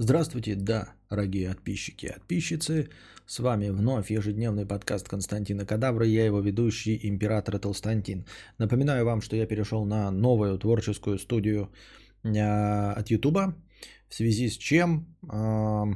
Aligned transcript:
Здравствуйте, 0.00 0.54
да, 0.54 0.92
дорогие 1.10 1.48
подписчики 1.48 2.06
и 2.06 2.12
подписчицы. 2.12 2.88
С 3.26 3.40
вами 3.40 3.70
вновь 3.70 4.12
ежедневный 4.12 4.64
подкаст 4.64 5.08
Константина 5.08 5.66
Кадавра, 5.66 6.06
я 6.06 6.24
его 6.24 6.38
ведущий, 6.38 7.00
император 7.02 7.58
Толстантин. 7.58 8.24
Напоминаю 8.58 9.04
вам, 9.04 9.20
что 9.20 9.34
я 9.34 9.44
перешел 9.44 9.84
на 9.84 10.12
новую 10.12 10.56
творческую 10.56 11.18
студию 11.18 11.72
а, 12.24 12.92
от 12.92 13.10
Ютуба, 13.10 13.56
в 14.08 14.14
связи 14.14 14.48
с 14.48 14.56
чем 14.56 15.16
а, 15.28 15.86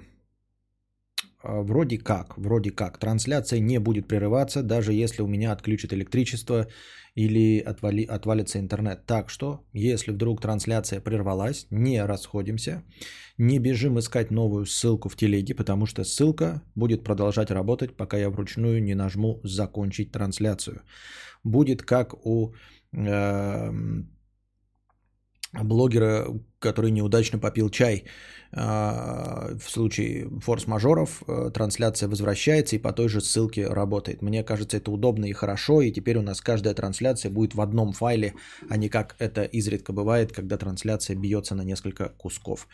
вроде 1.44 1.98
как, 1.98 2.36
вроде 2.36 2.72
как, 2.72 2.98
трансляция 2.98 3.60
не 3.60 3.78
будет 3.78 4.08
прерываться, 4.08 4.64
даже 4.64 4.92
если 4.92 5.22
у 5.22 5.28
меня 5.28 5.52
отключат 5.52 5.92
электричество 5.92 6.66
или 7.14 7.60
отвали, 7.60 8.04
отвалится 8.04 8.58
интернет. 8.58 9.04
Так 9.06 9.28
что, 9.28 9.64
если 9.72 10.12
вдруг 10.12 10.40
трансляция 10.40 11.00
прервалась, 11.00 11.66
не 11.70 12.04
расходимся, 12.04 12.82
не 13.36 13.58
бежим 13.58 13.98
искать 13.98 14.30
новую 14.30 14.66
ссылку 14.66 15.08
в 15.08 15.16
телеге, 15.16 15.54
потому 15.54 15.86
что 15.86 16.04
ссылка 16.04 16.62
будет 16.74 17.04
продолжать 17.04 17.50
работать, 17.50 17.96
пока 17.96 18.16
я 18.16 18.30
вручную 18.30 18.82
не 18.82 18.94
нажму 18.94 19.40
«Закончить 19.42 20.12
трансляцию». 20.12 20.82
Будет 21.44 21.82
как 21.82 22.26
у 22.26 22.54
э, 22.92 23.72
блогера, 25.52 26.26
который 26.58 26.90
неудачно 26.90 27.38
попил 27.38 27.70
чай. 27.70 28.04
А, 28.54 29.56
в 29.58 29.70
случае 29.70 30.28
форс-мажоров 30.40 31.22
э, 31.26 31.50
трансляция 31.54 32.08
возвращается 32.08 32.76
и 32.76 32.78
по 32.78 32.92
той 32.92 33.08
же 33.08 33.20
ссылке 33.20 33.66
работает. 33.66 34.20
Мне 34.22 34.44
кажется, 34.44 34.76
это 34.76 34.90
удобно 34.90 35.24
и 35.24 35.32
хорошо, 35.32 35.80
и 35.80 35.90
теперь 35.90 36.18
у 36.18 36.22
нас 36.22 36.42
каждая 36.42 36.74
трансляция 36.74 37.30
будет 37.30 37.54
в 37.54 37.60
одном 37.62 37.92
файле, 37.92 38.34
а 38.68 38.76
не 38.76 38.90
как 38.90 39.16
это 39.18 39.44
изредка 39.44 39.94
бывает, 39.94 40.32
когда 40.32 40.58
трансляция 40.58 41.16
бьется 41.16 41.54
на 41.54 41.62
несколько 41.62 42.10
кусков. 42.18 42.68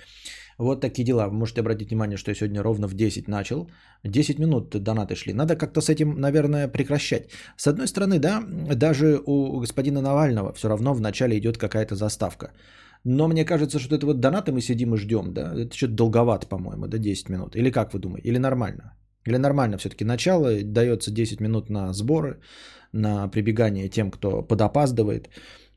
Вот 0.59 0.81
такие 0.81 1.05
дела. 1.05 1.29
Вы 1.29 1.35
можете 1.35 1.61
обратить 1.61 1.91
внимание, 1.91 2.17
что 2.17 2.31
я 2.31 2.35
сегодня 2.35 2.63
ровно 2.63 2.89
в 2.89 2.95
10 2.95 3.29
начал. 3.29 3.71
10 4.05 4.39
минут 4.39 4.83
донаты 4.83 5.15
шли. 5.15 5.33
Надо 5.33 5.57
как-то 5.57 5.81
с 5.81 5.89
этим, 5.89 6.21
наверное, 6.21 6.69
прекращать. 6.69 7.31
С 7.57 7.67
одной 7.69 7.87
стороны, 7.87 8.19
да, 8.19 8.43
даже 8.75 9.21
у 9.25 9.61
господина 9.61 10.01
Навального 10.01 10.53
все 10.53 10.69
равно 10.69 10.95
в 10.95 11.01
начале 11.01 11.39
идет 11.39 11.59
какая-то 11.59 11.95
заставка. 11.95 12.51
Но 13.05 13.29
мне 13.29 13.45
кажется, 13.45 13.79
что 13.79 13.95
это 13.95 14.07
вот 14.07 14.21
донаты 14.21 14.51
мы 14.51 14.61
сидим 14.61 14.95
и 14.95 14.99
ждем, 14.99 15.33
да? 15.33 15.53
Это 15.55 15.77
что-то 15.77 15.95
долговато, 15.95 16.49
по-моему, 16.49 16.87
да, 16.89 16.99
10 16.99 17.29
минут. 17.29 17.57
Или 17.57 17.71
как 17.71 17.95
вы 17.95 18.01
думаете? 18.01 18.29
Или 18.29 18.39
нормально? 18.39 18.97
Или 19.27 19.37
нормально 19.39 19.79
все-таки 19.79 20.05
начало, 20.05 20.63
дается 20.65 21.13
10 21.13 21.41
минут 21.41 21.71
на 21.71 21.93
сборы, 21.93 22.41
на 22.93 23.29
прибегание 23.29 23.89
тем, 23.89 24.11
кто 24.11 24.43
подопаздывает. 24.43 25.29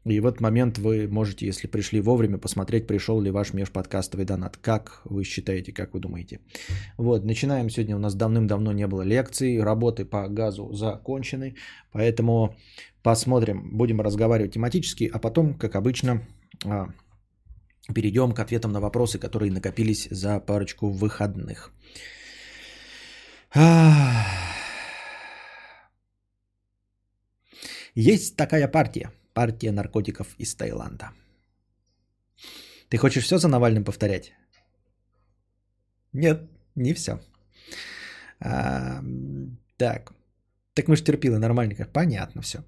И 0.03 0.19
в 0.19 0.25
этот 0.25 0.41
момент 0.41 0.79
вы 0.79 1.07
можете, 1.07 1.45
если 1.45 1.67
пришли 1.67 2.01
вовремя, 2.01 2.39
посмотреть, 2.39 2.87
пришел 2.87 3.21
ли 3.21 3.29
ваш 3.29 3.53
межподкастовый 3.53 4.25
донат. 4.25 4.57
Как 4.57 5.01
вы 5.05 5.23
считаете, 5.23 5.71
как 5.73 5.93
вы 5.93 5.99
думаете? 5.99 6.39
Вот, 6.97 7.23
начинаем. 7.23 7.69
Сегодня 7.69 7.95
у 7.95 7.99
нас 7.99 8.15
давным-давно 8.15 8.71
не 8.71 8.87
было 8.87 9.03
лекций, 9.03 9.61
работы 9.61 10.05
по 10.05 10.27
газу 10.27 10.73
закончены, 10.73 11.55
поэтому 11.91 12.55
посмотрим, 13.03 13.77
будем 13.77 14.01
разговаривать 14.01 14.53
тематически, 14.53 15.09
а 15.13 15.19
потом, 15.19 15.53
как 15.53 15.75
обычно, 15.75 16.21
а, 16.65 16.87
перейдем 17.93 18.31
к 18.31 18.39
ответам 18.39 18.71
на 18.71 18.79
вопросы, 18.79 19.19
которые 19.19 19.51
накопились 19.51 20.07
за 20.09 20.39
парочку 20.39 20.89
выходных. 20.89 21.71
Есть 27.93 28.35
такая 28.35 28.67
партия– 28.67 29.11
Партия 29.33 29.71
наркотиков 29.71 30.35
из 30.37 30.55
Таиланда. 30.55 31.11
Ты 32.89 32.97
хочешь 32.97 33.23
все 33.23 33.37
за 33.37 33.47
Навальным 33.47 33.83
повторять? 33.83 34.33
Нет, 36.13 36.41
не 36.75 36.93
все. 36.93 37.19
А, 38.39 39.01
так. 39.77 40.13
Так 40.73 40.87
мы 40.87 40.95
же 40.95 41.03
терпилы, 41.03 41.37
нормально. 41.37 41.87
Понятно 41.93 42.41
все. 42.41 42.59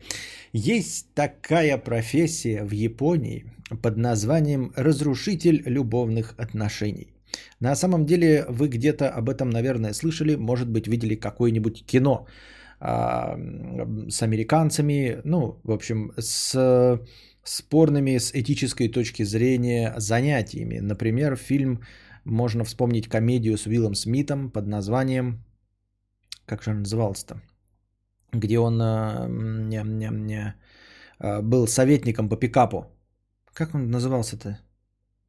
Есть 0.53 1.13
такая 1.13 1.77
профессия 1.77 2.63
в 2.63 2.71
Японии 2.71 3.45
под 3.81 3.97
названием 3.97 4.71
разрушитель 4.75 5.63
любовных 5.65 6.35
отношений. 6.37 7.13
На 7.59 7.75
самом 7.75 8.05
деле 8.05 8.45
вы 8.49 8.67
где-то 8.67 9.09
об 9.09 9.29
этом, 9.29 9.49
наверное, 9.49 9.93
слышали, 9.93 10.35
может 10.35 10.69
быть, 10.69 10.87
видели 10.87 11.15
какое-нибудь 11.15 11.85
кино 11.85 12.27
с 12.85 14.21
американцами, 14.21 15.21
ну, 15.23 15.61
в 15.63 15.71
общем, 15.71 16.11
с 16.17 16.99
спорными 17.43 18.17
с 18.17 18.31
этической 18.33 18.89
точки 18.89 19.23
зрения 19.23 19.93
занятиями. 19.97 20.79
Например, 20.79 21.35
фильм, 21.35 21.81
можно 22.25 22.63
вспомнить 22.63 23.07
комедию 23.07 23.57
с 23.57 23.67
Уиллом 23.67 23.95
Смитом 23.95 24.49
под 24.49 24.67
названием, 24.67 25.43
как 26.45 26.63
же 26.63 26.71
он 26.71 26.79
назывался-то, 26.79 27.41
где 28.33 28.59
он 28.59 28.81
а, 28.81 29.27
не, 29.27 29.83
не, 29.83 30.09
не, 30.11 30.55
а, 31.19 31.41
был 31.41 31.67
советником 31.67 32.29
по 32.29 32.37
пикапу. 32.37 32.85
Как 33.53 33.75
он 33.75 33.91
назывался-то? 33.91 34.59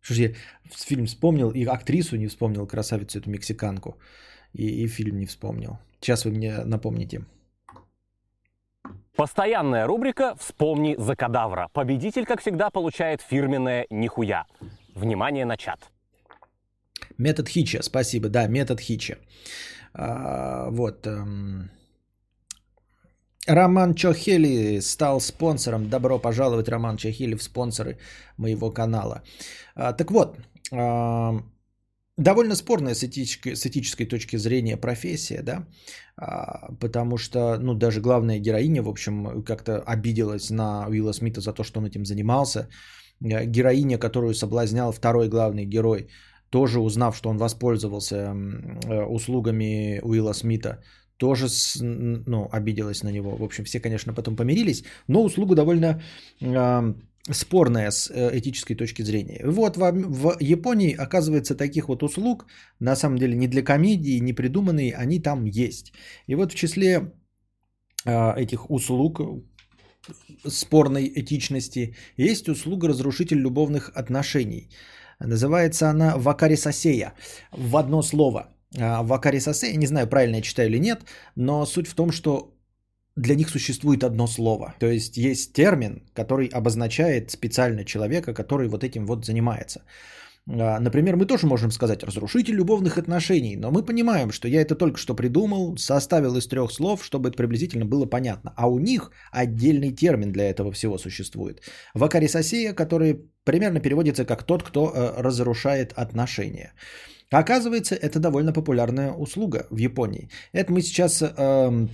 Что 0.01 0.15
же 0.15 0.23
я 0.23 0.35
фильм 0.71 1.07
вспомнил, 1.07 1.51
и 1.51 1.65
актрису 1.65 2.17
не 2.17 2.27
вспомнил, 2.29 2.67
красавицу 2.67 3.19
эту 3.19 3.31
мексиканку, 3.31 3.99
и, 4.53 4.85
и 4.85 4.89
фильм 4.89 5.19
не 5.19 5.27
вспомнил. 5.27 5.79
Сейчас 6.01 6.25
вы 6.25 6.31
мне 6.31 6.65
напомните. 6.65 7.25
Постоянная 9.17 9.87
рубрика 9.87 10.35
«Вспомни 10.41 10.97
за 10.99 11.15
кадавра». 11.15 11.69
Победитель, 11.73 12.27
как 12.27 12.41
всегда, 12.41 12.71
получает 12.71 13.21
фирменное 13.21 13.87
«Нихуя». 13.91 14.45
Внимание 14.95 15.45
на 15.45 15.57
чат. 15.57 15.91
Метод 17.17 17.49
Хича, 17.49 17.83
спасибо. 17.83 18.29
Да, 18.29 18.49
метод 18.49 18.81
Хича. 18.81 19.19
А, 19.93 20.69
вот. 20.71 21.07
Эм... 21.07 21.71
Роман 23.47 23.95
Чохели 23.95 24.81
стал 24.81 25.21
спонсором. 25.21 25.89
Добро 25.89 26.19
пожаловать, 26.19 26.69
Роман 26.69 26.97
Чохели, 26.97 27.37
в 27.37 27.43
спонсоры 27.43 27.99
моего 28.37 28.73
канала. 28.73 29.23
А, 29.77 29.93
так 29.93 30.11
вот, 30.11 30.39
а, 30.73 31.35
довольно 32.17 32.55
спорная 32.55 32.95
с 32.95 33.03
этической, 33.05 33.57
с 33.57 33.67
этической 33.67 34.07
точки 34.07 34.37
зрения 34.37 34.77
профессия, 34.77 35.43
да, 35.43 35.67
а, 36.17 36.73
потому 36.81 37.19
что, 37.19 37.59
ну, 37.59 37.75
даже 37.75 38.01
главная 38.01 38.39
героиня, 38.39 38.83
в 38.83 38.89
общем, 38.89 39.43
как-то 39.43 39.81
обиделась 39.81 40.51
на 40.51 40.87
Уилла 40.89 41.13
Смита 41.13 41.41
за 41.41 41.53
то, 41.53 41.65
что 41.65 41.81
он 41.81 41.87
этим 41.87 42.05
занимался. 42.05 42.69
Э, 43.21 43.47
героиня, 43.47 43.99
которую 43.99 44.35
соблазнял 44.35 44.93
второй 44.93 45.29
главный 45.29 45.67
герой, 45.67 46.09
тоже 46.51 46.81
узнав, 46.81 47.17
что 47.17 47.31
он 47.31 47.39
воспользовался 47.39 48.17
э, 48.87 49.03
услугами 49.05 50.01
Уилла 50.03 50.35
Смита, 50.35 50.83
тоже 51.17 51.47
ну, 51.81 52.49
обиделась 52.53 53.03
на 53.03 53.11
него. 53.11 53.37
В 53.37 53.43
общем, 53.43 53.65
все, 53.65 53.81
конечно, 53.81 54.15
потом 54.15 54.37
помирились, 54.37 54.85
но 55.09 55.25
услугу 55.25 55.55
довольно 55.55 56.03
спорная 57.31 57.91
с 57.91 58.11
э, 58.11 58.39
этической 58.39 58.77
точки 58.77 59.03
зрения. 59.03 59.41
Вот 59.45 59.77
в, 59.77 59.93
в 59.93 60.37
Японии, 60.41 60.95
оказывается, 60.95 61.55
таких 61.55 61.89
вот 61.89 62.03
услуг, 62.03 62.47
на 62.81 62.97
самом 62.97 63.19
деле 63.19 63.35
не 63.35 63.49
для 63.49 63.63
комедии, 63.63 64.21
не 64.21 64.33
придуманные, 64.33 64.95
они 64.95 65.21
там 65.21 65.47
есть. 65.47 65.93
И 66.29 66.35
вот 66.35 66.53
в 66.53 66.55
числе 66.55 67.13
э, 68.05 68.35
этих 68.37 68.71
услуг 68.71 69.21
спорной 70.47 71.13
этичности 71.15 71.97
есть 72.19 72.49
услуга 72.49 72.89
разрушитель 72.89 73.39
любовных 73.39 73.91
отношений. 73.95 74.69
Называется 75.19 75.91
она 75.91 76.17
вакарисасея 76.17 77.15
в 77.53 77.77
одно 77.77 78.03
слово. 78.03 78.49
А, 78.79 79.03
вакарисасея, 79.03 79.77
не 79.77 79.87
знаю, 79.87 80.09
правильно 80.09 80.37
я 80.37 80.43
читаю 80.43 80.69
или 80.69 80.79
нет, 80.79 81.05
но 81.37 81.67
суть 81.67 81.89
в 81.89 81.95
том, 81.95 82.13
что 82.13 82.54
для 83.17 83.35
них 83.35 83.49
существует 83.49 84.05
одно 84.05 84.27
слово. 84.27 84.75
То 84.79 84.87
есть 84.87 85.17
есть 85.17 85.53
термин, 85.53 86.03
который 86.15 86.47
обозначает 86.47 87.31
специально 87.31 87.85
человека, 87.85 88.35
который 88.35 88.69
вот 88.69 88.85
этим 88.85 89.07
вот 89.07 89.25
занимается. 89.25 89.83
А, 90.47 90.79
например, 90.79 91.17
мы 91.17 91.27
тоже 91.27 91.47
можем 91.47 91.71
сказать 91.71 92.05
разрушитель 92.05 92.55
любовных 92.55 92.99
отношений, 92.99 93.57
но 93.57 93.71
мы 93.71 93.83
понимаем, 93.83 94.31
что 94.31 94.49
я 94.49 94.61
это 94.61 94.75
только 94.75 94.99
что 94.99 95.15
придумал, 95.15 95.77
составил 95.79 96.37
из 96.37 96.47
трех 96.47 96.71
слов, 96.73 97.05
чтобы 97.05 97.29
это 97.29 97.37
приблизительно 97.37 97.87
было 97.87 98.07
понятно. 98.07 98.53
А 98.57 98.69
у 98.69 98.79
них 98.79 99.11
отдельный 99.33 99.93
термин 99.93 100.33
для 100.33 100.51
этого 100.51 100.73
всего 100.73 100.99
существует. 100.99 101.63
Вакарисосия, 101.95 102.75
который 102.75 103.31
примерно 103.45 103.81
переводится 103.81 104.25
как 104.25 104.43
тот, 104.43 104.63
кто 104.63 104.93
э, 104.93 105.23
разрушает 105.23 105.93
отношения. 105.97 106.73
Оказывается, 107.31 107.95
это 107.95 108.21
довольно 108.21 108.53
популярная 108.53 109.13
услуга 109.13 109.67
в 109.71 109.79
Японии. 109.79 110.29
Это 110.53 110.73
мы 110.73 110.83
сейчас 110.83 111.23
э, 111.23 111.89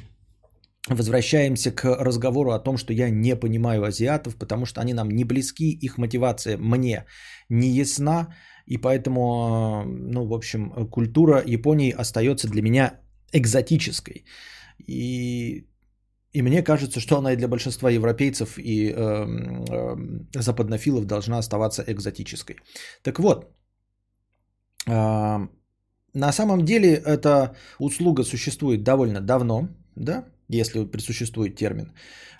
возвращаемся 0.88 1.73
к 1.73 1.85
разговору 1.85 2.50
о 2.50 2.59
том, 2.59 2.77
что 2.77 2.93
я 2.93 3.11
не 3.11 3.37
понимаю 3.37 3.85
азиатов, 3.85 4.37
потому 4.37 4.67
что 4.67 4.81
они 4.81 4.94
нам 4.94 5.09
не 5.11 5.25
близки, 5.25 5.71
их 5.71 5.99
мотивация 5.99 6.56
мне 6.59 7.05
не 7.49 7.69
ясна, 7.69 8.35
и 8.67 8.79
поэтому, 8.79 9.85
ну, 9.87 10.27
в 10.27 10.32
общем, 10.32 10.88
культура 10.91 11.43
Японии 11.47 11.94
остается 12.00 12.49
для 12.49 12.62
меня 12.62 13.00
экзотической. 13.32 14.25
И, 14.87 15.67
и 16.32 16.43
мне 16.43 16.62
кажется, 16.62 17.00
что 17.00 17.19
она 17.19 17.32
и 17.32 17.37
для 17.37 17.49
большинства 17.49 17.91
европейцев 17.91 18.59
и 18.59 18.91
э, 18.91 19.27
э, 19.71 19.97
западнофилов 20.35 21.05
должна 21.05 21.38
оставаться 21.38 21.85
экзотической. 21.87 22.56
Так 23.03 23.19
вот, 23.19 23.44
А, 24.87 25.49
на 26.15 26.32
самом 26.32 26.65
деле 26.65 26.94
эта 26.94 27.55
услуга 27.79 28.25
существует 28.25 28.82
довольно 28.82 29.21
давно, 29.21 29.69
да, 29.97 30.25
если 30.55 30.85
присуществует 30.85 31.56
термин. 31.56 31.93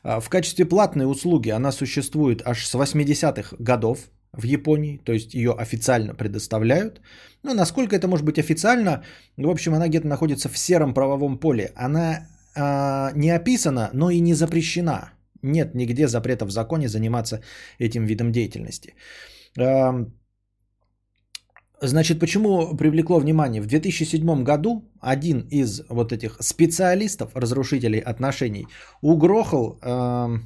А, 0.03 0.21
в 0.21 0.29
качестве 0.29 0.65
платной 0.65 1.11
услуги 1.11 1.51
она 1.51 1.73
существует 1.73 2.43
аж 2.45 2.67
с 2.67 2.75
80-х 2.75 3.57
годов 3.59 3.99
в 4.33 4.45
Японии, 4.45 5.01
то 5.05 5.12
есть 5.12 5.35
ее 5.35 5.53
официально 5.53 6.15
предоставляют. 6.15 7.01
Но 7.43 7.55
насколько 7.55 7.97
это 7.97 8.09
может 8.09 8.25
быть 8.25 8.39
официально, 8.39 9.03
в 9.37 9.49
общем, 9.49 9.75
она 9.75 9.89
где-то 9.89 10.07
находится 10.07 10.49
в 10.49 10.59
сером 10.59 10.95
правовом 10.95 11.39
поле. 11.39 11.73
Она 11.77 12.29
э, 12.55 13.17
не 13.17 13.31
описана, 13.31 13.91
но 13.93 14.11
и 14.11 14.21
не 14.21 14.35
запрещена. 14.35 15.13
Нет 15.43 15.75
нигде 15.75 16.06
запрета 16.06 16.45
в 16.45 16.51
законе 16.51 16.89
заниматься 16.89 17.41
этим 17.79 18.05
видом 18.05 18.31
деятельности. 18.31 18.95
Значит, 21.82 22.21
почему 22.21 22.77
привлекло 22.77 23.19
внимание? 23.19 23.62
В 23.62 23.67
2007 23.67 24.44
году 24.44 24.85
один 25.00 25.49
из 25.50 25.82
вот 25.88 26.12
этих 26.12 26.37
специалистов, 26.41 27.31
разрушителей 27.35 28.00
отношений, 28.00 28.67
угрохал, 29.00 29.79
э, 29.82 30.38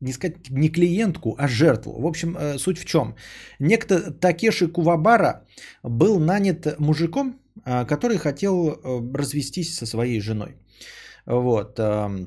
не 0.00 0.12
сказать 0.12 0.50
не 0.50 0.70
клиентку, 0.70 1.36
а 1.38 1.48
жертву. 1.48 2.00
В 2.00 2.06
общем, 2.06 2.36
э, 2.36 2.58
суть 2.58 2.78
в 2.78 2.86
чем? 2.86 3.14
Некто 3.58 4.10
Такеши 4.10 4.68
Кувабара 4.68 5.44
был 5.82 6.18
нанят 6.18 6.78
мужиком, 6.78 7.38
э, 7.66 7.84
который 7.84 8.16
хотел 8.16 8.68
э, 8.68 9.12
развестись 9.14 9.76
со 9.76 9.86
своей 9.86 10.20
женой. 10.20 10.56
Вот. 11.26 11.78
Э, 11.78 12.26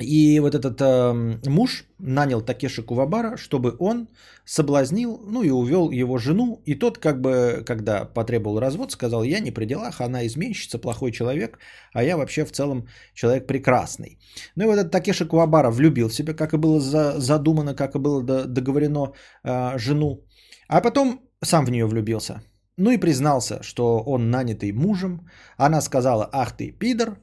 и 0.00 0.40
вот 0.40 0.54
этот 0.54 0.80
э, 0.80 1.38
муж 1.48 1.84
нанял 1.98 2.42
Такеши 2.42 2.82
Кувабара, 2.82 3.36
чтобы 3.36 3.76
он 3.78 4.08
соблазнил, 4.44 5.20
ну 5.26 5.42
и 5.42 5.50
увел 5.50 5.90
его 5.90 6.18
жену. 6.18 6.62
И 6.66 6.74
тот, 6.74 6.98
как 6.98 7.20
бы, 7.20 7.62
когда 7.64 8.04
потребовал 8.04 8.60
развод, 8.60 8.92
сказал, 8.92 9.22
я 9.22 9.40
не 9.40 9.52
при 9.52 9.66
делах, 9.66 10.00
она 10.00 10.26
изменщица, 10.26 10.78
плохой 10.78 11.12
человек, 11.12 11.58
а 11.92 12.02
я 12.02 12.16
вообще 12.16 12.44
в 12.44 12.52
целом 12.52 12.88
человек 13.14 13.46
прекрасный. 13.46 14.18
Ну 14.56 14.64
и 14.64 14.66
вот 14.66 14.78
этот 14.78 14.90
Такеши 14.90 15.26
Кувабара 15.26 15.70
влюбил 15.70 16.08
в 16.08 16.14
себя, 16.14 16.34
как 16.34 16.54
и 16.54 16.58
было 16.58 16.80
за, 16.80 17.20
задумано, 17.20 17.74
как 17.74 17.94
и 17.94 17.98
было 17.98 18.22
договорено 18.22 19.12
э, 19.44 19.78
жену. 19.78 20.24
А 20.68 20.80
потом 20.80 21.20
сам 21.42 21.64
в 21.64 21.70
нее 21.70 21.86
влюбился. 21.86 22.42
Ну 22.76 22.90
и 22.90 22.98
признался, 22.98 23.62
что 23.62 24.02
он 24.06 24.30
нанятый 24.30 24.72
мужем. 24.72 25.28
Она 25.56 25.80
сказала, 25.80 26.28
ах 26.32 26.56
ты 26.56 26.72
пидор, 26.72 27.18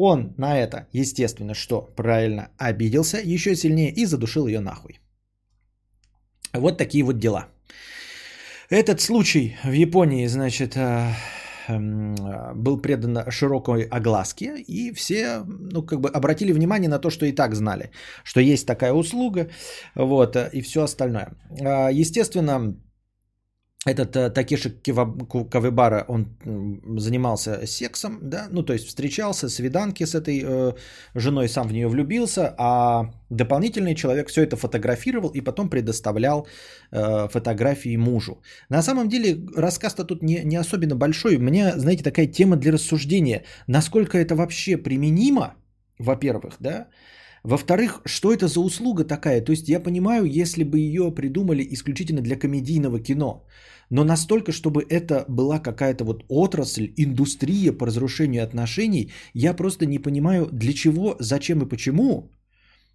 он 0.00 0.34
на 0.38 0.58
это, 0.58 0.86
естественно, 0.92 1.54
что 1.54 1.82
правильно 1.96 2.48
обиделся 2.58 3.18
еще 3.18 3.54
сильнее 3.56 3.92
и 3.92 4.06
задушил 4.06 4.46
ее 4.46 4.60
нахуй. 4.60 5.00
Вот 6.54 6.78
такие 6.78 7.04
вот 7.04 7.18
дела. 7.18 7.48
Этот 8.70 9.00
случай 9.00 9.56
в 9.64 9.72
Японии, 9.72 10.26
значит, 10.28 10.76
э, 10.76 11.12
эм, 11.68 12.14
был 12.54 12.80
предан 12.80 13.30
широкой 13.30 13.82
огласке, 13.82 14.60
и 14.68 14.92
все, 14.94 15.44
ну, 15.46 15.82
как 15.82 16.00
бы 16.00 16.08
обратили 16.08 16.52
внимание 16.52 16.88
на 16.88 16.98
то, 16.98 17.10
что 17.10 17.26
и 17.26 17.32
так 17.32 17.54
знали, 17.54 17.90
что 18.24 18.40
есть 18.40 18.66
такая 18.66 18.92
услуга, 18.92 19.50
вот, 19.94 20.36
и 20.36 20.62
все 20.62 20.82
остальное. 20.82 21.32
А, 21.60 21.90
естественно, 21.90 22.74
этот 23.86 24.14
э, 24.16 24.30
Такеши 24.30 24.70
Кавыбара, 24.70 26.04
он 26.08 26.26
занимался 26.98 27.66
сексом, 27.66 28.18
да, 28.22 28.46
ну 28.50 28.62
то 28.62 28.74
есть 28.74 28.86
встречался, 28.86 29.48
свиданки 29.48 30.04
с 30.04 30.14
этой 30.14 30.42
э, 30.44 30.72
женой, 31.14 31.48
сам 31.48 31.68
в 31.68 31.72
нее 31.72 31.88
влюбился, 31.88 32.54
а 32.58 33.10
дополнительный 33.30 33.94
человек 33.94 34.28
все 34.28 34.42
это 34.42 34.56
фотографировал 34.56 35.30
и 35.30 35.40
потом 35.40 35.70
предоставлял 35.70 36.46
э, 36.92 37.28
фотографии 37.28 37.96
мужу. 37.96 38.42
На 38.68 38.82
самом 38.82 39.08
деле 39.08 39.46
рассказ-то 39.56 40.04
тут 40.04 40.22
не, 40.22 40.42
не 40.44 40.56
особенно 40.56 40.94
большой, 40.94 41.36
у 41.36 41.40
меня, 41.40 41.78
знаете, 41.78 42.04
такая 42.04 42.26
тема 42.26 42.56
для 42.56 42.72
рассуждения, 42.72 43.44
насколько 43.66 44.18
это 44.18 44.34
вообще 44.34 44.76
применимо, 44.76 45.54
во-первых, 45.98 46.56
да, 46.60 46.88
во-вторых, 47.42 48.02
что 48.04 48.32
это 48.32 48.48
за 48.48 48.60
услуга 48.60 49.04
такая? 49.04 49.44
То 49.44 49.52
есть 49.52 49.68
я 49.68 49.80
понимаю, 49.80 50.24
если 50.24 50.62
бы 50.64 50.78
ее 50.78 51.10
придумали 51.14 51.66
исключительно 51.70 52.20
для 52.20 52.36
комедийного 52.36 53.00
кино, 53.00 53.46
но 53.90 54.04
настолько, 54.04 54.52
чтобы 54.52 54.84
это 54.88 55.24
была 55.28 55.58
какая-то 55.58 56.04
вот 56.04 56.24
отрасль, 56.28 56.92
индустрия 56.96 57.72
по 57.72 57.86
разрушению 57.86 58.44
отношений, 58.44 59.12
я 59.34 59.54
просто 59.54 59.86
не 59.86 59.98
понимаю, 59.98 60.48
для 60.52 60.72
чего, 60.72 61.16
зачем 61.18 61.62
и 61.62 61.68
почему 61.68 62.30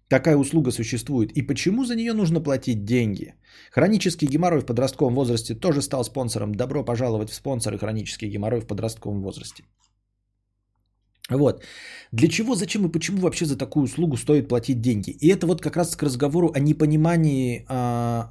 такая 0.08 0.36
услуга 0.36 0.70
существует 0.70 1.32
и 1.32 1.42
почему 1.42 1.84
за 1.84 1.96
нее 1.96 2.12
нужно 2.12 2.40
платить 2.40 2.84
деньги. 2.84 3.34
Хронический 3.72 4.26
геморрой 4.26 4.60
в 4.60 4.66
подростковом 4.66 5.14
возрасте 5.14 5.54
тоже 5.54 5.82
стал 5.82 6.04
спонсором. 6.04 6.54
Добро 6.54 6.84
пожаловать 6.84 7.30
в 7.30 7.34
спонсоры 7.34 7.78
хронический 7.78 8.28
геморрой 8.28 8.60
в 8.60 8.66
подростковом 8.66 9.22
возрасте. 9.22 9.64
Вот. 11.30 11.64
Для 12.12 12.28
чего, 12.28 12.54
зачем 12.54 12.86
и 12.86 12.92
почему 12.92 13.20
вообще 13.20 13.46
за 13.46 13.58
такую 13.58 13.84
услугу 13.84 14.16
стоит 14.16 14.48
платить 14.48 14.80
деньги? 14.80 15.10
И 15.10 15.28
это 15.28 15.46
вот 15.46 15.60
как 15.60 15.76
раз 15.76 15.96
к 15.96 16.02
разговору 16.02 16.52
о 16.54 16.60
непонимании 16.60 17.64
а, 17.68 18.30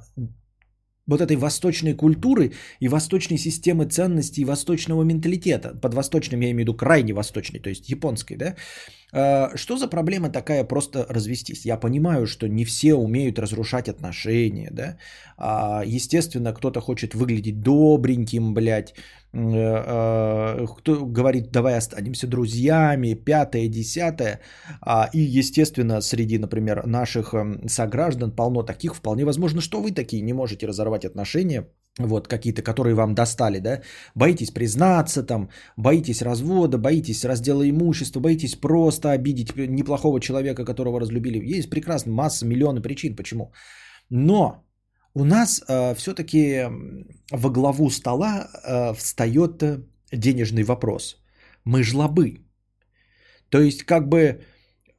вот 1.06 1.20
этой 1.20 1.36
восточной 1.36 1.94
культуры 1.94 2.52
и 2.80 2.88
восточной 2.88 3.38
системы 3.38 3.86
ценностей 3.86 4.42
и 4.42 4.44
восточного 4.44 5.04
менталитета. 5.04 5.78
Под 5.80 5.94
восточным 5.94 6.40
я 6.40 6.50
имею 6.50 6.56
в 6.56 6.60
виду 6.60 6.74
крайне 6.74 7.12
восточный, 7.12 7.60
то 7.60 7.68
есть 7.68 7.88
японской, 7.90 8.36
да? 8.36 8.56
А, 9.12 9.56
что 9.56 9.76
за 9.76 9.88
проблема 9.88 10.30
такая 10.30 10.64
просто 10.64 11.06
развестись? 11.08 11.66
Я 11.66 11.76
понимаю, 11.76 12.26
что 12.26 12.48
не 12.48 12.64
все 12.64 12.94
умеют 12.94 13.38
разрушать 13.38 13.88
отношения, 13.88 14.70
да? 14.72 14.98
А, 15.36 15.82
естественно, 15.86 16.52
кто-то 16.52 16.80
хочет 16.80 17.14
выглядеть 17.14 17.60
добреньким, 17.60 18.54
блядь, 18.54 18.94
кто 19.32 21.06
говорит, 21.06 21.50
давай 21.52 21.76
останемся 21.76 22.26
друзьями, 22.26 23.14
пятое, 23.14 23.68
десятое. 23.68 24.40
А, 24.80 25.10
и, 25.12 25.20
естественно, 25.38 26.00
среди, 26.00 26.38
например, 26.38 26.86
наших 26.86 27.34
эм, 27.34 27.68
сограждан 27.68 28.30
полно 28.30 28.62
таких, 28.62 28.94
вполне 28.94 29.24
возможно, 29.24 29.60
что 29.60 29.82
вы 29.82 29.92
такие 29.92 30.22
не 30.22 30.32
можете 30.32 30.66
разорвать 30.66 31.04
отношения, 31.04 31.66
вот 31.98 32.28
какие-то, 32.28 32.62
которые 32.62 32.94
вам 32.94 33.14
достали, 33.14 33.58
да, 33.58 33.82
боитесь 34.14 34.50
признаться 34.50 35.22
там, 35.22 35.48
боитесь 35.76 36.22
развода, 36.22 36.78
боитесь 36.78 37.24
раздела 37.24 37.68
имущества, 37.68 38.20
боитесь 38.20 38.54
просто 38.54 39.12
обидеть 39.12 39.56
неплохого 39.56 40.20
человека, 40.20 40.64
которого 40.64 41.00
разлюбили. 41.00 41.58
Есть 41.58 41.70
прекрасно 41.70 42.12
масса, 42.12 42.46
миллионы 42.46 42.82
причин, 42.82 43.16
почему. 43.16 43.52
Но 44.10 44.65
у 45.16 45.24
нас 45.24 45.62
э, 45.68 45.94
все-таки 45.94 46.68
во 47.32 47.50
главу 47.50 47.90
стола 47.90 48.48
э, 48.64 48.94
встает 48.94 49.64
денежный 50.12 50.62
вопрос. 50.62 51.16
Мы 51.64 51.82
жлобы. 51.82 52.40
То 53.48 53.58
есть 53.60 53.82
как 53.84 54.08
бы 54.08 54.40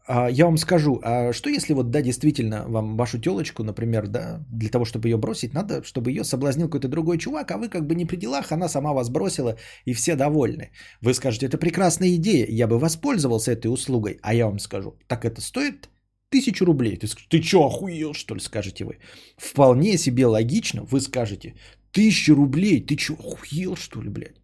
а, 0.07 0.29
я 0.31 0.45
вам 0.45 0.57
скажу, 0.57 0.99
а 1.03 1.33
что 1.33 1.49
если 1.49 1.73
вот, 1.73 1.91
да, 1.91 2.01
действительно, 2.01 2.65
вам 2.67 2.97
вашу 2.97 3.19
телочку, 3.19 3.63
например, 3.63 4.07
да, 4.07 4.45
для 4.51 4.69
того, 4.69 4.85
чтобы 4.85 5.07
ее 5.09 5.17
бросить, 5.17 5.53
надо, 5.53 5.83
чтобы 5.83 6.11
ее 6.11 6.23
соблазнил 6.23 6.67
какой-то 6.67 6.87
другой 6.87 7.17
чувак, 7.17 7.51
а 7.51 7.57
вы 7.57 7.69
как 7.69 7.85
бы 7.85 7.93
не 7.93 8.05
при 8.05 8.15
делах, 8.17 8.51
она 8.51 8.69
сама 8.69 8.93
вас 8.93 9.09
бросила, 9.09 9.55
и 9.85 9.93
все 9.93 10.15
довольны. 10.15 10.71
Вы 11.01 11.13
скажете, 11.13 11.45
это 11.45 11.57
прекрасная 11.57 12.15
идея, 12.15 12.47
я 12.49 12.67
бы 12.67 12.79
воспользовался 12.79 13.51
этой 13.51 13.67
услугой, 13.67 14.17
а 14.21 14.33
я 14.33 14.45
вам 14.45 14.59
скажу, 14.59 14.95
так 15.07 15.25
это 15.25 15.41
стоит 15.41 15.89
тысячу 16.29 16.65
рублей. 16.65 16.97
Ты, 16.97 17.07
ты 17.29 17.41
что, 17.41 17.65
охуел, 17.65 18.13
что 18.13 18.35
ли, 18.35 18.41
скажете 18.41 18.85
вы? 18.85 18.97
Вполне 19.37 19.97
себе 19.97 20.25
логично, 20.25 20.83
вы 20.83 20.99
скажете, 20.99 21.55
тысяча 21.91 22.35
рублей, 22.35 22.85
ты 22.85 22.97
что, 22.97 23.13
охуел, 23.13 23.75
что 23.75 24.01
ли, 24.01 24.09
блядь? 24.09 24.35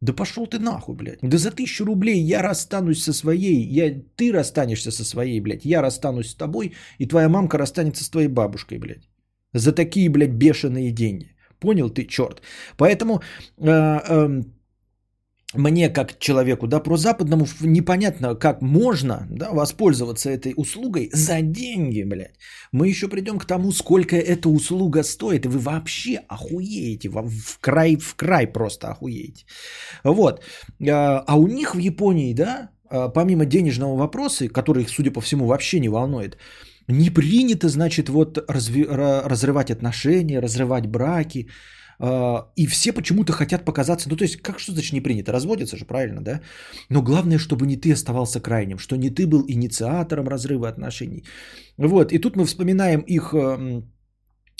Да 0.00 0.12
пошел 0.12 0.46
ты 0.46 0.58
нахуй, 0.58 0.94
блядь. 0.94 1.18
Да 1.22 1.38
за 1.38 1.50
тысячу 1.50 1.84
рублей 1.84 2.20
я 2.20 2.42
расстанусь 2.42 3.02
со 3.02 3.12
своей, 3.12 3.62
я, 3.68 4.00
ты 4.16 4.32
расстанешься 4.32 4.92
со 4.92 5.04
своей, 5.04 5.40
блядь. 5.40 5.64
Я 5.64 5.82
расстанусь 5.82 6.30
с 6.30 6.34
тобой, 6.34 6.72
и 6.98 7.06
твоя 7.06 7.28
мамка 7.28 7.58
расстанется 7.58 8.04
с 8.04 8.10
твоей 8.10 8.28
бабушкой, 8.28 8.78
блядь. 8.78 9.08
За 9.52 9.72
такие, 9.72 10.08
блядь, 10.08 10.30
бешеные 10.30 10.92
деньги. 10.92 11.34
Понял 11.58 11.90
ты, 11.90 12.04
черт. 12.04 12.42
Поэтому 12.76 13.20
э, 13.58 13.68
э, 13.68 14.42
мне 15.54 15.88
как 15.88 16.18
человеку, 16.18 16.66
да, 16.66 16.80
прозападному 16.80 17.46
непонятно, 17.60 18.34
как 18.34 18.60
можно, 18.62 19.26
да, 19.30 19.50
воспользоваться 19.50 20.30
этой 20.30 20.52
услугой 20.56 21.10
за 21.12 21.40
деньги, 21.40 22.04
блядь. 22.04 22.36
Мы 22.72 22.88
еще 22.88 23.08
придем 23.08 23.38
к 23.38 23.46
тому, 23.46 23.72
сколько 23.72 24.16
эта 24.16 24.48
услуга 24.50 25.02
стоит, 25.02 25.46
и 25.46 25.48
вы 25.48 25.58
вообще 25.58 26.20
охуеете, 26.28 27.08
в 27.08 27.58
край, 27.60 27.96
в 27.96 28.14
край 28.14 28.46
просто 28.46 28.88
охуеете. 28.88 29.46
Вот. 30.04 30.42
А, 30.86 31.24
а 31.26 31.36
у 31.36 31.46
них 31.46 31.74
в 31.74 31.78
Японии, 31.78 32.34
да, 32.34 32.70
а, 32.90 33.08
помимо 33.08 33.46
денежного 33.46 33.96
вопроса, 33.96 34.48
который 34.48 34.82
их, 34.82 34.90
судя 34.90 35.10
по 35.10 35.20
всему, 35.20 35.46
вообще 35.46 35.80
не 35.80 35.88
волнует, 35.88 36.36
не 36.88 37.10
принято, 37.10 37.68
значит, 37.68 38.08
вот 38.08 38.38
разви- 38.38 38.86
разрывать 39.26 39.70
отношения, 39.70 40.40
разрывать 40.40 40.86
браки, 40.86 41.48
и 42.00 42.66
все 42.66 42.92
почему-то 42.92 43.32
хотят 43.32 43.64
показаться, 43.64 44.08
ну 44.08 44.16
то 44.16 44.24
есть, 44.24 44.36
как 44.36 44.60
что 44.60 44.72
значит 44.72 44.92
не 44.92 45.00
принято? 45.00 45.32
Разводиться 45.32 45.76
же, 45.76 45.84
правильно, 45.84 46.22
да? 46.22 46.40
Но 46.90 47.02
главное, 47.02 47.38
чтобы 47.38 47.66
не 47.66 47.76
ты 47.76 47.92
оставался 47.92 48.40
крайним, 48.40 48.78
что 48.78 48.96
не 48.96 49.10
ты 49.10 49.26
был 49.26 49.44
инициатором 49.48 50.28
разрыва 50.28 50.68
отношений. 50.68 51.24
Вот, 51.76 52.12
и 52.12 52.18
тут 52.18 52.36
мы 52.36 52.44
вспоминаем 52.44 53.00
их 53.00 53.34
эм, 53.34 53.92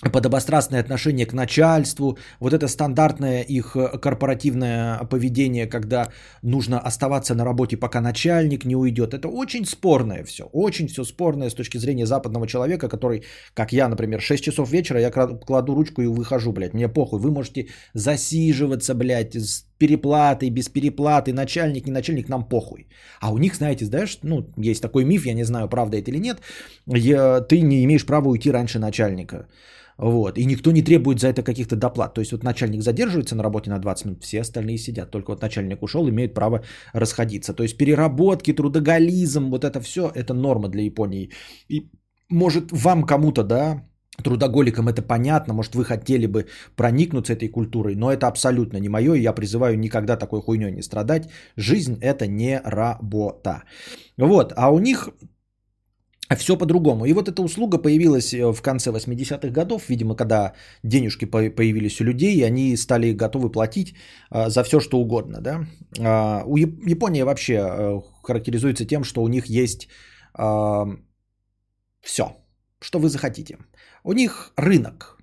подобострастное 0.02 0.80
отношение 0.80 1.26
к 1.26 1.32
начальству, 1.32 2.18
вот 2.40 2.52
это 2.52 2.68
стандартное 2.68 3.42
их 3.42 3.76
э, 3.76 3.98
корпоративное 3.98 4.98
поведение, 5.04 5.66
когда 5.66 6.08
нужно 6.42 6.78
оставаться 6.78 7.34
на 7.34 7.44
работе, 7.44 7.76
пока 7.76 8.00
начальник 8.00 8.64
не 8.64 8.76
уйдет. 8.76 9.12
Это 9.12 9.28
очень 9.28 9.64
спорное 9.64 10.24
все, 10.24 10.44
очень 10.52 10.86
все 10.86 11.04
спорное 11.04 11.50
с 11.50 11.54
точки 11.54 11.78
зрения 11.78 12.06
западного 12.06 12.46
человека, 12.46 12.88
который, 12.88 13.24
как 13.54 13.72
я, 13.72 13.88
например, 13.88 14.20
6 14.20 14.44
часов 14.44 14.70
вечера, 14.70 15.00
я 15.00 15.10
кладу 15.10 15.74
ручку 15.74 16.02
и 16.02 16.06
выхожу, 16.06 16.52
блядь, 16.52 16.74
мне 16.74 16.88
похуй, 16.88 17.18
вы 17.18 17.32
можете 17.32 17.66
засиживаться, 17.94 18.94
блядь, 18.94 19.36
переплатой, 19.78 20.50
без 20.50 20.68
переплаты, 20.68 21.32
начальник, 21.32 21.86
не 21.86 21.92
начальник, 21.92 22.28
нам 22.28 22.48
похуй. 22.48 22.88
А 23.20 23.32
у 23.32 23.38
них, 23.38 23.54
знаете, 23.54 23.84
знаешь, 23.84 24.18
ну, 24.22 24.46
есть 24.56 24.82
такой 24.82 25.04
миф, 25.04 25.26
я 25.26 25.34
не 25.34 25.44
знаю, 25.44 25.68
правда 25.68 25.96
это 25.96 26.10
или 26.10 26.18
нет, 26.18 26.40
я, 26.86 27.40
ты 27.40 27.60
не 27.60 27.84
имеешь 27.84 28.06
права 28.06 28.28
уйти 28.28 28.50
раньше 28.50 28.78
начальника. 28.78 29.46
Вот. 29.98 30.38
И 30.38 30.46
никто 30.46 30.70
не 30.70 30.82
требует 30.82 31.18
за 31.18 31.28
это 31.28 31.42
каких-то 31.42 31.76
доплат. 31.76 32.14
То 32.14 32.20
есть 32.20 32.32
вот 32.32 32.44
начальник 32.44 32.82
задерживается 32.82 33.34
на 33.34 33.42
работе 33.42 33.70
на 33.70 33.78
20 33.78 34.04
минут, 34.06 34.24
все 34.24 34.40
остальные 34.40 34.78
сидят. 34.78 35.10
Только 35.10 35.32
вот 35.32 35.42
начальник 35.42 35.82
ушел, 35.82 36.08
имеют 36.08 36.34
право 36.34 36.62
расходиться. 36.94 37.52
То 37.52 37.62
есть 37.62 37.76
переработки, 37.76 38.52
трудоголизм, 38.52 39.50
вот 39.50 39.64
это 39.64 39.80
все, 39.80 40.10
это 40.14 40.34
норма 40.34 40.68
для 40.68 40.82
Японии. 40.82 41.30
И 41.68 41.90
может 42.30 42.70
вам 42.70 43.04
кому-то, 43.04 43.42
да, 43.42 43.82
трудоголикам 44.22 44.88
это 44.88 45.02
понятно, 45.02 45.54
может 45.54 45.74
вы 45.74 45.84
хотели 45.84 46.26
бы 46.26 46.46
проникнуться 46.76 47.32
этой 47.32 47.48
культурой, 47.48 47.94
но 47.94 48.12
это 48.12 48.26
абсолютно 48.26 48.78
не 48.78 48.88
мое, 48.88 49.14
и 49.14 49.22
я 49.22 49.32
призываю 49.32 49.78
никогда 49.78 50.16
такой 50.16 50.40
хуйней 50.40 50.72
не 50.72 50.82
страдать. 50.82 51.28
Жизнь 51.56 51.98
это 52.00 52.26
не 52.26 52.60
работа. 52.64 53.62
Вот, 54.16 54.52
а 54.56 54.70
у 54.70 54.78
них 54.78 55.08
все 56.36 56.56
по-другому. 56.56 57.06
И 57.06 57.12
вот 57.12 57.28
эта 57.28 57.42
услуга 57.42 57.78
появилась 57.78 58.34
э, 58.34 58.52
в 58.52 58.62
конце 58.62 58.90
80-х 58.90 59.48
годов, 59.48 59.88
видимо, 59.88 60.14
когда 60.14 60.52
денежки 60.82 61.24
появились 61.24 62.00
у 62.00 62.04
людей, 62.04 62.36
и 62.36 62.42
они 62.42 62.76
стали 62.76 63.12
готовы 63.12 63.50
платить 63.50 63.94
э, 64.30 64.50
за 64.50 64.62
все, 64.62 64.80
что 64.80 64.98
угодно. 64.98 65.40
Да? 65.40 65.66
А, 65.98 66.42
у 66.46 66.56
Япония 66.56 67.24
вообще 67.24 67.54
э, 67.54 68.00
характеризуется 68.22 68.84
тем, 68.84 69.04
что 69.04 69.22
у 69.22 69.28
них 69.28 69.46
есть 69.46 69.88
все, 72.00 72.36
что 72.80 72.98
вы 73.00 73.08
захотите. 73.08 73.58
У 74.08 74.12
них 74.14 74.52
рынок, 74.56 75.18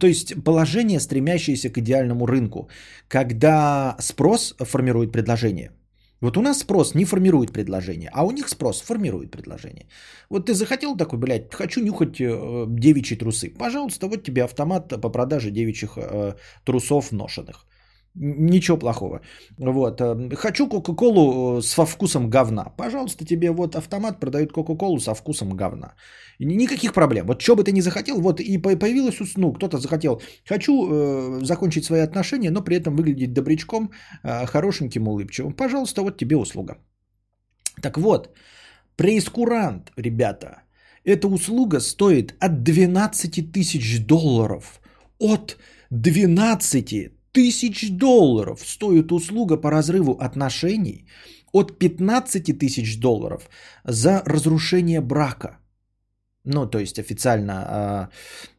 то 0.00 0.06
есть 0.06 0.34
положение, 0.44 1.00
стремящееся 1.00 1.70
к 1.70 1.78
идеальному 1.78 2.26
рынку, 2.26 2.68
когда 3.08 3.96
спрос 3.98 4.54
формирует 4.58 5.10
предложение– 5.12 5.70
вот 6.20 6.36
у 6.36 6.42
нас 6.42 6.58
спрос 6.58 6.94
не 6.94 7.04
формирует 7.04 7.52
предложение, 7.52 8.10
а 8.12 8.24
у 8.24 8.30
них 8.30 8.48
спрос 8.48 8.82
формирует 8.82 9.30
предложение. 9.30 9.86
Вот 10.28 10.46
ты 10.46 10.54
захотел 10.54 10.96
такой, 10.96 11.18
блядь, 11.18 11.54
хочу 11.54 11.80
нюхать 11.80 12.20
э, 12.20 12.66
девичьи 12.68 13.16
трусы. 13.16 13.48
Пожалуйста, 13.58 14.06
вот 14.06 14.22
тебе 14.22 14.44
автомат 14.44 15.00
по 15.00 15.08
продаже 15.08 15.50
девичьих 15.50 15.96
э, 15.96 16.34
трусов 16.64 17.12
ношенных. 17.12 17.64
Ничего 18.14 18.78
плохого. 18.78 19.20
Вот. 19.58 20.00
Э, 20.00 20.36
хочу 20.36 20.68
Кока-Колу 20.68 21.58
э, 21.58 21.62
со 21.62 21.86
вкусом 21.86 22.28
говна. 22.28 22.64
Пожалуйста, 22.76 23.24
тебе 23.24 23.52
вот 23.52 23.76
автомат 23.76 24.20
продает 24.20 24.52
Кока-Колу 24.52 24.98
со 24.98 25.14
вкусом 25.14 25.50
говна. 25.50 25.94
Никаких 26.40 26.92
проблем. 26.92 27.26
Вот 27.26 27.40
что 27.40 27.54
бы 27.54 27.62
ты 27.62 27.72
ни 27.72 27.82
захотел, 27.82 28.20
вот 28.20 28.40
и 28.40 28.58
появилось, 28.58 29.36
ну, 29.36 29.52
кто-то 29.52 29.78
захотел, 29.78 30.20
хочу 30.48 30.72
э, 30.72 31.44
закончить 31.44 31.84
свои 31.84 32.00
отношения, 32.00 32.50
но 32.50 32.64
при 32.64 32.76
этом 32.76 32.96
выглядеть 32.96 33.32
добрячком, 33.32 33.90
э, 34.24 34.46
хорошеньким, 34.46 35.06
улыбчивым. 35.06 35.52
Пожалуйста, 35.52 36.02
вот 36.02 36.18
тебе 36.18 36.36
услуга. 36.36 36.78
Так 37.80 37.96
вот, 37.96 38.28
преискурант, 38.96 39.92
ребята, 39.96 40.62
эта 41.04 41.28
услуга 41.28 41.80
стоит 41.80 42.34
от 42.40 42.64
12 42.64 43.52
тысяч 43.52 44.04
долларов. 44.04 44.80
От 45.18 45.58
12 45.90 47.19
тысяч 47.32 47.90
долларов 47.90 48.60
стоит 48.66 49.12
услуга 49.12 49.56
по 49.56 49.70
разрыву 49.70 50.12
отношений 50.12 51.06
от 51.52 51.78
15 51.78 52.58
тысяч 52.58 53.00
долларов 53.00 53.48
за 53.84 54.22
разрушение 54.26 55.00
брака. 55.00 55.58
Ну, 56.44 56.66
то 56.66 56.78
есть 56.78 56.98
официально 56.98 58.10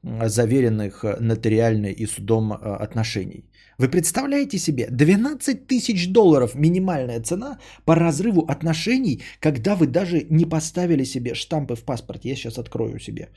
э, 0.04 0.30
заверенных 0.30 1.04
нотариально 1.20 1.88
и 1.88 2.06
судом 2.06 2.54
э, 2.54 2.56
отношений. 2.56 3.52
Вы 3.80 3.90
представляете 3.90 4.60
себе, 4.60 4.88
12 4.92 5.68
тысяч 5.68 6.08
долларов 6.12 6.56
минимальная 6.56 7.22
цена 7.22 7.58
по 7.86 7.96
разрыву 7.96 8.42
отношений, 8.42 9.22
когда 9.40 9.76
вы 9.76 9.88
даже 9.88 10.28
не 10.30 10.46
поставили 10.46 11.06
себе 11.06 11.34
штампы 11.34 11.76
в 11.76 11.84
паспорте. 11.84 12.30
Я 12.30 12.36
сейчас 12.36 12.60
открою 12.60 13.00
себе 13.00 13.30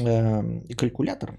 э, 0.00 0.74
калькулятор 0.76 1.38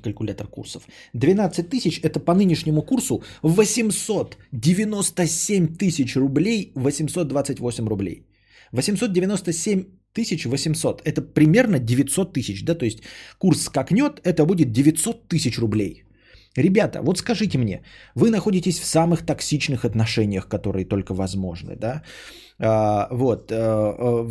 калькулятор 0.00 0.46
курсов. 0.46 0.82
12 1.14 1.68
тысяч 1.68 2.00
это 2.02 2.20
по 2.20 2.34
нынешнему 2.34 2.82
курсу 2.82 3.22
897 3.42 5.76
тысяч 5.76 6.16
рублей, 6.16 6.72
828 6.74 7.88
рублей. 7.88 8.26
897 8.72 9.84
тысяч 10.12 10.46
800, 10.46 11.02
это 11.04 11.22
примерно 11.34 11.78
900 11.78 12.32
тысяч, 12.32 12.64
да, 12.64 12.74
то 12.74 12.84
есть 12.84 13.02
курс 13.38 13.62
скакнет, 13.62 14.20
это 14.24 14.46
будет 14.46 14.72
900 14.72 15.28
тысяч 15.28 15.58
рублей. 15.58 16.06
Ребята, 16.56 17.02
вот 17.02 17.18
скажите 17.18 17.58
мне, 17.58 17.82
вы 18.14 18.30
находитесь 18.30 18.80
в 18.80 18.86
самых 18.86 19.26
токсичных 19.26 19.84
отношениях, 19.84 20.48
которые 20.48 20.86
только 20.86 21.14
возможны, 21.14 21.76
да? 21.76 22.02
А, 22.58 23.08
вот, 23.10 23.52
а, 23.52 23.56
а, 23.98 24.22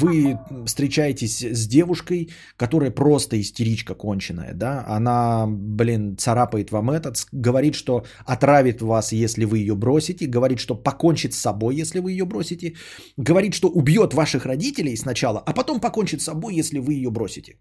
вы 0.00 0.38
встречаетесь 0.66 1.42
с 1.42 1.66
девушкой, 1.66 2.30
которая 2.56 2.90
просто 2.92 3.40
истеричка 3.40 3.94
конченая, 3.94 4.54
да? 4.54 4.84
Она, 4.86 5.46
блин, 5.48 6.16
царапает 6.16 6.70
вам 6.70 6.90
этот, 6.90 7.26
говорит, 7.32 7.74
что 7.74 8.04
отравит 8.24 8.82
вас, 8.82 9.12
если 9.12 9.44
вы 9.44 9.58
ее 9.58 9.74
бросите, 9.74 10.26
говорит, 10.26 10.60
что 10.60 10.76
покончит 10.76 11.34
с 11.34 11.40
собой, 11.40 11.74
если 11.74 11.98
вы 11.98 12.12
ее 12.12 12.24
бросите, 12.24 12.74
говорит, 13.16 13.54
что 13.54 13.68
убьет 13.68 14.14
ваших 14.14 14.46
родителей 14.46 14.96
сначала, 14.96 15.42
а 15.46 15.52
потом 15.52 15.80
покончит 15.80 16.20
с 16.20 16.24
собой, 16.24 16.54
если 16.54 16.78
вы 16.78 16.94
ее 16.94 17.10
бросите. 17.10 17.56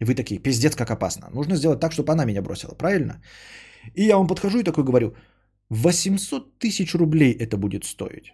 И 0.00 0.04
вы 0.04 0.14
такие, 0.14 0.40
пиздец, 0.40 0.74
как 0.74 0.90
опасно. 0.90 1.28
Нужно 1.32 1.56
сделать 1.56 1.80
так, 1.80 1.92
чтобы 1.92 2.12
она 2.12 2.24
меня 2.24 2.42
бросила, 2.42 2.74
правильно? 2.74 3.22
И 3.94 4.04
я 4.04 4.16
вам 4.16 4.26
подхожу 4.26 4.58
и 4.58 4.64
такой 4.64 4.84
говорю, 4.84 5.14
800 5.70 6.58
тысяч 6.58 6.94
рублей 6.94 7.32
это 7.32 7.56
будет 7.56 7.84
стоить. 7.84 8.32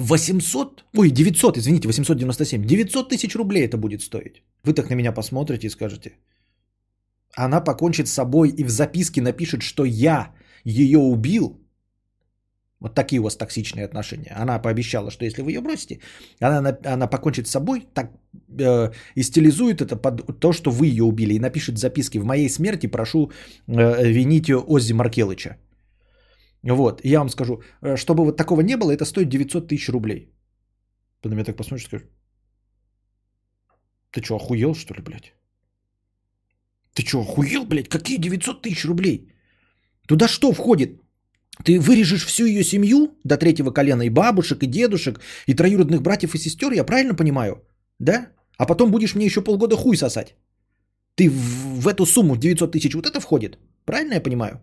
800, 0.00 0.84
ой, 0.96 1.10
900, 1.10 1.58
извините, 1.58 1.88
897, 1.88 2.64
900 2.64 3.08
тысяч 3.08 3.36
рублей 3.36 3.64
это 3.64 3.76
будет 3.76 4.02
стоить. 4.02 4.42
Вы 4.64 4.72
так 4.74 4.90
на 4.90 4.94
меня 4.94 5.12
посмотрите 5.12 5.66
и 5.66 5.70
скажете, 5.70 6.12
она 7.36 7.60
покончит 7.60 8.08
с 8.08 8.12
собой 8.12 8.48
и 8.48 8.64
в 8.64 8.70
записке 8.70 9.22
напишет, 9.22 9.62
что 9.62 9.84
я 9.84 10.32
ее 10.64 10.98
убил, 10.98 11.60
вот 12.80 12.94
такие 12.94 13.20
у 13.20 13.24
вас 13.24 13.36
токсичные 13.36 13.84
отношения. 13.84 14.32
Она 14.42 14.58
пообещала, 14.58 15.10
что 15.10 15.24
если 15.24 15.42
вы 15.42 15.52
ее 15.52 15.60
бросите, 15.60 16.00
она, 16.40 16.78
она 16.84 17.06
покончит 17.06 17.46
с 17.46 17.50
собой, 17.50 17.86
так 17.94 18.10
э, 18.58 18.90
и 19.14 19.22
стилизует 19.22 19.82
это 19.82 19.96
под 19.96 20.40
то, 20.40 20.52
что 20.52 20.70
вы 20.70 20.86
ее 20.86 21.04
убили, 21.04 21.34
и 21.34 21.38
напишет 21.38 21.78
записки 21.78 22.18
«В 22.18 22.24
моей 22.24 22.48
смерти 22.48 22.86
прошу 22.86 23.30
э, 23.66 24.10
винить 24.10 24.50
Оззи 24.50 24.94
Маркелыча». 24.94 25.56
Вот, 26.62 27.00
я 27.04 27.18
вам 27.18 27.28
скажу, 27.28 27.62
э, 27.82 27.96
чтобы 27.96 28.24
вот 28.24 28.36
такого 28.36 28.60
не 28.60 28.76
было, 28.76 28.92
это 28.92 29.04
стоит 29.04 29.28
900 29.28 29.68
тысяч 29.68 29.88
рублей. 29.88 30.32
Ты 31.22 31.28
на 31.28 31.34
меня 31.34 31.44
так 31.44 31.56
посмотришь 31.56 31.84
и 31.84 31.88
скажешь, 31.88 32.08
ты 34.10 34.22
что, 34.22 34.36
охуел, 34.36 34.74
что 34.74 34.94
ли, 34.94 35.02
блядь? 35.02 35.32
Ты 36.94 37.02
что, 37.02 37.20
охуел, 37.20 37.64
блядь? 37.64 37.88
Какие 37.88 38.18
900 38.18 38.62
тысяч 38.62 38.84
рублей? 38.84 39.32
Туда 40.06 40.28
что 40.28 40.52
входит? 40.52 41.00
Ты 41.64 41.78
вырежешь 41.78 42.24
всю 42.24 42.46
ее 42.46 42.64
семью 42.64 43.18
до 43.24 43.36
третьего 43.36 43.70
колена, 43.70 44.02
и 44.02 44.10
бабушек, 44.10 44.62
и 44.62 44.66
дедушек, 44.66 45.20
и 45.46 45.54
троюродных 45.54 46.02
братьев 46.02 46.34
и 46.34 46.38
сестер, 46.38 46.72
я 46.72 46.84
правильно 46.84 47.14
понимаю? 47.14 47.62
Да? 47.98 48.32
А 48.58 48.66
потом 48.66 48.90
будешь 48.90 49.14
мне 49.14 49.26
еще 49.26 49.42
полгода 49.42 49.76
хуй 49.76 49.96
сосать. 49.96 50.34
Ты 51.14 51.28
в, 51.28 51.80
в 51.80 51.88
эту 51.88 52.06
сумму 52.06 52.36
900 52.36 52.72
тысяч 52.72 52.94
вот 52.94 53.06
это 53.06 53.20
входит? 53.20 53.58
Правильно 53.84 54.14
я 54.14 54.20
понимаю? 54.20 54.60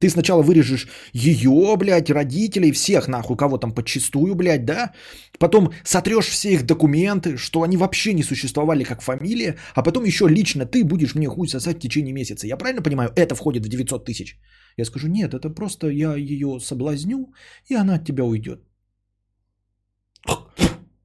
Ты 0.00 0.10
сначала 0.10 0.42
вырежешь 0.42 0.86
ее, 1.12 1.76
блядь, 1.76 2.10
родителей, 2.10 2.72
всех 2.72 3.08
нахуй, 3.08 3.36
кого 3.36 3.58
там 3.58 3.72
подчистую, 3.72 4.34
блядь, 4.34 4.64
да? 4.64 4.92
Потом 5.38 5.72
сотрешь 5.84 6.28
все 6.28 6.52
их 6.52 6.66
документы, 6.66 7.36
что 7.36 7.62
они 7.62 7.76
вообще 7.76 8.14
не 8.14 8.22
существовали 8.22 8.84
как 8.84 9.02
фамилия, 9.02 9.56
а 9.74 9.82
потом 9.82 10.04
еще 10.04 10.28
лично 10.28 10.66
ты 10.66 10.84
будешь 10.84 11.14
мне 11.14 11.26
хуй 11.26 11.48
сосать 11.48 11.76
в 11.76 11.80
течение 11.80 12.12
месяца. 12.12 12.46
Я 12.46 12.56
правильно 12.56 12.82
понимаю, 12.82 13.10
это 13.16 13.34
входит 13.34 13.66
в 13.66 13.68
900 13.68 14.04
тысяч? 14.04 14.38
Я 14.76 14.84
скажу, 14.84 15.08
нет, 15.08 15.34
это 15.34 15.50
просто 15.50 15.88
я 15.88 16.14
ее 16.14 16.60
соблазню, 16.60 17.32
и 17.68 17.74
она 17.74 17.96
от 17.96 18.04
тебя 18.04 18.24
уйдет. 18.24 18.60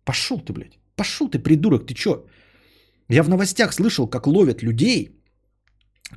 Пошел 0.05 0.39
ты, 0.39 0.53
блядь. 0.53 0.77
Пошел 0.95 1.27
ты, 1.27 1.39
придурок, 1.39 1.88
ты 1.88 1.95
чё? 1.95 2.25
Я 3.09 3.23
в 3.23 3.29
новостях 3.29 3.73
слышал, 3.73 4.07
как 4.07 4.27
ловят 4.27 4.62
людей, 4.62 5.22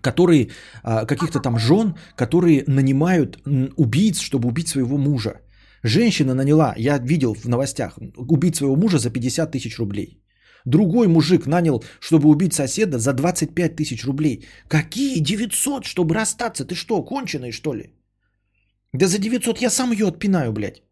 которые, 0.00 0.50
а, 0.82 1.06
каких-то 1.06 1.40
там 1.40 1.58
жен, 1.58 1.94
которые 2.16 2.64
нанимают 2.66 3.38
убийц, 3.76 4.20
чтобы 4.20 4.48
убить 4.48 4.68
своего 4.68 4.98
мужа. 4.98 5.40
Женщина 5.82 6.34
наняла, 6.34 6.74
я 6.76 6.98
видел 6.98 7.34
в 7.34 7.48
новостях, 7.48 7.98
убить 8.16 8.56
своего 8.56 8.76
мужа 8.76 8.98
за 8.98 9.10
50 9.10 9.52
тысяч 9.52 9.78
рублей. 9.78 10.22
Другой 10.66 11.06
мужик 11.06 11.46
нанял, 11.46 11.84
чтобы 12.00 12.28
убить 12.28 12.52
соседа 12.52 12.98
за 12.98 13.12
25 13.12 13.76
тысяч 13.76 14.04
рублей. 14.04 14.46
Какие 14.68 15.20
900, 15.20 15.84
чтобы 15.84 16.14
расстаться? 16.14 16.64
Ты 16.64 16.74
что, 16.74 17.04
конченый 17.04 17.52
что 17.52 17.74
ли? 17.74 17.94
Да 18.92 19.06
за 19.06 19.18
900 19.18 19.62
я 19.62 19.70
сам 19.70 19.92
ее 19.92 20.06
отпинаю, 20.06 20.52
блядь. 20.52 20.82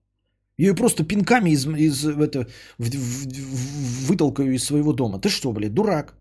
Я 0.59 0.69
ее 0.69 0.75
просто 0.75 1.05
пинками 1.05 1.51
из, 1.51 1.67
из, 1.67 2.05
это, 2.05 2.47
в, 2.79 2.89
в, 2.89 3.27
в, 3.27 4.07
вытолкаю 4.07 4.55
из 4.55 4.65
своего 4.65 4.93
дома. 4.93 5.19
Ты 5.19 5.29
что, 5.29 5.53
блядь, 5.53 5.75
дурак? 5.75 6.15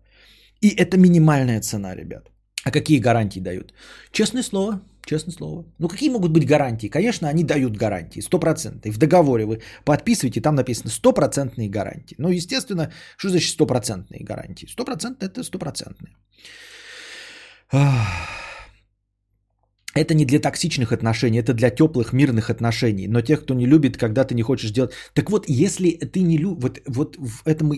И 0.60 0.68
это 0.68 0.96
минимальная 0.96 1.60
цена, 1.60 1.94
ребят. 1.94 2.33
А 2.64 2.70
какие 2.70 2.98
гарантии 2.98 3.40
дают? 3.40 3.74
Честное 4.10 4.42
слово, 4.42 4.80
честное 5.04 5.34
слово. 5.34 5.64
Ну 5.78 5.88
какие 5.88 6.10
могут 6.10 6.32
быть 6.32 6.46
гарантии? 6.46 6.88
Конечно, 6.88 7.28
они 7.28 7.44
дают 7.44 7.76
гарантии, 7.76 8.20
стопроцентные. 8.20 8.92
В 8.92 8.98
договоре 8.98 9.44
вы 9.44 9.60
подписываете, 9.84 10.40
там 10.40 10.54
написано 10.54 10.90
стопроцентные 10.90 11.68
гарантии. 11.68 12.16
Ну, 12.18 12.30
естественно, 12.30 12.90
что 13.16 13.28
значит 13.28 13.50
стопроцентные 13.50 14.24
гарантии? 14.24 14.66
Стопроцентные 14.66 15.28
это 15.28 15.42
стопроцентные. 15.42 16.16
Это 19.94 20.14
не 20.14 20.24
для 20.24 20.40
токсичных 20.40 20.92
отношений, 20.92 21.38
это 21.38 21.54
для 21.54 21.70
теплых 21.70 22.12
мирных 22.12 22.50
отношений. 22.50 23.08
Но 23.08 23.22
тех, 23.22 23.42
кто 23.42 23.54
не 23.54 23.66
любит, 23.66 23.96
когда 23.96 24.24
ты 24.24 24.34
не 24.34 24.42
хочешь 24.42 24.70
делать. 24.70 24.92
Так 25.14 25.30
вот, 25.30 25.46
если 25.48 25.90
ты 25.90 26.22
не 26.22 26.38
любишь, 26.38 26.62
вот, 26.62 26.80
вот 26.86 27.16
в 27.16 27.46
этом 27.46 27.72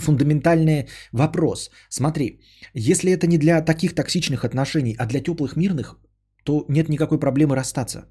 фундаментальный 0.00 0.88
вопрос. 1.12 1.70
Смотри, 1.88 2.40
если 2.74 3.12
это 3.12 3.26
не 3.26 3.38
для 3.38 3.60
таких 3.60 3.94
токсичных 3.94 4.44
отношений, 4.44 4.96
а 4.98 5.06
для 5.06 5.20
теплых 5.20 5.56
мирных, 5.56 5.98
то 6.44 6.64
нет 6.68 6.88
никакой 6.88 7.18
проблемы 7.18 7.56
расстаться. 7.56 8.04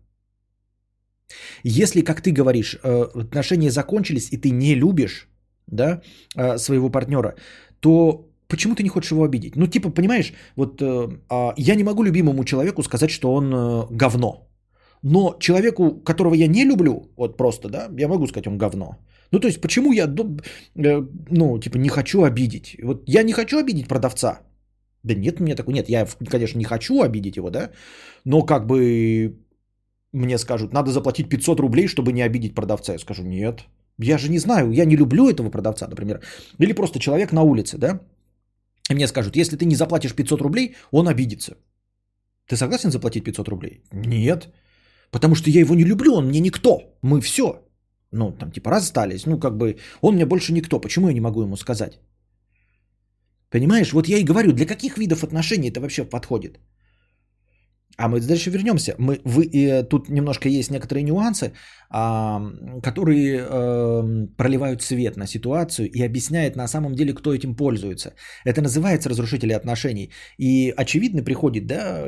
Если, 1.63 2.01
как 2.01 2.21
ты 2.21 2.31
говоришь, 2.31 2.75
э, 2.83 3.03
отношения 3.15 3.71
закончились, 3.71 4.29
и 4.31 4.37
ты 4.37 4.51
не 4.51 4.75
любишь 4.75 5.29
да, 5.67 6.01
э, 6.35 6.57
своего 6.57 6.89
партнера, 6.89 7.35
то 7.79 8.30
почему 8.51 8.75
ты 8.75 8.83
не 8.83 8.89
хочешь 8.89 9.11
его 9.11 9.23
обидеть? 9.23 9.55
Ну, 9.55 9.67
типа, 9.67 9.89
понимаешь, 9.89 10.33
вот 10.55 10.81
э, 10.81 11.07
а, 11.29 11.53
я 11.57 11.75
не 11.75 11.83
могу 11.83 12.03
любимому 12.03 12.43
человеку 12.43 12.83
сказать, 12.83 13.09
что 13.09 13.33
он 13.33 13.53
э, 13.53 13.87
говно. 13.91 14.47
Но 15.03 15.35
человеку, 15.39 16.03
которого 16.03 16.35
я 16.35 16.47
не 16.47 16.65
люблю, 16.65 17.11
вот 17.17 17.37
просто, 17.37 17.69
да, 17.69 17.89
я 17.97 18.07
могу 18.07 18.27
сказать, 18.27 18.47
он 18.47 18.57
говно. 18.57 18.97
Ну, 19.31 19.39
то 19.39 19.47
есть, 19.47 19.61
почему 19.61 19.93
я, 19.93 20.05
э, 20.05 21.07
ну, 21.29 21.59
типа, 21.59 21.77
не 21.77 21.89
хочу 21.89 22.23
обидеть? 22.23 22.77
Вот 22.83 23.03
я 23.07 23.23
не 23.23 23.33
хочу 23.33 23.57
обидеть 23.57 23.87
продавца. 23.87 24.39
Да 25.03 25.15
нет, 25.15 25.39
мне 25.39 25.55
такой, 25.55 25.73
нет, 25.73 25.89
я, 25.89 26.07
конечно, 26.29 26.59
не 26.59 26.65
хочу 26.65 27.01
обидеть 27.01 27.37
его, 27.37 27.49
да, 27.49 27.71
но 28.25 28.45
как 28.45 28.67
бы 28.67 29.35
мне 30.13 30.37
скажут, 30.37 30.73
надо 30.73 30.91
заплатить 30.91 31.29
500 31.29 31.59
рублей, 31.59 31.87
чтобы 31.87 32.11
не 32.11 32.21
обидеть 32.21 32.53
продавца. 32.53 32.93
Я 32.93 32.99
скажу, 32.99 33.23
нет, 33.23 33.61
я 33.97 34.17
же 34.17 34.29
не 34.29 34.39
знаю, 34.39 34.71
я 34.71 34.85
не 34.85 34.97
люблю 34.97 35.29
этого 35.29 35.49
продавца, 35.49 35.87
например. 35.87 36.19
Или 36.59 36.73
просто 36.73 36.99
человек 36.99 37.31
на 37.31 37.41
улице, 37.41 37.77
да, 37.77 37.99
и 38.91 38.95
мне 38.95 39.07
скажут, 39.07 39.35
если 39.35 39.57
ты 39.57 39.65
не 39.65 39.75
заплатишь 39.75 40.13
500 40.15 40.41
рублей, 40.41 40.75
он 40.91 41.07
обидится. 41.07 41.57
Ты 42.47 42.55
согласен 42.55 42.91
заплатить 42.91 43.23
500 43.23 43.47
рублей? 43.47 43.83
Нет. 43.91 44.49
Потому 45.11 45.35
что 45.35 45.49
я 45.49 45.59
его 45.59 45.75
не 45.75 45.85
люблю, 45.85 46.13
он 46.13 46.27
мне 46.27 46.39
никто. 46.39 46.97
Мы 47.01 47.21
все. 47.21 47.43
Ну, 48.11 48.31
там 48.31 48.51
типа 48.51 48.71
расстались. 48.71 49.25
Ну, 49.25 49.39
как 49.39 49.57
бы 49.57 49.77
он 50.01 50.15
мне 50.15 50.25
больше 50.25 50.53
никто. 50.53 50.81
Почему 50.81 51.07
я 51.07 51.13
не 51.13 51.21
могу 51.21 51.41
ему 51.41 51.55
сказать? 51.55 51.99
Понимаешь, 53.49 53.93
вот 53.93 54.07
я 54.07 54.17
и 54.17 54.23
говорю, 54.23 54.53
для 54.53 54.65
каких 54.65 54.97
видов 54.97 55.23
отношений 55.23 55.69
это 55.69 55.81
вообще 55.81 56.03
подходит? 56.03 56.59
А 58.01 58.07
мы 58.07 58.19
дальше 58.19 58.49
вернемся. 58.49 58.95
Мы, 58.97 59.19
вы, 59.25 59.43
и 59.45 59.83
тут 59.83 60.09
немножко 60.09 60.49
есть 60.49 60.71
некоторые 60.71 61.03
нюансы, 61.03 61.51
а, 61.89 62.41
которые 62.81 63.39
а, 63.41 64.27
проливают 64.37 64.81
свет 64.81 65.17
на 65.17 65.27
ситуацию 65.27 65.87
и 65.91 66.01
объясняют 66.01 66.55
на 66.55 66.67
самом 66.67 66.95
деле, 66.95 67.13
кто 67.13 67.31
этим 67.31 67.55
пользуется. 67.55 68.13
Это 68.43 68.61
называется 68.61 69.09
разрушители 69.09 69.53
отношений. 69.53 70.09
И 70.39 70.73
очевидно 70.77 71.23
приходит 71.23 71.67
да, 71.67 72.07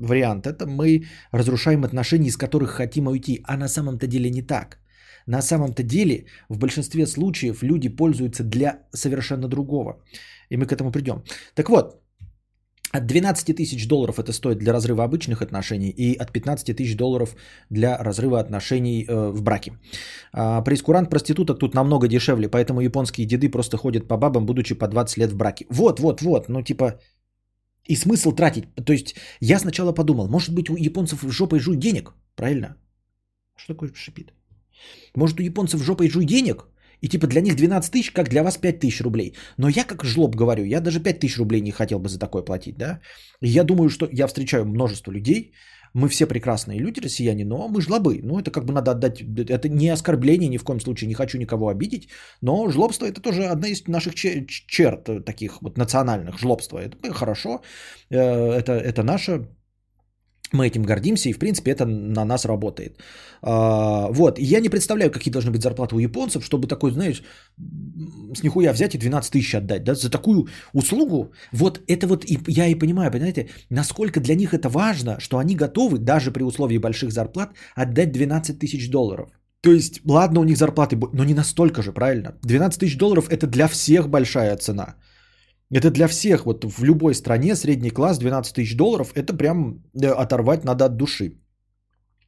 вариант, 0.00 0.46
это 0.46 0.66
мы 0.66 1.04
разрушаем 1.32 1.84
отношения, 1.84 2.28
из 2.28 2.36
которых 2.36 2.70
хотим 2.70 3.06
уйти. 3.06 3.40
А 3.44 3.56
на 3.56 3.68
самом-то 3.68 4.06
деле 4.06 4.30
не 4.30 4.42
так. 4.42 4.78
На 5.26 5.42
самом-то 5.42 5.82
деле 5.82 6.24
в 6.48 6.58
большинстве 6.58 7.06
случаев 7.06 7.62
люди 7.62 7.90
пользуются 7.90 8.42
для 8.42 8.78
совершенно 8.94 9.48
другого. 9.48 10.02
И 10.48 10.56
мы 10.56 10.66
к 10.66 10.72
этому 10.72 10.90
придем. 10.90 11.22
Так 11.54 11.68
вот, 11.68 11.99
от 12.92 13.06
12 13.06 13.56
тысяч 13.56 13.88
долларов 13.88 14.18
это 14.18 14.32
стоит 14.32 14.58
для 14.58 14.72
разрыва 14.72 15.04
обычных 15.04 15.42
отношений 15.42 15.90
и 15.90 16.16
от 16.16 16.32
15 16.32 16.76
тысяч 16.76 16.96
долларов 16.96 17.36
для 17.70 17.96
разрыва 17.98 18.40
отношений 18.40 19.04
э, 19.08 19.30
в 19.30 19.42
браке. 19.42 19.72
А, 20.32 20.62
прескурант 20.62 21.10
проституток 21.10 21.58
тут 21.58 21.74
намного 21.74 22.08
дешевле, 22.08 22.48
поэтому 22.48 22.80
японские 22.80 23.26
деды 23.26 23.48
просто 23.48 23.76
ходят 23.76 24.08
по 24.08 24.16
бабам, 24.16 24.46
будучи 24.46 24.74
по 24.74 24.88
20 24.88 25.18
лет 25.18 25.32
в 25.32 25.36
браке. 25.36 25.66
Вот, 25.70 26.00
вот, 26.00 26.22
вот, 26.22 26.48
ну 26.48 26.62
типа 26.62 27.00
и 27.86 27.96
смысл 27.96 28.32
тратить. 28.32 28.64
То 28.74 28.92
есть 28.92 29.14
я 29.40 29.58
сначала 29.58 29.92
подумал, 29.92 30.28
может 30.28 30.54
быть 30.54 30.70
у 30.70 30.76
японцев 30.76 31.24
жопой 31.28 31.60
жуй 31.60 31.76
денег, 31.76 32.12
правильно? 32.36 32.76
Что 33.56 33.74
такое 33.74 33.92
шипит? 33.94 34.32
Может 35.14 35.40
у 35.40 35.42
японцев 35.42 35.82
жопой 35.82 36.08
жуй 36.08 36.24
денег, 36.24 36.66
и 37.00 37.08
типа 37.08 37.26
для 37.26 37.40
них 37.40 37.56
12 37.56 37.92
тысяч, 37.92 38.10
как 38.12 38.28
для 38.28 38.42
вас 38.42 38.58
5 38.58 38.80
тысяч 38.80 39.00
рублей. 39.00 39.34
Но 39.56 39.68
я 39.68 39.84
как 39.84 40.04
жлоб 40.04 40.36
говорю, 40.36 40.64
я 40.64 40.80
даже 40.80 41.00
5 41.00 41.20
тысяч 41.20 41.38
рублей 41.38 41.60
не 41.60 41.70
хотел 41.70 41.98
бы 41.98 42.08
за 42.08 42.18
такое 42.18 42.42
платить, 42.42 42.76
да. 42.76 43.00
И 43.42 43.48
я 43.48 43.64
думаю, 43.64 43.88
что 43.88 44.08
я 44.12 44.26
встречаю 44.26 44.64
множество 44.64 45.12
людей, 45.12 45.52
мы 45.94 46.08
все 46.08 46.26
прекрасные 46.26 46.78
люди, 46.78 47.00
россияне, 47.00 47.44
но 47.44 47.68
мы 47.68 47.80
жлобы. 47.80 48.20
Ну, 48.22 48.38
это 48.38 48.50
как 48.50 48.64
бы 48.64 48.72
надо 48.72 48.92
отдать, 48.92 49.22
это 49.22 49.68
не 49.68 49.88
оскорбление, 49.88 50.48
ни 50.48 50.58
в 50.58 50.64
коем 50.64 50.80
случае 50.80 51.08
не 51.08 51.14
хочу 51.14 51.38
никого 51.38 51.68
обидеть, 51.68 52.08
но 52.42 52.70
жлобство 52.70 53.06
это 53.06 53.20
тоже 53.20 53.46
одна 53.46 53.68
из 53.68 53.88
наших 53.88 54.14
черт 54.14 55.24
таких 55.24 55.62
вот 55.62 55.78
национальных, 55.78 56.38
жлобство. 56.38 56.78
Это 56.78 57.12
хорошо, 57.12 57.62
э, 58.10 58.16
это, 58.18 58.72
это 58.72 59.02
наше 59.02 59.48
мы 60.52 60.66
этим 60.66 60.82
гордимся, 60.82 61.28
и 61.28 61.32
в 61.32 61.38
принципе 61.38 61.70
это 61.70 61.84
на 61.86 62.24
нас 62.24 62.44
работает. 62.44 62.98
А, 63.42 64.08
вот, 64.10 64.38
я 64.38 64.60
не 64.60 64.68
представляю, 64.68 65.10
какие 65.10 65.32
должны 65.32 65.50
быть 65.50 65.62
зарплаты 65.62 65.94
у 65.94 65.98
японцев, 65.98 66.44
чтобы 66.44 66.68
такой, 66.68 66.90
знаешь, 66.90 67.22
с 68.34 68.42
нихуя 68.42 68.72
взять 68.72 68.94
и 68.94 68.98
12 68.98 69.32
тысяч 69.32 69.54
отдать, 69.54 69.84
да, 69.84 69.94
за 69.94 70.10
такую 70.10 70.48
услугу. 70.74 71.32
Вот 71.52 71.80
это 71.86 72.06
вот 72.06 72.24
и, 72.24 72.38
я 72.48 72.66
и 72.66 72.74
понимаю, 72.74 73.10
понимаете, 73.10 73.48
насколько 73.70 74.20
для 74.20 74.34
них 74.34 74.52
это 74.52 74.68
важно, 74.68 75.20
что 75.20 75.38
они 75.38 75.54
готовы, 75.54 75.98
даже 75.98 76.30
при 76.30 76.42
условии 76.42 76.78
больших 76.78 77.12
зарплат, 77.12 77.50
отдать 77.74 78.12
12 78.12 78.58
тысяч 78.58 78.90
долларов. 78.90 79.30
То 79.62 79.72
есть, 79.72 80.00
ладно, 80.06 80.40
у 80.40 80.44
них 80.44 80.56
зарплаты, 80.56 80.96
но 81.12 81.24
не 81.24 81.34
настолько 81.34 81.82
же, 81.82 81.92
правильно? 81.92 82.32
12 82.42 82.80
тысяч 82.80 82.96
долларов 82.96 83.28
это 83.28 83.46
для 83.46 83.68
всех 83.68 84.08
большая 84.08 84.56
цена. 84.56 84.94
Это 85.72 85.90
для 85.90 86.08
всех, 86.08 86.46
вот 86.46 86.64
в 86.64 86.84
любой 86.84 87.14
стране 87.14 87.54
средний 87.54 87.90
класс 87.90 88.18
12 88.18 88.54
тысяч 88.54 88.76
долларов, 88.76 89.12
это 89.14 89.36
прям 89.36 89.82
э, 89.94 90.06
оторвать 90.06 90.64
надо 90.64 90.84
от 90.84 90.96
души. 90.96 91.36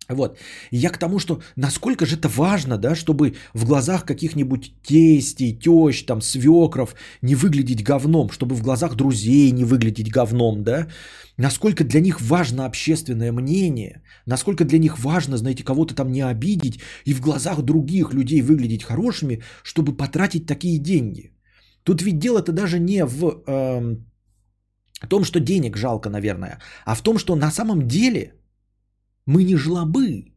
Вот. 0.09 0.38
я 0.70 0.90
к 0.90 0.98
тому, 0.98 1.18
что 1.18 1.40
насколько 1.57 2.07
же 2.07 2.16
это 2.16 2.28
важно, 2.28 2.76
да, 2.76 2.94
чтобы 2.94 3.35
в 3.55 3.64
глазах 3.64 4.05
каких-нибудь 4.05 4.74
тестей, 4.83 5.59
тещ, 5.59 6.05
там, 6.07 6.20
свекров 6.20 6.94
не 7.22 7.35
выглядеть 7.35 7.85
говном, 7.85 8.31
чтобы 8.31 8.55
в 8.55 8.62
глазах 8.62 8.94
друзей 8.94 9.52
не 9.52 9.64
выглядеть 9.64 10.12
говном, 10.12 10.64
да, 10.64 10.88
насколько 11.37 11.85
для 11.85 12.00
них 12.00 12.20
важно 12.20 12.66
общественное 12.66 13.33
мнение, 13.33 14.02
насколько 14.26 14.64
для 14.64 14.78
них 14.78 14.98
важно, 14.98 15.37
знаете, 15.37 15.64
кого-то 15.64 15.94
там 15.94 16.12
не 16.12 16.22
обидеть 16.22 16.81
и 17.07 17.14
в 17.14 17.20
глазах 17.20 17.62
других 17.62 18.12
людей 18.12 18.42
выглядеть 18.42 18.85
хорошими, 18.85 19.42
чтобы 19.62 19.96
потратить 19.96 20.46
такие 20.46 20.78
деньги. 20.78 21.33
Тут 21.85 22.03
ведь 22.03 22.18
дело-то 22.18 22.53
даже 22.53 22.79
не 22.79 23.05
в 23.05 23.42
э, 23.47 23.97
том, 25.09 25.25
что 25.25 25.40
денег 25.40 25.77
жалко, 25.77 26.11
наверное, 26.11 26.59
а 26.85 26.95
в 26.95 27.03
том, 27.03 27.18
что 27.18 27.37
на 27.37 27.51
самом 27.51 27.88
деле 27.88 28.35
мы 29.27 29.45
не 29.45 29.57
жлобы, 29.57 30.33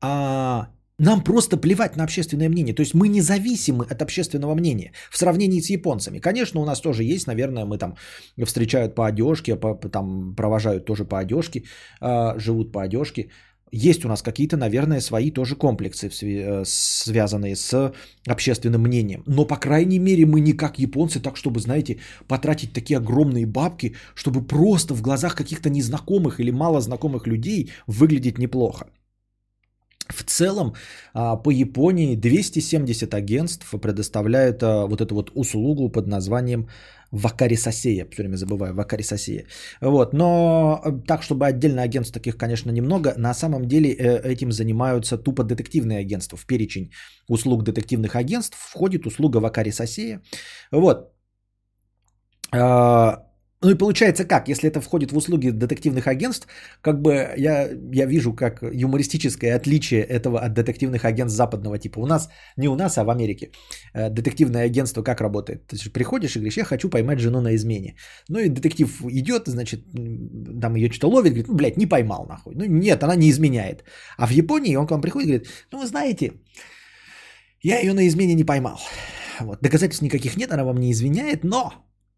а 0.00 0.68
нам 0.98 1.24
просто 1.24 1.56
плевать 1.56 1.96
на 1.96 2.04
общественное 2.04 2.48
мнение. 2.48 2.74
То 2.74 2.82
есть 2.82 2.94
мы 2.94 3.08
независимы 3.08 3.84
от 3.90 4.02
общественного 4.02 4.54
мнения 4.54 4.92
в 5.10 5.18
сравнении 5.18 5.60
с 5.60 5.70
японцами. 5.70 6.20
Конечно, 6.20 6.60
у 6.60 6.64
нас 6.64 6.80
тоже 6.80 7.02
есть, 7.02 7.26
наверное, 7.26 7.64
мы 7.64 7.78
там 7.78 7.96
встречают 8.44 8.94
по 8.94 9.06
одежке, 9.06 9.56
по, 9.56 9.74
там 9.74 10.34
провожают 10.36 10.84
тоже 10.84 11.04
по 11.04 11.18
одежке, 11.18 11.64
э, 12.00 12.38
живут 12.38 12.72
по 12.72 12.82
одежке. 12.82 13.30
Есть 13.74 14.04
у 14.04 14.08
нас 14.08 14.20
какие-то, 14.22 14.58
наверное, 14.58 15.00
свои 15.00 15.30
тоже 15.30 15.56
комплексы, 15.56 16.10
э, 16.22 16.64
связанные 16.66 17.56
с 17.56 17.92
общественным 18.26 18.82
мнением. 18.82 19.22
Но, 19.26 19.46
по 19.46 19.56
крайней 19.56 19.98
мере, 19.98 20.26
мы 20.26 20.40
не 20.40 20.52
как 20.52 20.78
японцы, 20.78 21.20
так 21.20 21.38
чтобы, 21.38 21.60
знаете, 21.60 21.98
потратить 22.28 22.74
такие 22.74 22.98
огромные 22.98 23.46
бабки, 23.46 23.94
чтобы 24.14 24.46
просто 24.46 24.94
в 24.94 25.00
глазах 25.00 25.34
каких-то 25.34 25.70
незнакомых 25.70 26.38
или 26.38 26.50
мало 26.50 26.82
знакомых 26.82 27.26
людей 27.26 27.70
выглядеть 27.86 28.38
неплохо. 28.38 28.88
В 30.12 30.24
целом 30.24 30.74
а, 31.14 31.36
по 31.36 31.50
Японии 31.50 32.16
270 32.16 33.14
агентств 33.14 33.70
предоставляют 33.80 34.62
а, 34.62 34.86
вот 34.86 35.00
эту 35.00 35.14
вот 35.14 35.30
услугу 35.34 35.88
под 35.88 36.06
названием 36.06 36.68
Вакари 37.12 37.56
Сосея. 37.56 38.06
Все 38.10 38.22
время 38.22 38.36
забываю, 38.36 38.74
Вакари 38.74 39.02
Сосея. 39.02 39.44
Вот, 39.80 40.14
но 40.14 40.80
э, 40.84 40.92
так, 41.06 41.22
чтобы 41.22 41.46
отдельно 41.46 41.82
агентств 41.82 42.14
таких, 42.14 42.36
конечно, 42.36 42.72
немного. 42.72 43.14
На 43.18 43.34
самом 43.34 43.68
деле 43.68 43.90
э, 43.90 44.32
этим 44.32 44.50
занимаются 44.50 45.18
тупо 45.18 45.44
детективные 45.44 45.98
агентства. 45.98 46.38
В 46.38 46.46
перечень 46.46 46.90
услуг 47.28 47.64
детективных 47.64 48.16
агентств 48.16 48.56
входит 48.56 49.06
услуга 49.06 49.40
Вакари 49.40 49.70
Сосея. 49.70 50.22
Вот. 50.72 51.12
Ну 53.62 53.70
и 53.70 53.78
получается 53.78 54.24
как, 54.24 54.48
если 54.48 54.68
это 54.68 54.80
входит 54.80 55.12
в 55.12 55.16
услуги 55.16 55.50
детективных 55.50 56.08
агентств, 56.08 56.48
как 56.80 57.00
бы 57.00 57.12
я, 57.36 57.68
я 57.94 58.06
вижу 58.06 58.34
как 58.34 58.62
юмористическое 58.62 59.54
отличие 59.56 60.02
этого 60.02 60.40
от 60.40 60.52
детективных 60.52 61.04
агентств 61.04 61.36
западного 61.36 61.78
типа. 61.78 62.00
У 62.00 62.06
нас, 62.06 62.28
не 62.56 62.68
у 62.68 62.74
нас, 62.74 62.98
а 62.98 63.04
в 63.04 63.10
Америке. 63.10 63.50
Э, 63.94 64.10
детективное 64.10 64.66
агентство 64.66 65.02
как 65.02 65.20
работает? 65.20 65.66
Ты 65.68 65.76
приходишь 65.92 66.34
и 66.34 66.40
говоришь, 66.40 66.56
я 66.56 66.64
хочу 66.64 66.90
поймать 66.90 67.20
жену 67.20 67.40
на 67.40 67.54
измене. 67.54 67.94
Ну 68.28 68.40
и 68.40 68.48
детектив 68.48 68.90
идет, 69.10 69.46
значит, 69.46 69.80
там 70.60 70.74
ее 70.74 70.90
что-то 70.90 71.08
ловит, 71.08 71.32
говорит, 71.32 71.48
ну, 71.48 71.54
блядь, 71.54 71.76
не 71.76 71.86
поймал 71.86 72.26
нахуй. 72.26 72.54
Ну 72.56 72.64
нет, 72.64 73.02
она 73.04 73.14
не 73.14 73.30
изменяет. 73.30 73.84
А 74.18 74.26
в 74.26 74.30
Японии 74.30 74.76
он 74.76 74.86
к 74.86 74.90
вам 74.90 75.00
приходит 75.00 75.28
и 75.28 75.32
говорит, 75.32 75.48
ну 75.72 75.78
вы 75.78 75.86
знаете, 75.86 76.32
я 77.62 77.78
ее 77.78 77.92
на 77.92 78.08
измене 78.08 78.34
не 78.34 78.44
поймал. 78.44 78.80
Вот, 79.40 79.58
доказательств 79.62 80.02
никаких 80.02 80.36
нет, 80.36 80.52
она 80.52 80.64
вам 80.64 80.78
не 80.78 80.90
извиняет, 80.90 81.44
но, 81.44 81.72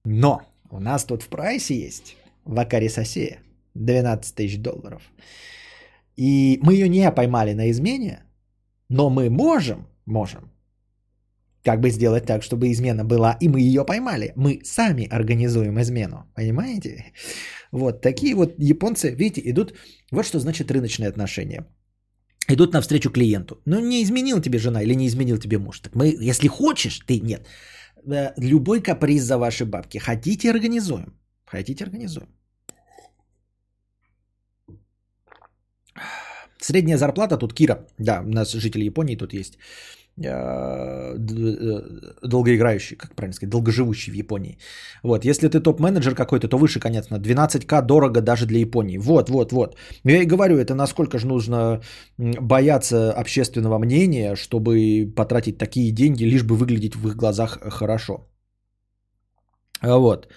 но, 0.04 0.40
у 0.74 0.80
нас 0.80 1.04
тут 1.04 1.22
в 1.22 1.28
прайсе 1.28 1.74
есть 1.74 2.16
Вакари 2.44 2.88
Сосея. 2.88 3.38
12 3.74 4.34
тысяч 4.34 4.58
долларов. 4.58 5.02
И 6.16 6.58
мы 6.62 6.74
ее 6.74 6.88
не 6.88 7.10
поймали 7.10 7.54
на 7.54 7.70
измене, 7.70 8.22
но 8.88 9.10
мы 9.10 9.30
можем, 9.30 9.86
можем, 10.06 10.52
как 11.64 11.80
бы 11.80 11.90
сделать 11.90 12.26
так, 12.26 12.42
чтобы 12.42 12.70
измена 12.70 13.04
была, 13.04 13.36
и 13.40 13.48
мы 13.48 13.60
ее 13.60 13.84
поймали. 13.84 14.32
Мы 14.36 14.60
сами 14.64 15.08
организуем 15.10 15.80
измену, 15.80 16.24
понимаете? 16.34 17.12
Вот 17.72 18.00
такие 18.00 18.34
вот 18.34 18.54
японцы, 18.58 19.14
видите, 19.14 19.50
идут, 19.50 19.74
вот 20.12 20.24
что 20.26 20.38
значит 20.38 20.70
рыночные 20.70 21.08
отношения. 21.08 21.66
Идут 22.48 22.72
навстречу 22.72 23.10
клиенту. 23.10 23.60
Ну, 23.66 23.80
не 23.80 24.02
изменил 24.02 24.40
тебе 24.40 24.58
жена 24.58 24.82
или 24.82 24.94
не 24.94 25.06
изменил 25.06 25.38
тебе 25.38 25.58
муж. 25.58 25.80
Так 25.80 25.94
мы, 25.94 26.14
если 26.30 26.48
хочешь, 26.48 27.00
ты 27.06 27.18
нет. 27.20 27.48
Э, 28.06 28.32
любой 28.36 28.82
каприз 28.82 29.22
за 29.22 29.38
ваши 29.38 29.64
бабки. 29.64 29.98
Хотите, 29.98 30.50
организуем. 30.50 31.14
Хотите, 31.46 31.84
организуем. 31.84 32.28
Средняя 36.60 36.98
зарплата 36.98 37.36
тут 37.36 37.54
Кира. 37.54 37.86
Да, 37.98 38.20
у 38.20 38.28
нас 38.28 38.52
жители 38.52 38.84
Японии 38.84 39.16
тут 39.16 39.32
есть. 39.32 39.58
Э, 40.16 41.16
э, 41.16 41.80
долгоиграющий, 42.22 42.96
как 42.96 43.14
правильно 43.16 43.34
сказать, 43.34 43.50
долгоживущий 43.50 44.12
в 44.12 44.14
Японии. 44.14 44.58
Вот, 45.02 45.24
если 45.24 45.48
ты 45.48 45.60
топ-менеджер 45.60 46.14
какой-то, 46.14 46.46
то 46.46 46.56
выше, 46.56 46.78
конечно, 46.78 47.18
12к 47.18 47.82
дорого 47.82 48.20
даже 48.20 48.46
для 48.46 48.60
Японии. 48.60 48.98
Вот, 48.98 49.28
вот, 49.28 49.52
вот. 49.52 49.76
Я 50.04 50.22
и 50.22 50.26
говорю, 50.26 50.56
это 50.58 50.74
насколько 50.74 51.18
же 51.18 51.26
нужно 51.26 51.80
бояться 52.16 53.12
общественного 53.12 53.78
мнения, 53.78 54.36
чтобы 54.36 55.12
потратить 55.16 55.58
такие 55.58 55.90
деньги, 55.90 56.22
лишь 56.22 56.44
бы 56.44 56.54
выглядеть 56.54 56.94
в 56.94 57.08
их 57.08 57.16
глазах 57.16 57.58
хорошо. 57.70 58.28
Вот. 59.82 60.28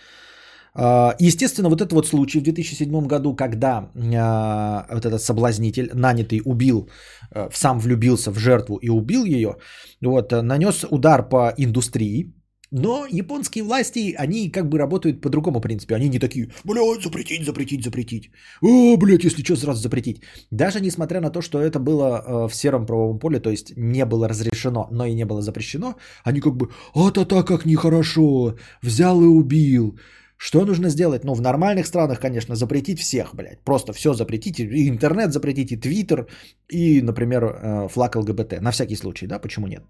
А, 0.77 1.15
естественно, 1.19 1.69
вот 1.69 1.81
этот 1.81 1.93
вот 1.93 2.07
случай 2.07 2.39
в 2.39 2.43
2007 2.43 3.07
году, 3.07 3.35
когда 3.35 3.89
а, 4.15 4.85
вот 4.91 5.05
этот 5.05 5.21
соблазнитель, 5.21 5.89
нанятый, 5.93 6.41
убил, 6.45 6.89
а, 7.31 7.49
сам 7.53 7.79
влюбился 7.79 8.31
в 8.31 8.37
жертву 8.37 8.77
и 8.77 8.89
убил 8.89 9.25
ее, 9.25 9.57
вот, 10.01 10.31
нанес 10.31 10.85
удар 10.91 11.27
по 11.29 11.53
индустрии, 11.57 12.33
но 12.71 13.07
японские 13.09 13.63
власти, 13.63 14.13
они 14.17 14.51
как 14.51 14.67
бы 14.69 14.77
работают 14.77 15.21
по 15.21 15.29
другому 15.29 15.61
принципу. 15.61 15.95
Они 15.95 16.09
не 16.09 16.19
такие, 16.19 16.51
блядь, 16.65 17.01
запретить, 17.01 17.45
запретить, 17.45 17.83
запретить. 17.83 18.29
О, 18.61 18.97
блядь, 18.97 19.23
если 19.23 19.41
что, 19.41 19.55
сразу 19.55 19.81
запретить. 19.81 20.21
Даже 20.51 20.81
несмотря 20.81 21.21
на 21.21 21.29
то, 21.29 21.41
что 21.41 21.59
это 21.59 21.79
было 21.79 22.47
в 22.49 22.53
сером 22.53 22.85
правовом 22.85 23.19
поле, 23.19 23.39
то 23.39 23.49
есть 23.49 23.73
не 23.77 24.05
было 24.05 24.27
разрешено, 24.27 24.87
но 24.91 25.05
и 25.05 25.15
не 25.15 25.25
было 25.25 25.41
запрещено, 25.41 25.95
они 26.25 26.41
как 26.41 26.57
бы, 26.57 26.69
а-та-та, 26.93 27.43
как 27.43 27.65
нехорошо, 27.65 28.55
взял 28.81 29.21
и 29.23 29.27
убил. 29.27 29.97
Что 30.37 30.65
нужно 30.65 30.89
сделать? 30.89 31.23
Ну, 31.23 31.33
в 31.33 31.41
нормальных 31.41 31.87
странах, 31.87 32.19
конечно, 32.19 32.55
запретить 32.55 32.99
всех, 32.99 33.33
блядь. 33.35 33.59
Просто 33.65 33.91
все 33.93 34.13
запретить. 34.13 34.59
И 34.59 34.87
интернет 34.87 35.31
запретить, 35.33 35.71
и 35.71 35.77
твиттер, 35.77 36.27
и, 36.69 37.01
например, 37.01 37.43
э, 37.43 37.87
флаг 37.89 38.15
ЛГБТ. 38.15 38.61
На 38.61 38.71
всякий 38.71 38.95
случай, 38.95 39.27
да, 39.27 39.39
почему 39.39 39.67
нет? 39.67 39.83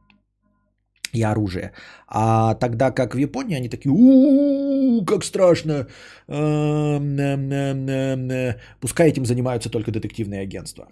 И 1.13 1.23
оружие. 1.23 1.71
А 2.07 2.53
тогда 2.55 2.91
как 2.91 3.15
в 3.15 3.17
Японии, 3.17 3.57
они 3.57 3.69
такие, 3.69 3.91
у 3.91 5.05
как 5.05 5.23
страшно. 5.23 5.87
Пускай 8.81 9.09
этим 9.09 9.25
занимаются 9.25 9.69
только 9.69 9.91
детективные 9.91 10.41
агентства. 10.41 10.87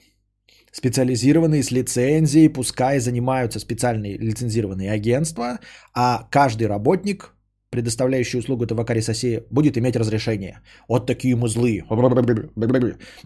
Специализированные 0.72 1.64
с 1.64 1.72
лицензией, 1.72 2.50
пускай 2.50 3.00
занимаются 3.00 3.60
специальные 3.60 4.18
лицензированные 4.18 4.92
агентства, 4.92 5.60
а 5.94 6.28
каждый 6.32 6.68
работник 6.68 7.35
предоставляющий 7.76 8.40
услугу 8.40 8.66
Тавакари 8.66 9.02
Соси, 9.02 9.44
будет 9.52 9.78
иметь 9.78 9.96
разрешение. 9.96 10.62
Вот 10.88 11.08
такие 11.08 11.36
мы 11.36 11.48
злые. 11.48 11.84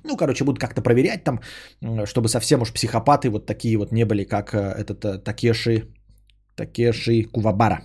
Ну, 0.03 0.17
короче, 0.17 0.43
будут 0.43 0.59
как-то 0.59 0.81
проверять 0.81 1.23
там, 1.23 1.39
чтобы 2.05 2.27
совсем 2.27 2.61
уж 2.61 2.73
психопаты 2.73 3.29
вот 3.29 3.45
такие 3.45 3.77
вот 3.77 3.91
не 3.91 4.05
были, 4.05 4.23
как 4.25 4.53
э, 4.53 4.57
этот 4.57 5.05
э, 5.05 5.23
Такеши, 5.23 5.83
Такеши 6.55 7.23
Кувабара. 7.23 7.83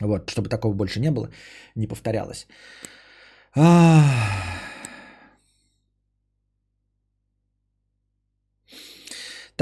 Вот, 0.00 0.30
чтобы 0.30 0.48
такого 0.48 0.74
больше 0.74 1.00
не 1.00 1.10
было, 1.10 1.28
не 1.76 1.86
повторялось. 1.86 2.46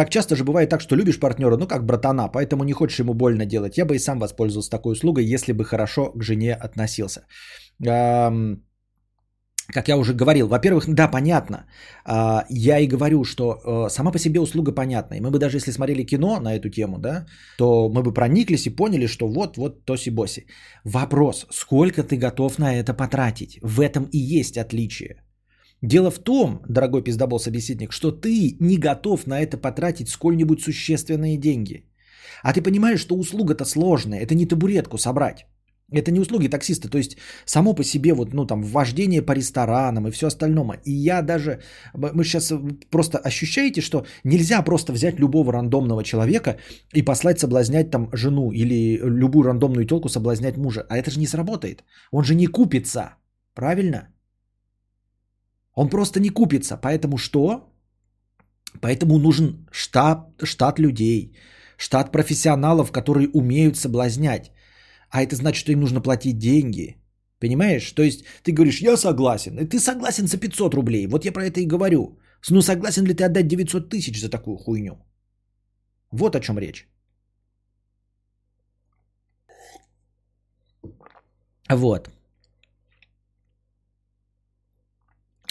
Так 0.00 0.08
часто 0.08 0.34
же 0.34 0.44
бывает 0.44 0.70
так, 0.70 0.80
что 0.80 0.96
любишь 0.96 1.20
партнера, 1.20 1.58
ну 1.58 1.66
как 1.66 1.84
братана, 1.84 2.28
поэтому 2.32 2.64
не 2.64 2.72
хочешь 2.72 3.00
ему 3.00 3.12
больно 3.12 3.44
делать. 3.44 3.76
Я 3.76 3.84
бы 3.84 3.96
и 3.96 3.98
сам 3.98 4.18
воспользовался 4.18 4.70
такой 4.70 4.92
услугой, 4.92 5.34
если 5.34 5.52
бы 5.52 5.62
хорошо 5.62 6.12
к 6.14 6.22
жене 6.22 6.54
относился. 6.54 7.20
Как 9.74 9.88
я 9.88 9.96
уже 9.98 10.14
говорил, 10.14 10.48
во-первых, 10.48 10.88
да, 10.88 11.06
понятно. 11.06 11.66
А, 12.04 12.44
я 12.48 12.78
и 12.78 12.88
говорю, 12.88 13.24
что 13.24 13.44
э, 13.44 13.90
сама 13.90 14.10
по 14.10 14.18
себе 14.18 14.40
услуга 14.40 14.72
понятна. 14.72 15.16
И 15.16 15.20
мы 15.20 15.30
бы 15.30 15.38
даже 15.38 15.58
если 15.58 15.70
смотрели 15.70 16.06
кино 16.06 16.40
на 16.40 16.56
эту 16.56 16.70
тему, 16.70 16.98
да, 16.98 17.26
то 17.58 17.90
мы 17.90 18.02
бы 18.02 18.14
прониклись 18.14 18.66
и 18.66 18.76
поняли, 18.76 19.06
что 19.06 19.28
вот-вот 19.28 19.84
тоси-боси. 19.84 20.46
Вопрос, 20.82 21.46
сколько 21.50 22.02
ты 22.02 22.16
готов 22.16 22.58
на 22.58 22.74
это 22.74 22.94
потратить? 22.94 23.58
В 23.62 23.80
этом 23.80 24.08
и 24.12 24.18
есть 24.18 24.56
отличие. 24.56 25.16
Дело 25.82 26.10
в 26.10 26.18
том, 26.18 26.60
дорогой 26.68 27.02
пиздобол 27.02 27.38
собеседник, 27.38 27.92
что 27.92 28.10
ты 28.12 28.56
не 28.60 28.76
готов 28.76 29.26
на 29.26 29.40
это 29.40 29.56
потратить 29.56 30.08
сколь-нибудь 30.08 30.60
существенные 30.60 31.38
деньги. 31.38 31.84
А 32.42 32.52
ты 32.52 32.62
понимаешь, 32.62 33.00
что 33.00 33.16
услуга-то 33.16 33.64
сложная, 33.64 34.20
это 34.20 34.34
не 34.34 34.46
табуретку 34.46 34.98
собрать. 34.98 35.46
Это 35.92 36.12
не 36.12 36.20
услуги 36.20 36.48
таксиста, 36.48 36.88
то 36.88 36.98
есть 36.98 37.16
само 37.46 37.74
по 37.74 37.82
себе 37.82 38.14
вот, 38.14 38.32
ну 38.32 38.46
там, 38.46 38.62
вождение 38.62 39.22
по 39.22 39.32
ресторанам 39.32 40.06
и 40.06 40.10
все 40.10 40.26
остальное. 40.26 40.80
И 40.84 40.92
я 40.92 41.22
даже, 41.22 41.60
мы 41.94 42.24
сейчас 42.24 42.52
просто 42.90 43.18
ощущаете, 43.18 43.80
что 43.80 44.04
нельзя 44.24 44.62
просто 44.62 44.92
взять 44.92 45.18
любого 45.18 45.52
рандомного 45.52 46.04
человека 46.04 46.58
и 46.94 47.02
послать 47.02 47.40
соблазнять 47.40 47.90
там 47.90 48.08
жену 48.12 48.52
или 48.52 49.00
любую 49.02 49.46
рандомную 49.46 49.84
телку 49.84 50.08
соблазнять 50.08 50.56
мужа. 50.56 50.86
А 50.88 50.96
это 50.96 51.10
же 51.10 51.18
не 51.18 51.26
сработает. 51.26 51.82
Он 52.12 52.24
же 52.24 52.34
не 52.34 52.46
купится. 52.46 53.14
Правильно? 53.54 54.08
Он 55.74 55.88
просто 55.88 56.20
не 56.20 56.30
купится. 56.30 56.76
Поэтому 56.76 57.18
что? 57.18 57.70
Поэтому 58.80 59.18
нужен 59.18 59.66
штат, 59.72 60.18
штат 60.44 60.78
людей, 60.78 61.36
штат 61.76 62.12
профессионалов, 62.12 62.92
которые 62.92 63.28
умеют 63.28 63.76
соблазнять. 63.76 64.52
А 65.10 65.22
это 65.22 65.34
значит, 65.34 65.60
что 65.60 65.72
им 65.72 65.80
нужно 65.80 66.00
платить 66.00 66.38
деньги. 66.38 66.96
Понимаешь? 67.40 67.92
То 67.92 68.02
есть 68.02 68.24
ты 68.42 68.52
говоришь, 68.52 68.82
я 68.82 68.96
согласен. 68.96 69.58
И 69.58 69.64
ты 69.64 69.78
согласен 69.80 70.26
за 70.26 70.38
500 70.38 70.74
рублей. 70.74 71.06
Вот 71.06 71.24
я 71.24 71.32
про 71.32 71.44
это 71.44 71.60
и 71.60 71.66
говорю. 71.66 72.18
Ну 72.50 72.62
согласен 72.62 73.04
ли 73.06 73.14
ты 73.14 73.24
отдать 73.24 73.48
900 73.48 73.88
тысяч 73.88 74.20
за 74.20 74.28
такую 74.28 74.56
хуйню? 74.56 74.98
Вот 76.12 76.36
о 76.36 76.40
чем 76.40 76.58
речь. 76.58 76.86
Вот. 81.68 82.10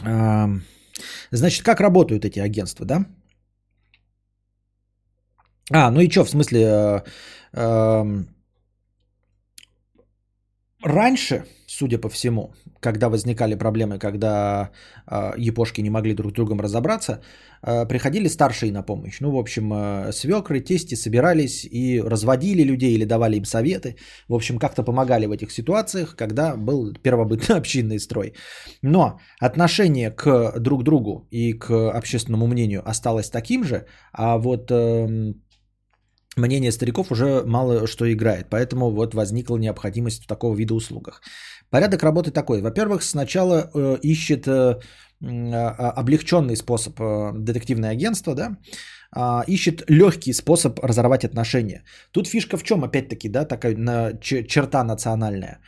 Значит, 0.01 1.63
как 1.63 1.79
работают 1.79 2.25
эти 2.25 2.39
агентства, 2.39 2.85
да? 2.85 3.05
А, 5.71 5.91
ну 5.91 6.01
и 6.01 6.09
что, 6.09 6.23
в 6.23 6.29
смысле, 6.29 7.03
э, 7.53 8.23
раньше, 10.81 11.45
судя 11.67 11.99
по 11.99 12.09
всему, 12.09 12.53
когда 12.79 13.09
возникали 13.09 13.55
проблемы, 13.55 13.99
когда 13.99 14.69
э, 15.07 15.33
епошки 15.37 15.81
не 15.81 15.89
могли 15.89 16.13
друг 16.13 16.31
с 16.31 16.35
другом 16.35 16.61
разобраться, 16.61 17.21
э, 17.61 17.85
приходили 17.85 18.27
старшие 18.27 18.71
на 18.71 18.83
помощь. 18.83 19.19
Ну, 19.21 19.31
в 19.31 19.37
общем, 19.37 19.71
э, 19.73 20.11
свекры, 20.11 20.59
тести 20.61 20.95
собирались 20.95 21.65
и 21.65 22.01
разводили 22.01 22.63
людей 22.63 22.93
или 22.93 23.05
давали 23.05 23.37
им 23.37 23.45
советы. 23.45 23.95
В 24.27 24.33
общем, 24.33 24.59
как-то 24.59 24.83
помогали 24.83 25.25
в 25.25 25.31
этих 25.31 25.51
ситуациях, 25.51 26.15
когда 26.15 26.55
был 26.55 26.93
первобытный 26.93 27.55
общинный 27.57 27.99
строй. 27.99 28.33
Но 28.81 29.19
отношение 29.39 30.11
к 30.11 30.59
друг 30.59 30.83
другу 30.83 31.27
и 31.31 31.53
к 31.53 31.91
общественному 31.97 32.47
мнению 32.47 32.81
осталось 32.89 33.29
таким 33.29 33.63
же, 33.63 33.85
а 34.13 34.37
вот... 34.37 34.71
Э, 34.71 35.33
мнение 36.39 36.71
стариков 36.71 37.11
уже 37.11 37.43
мало 37.45 37.87
что 37.87 38.11
играет, 38.11 38.47
поэтому 38.49 38.91
вот 38.91 39.13
возникла 39.13 39.57
необходимость 39.57 40.23
в 40.23 40.27
такого 40.27 40.55
вида 40.55 40.73
услугах. 40.73 41.21
Порядок 41.69 42.03
работы 42.03 42.31
такой. 42.31 42.61
Во-первых, 42.61 43.03
сначала 43.03 43.69
э, 43.73 43.97
ищет 44.01 44.47
э, 44.47 44.79
э, 45.21 45.55
облегченный 45.97 46.55
способ 46.55 46.99
э, 46.99 47.31
детективное 47.35 47.91
агентство, 47.91 48.35
да, 48.35 48.57
э, 49.15 49.43
ищет 49.47 49.83
легкий 49.89 50.33
способ 50.33 50.79
разорвать 50.79 51.25
отношения. 51.25 51.83
Тут 52.11 52.27
фишка 52.27 52.57
в 52.57 52.63
чем, 52.63 52.83
опять-таки, 52.83 53.29
да, 53.29 53.45
такая 53.45 53.75
на, 53.75 54.13
черта 54.21 54.83
национальная. 54.83 55.59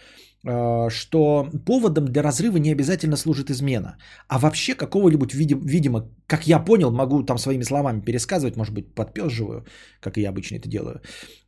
Э, 0.43 0.89
что 0.89 1.49
поводом 1.65 2.06
для 2.06 2.23
разрыва 2.23 2.58
не 2.58 2.71
обязательно 2.71 3.15
служит 3.15 3.51
измена, 3.51 3.97
а 4.27 4.39
вообще 4.39 4.73
какого-нибудь, 4.73 5.36
видимо, 5.36 6.10
как 6.25 6.47
я 6.47 6.60
понял, 6.60 6.91
могу 6.91 7.23
там 7.23 7.38
своими 7.38 7.63
словами 7.63 8.01
пересказывать, 8.01 8.58
может 8.58 8.73
быть, 8.73 8.95
подпезживаю, 8.95 9.65
как 9.99 10.17
и 10.17 10.21
я 10.21 10.30
обычно 10.30 10.56
это 10.56 10.67
делаю, 10.67 11.01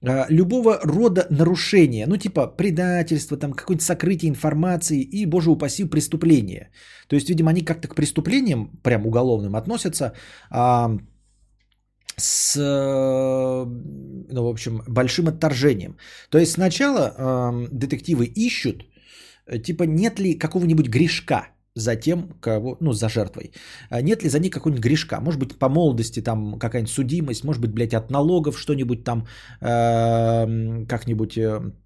э, 0.04 0.26
любого 0.30 0.80
рода 0.84 1.26
нарушения, 1.32 2.06
ну 2.08 2.18
типа 2.18 2.46
предательство, 2.46 3.36
там 3.38 3.54
какое-нибудь 3.54 3.84
сокрытие 3.84 4.30
информации 4.30 5.02
и, 5.02 5.26
боже 5.26 5.50
упаси, 5.50 5.86
преступление. 5.86 6.70
То 7.08 7.16
есть, 7.16 7.30
видимо, 7.30 7.50
они 7.50 7.62
как-то 7.62 7.88
к 7.88 7.96
преступлениям, 7.96 8.70
прям 8.84 9.08
уголовным 9.08 9.56
относятся, 9.56 10.14
с, 12.18 12.56
ну, 12.56 14.44
в 14.44 14.48
общем, 14.48 14.82
большим 14.88 15.28
отторжением. 15.28 15.98
То 16.30 16.38
есть 16.38 16.54
сначала 16.54 17.14
э, 17.18 17.68
детективы 17.72 18.26
ищут, 18.26 18.86
э, 19.46 19.60
типа, 19.60 19.84
нет 19.84 20.20
ли 20.20 20.38
какого-нибудь 20.38 20.90
грешка 20.90 21.48
за 21.76 21.96
тем, 21.96 22.30
кого, 22.40 22.78
ну, 22.82 22.94
за 22.94 23.10
жертвой. 23.10 23.52
А 23.90 24.02
нет 24.02 24.24
ли 24.24 24.30
за 24.30 24.40
ней 24.40 24.50
какого-нибудь 24.50 24.84
грешка? 24.84 25.22
Может 25.22 25.40
быть, 25.40 25.58
по 25.58 25.70
молодости 25.70 26.22
там 26.22 26.60
какая-нибудь 26.60 26.94
судимость, 26.94 27.44
может 27.44 27.62
быть, 27.62 27.72
блядь, 27.72 27.94
от 27.94 28.12
налогов 28.12 28.60
что-нибудь 28.60 29.04
там 29.04 29.28
э, 29.62 30.86
как-нибудь 30.86 31.38
э, 31.38 31.62
Э, 31.62 31.83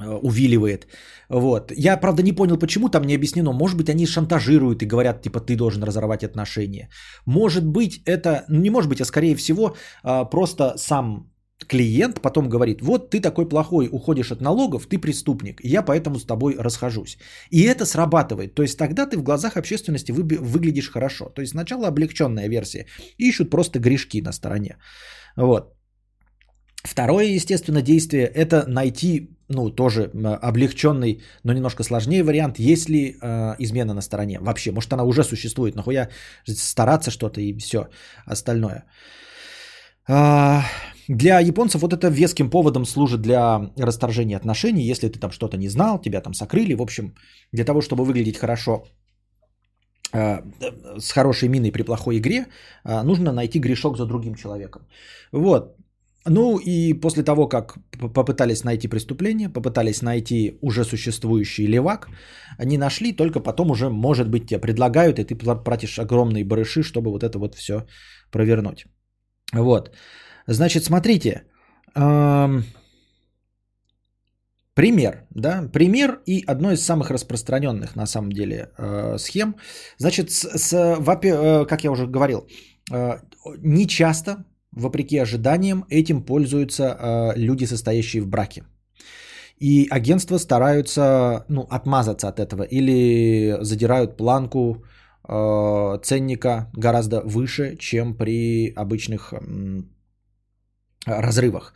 увиливает. 0.00 0.86
Вот. 1.28 1.72
Я, 1.76 1.96
правда, 1.96 2.22
не 2.22 2.32
понял, 2.32 2.58
почему 2.58 2.88
там 2.88 3.04
не 3.04 3.14
объяснено. 3.14 3.52
Может 3.52 3.76
быть, 3.76 3.88
они 3.88 4.06
шантажируют 4.06 4.82
и 4.82 4.86
говорят, 4.86 5.22
типа, 5.22 5.40
ты 5.40 5.56
должен 5.56 5.82
разорвать 5.82 6.24
отношения. 6.24 6.88
Может 7.26 7.66
быть, 7.66 8.02
это, 8.04 8.44
ну 8.48 8.60
не 8.60 8.70
может 8.70 8.88
быть, 8.90 9.00
а 9.00 9.04
скорее 9.04 9.36
всего, 9.36 9.76
а, 10.02 10.24
просто 10.24 10.74
сам 10.76 11.30
клиент 11.66 12.20
потом 12.20 12.48
говорит, 12.48 12.82
вот 12.82 13.10
ты 13.10 13.20
такой 13.20 13.48
плохой, 13.48 13.88
уходишь 13.92 14.32
от 14.32 14.40
налогов, 14.40 14.86
ты 14.86 14.98
преступник, 14.98 15.60
я 15.62 15.82
поэтому 15.82 16.18
с 16.18 16.24
тобой 16.24 16.56
расхожусь. 16.58 17.18
И 17.50 17.62
это 17.62 17.84
срабатывает. 17.84 18.54
То 18.54 18.62
есть 18.62 18.78
тогда 18.78 19.06
ты 19.06 19.18
в 19.18 19.22
глазах 19.22 19.56
общественности 19.56 20.12
вы, 20.12 20.22
выглядишь 20.22 20.90
хорошо. 20.90 21.28
То 21.34 21.42
есть 21.42 21.52
сначала 21.52 21.88
облегченная 21.88 22.48
версия. 22.48 22.86
Ищут 23.18 23.50
просто 23.50 23.78
грешки 23.78 24.22
на 24.22 24.32
стороне. 24.32 24.76
Вот. 25.36 25.74
Второе, 26.84 27.26
естественно, 27.36 27.82
действие– 27.82 28.26
это 28.34 28.64
найти, 28.66 29.36
ну, 29.50 29.70
тоже 29.70 30.10
облегченный, 30.42 31.22
но 31.44 31.52
немножко 31.52 31.82
сложнее 31.82 32.22
вариант, 32.22 32.58
есть 32.58 32.88
ли 32.88 33.16
э, 33.20 33.54
измена 33.58 33.94
на 33.94 34.00
стороне 34.00 34.38
вообще. 34.40 34.72
Может, 34.72 34.92
она 34.92 35.04
уже 35.04 35.24
существует, 35.24 35.74
нахуя 35.74 36.08
стараться 36.46 37.10
что-то 37.10 37.40
и 37.40 37.58
все 37.58 37.88
остальное. 38.26 38.84
А, 40.08 40.62
для 41.08 41.40
японцев 41.40 41.82
вот 41.82 41.92
это 41.92 42.08
веским 42.08 42.50
поводом 42.50 42.86
служит 42.86 43.20
для 43.20 43.70
расторжения 43.76 44.36
отношений, 44.36 44.90
если 44.90 45.08
ты 45.08 45.18
там 45.18 45.30
что-то 45.30 45.56
не 45.56 45.68
знал, 45.68 46.00
тебя 46.00 46.20
там 46.20 46.34
сокрыли. 46.34 46.74
В 46.74 46.82
общем, 46.82 47.14
для 47.52 47.64
того, 47.64 47.80
чтобы 47.80 48.04
выглядеть 48.04 48.38
хорошо 48.38 48.84
э, 50.12 50.42
с 50.98 51.12
хорошей 51.12 51.48
миной 51.48 51.72
при 51.72 51.82
плохой 51.82 52.18
игре, 52.18 52.46
э, 52.84 53.02
нужно 53.02 53.32
найти 53.32 53.58
грешок 53.58 53.96
за 53.96 54.06
другим 54.06 54.34
человеком. 54.34 54.82
Вот. 55.32 55.76
Ну 56.26 56.58
и 56.58 56.92
после 56.92 57.22
того, 57.22 57.48
как 57.48 57.78
попытались 58.14 58.64
найти 58.64 58.88
преступление, 58.88 59.48
попытались 59.48 60.02
найти 60.02 60.58
уже 60.60 60.84
существующий 60.84 61.66
левак, 61.66 62.08
они 62.58 62.78
нашли, 62.78 63.12
только 63.12 63.40
потом 63.40 63.70
уже, 63.70 63.88
может 63.88 64.28
быть, 64.28 64.46
тебе 64.46 64.60
предлагают, 64.60 65.18
и 65.18 65.24
ты 65.24 65.34
платишь 65.34 65.98
огромные 65.98 66.44
барыши, 66.44 66.82
чтобы 66.82 67.10
вот 67.10 67.22
это 67.22 67.38
вот 67.38 67.54
все 67.54 67.86
провернуть. 68.30 68.86
Вот. 69.52 69.96
Значит, 70.46 70.84
смотрите. 70.84 71.44
Пример, 74.74 75.26
да, 75.34 75.68
пример 75.72 76.20
и 76.26 76.44
одно 76.46 76.70
из 76.72 76.84
самых 76.84 77.10
распространенных 77.10 77.96
на 77.96 78.06
самом 78.06 78.32
деле 78.32 78.70
э, 78.78 79.18
схем. 79.18 79.56
Значит, 79.98 80.30
с, 80.30 80.46
с, 80.58 80.72
э, 80.72 81.66
как 81.66 81.84
я 81.84 81.90
уже 81.90 82.06
говорил, 82.06 82.46
э, 82.92 83.18
не 83.58 83.86
часто 83.86 84.44
вопреки 84.72 85.18
ожиданиям, 85.18 85.84
этим 85.90 86.22
пользуются 86.22 86.82
э, 86.84 87.32
люди, 87.36 87.66
состоящие 87.66 88.22
в 88.22 88.26
браке. 88.26 88.64
И 89.58 89.86
агентства 89.90 90.38
стараются 90.38 91.44
ну, 91.48 91.66
отмазаться 91.70 92.28
от 92.28 92.38
этого 92.38 92.62
или 92.62 93.58
задирают 93.60 94.16
планку 94.16 94.84
э, 95.28 95.98
ценника 96.02 96.70
гораздо 96.76 97.20
выше, 97.20 97.76
чем 97.76 98.14
при 98.14 98.72
обычных 98.76 99.32
э, 99.32 99.82
разрывах. 101.06 101.74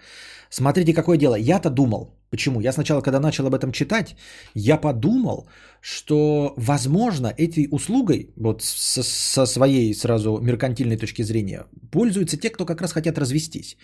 Смотрите, 0.51 0.95
какое 0.95 1.19
дело. 1.19 1.35
Я-то 1.35 1.71
думал, 1.71 2.15
почему? 2.35 2.61
Я 2.61 2.73
сначала, 2.73 3.01
когда 3.01 3.21
начал 3.21 3.47
об 3.47 3.55
этом 3.55 3.71
читать, 3.71 4.17
я 4.55 4.77
подумал, 4.77 5.47
что, 5.81 6.55
возможно, 6.57 7.27
этой 7.27 7.69
услугой, 7.71 8.31
вот 8.37 8.63
со, 8.63 9.03
со 9.03 9.47
своей 9.47 9.95
сразу 9.95 10.39
меркантильной 10.41 10.97
точки 10.97 11.23
зрения, 11.23 11.67
пользуются 11.93 12.37
те, 12.37 12.51
кто 12.51 12.65
как 12.65 12.81
раз 12.81 12.93
хотят 12.93 13.19
развестись. 13.19 13.77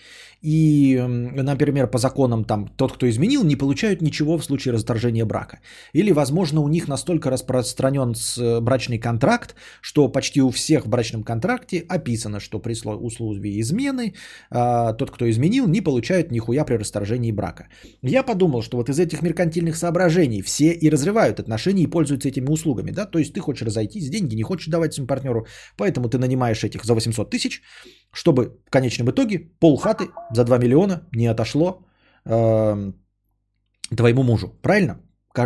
И, 0.45 0.99
например, 1.43 1.87
по 1.87 1.97
законам 1.97 2.43
там 2.43 2.67
тот, 2.75 2.91
кто 2.91 3.07
изменил, 3.07 3.43
не 3.43 3.55
получают 3.55 4.01
ничего 4.01 4.37
в 4.37 4.43
случае 4.43 4.73
расторжения 4.73 5.25
брака. 5.25 5.59
Или, 5.93 6.11
возможно, 6.11 6.61
у 6.61 6.67
них 6.67 6.87
настолько 6.87 7.29
распространен 7.29 8.15
брачный 8.61 8.99
контракт, 8.99 9.55
что 9.81 10.11
почти 10.11 10.41
у 10.41 10.49
всех 10.49 10.85
в 10.85 10.89
брачном 10.89 11.23
контракте 11.23 11.85
описано, 11.87 12.39
что 12.39 12.59
при 12.59 12.73
условии 12.73 13.61
измены 13.61 14.13
а, 14.49 14.93
тот, 14.93 15.11
кто 15.11 15.29
изменил, 15.29 15.67
не 15.67 15.81
получает 15.81 16.31
нихуя 16.31 16.65
при 16.65 16.77
расторжении 16.77 17.31
брака. 17.31 17.67
Я 18.01 18.23
подумал, 18.23 18.40
что 18.61 18.77
вот 18.77 18.89
из 18.89 18.99
этих 18.99 19.21
меркантильных 19.21 19.75
соображений 19.75 20.41
все 20.41 20.71
и 20.71 20.89
разрывают 20.89 21.39
отношения 21.39 21.87
пользуются 21.87 22.29
этими 22.29 22.49
услугами, 22.49 22.91
да, 22.91 23.05
то 23.05 23.19
есть 23.19 23.33
ты 23.33 23.39
хочешь 23.39 23.65
разойтись, 23.65 24.09
деньги 24.09 24.35
не 24.35 24.43
хочешь 24.43 24.67
давать 24.67 24.93
своему 24.93 25.07
партнеру, 25.07 25.45
поэтому 25.77 26.09
ты 26.09 26.17
нанимаешь 26.17 26.63
этих 26.63 26.83
за 26.83 26.93
800 26.93 27.29
тысяч, 27.29 27.61
чтобы 28.13 28.43
в 28.67 28.69
конечном 28.69 29.09
итоге 29.09 29.39
пол 29.59 29.77
хаты 29.77 30.05
за 30.31 30.43
2 30.43 30.57
миллиона 30.57 31.01
не 31.15 31.27
отошло 31.27 31.85
э, 32.25 32.91
твоему 33.95 34.23
мужу, 34.23 34.47
правильно? 34.61 34.95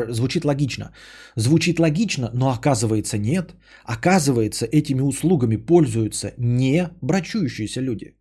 Звучит 0.10 0.46
логично. 0.46 0.92
Звучит 1.36 1.80
логично, 1.80 2.30
но 2.34 2.50
оказывается 2.50 3.18
нет. 3.18 3.56
Оказывается, 3.84 4.66
этими 4.66 5.02
услугами 5.02 5.58
пользуются 5.58 6.34
не 6.38 6.90
брачующиеся 7.02 7.82
люди. 7.82 8.16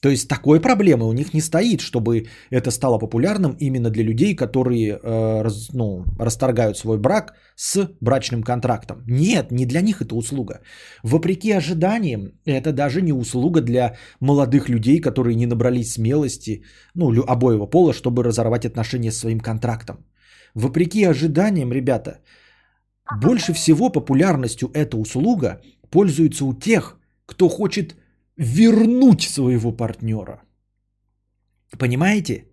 То 0.00 0.08
есть 0.08 0.28
такой 0.28 0.60
проблемы 0.60 1.06
у 1.06 1.12
них 1.12 1.34
не 1.34 1.42
стоит, 1.42 1.80
чтобы 1.80 2.26
это 2.50 2.70
стало 2.70 2.98
популярным 2.98 3.56
именно 3.60 3.90
для 3.90 4.02
людей, 4.02 4.34
которые 4.34 4.98
э, 4.98 5.42
раз, 5.42 5.68
ну, 5.74 6.04
расторгают 6.18 6.78
свой 6.78 6.98
брак 6.98 7.34
с 7.54 7.90
брачным 8.00 8.42
контрактом. 8.42 9.02
Нет, 9.06 9.52
не 9.52 9.66
для 9.66 9.82
них 9.82 10.00
это 10.00 10.14
услуга. 10.14 10.60
Вопреки 11.02 11.52
ожиданиям, 11.52 12.32
это 12.46 12.72
даже 12.72 13.02
не 13.02 13.12
услуга 13.12 13.60
для 13.60 13.96
молодых 14.20 14.70
людей, 14.70 15.00
которые 15.00 15.34
не 15.34 15.46
набрались 15.46 15.92
смелости, 15.92 16.64
ну, 16.94 17.12
обоего 17.26 17.66
пола, 17.66 17.92
чтобы 17.92 18.22
разорвать 18.22 18.64
отношения 18.64 19.12
с 19.12 19.18
своим 19.18 19.40
контрактом. 19.40 19.96
Вопреки 20.54 21.04
ожиданиям, 21.04 21.72
ребята, 21.72 22.20
больше 23.20 23.52
всего 23.52 23.90
популярностью 23.90 24.70
эта 24.72 24.96
услуга 24.96 25.60
пользуется 25.90 26.46
у 26.46 26.54
тех, 26.54 26.98
кто 27.26 27.48
хочет 27.48 27.96
вернуть 28.40 29.22
своего 29.22 29.72
партнера. 29.72 30.40
Понимаете? 31.78 32.44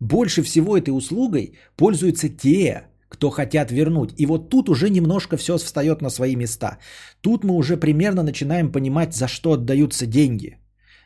Больше 0.00 0.42
всего 0.42 0.76
этой 0.76 0.90
услугой 0.90 1.58
пользуются 1.76 2.28
те, 2.28 2.86
кто 3.08 3.30
хотят 3.30 3.70
вернуть. 3.70 4.14
И 4.16 4.26
вот 4.26 4.48
тут 4.48 4.68
уже 4.68 4.90
немножко 4.90 5.36
все 5.36 5.58
встает 5.58 6.02
на 6.02 6.10
свои 6.10 6.36
места. 6.36 6.78
Тут 7.20 7.44
мы 7.44 7.54
уже 7.56 7.76
примерно 7.76 8.22
начинаем 8.22 8.72
понимать, 8.72 9.14
за 9.14 9.28
что 9.28 9.52
отдаются 9.52 10.06
деньги. 10.06 10.56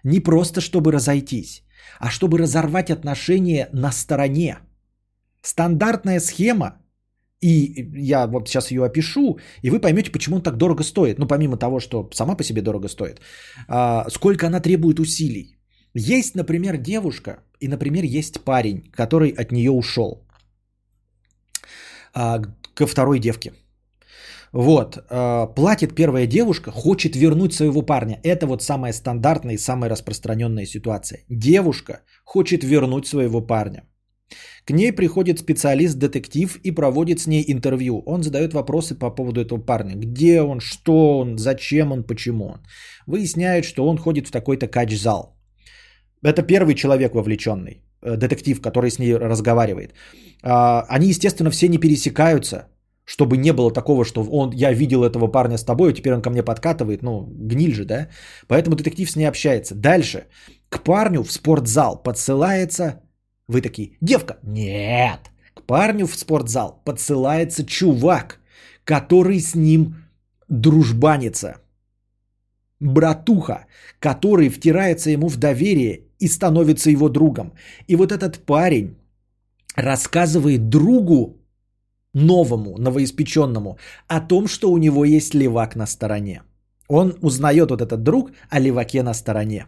Не 0.05 0.21
просто 0.21 0.61
чтобы 0.61 0.93
разойтись, 0.93 1.65
а 1.99 2.11
чтобы 2.11 2.39
разорвать 2.39 2.91
отношения 2.91 3.69
на 3.73 3.93
стороне. 3.93 4.59
Стандартная 5.43 6.21
схема 6.21 6.82
И 7.42 7.88
я 8.11 8.26
вот 8.26 8.48
сейчас 8.48 8.70
ее 8.70 8.85
опишу, 8.85 9.38
и 9.62 9.70
вы 9.70 9.81
поймете, 9.81 10.11
почему 10.12 10.37
он 10.37 10.42
так 10.42 10.57
дорого 10.57 10.85
стоит. 10.85 11.18
Ну, 11.18 11.26
помимо 11.26 11.57
того, 11.57 11.81
что 11.81 12.09
сама 12.12 12.37
по 12.37 12.44
себе 12.44 12.62
дорого 12.62 12.88
стоит. 12.88 13.20
А, 13.68 14.07
сколько 14.11 14.46
она 14.46 14.61
требует 14.61 15.00
усилий. 15.00 15.59
Есть, 15.94 16.37
например, 16.37 16.76
девушка, 16.76 17.42
и, 17.61 17.68
например, 17.68 18.05
есть 18.05 18.40
парень, 18.44 18.83
который 18.92 19.31
от 19.31 19.52
нее 19.52 19.70
ушел 19.70 20.24
а, 22.14 22.42
ко 22.74 22.87
второй 22.87 23.18
девке. 23.18 23.52
Вот, 24.52 24.96
э, 24.96 25.55
платит 25.57 25.94
первая 25.94 26.26
девушка, 26.26 26.70
хочет 26.70 27.16
вернуть 27.16 27.55
своего 27.55 27.83
парня. 27.83 28.20
Это 28.22 28.46
вот 28.46 28.62
самая 28.62 28.92
стандартная 28.92 29.55
и 29.55 29.59
самая 29.59 29.90
распространенная 29.90 30.66
ситуация. 30.66 31.24
Девушка 31.31 32.00
хочет 32.24 32.62
вернуть 32.62 33.07
своего 33.07 33.40
парня. 33.40 33.83
К 34.64 34.71
ней 34.71 34.92
приходит 34.92 35.38
специалист-детектив 35.38 36.61
и 36.62 36.71
проводит 36.71 37.21
с 37.21 37.27
ней 37.27 37.45
интервью. 37.49 38.03
Он 38.07 38.23
задает 38.23 38.55
вопросы 38.55 38.95
по 38.95 39.11
поводу 39.11 39.40
этого 39.40 39.59
парня. 39.59 39.95
Где 39.97 40.42
он, 40.42 40.61
что 40.61 41.18
он, 41.18 41.38
зачем 41.38 41.92
он, 41.92 42.05
почему 42.05 42.47
он. 42.47 42.61
Выясняет, 43.07 43.64
что 43.64 43.88
он 43.88 43.99
ходит 43.99 44.29
в 44.29 44.31
такой-то 44.31 44.68
кач-зал. 44.68 45.37
Это 46.25 46.42
первый 46.42 46.75
человек 46.75 47.14
вовлеченный, 47.14 47.83
э, 48.03 48.16
детектив, 48.16 48.61
который 48.61 48.90
с 48.90 48.99
ней 48.99 49.16
разговаривает. 49.16 49.95
А, 50.42 50.85
они, 50.88 51.09
естественно, 51.09 51.51
все 51.51 51.68
не 51.68 51.79
пересекаются, 51.79 52.68
чтобы 53.05 53.37
не 53.37 53.53
было 53.53 53.73
такого, 53.73 54.05
что 54.05 54.23
он, 54.23 54.53
я 54.55 54.73
видел 54.73 55.03
этого 55.03 55.27
парня 55.27 55.59
с 55.59 55.64
тобой, 55.64 55.90
а 55.90 55.92
теперь 55.92 56.14
он 56.14 56.23
ко 56.23 56.31
мне 56.31 56.42
подкатывает, 56.42 57.03
ну, 57.03 57.27
гниль 57.31 57.75
же, 57.75 57.85
да? 57.85 58.09
Поэтому 58.49 58.77
детектив 58.77 59.11
с 59.11 59.16
ней 59.16 59.29
общается. 59.29 59.75
Дальше. 59.75 60.27
К 60.68 60.83
парню 60.83 61.23
в 61.23 61.33
спортзал 61.33 62.03
подсылается... 62.03 63.01
Вы 63.53 63.61
такие, 63.61 63.91
девка? 64.01 64.38
Нет. 64.43 65.31
К 65.55 65.62
парню 65.62 66.07
в 66.07 66.15
спортзал 66.15 66.81
подсылается 66.85 67.65
чувак, 67.65 68.41
который 68.85 69.41
с 69.41 69.55
ним 69.55 69.95
дружбанится. 70.49 71.57
Братуха, 72.81 73.67
который 74.01 74.49
втирается 74.49 75.11
ему 75.11 75.29
в 75.29 75.37
доверие 75.37 76.01
и 76.19 76.29
становится 76.29 76.91
его 76.91 77.09
другом. 77.09 77.53
И 77.88 77.97
вот 77.97 78.11
этот 78.12 78.38
парень 78.47 78.97
рассказывает 79.77 80.69
другу 80.69 81.37
новому, 82.15 82.79
новоиспеченному, 82.79 83.79
о 84.09 84.21
том, 84.21 84.49
что 84.49 84.73
у 84.73 84.79
него 84.79 85.05
есть 85.05 85.35
левак 85.35 85.77
на 85.77 85.87
стороне. 85.87 86.43
Он 86.88 87.15
узнает 87.23 87.71
вот 87.71 87.83
этот 87.83 88.03
друг 88.03 88.31
о 88.51 88.61
леваке 88.61 89.03
на 89.03 89.15
стороне. 89.15 89.67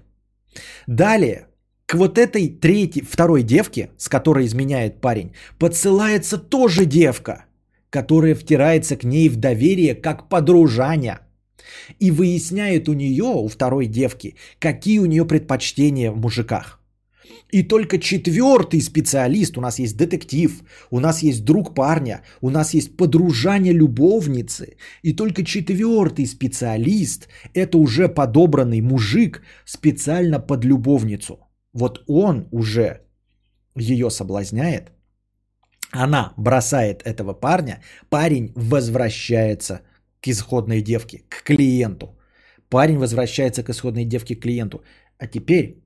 Далее, 0.87 1.47
к 1.87 1.95
вот 1.95 2.19
этой 2.19 2.49
третьей, 2.49 3.03
второй 3.03 3.43
девке, 3.43 3.91
с 3.99 4.09
которой 4.09 4.47
изменяет 4.47 5.01
парень, 5.01 5.33
подсылается 5.59 6.39
тоже 6.39 6.87
девка, 6.87 7.45
которая 7.91 8.35
втирается 8.35 8.97
к 8.97 9.05
ней 9.05 9.29
в 9.29 9.37
доверие 9.37 9.95
как 9.95 10.29
подружаня. 10.29 11.21
И 11.99 12.11
выясняет 12.11 12.89
у 12.89 12.93
нее, 12.93 13.25
у 13.25 13.49
второй 13.49 13.87
девки, 13.87 14.37
какие 14.59 14.99
у 14.99 15.07
нее 15.07 15.25
предпочтения 15.25 16.11
в 16.11 16.17
мужиках. 16.17 16.81
И 17.51 17.63
только 17.63 17.99
четвертый 17.99 18.81
специалист, 18.81 19.57
у 19.57 19.61
нас 19.61 19.79
есть 19.79 19.97
детектив, 19.97 20.63
у 20.91 21.01
нас 21.01 21.23
есть 21.23 21.45
друг 21.45 21.75
парня, 21.75 22.23
у 22.41 22.51
нас 22.51 22.75
есть 22.75 22.97
подружание 22.97 23.73
любовницы. 23.73 24.77
И 25.03 25.13
только 25.13 25.45
четвертый 25.45 26.27
специалист– 26.27 27.29
это 27.55 27.79
уже 27.79 28.09
подобранный 28.09 28.81
мужик 28.81 29.43
специально 29.65 30.41
под 30.41 30.65
любовницу. 30.65 31.44
Вот 31.75 32.05
он 32.07 32.49
уже 32.53 33.01
ее 33.77 34.11
соблазняет, 34.11 34.93
она 35.91 36.33
бросает 36.37 37.03
этого 37.03 37.35
парня, 37.35 37.83
парень 38.11 38.53
возвращается 38.57 39.81
к 40.21 40.29
исходной 40.29 40.83
девке, 40.83 41.23
к 41.29 41.43
клиенту. 41.45 42.19
Парень 42.69 42.99
возвращается 42.99 43.63
к 43.63 43.71
исходной 43.71 44.05
девке, 44.05 44.37
к 44.37 44.43
клиенту. 44.43 44.83
А 45.19 45.27
теперь 45.27 45.85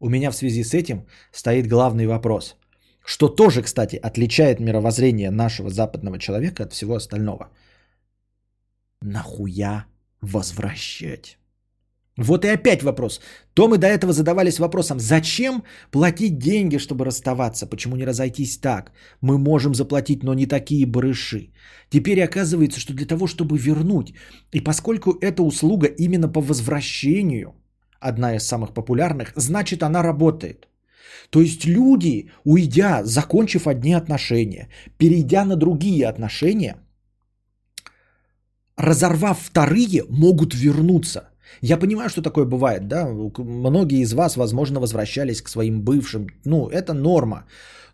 у 0.00 0.08
меня 0.08 0.30
в 0.30 0.36
связи 0.36 0.64
с 0.64 0.74
этим 0.74 1.06
стоит 1.32 1.68
главный 1.68 2.06
вопрос, 2.06 2.56
что 3.04 3.28
тоже, 3.28 3.62
кстати, 3.62 3.96
отличает 3.96 4.60
мировоззрение 4.60 5.30
нашего 5.30 5.70
западного 5.70 6.18
человека 6.18 6.64
от 6.64 6.72
всего 6.72 6.96
остального. 6.96 7.50
Нахуя 9.00 9.86
возвращать? 10.20 11.38
Вот 12.16 12.44
и 12.44 12.48
опять 12.48 12.82
вопрос. 12.82 13.20
То 13.54 13.68
мы 13.68 13.78
до 13.78 13.86
этого 13.86 14.12
задавались 14.12 14.58
вопросом, 14.58 15.00
зачем 15.00 15.62
платить 15.90 16.38
деньги, 16.38 16.78
чтобы 16.78 17.04
расставаться? 17.04 17.66
Почему 17.66 17.96
не 17.96 18.06
разойтись 18.06 18.58
так? 18.58 18.92
Мы 19.20 19.38
можем 19.38 19.74
заплатить, 19.74 20.22
но 20.22 20.34
не 20.34 20.46
такие 20.46 20.86
барыши. 20.86 21.52
Теперь 21.90 22.22
оказывается, 22.22 22.80
что 22.80 22.94
для 22.94 23.06
того, 23.06 23.26
чтобы 23.26 23.58
вернуть, 23.58 24.14
и 24.52 24.60
поскольку 24.60 25.18
эта 25.20 25.42
услуга 25.42 25.86
именно 25.86 26.28
по 26.28 26.40
возвращению– 26.40 27.54
одна 28.00 28.36
из 28.36 28.46
самых 28.46 28.72
популярных, 28.74 29.32
значит 29.36 29.82
она 29.82 30.02
работает. 30.02 30.68
То 31.30 31.40
есть 31.40 31.66
люди, 31.66 32.30
уйдя, 32.44 33.04
закончив 33.04 33.66
одни 33.66 33.94
отношения, 33.94 34.68
перейдя 34.98 35.44
на 35.44 35.56
другие 35.56 36.08
отношения, 36.08 36.76
разорвав 38.76 39.38
вторые, 39.40 40.04
могут 40.08 40.54
вернуться. 40.54 41.30
Я 41.62 41.78
понимаю, 41.78 42.08
что 42.08 42.22
такое 42.22 42.44
бывает, 42.44 42.88
да, 42.88 43.06
многие 43.38 44.02
из 44.02 44.12
вас, 44.12 44.36
возможно, 44.36 44.80
возвращались 44.80 45.42
к 45.42 45.48
своим 45.48 45.82
бывшим, 45.82 46.26
ну, 46.44 46.68
это 46.68 46.94
норма, 46.94 47.44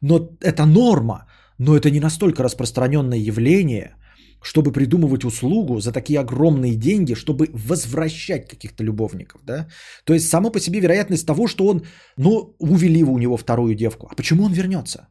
но 0.01 0.37
это 0.41 0.67
норма, 0.67 1.27
но 1.59 1.77
это 1.77 1.91
не 1.91 2.01
настолько 2.01 2.43
распространенное 2.43 3.19
явление, 3.19 3.97
чтобы 4.43 4.73
придумывать 4.73 5.25
услугу 5.25 5.81
за 5.81 5.93
такие 5.93 6.21
огромные 6.21 6.75
деньги, 6.75 7.15
чтобы 7.15 7.49
возвращать 7.53 8.49
каких-то 8.49 8.85
любовников, 8.85 9.41
да? 9.45 9.69
То 10.05 10.15
есть 10.15 10.29
само 10.29 10.51
по 10.51 10.61
себе 10.61 10.81
вероятность 10.81 11.27
того, 11.27 11.47
что 11.47 11.67
он, 11.67 11.83
ну, 12.17 12.57
увели 12.59 13.05
у 13.05 13.19
него 13.19 13.37
вторую 13.37 13.75
девку. 13.75 14.09
А 14.11 14.15
почему 14.15 14.45
он 14.45 14.53
вернется? 14.53 15.09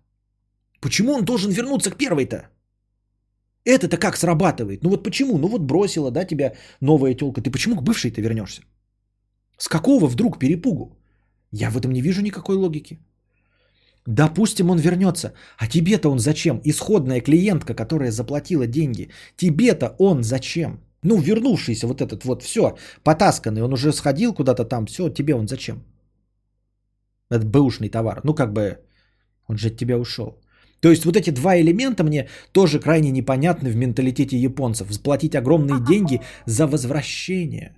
Почему 0.81 1.13
он 1.13 1.23
должен 1.23 1.51
вернуться 1.51 1.91
к 1.91 1.97
первой-то? 1.97 2.49
Это-то 3.65 3.97
как 3.97 4.17
срабатывает? 4.17 4.83
Ну 4.83 4.89
вот 4.89 5.03
почему? 5.03 5.37
Ну 5.37 5.47
вот 5.47 5.61
бросила, 5.61 6.11
да, 6.11 6.25
тебя 6.25 6.53
новая 6.81 7.13
телка. 7.13 7.41
Ты 7.41 7.51
почему 7.51 7.75
к 7.75 7.83
бывшей-то 7.83 8.21
вернешься? 8.21 8.61
С 9.57 9.67
какого 9.67 10.07
вдруг 10.07 10.39
перепугу? 10.39 10.97
Я 11.51 11.69
в 11.69 11.77
этом 11.77 11.91
не 11.91 12.01
вижу 12.01 12.21
никакой 12.21 12.55
логики. 12.55 12.99
Допустим, 14.07 14.69
он 14.71 14.79
вернется. 14.79 15.33
А 15.57 15.67
тебе-то 15.67 16.09
он 16.09 16.19
зачем? 16.19 16.61
Исходная 16.63 17.21
клиентка, 17.21 17.75
которая 17.75 18.11
заплатила 18.11 18.65
деньги. 18.65 19.09
Тебе-то 19.37 19.95
он 19.99 20.23
зачем? 20.23 20.79
Ну, 21.03 21.19
вернувшийся 21.19 21.87
вот 21.87 22.01
этот 22.01 22.25
вот, 22.25 22.43
все, 22.43 22.77
потасканный, 23.03 23.63
он 23.63 23.73
уже 23.73 23.91
сходил 23.91 24.33
куда-то 24.33 24.65
там, 24.65 24.85
все, 24.85 25.09
тебе 25.09 25.33
он 25.35 25.47
зачем? 25.47 25.83
Это 27.29 27.45
бэушный 27.45 27.89
товар. 27.89 28.21
Ну, 28.23 28.35
как 28.35 28.53
бы, 28.53 28.77
он 29.47 29.57
же 29.57 29.69
от 29.69 29.77
тебя 29.77 29.97
ушел. 29.97 30.40
То 30.81 30.89
есть 30.89 31.05
вот 31.05 31.15
эти 31.15 31.31
два 31.31 31.55
элемента 31.55 32.03
мне 32.03 32.27
тоже 32.51 32.79
крайне 32.79 33.11
непонятны 33.11 33.69
в 33.69 33.75
менталитете 33.75 34.37
японцев. 34.37 34.91
Заплатить 34.91 35.35
огромные 35.35 35.79
деньги 35.79 36.21
за 36.47 36.67
возвращение. 36.67 37.75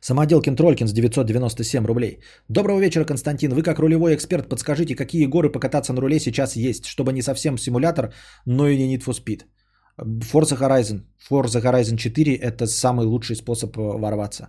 Самоделкин 0.00 0.56
Тролькин 0.56 0.86
с 0.88 0.92
997 0.92 1.86
рублей. 1.86 2.18
Доброго 2.48 2.80
вечера, 2.80 3.04
Константин. 3.04 3.54
Вы 3.54 3.62
как 3.62 3.78
рулевой 3.78 4.14
эксперт 4.14 4.48
подскажите, 4.48 4.94
какие 4.94 5.26
горы 5.26 5.52
покататься 5.52 5.92
на 5.92 6.00
руле 6.00 6.18
сейчас 6.18 6.56
есть, 6.56 6.84
чтобы 6.84 7.12
не 7.12 7.22
совсем 7.22 7.58
симулятор, 7.58 8.12
но 8.46 8.68
и 8.68 8.76
не 8.76 8.96
Need 8.96 9.04
for 9.04 9.14
Speed. 9.14 9.44
Forza 9.98 10.58
Horizon. 10.58 11.00
Forza 11.30 11.62
Horizon 11.62 11.96
4 11.96 12.34
это 12.34 12.66
самый 12.66 13.06
лучший 13.06 13.36
способ 13.36 13.76
э, 13.78 13.80
ворваться. 13.80 14.48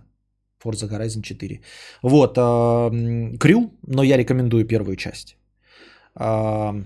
Forza 0.62 0.88
Horizon 0.90 1.22
4. 1.22 1.60
Вот. 2.02 2.36
Э, 2.36 3.38
Крю, 3.38 3.70
но 3.86 4.02
я 4.02 4.18
рекомендую 4.18 4.66
первую 4.66 4.96
часть. 4.96 5.36
Ну 6.18 6.84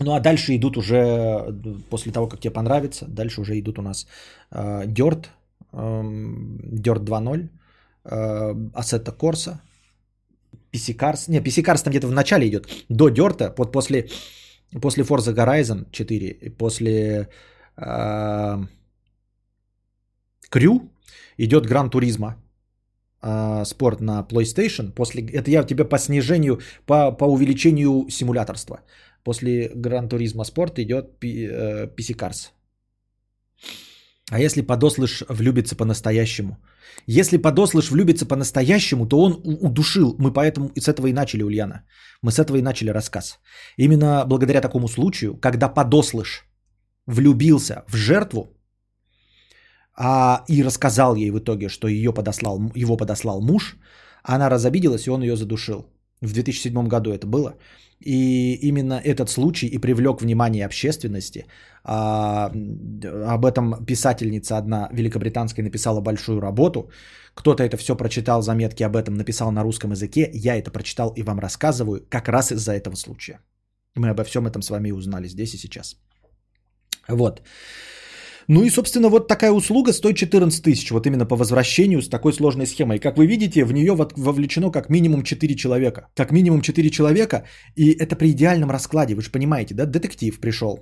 а 0.00 0.20
дальше 0.20 0.54
идут 0.56 0.76
уже, 0.76 1.52
после 1.90 2.12
того, 2.12 2.28
как 2.28 2.40
тебе 2.40 2.52
понравится, 2.52 3.06
дальше 3.06 3.40
уже 3.40 3.58
идут 3.58 3.78
у 3.78 3.82
нас 3.82 4.06
Dirt, 4.50 5.26
Dirt 5.72 7.04
2.0, 7.04 7.48
Assetto 8.74 9.12
Corsa, 9.16 9.60
Cars. 10.72 11.28
Не, 11.28 11.40
Cars 11.40 11.82
там 11.82 11.90
где-то 11.90 12.06
в 12.06 12.12
начале 12.12 12.46
идет. 12.48 12.68
До 12.88 13.08
Dirt, 13.08 13.54
вот 13.56 13.72
после, 13.72 14.08
после 14.80 15.04
Forza 15.04 15.34
Horizon 15.34 15.86
4, 15.90 16.50
после 16.56 17.28
Crew 20.50 20.88
идет 21.36 21.66
Gran 21.66 21.90
Turismo 21.90 22.32
э, 23.22 23.64
спорт 23.64 24.00
на 24.00 24.22
PlayStation. 24.22 24.92
После, 24.92 25.22
это 25.22 25.50
я 25.50 25.64
тебе 25.64 25.84
по 25.84 25.98
снижению, 25.98 26.60
по, 26.86 27.12
по 27.12 27.24
увеличению 27.24 28.08
симуляторства. 28.10 28.80
После 29.24 29.68
Gran 29.68 30.08
Turismo 30.08 30.44
Sport 30.44 30.80
идет 30.80 31.22
PC 31.22 32.14
Cars. 32.16 32.50
А 34.30 34.38
если 34.38 34.62
подослыш 34.62 35.24
влюбится 35.28 35.76
по-настоящему? 35.76 36.58
Если 37.06 37.38
подослыш 37.38 37.90
влюбится 37.90 38.26
по-настоящему, 38.26 39.06
то 39.06 39.20
он 39.20 39.40
удушил. 39.44 40.16
Мы 40.18 40.32
поэтому 40.32 40.70
с 40.76 40.88
этого 40.88 41.06
и 41.06 41.12
начали, 41.12 41.42
Ульяна. 41.42 41.84
Мы 42.22 42.30
с 42.30 42.38
этого 42.38 42.58
и 42.58 42.62
начали 42.62 42.90
рассказ. 42.90 43.38
Именно 43.78 44.24
благодаря 44.26 44.60
такому 44.60 44.88
случаю, 44.88 45.36
когда 45.40 45.68
подослыш 45.68 46.44
влюбился 47.06 47.84
в 47.88 47.96
жертву 47.96 48.57
а, 50.00 50.44
и 50.48 50.62
рассказал 50.62 51.16
ей 51.16 51.30
в 51.30 51.38
итоге, 51.38 51.68
что 51.68 51.88
ее 51.88 52.12
подослал, 52.12 52.60
его 52.76 52.96
подослал 52.96 53.40
муж, 53.40 53.76
она 54.22 54.48
разобиделась, 54.48 55.06
и 55.06 55.10
он 55.10 55.22
ее 55.22 55.36
задушил. 55.36 55.86
В 56.20 56.32
2007 56.32 56.88
году 56.88 57.10
это 57.10 57.26
было. 57.26 57.54
И 58.00 58.54
именно 58.62 59.00
этот 59.04 59.28
случай 59.28 59.66
и 59.66 59.78
привлек 59.78 60.20
внимание 60.20 60.66
общественности. 60.66 61.46
А, 61.84 62.52
об 63.34 63.44
этом 63.44 63.84
писательница 63.86 64.56
одна 64.56 64.88
великобританская 64.92 65.64
написала 65.64 66.00
большую 66.00 66.40
работу. 66.40 66.90
Кто-то 67.34 67.64
это 67.64 67.76
все 67.76 67.96
прочитал, 67.96 68.42
заметки 68.42 68.84
об 68.84 68.94
этом 68.96 69.14
написал 69.14 69.50
на 69.50 69.64
русском 69.64 69.90
языке. 69.90 70.30
Я 70.32 70.56
это 70.56 70.70
прочитал 70.70 71.12
и 71.16 71.22
вам 71.22 71.40
рассказываю 71.40 72.06
как 72.08 72.28
раз 72.28 72.52
из-за 72.52 72.72
этого 72.72 72.94
случая. 72.94 73.40
Мы 73.96 74.10
обо 74.10 74.22
всем 74.22 74.46
этом 74.46 74.62
с 74.62 74.70
вами 74.70 74.92
узнали 74.92 75.28
здесь 75.28 75.54
и 75.54 75.58
сейчас. 75.58 75.96
Вот. 77.08 77.42
Ну 78.48 78.64
и, 78.64 78.70
собственно, 78.70 79.10
вот 79.10 79.28
такая 79.28 79.52
услуга 79.52 79.92
стоит 79.92 80.16
14 80.16 80.62
тысяч, 80.62 80.90
вот 80.90 81.06
именно 81.06 81.26
по 81.26 81.36
возвращению 81.36 82.00
с 82.00 82.08
такой 82.08 82.32
сложной 82.32 82.66
схемой. 82.66 82.98
Как 82.98 83.18
вы 83.18 83.26
видите, 83.26 83.64
в 83.64 83.72
нее 83.72 83.94
вовлечено 83.94 84.70
как 84.70 84.88
минимум 84.88 85.22
4 85.22 85.54
человека. 85.54 86.08
Как 86.16 86.32
минимум 86.32 86.62
4 86.62 86.90
человека, 86.90 87.44
и 87.76 87.90
это 87.90 88.16
при 88.16 88.30
идеальном 88.30 88.70
раскладе, 88.70 89.14
вы 89.14 89.20
же 89.20 89.30
понимаете, 89.30 89.74
да? 89.74 89.84
Детектив 89.84 90.40
пришел 90.40 90.78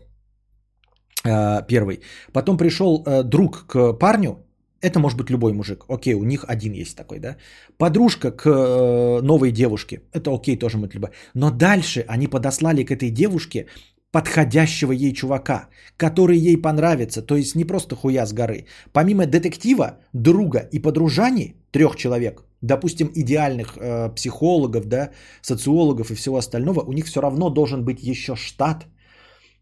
э, 1.24 1.66
первый. 1.66 2.00
Потом 2.32 2.56
пришел 2.56 3.02
э, 3.04 3.24
друг 3.24 3.66
к 3.66 3.98
парню, 3.98 4.46
это 4.80 5.00
может 5.00 5.18
быть 5.18 5.30
любой 5.30 5.52
мужик. 5.52 5.84
Окей, 5.88 6.14
у 6.14 6.24
них 6.24 6.44
один 6.48 6.72
есть 6.72 6.96
такой, 6.96 7.18
да. 7.18 7.36
Подружка 7.78 8.30
к 8.30 8.46
э, 8.46 9.22
новой 9.22 9.50
девушке. 9.50 10.02
Это 10.12 10.30
окей, 10.30 10.56
тоже 10.56 10.76
может 10.76 10.94
любой. 10.94 11.10
Но 11.34 11.50
дальше 11.50 12.04
они 12.06 12.28
подослали 12.28 12.84
к 12.84 12.92
этой 12.92 13.10
девушке 13.10 13.66
подходящего 14.12 14.92
ей 14.92 15.12
чувака, 15.12 15.68
который 15.96 16.38
ей 16.38 16.57
понравится, 16.57 17.22
то 17.22 17.36
есть 17.36 17.54
не 17.54 17.64
просто 17.64 17.96
хуя 17.96 18.26
с 18.26 18.32
горы. 18.32 18.66
Помимо 18.92 19.26
детектива, 19.26 19.98
друга 20.12 20.68
и 20.72 20.78
подружани, 20.78 21.57
трех 21.70 21.96
человек, 21.96 22.44
допустим, 22.62 23.11
идеальных 23.14 23.76
э, 23.76 24.14
психологов, 24.14 24.86
да, 24.86 25.11
социологов 25.42 26.11
и 26.11 26.14
всего 26.14 26.36
остального, 26.36 26.80
у 26.80 26.92
них 26.92 27.07
все 27.07 27.20
равно 27.20 27.50
должен 27.50 27.84
быть 27.84 28.02
еще 28.02 28.36
штат 28.36 28.86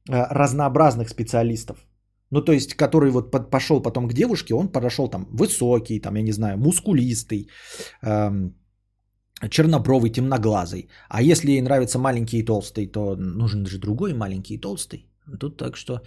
э, 0.08 0.26
разнообразных 0.30 1.08
специалистов. 1.08 1.76
Ну, 2.30 2.40
то 2.40 2.52
есть, 2.52 2.74
который 2.74 3.10
вот 3.10 3.30
под, 3.30 3.50
пошел 3.50 3.82
потом 3.82 4.08
к 4.08 4.12
девушке, 4.12 4.54
он 4.54 4.68
подошел 4.68 5.08
там 5.08 5.26
высокий, 5.30 6.00
там, 6.00 6.16
я 6.16 6.22
не 6.22 6.32
знаю, 6.32 6.58
мускулистый, 6.58 7.48
эм, 8.02 8.54
чернобровый, 9.50 10.10
темноглазый. 10.10 10.88
А 11.08 11.22
если 11.22 11.50
ей 11.50 11.62
нравится 11.62 11.98
маленький 11.98 12.38
и 12.38 12.44
толстый, 12.44 12.86
то 12.86 13.16
нужен 13.16 13.66
же 13.66 13.78
другой 13.78 14.14
маленький 14.14 14.54
и 14.54 14.60
толстый. 14.60 15.06
Тут 15.40 15.56
так 15.56 15.76
что 15.76 16.02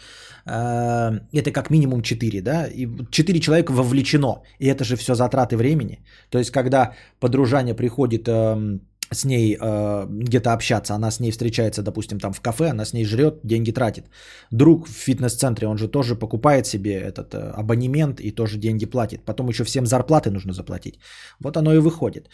э, 0.45 1.19
это 1.34 1.51
как 1.51 1.69
минимум 1.69 2.01
4, 2.01 2.41
да, 2.41 2.67
и 2.67 2.88
4 3.11 3.39
человека 3.39 3.71
вовлечено, 3.71 4.43
и 4.59 4.67
это 4.67 4.84
же 4.84 4.95
все 4.95 5.15
затраты 5.15 5.57
времени. 5.57 5.99
То 6.30 6.38
есть, 6.38 6.51
когда 6.51 6.93
подружание 7.19 7.73
приходит 7.73 8.28
э, 8.28 8.80
с 9.11 9.25
ней 9.25 9.57
э, 9.59 10.05
где-то 10.09 10.53
общаться, 10.53 10.93
она 10.93 11.11
с 11.11 11.19
ней 11.19 11.32
встречается, 11.32 11.82
допустим, 11.82 12.19
там 12.19 12.34
в 12.34 12.41
кафе, 12.41 12.69
она 12.69 12.86
с 12.86 12.93
ней 12.93 13.05
жрет, 13.05 13.39
деньги 13.43 13.71
тратит. 13.71 14.05
Друг 14.51 14.88
в 14.88 14.91
фитнес-центре, 14.91 15.67
он 15.67 15.78
же 15.78 15.88
тоже 15.88 16.15
покупает 16.15 16.67
себе 16.67 16.91
этот 16.91 17.34
э, 17.34 17.53
абонемент 17.55 18.19
и 18.19 18.32
тоже 18.32 18.57
деньги 18.59 18.86
платит. 18.86 19.25
Потом 19.25 19.49
еще 19.49 19.63
всем 19.63 19.86
зарплаты 19.86 20.30
нужно 20.30 20.53
заплатить. 20.53 20.99
Вот 21.39 21.57
оно 21.57 21.73
и 21.73 21.80
выходит 21.80 22.30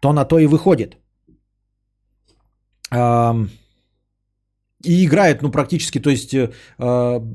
то 0.00 0.12
на 0.12 0.24
то 0.24 0.38
и 0.38 0.46
выходит. 0.46 0.96
И 4.86 5.06
играет, 5.06 5.42
ну, 5.42 5.50
практически, 5.50 5.98
то 5.98 6.10
есть 6.10 6.34
э, 6.34 6.50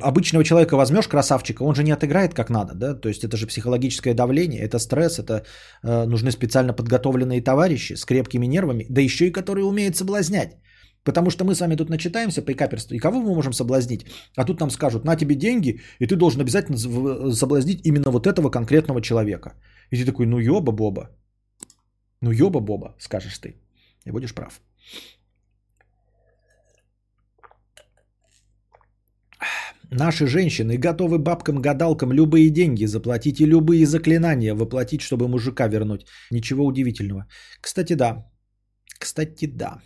обычного 0.01 0.43
человека 0.43 0.77
возьмешь, 0.77 1.07
красавчика, 1.07 1.63
он 1.63 1.73
же 1.73 1.83
не 1.83 1.91
отыграет 1.91 2.33
как 2.33 2.49
надо, 2.49 2.75
да, 2.75 2.93
то 2.93 3.09
есть 3.09 3.23
это 3.23 3.37
же 3.37 3.47
психологическое 3.47 4.13
давление, 4.13 4.61
это 4.61 4.77
стресс, 4.77 5.17
это 5.17 5.43
э, 5.83 6.05
нужны 6.05 6.31
специально 6.31 6.73
подготовленные 6.73 7.41
товарищи 7.41 7.95
с 7.95 8.05
крепкими 8.05 8.45
нервами, 8.45 8.85
да 8.89 9.01
еще 9.01 9.27
и 9.27 9.31
которые 9.31 9.65
умеют 9.65 9.95
соблазнять. 9.95 10.57
Потому 11.03 11.31
что 11.31 11.43
мы 11.43 11.55
с 11.55 11.61
вами 11.61 11.75
тут 11.75 11.89
начитаемся 11.89 12.43
по 12.43 12.53
каперству, 12.53 12.93
и 12.93 12.99
кого 12.99 13.19
мы 13.19 13.33
можем 13.33 13.53
соблазнить? 13.53 14.05
А 14.37 14.45
тут 14.45 14.59
нам 14.59 14.69
скажут, 14.69 15.05
на 15.05 15.15
тебе 15.15 15.35
деньги, 15.35 15.81
и 15.99 16.05
ты 16.05 16.15
должен 16.15 16.41
обязательно 16.41 16.77
соблазнить 17.33 17.79
именно 17.83 18.11
вот 18.11 18.27
этого 18.27 18.51
конкретного 18.51 19.01
человека. 19.01 19.53
И 19.91 19.97
ты 19.97 20.05
такой, 20.05 20.27
ну 20.27 20.37
ёба-боба, 20.39 21.09
ну, 22.21 22.31
ёба-боба, 22.31 22.95
скажешь 22.99 23.37
ты. 23.37 23.55
И 24.05 24.11
будешь 24.11 24.33
прав. 24.33 24.61
Наши 29.91 30.27
женщины 30.27 30.77
готовы 30.77 31.17
бабкам-гадалкам 31.17 32.11
любые 32.11 32.51
деньги 32.51 32.85
заплатить 32.85 33.41
и 33.41 33.45
любые 33.45 33.85
заклинания 33.85 34.53
воплотить, 34.53 35.01
чтобы 35.01 35.27
мужика 35.27 35.67
вернуть. 35.67 36.05
Ничего 36.31 36.65
удивительного. 36.65 37.25
Кстати, 37.61 37.93
да. 37.93 38.29
Кстати, 38.99 39.47
да. 39.47 39.81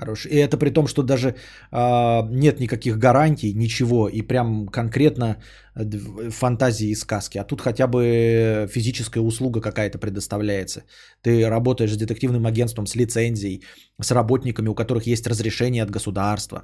Хороший. 0.00 0.30
И 0.30 0.36
это 0.36 0.56
при 0.56 0.70
том, 0.70 0.86
что 0.86 1.02
даже 1.02 1.28
э, 1.28 2.22
нет 2.30 2.60
никаких 2.60 2.96
гарантий, 2.96 3.52
ничего, 3.54 4.08
и 4.08 4.22
прям 4.22 4.66
конкретно 4.68 5.36
э, 5.74 6.30
фантазии 6.30 6.88
и 6.88 6.94
сказки. 6.94 7.38
А 7.38 7.44
тут 7.44 7.60
хотя 7.60 7.86
бы 7.86 8.66
физическая 8.72 9.22
услуга 9.22 9.60
какая-то 9.60 9.98
предоставляется. 9.98 10.84
Ты 11.22 11.46
работаешь 11.50 11.92
с 11.92 11.96
детективным 11.98 12.46
агентством, 12.46 12.86
с 12.86 12.96
лицензией, 12.96 13.62
с 14.00 14.10
работниками, 14.10 14.68
у 14.68 14.74
которых 14.74 15.06
есть 15.06 15.26
разрешение 15.26 15.82
от 15.82 15.90
государства. 15.90 16.62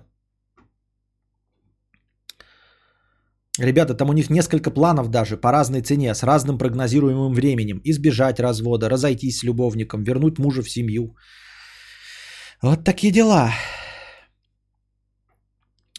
Ребята, 3.59 3.95
там 3.95 4.09
у 4.09 4.15
них 4.15 4.31
несколько 4.31 4.71
планов 4.71 5.11
даже 5.11 5.37
по 5.37 5.53
разной 5.53 5.83
цене, 5.83 6.15
с 6.15 6.23
разным 6.23 6.57
прогнозируемым 6.57 7.35
временем. 7.35 7.81
Избежать 7.85 8.41
развода, 8.41 8.89
разойтись 8.89 9.39
с 9.39 9.45
любовником, 9.45 10.05
вернуть 10.05 10.39
мужа 10.39 10.63
в 10.63 10.71
семью. 10.71 11.17
Вот 12.63 12.85
такие 12.85 13.13
дела. 13.13 13.51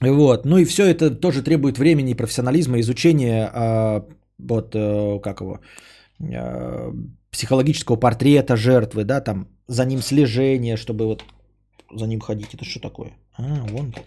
Вот. 0.01 0.45
Ну 0.45 0.57
и 0.57 0.65
все 0.65 0.85
это 0.85 1.11
тоже 1.11 1.41
требует 1.41 1.77
времени, 1.77 2.13
профессионализма, 2.13 2.79
изучения 2.79 3.49
э, 3.53 4.01
вот, 4.37 4.75
э, 4.75 5.19
как 5.19 5.41
его, 5.41 5.59
э, 6.19 6.93
психологического 7.31 7.95
портрета 7.97 8.55
жертвы, 8.55 9.03
да, 9.03 9.21
там 9.21 9.47
за 9.67 9.85
ним 9.85 10.01
слежение, 10.01 10.77
чтобы 10.77 11.05
вот 11.05 11.23
за 11.95 12.07
ним 12.07 12.19
ходить. 12.19 12.53
Это 12.53 12.65
что 12.65 12.79
такое? 12.79 13.11
А, 13.37 13.65
вон 13.69 13.91
так. 13.91 14.05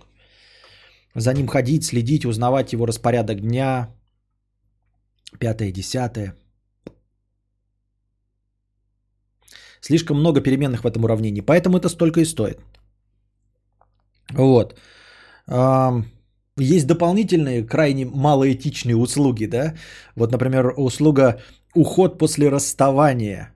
За 1.14 1.32
ним 1.32 1.48
ходить, 1.48 1.84
следить, 1.84 2.24
узнавать 2.24 2.72
его 2.72 2.86
распорядок 2.86 3.40
дня, 3.40 3.88
пятое, 5.38 5.72
десятое. 5.72 6.34
Слишком 9.81 10.18
много 10.18 10.41
переменных 10.41 10.85
в 10.85 10.87
этом 10.87 11.05
уравнении, 11.05 11.41
поэтому 11.41 11.78
это 11.78 11.89
столько 11.89 12.20
и 12.20 12.24
стоит. 12.24 12.59
Вот. 14.33 14.78
Есть 16.59 16.87
дополнительные, 16.87 17.66
крайне 17.66 18.05
малоэтичные 18.05 18.97
услуги, 18.97 19.47
да? 19.47 19.74
Вот, 20.16 20.33
например, 20.33 20.74
услуга 20.76 21.41
уход 21.74 22.18
после 22.18 22.51
расставания. 22.51 23.55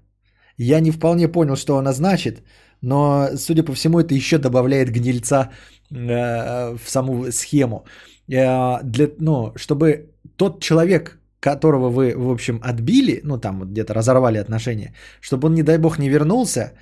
Я 0.57 0.81
не 0.81 0.91
вполне 0.91 1.29
понял, 1.29 1.57
что 1.57 1.77
она 1.77 1.93
значит, 1.93 2.43
но, 2.81 3.29
судя 3.37 3.63
по 3.63 3.73
всему, 3.73 3.99
это 3.99 4.15
еще 4.15 4.39
добавляет 4.39 4.91
гнильца 4.91 5.51
э, 5.91 6.77
в 6.77 6.89
саму 6.89 7.31
схему. 7.33 7.85
Э, 8.29 8.83
для, 8.83 9.09
ну, 9.19 9.53
чтобы 9.57 10.15
тот 10.37 10.63
человек, 10.63 11.19
которого 11.45 11.91
вы, 11.91 12.15
в 12.17 12.31
общем, 12.31 12.59
отбили, 12.63 13.21
ну 13.25 13.39
там 13.39 13.59
вот 13.59 13.69
где-то 13.69 13.95
разорвали 13.95 14.39
отношения, 14.39 14.95
чтобы 15.21 15.47
он, 15.47 15.55
не 15.55 15.63
дай 15.63 15.79
бог, 15.79 15.99
не 15.99 16.09
вернулся, 16.09 16.73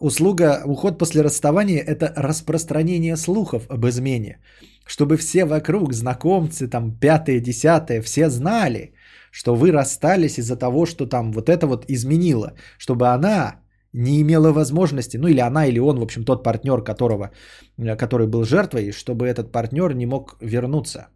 услуга 0.00 0.62
уход 0.66 0.98
после 0.98 1.22
расставания– 1.22 1.80
это 1.86 2.12
распространение 2.16 3.16
слухов 3.16 3.62
об 3.70 3.86
измене. 3.86 4.38
Чтобы 4.86 5.16
все 5.16 5.44
вокруг, 5.44 5.94
знакомцы, 5.94 6.68
там, 6.68 6.98
пятые, 7.00 7.40
десятые, 7.40 8.02
все 8.02 8.28
знали, 8.28 8.92
что 9.30 9.54
вы 9.54 9.72
расстались 9.72 10.38
из-за 10.38 10.56
того, 10.56 10.86
что 10.86 11.06
там 11.06 11.32
вот 11.32 11.48
это 11.48 11.66
вот 11.66 11.84
изменило. 11.88 12.52
Чтобы 12.78 13.06
она 13.06 13.54
не 13.94 14.20
имела 14.20 14.52
возможности, 14.52 15.18
ну 15.18 15.28
или 15.28 15.40
она, 15.40 15.66
или 15.66 15.80
он, 15.80 15.98
в 15.98 16.02
общем, 16.02 16.24
тот 16.24 16.42
партнер, 16.44 16.84
которого, 16.84 17.30
который 17.98 18.26
был 18.26 18.44
жертвой, 18.44 18.92
чтобы 18.92 19.26
этот 19.26 19.52
партнер 19.52 19.94
не 19.94 20.06
мог 20.06 20.36
вернуться. 20.40 21.06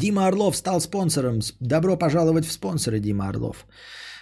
Дима 0.00 0.26
Орлов 0.26 0.56
стал 0.56 0.80
спонсором. 0.80 1.40
Добро 1.60 1.98
пожаловать 1.98 2.46
в 2.46 2.52
спонсоры, 2.52 3.00
Дима 3.00 3.28
Орлов. 3.28 3.66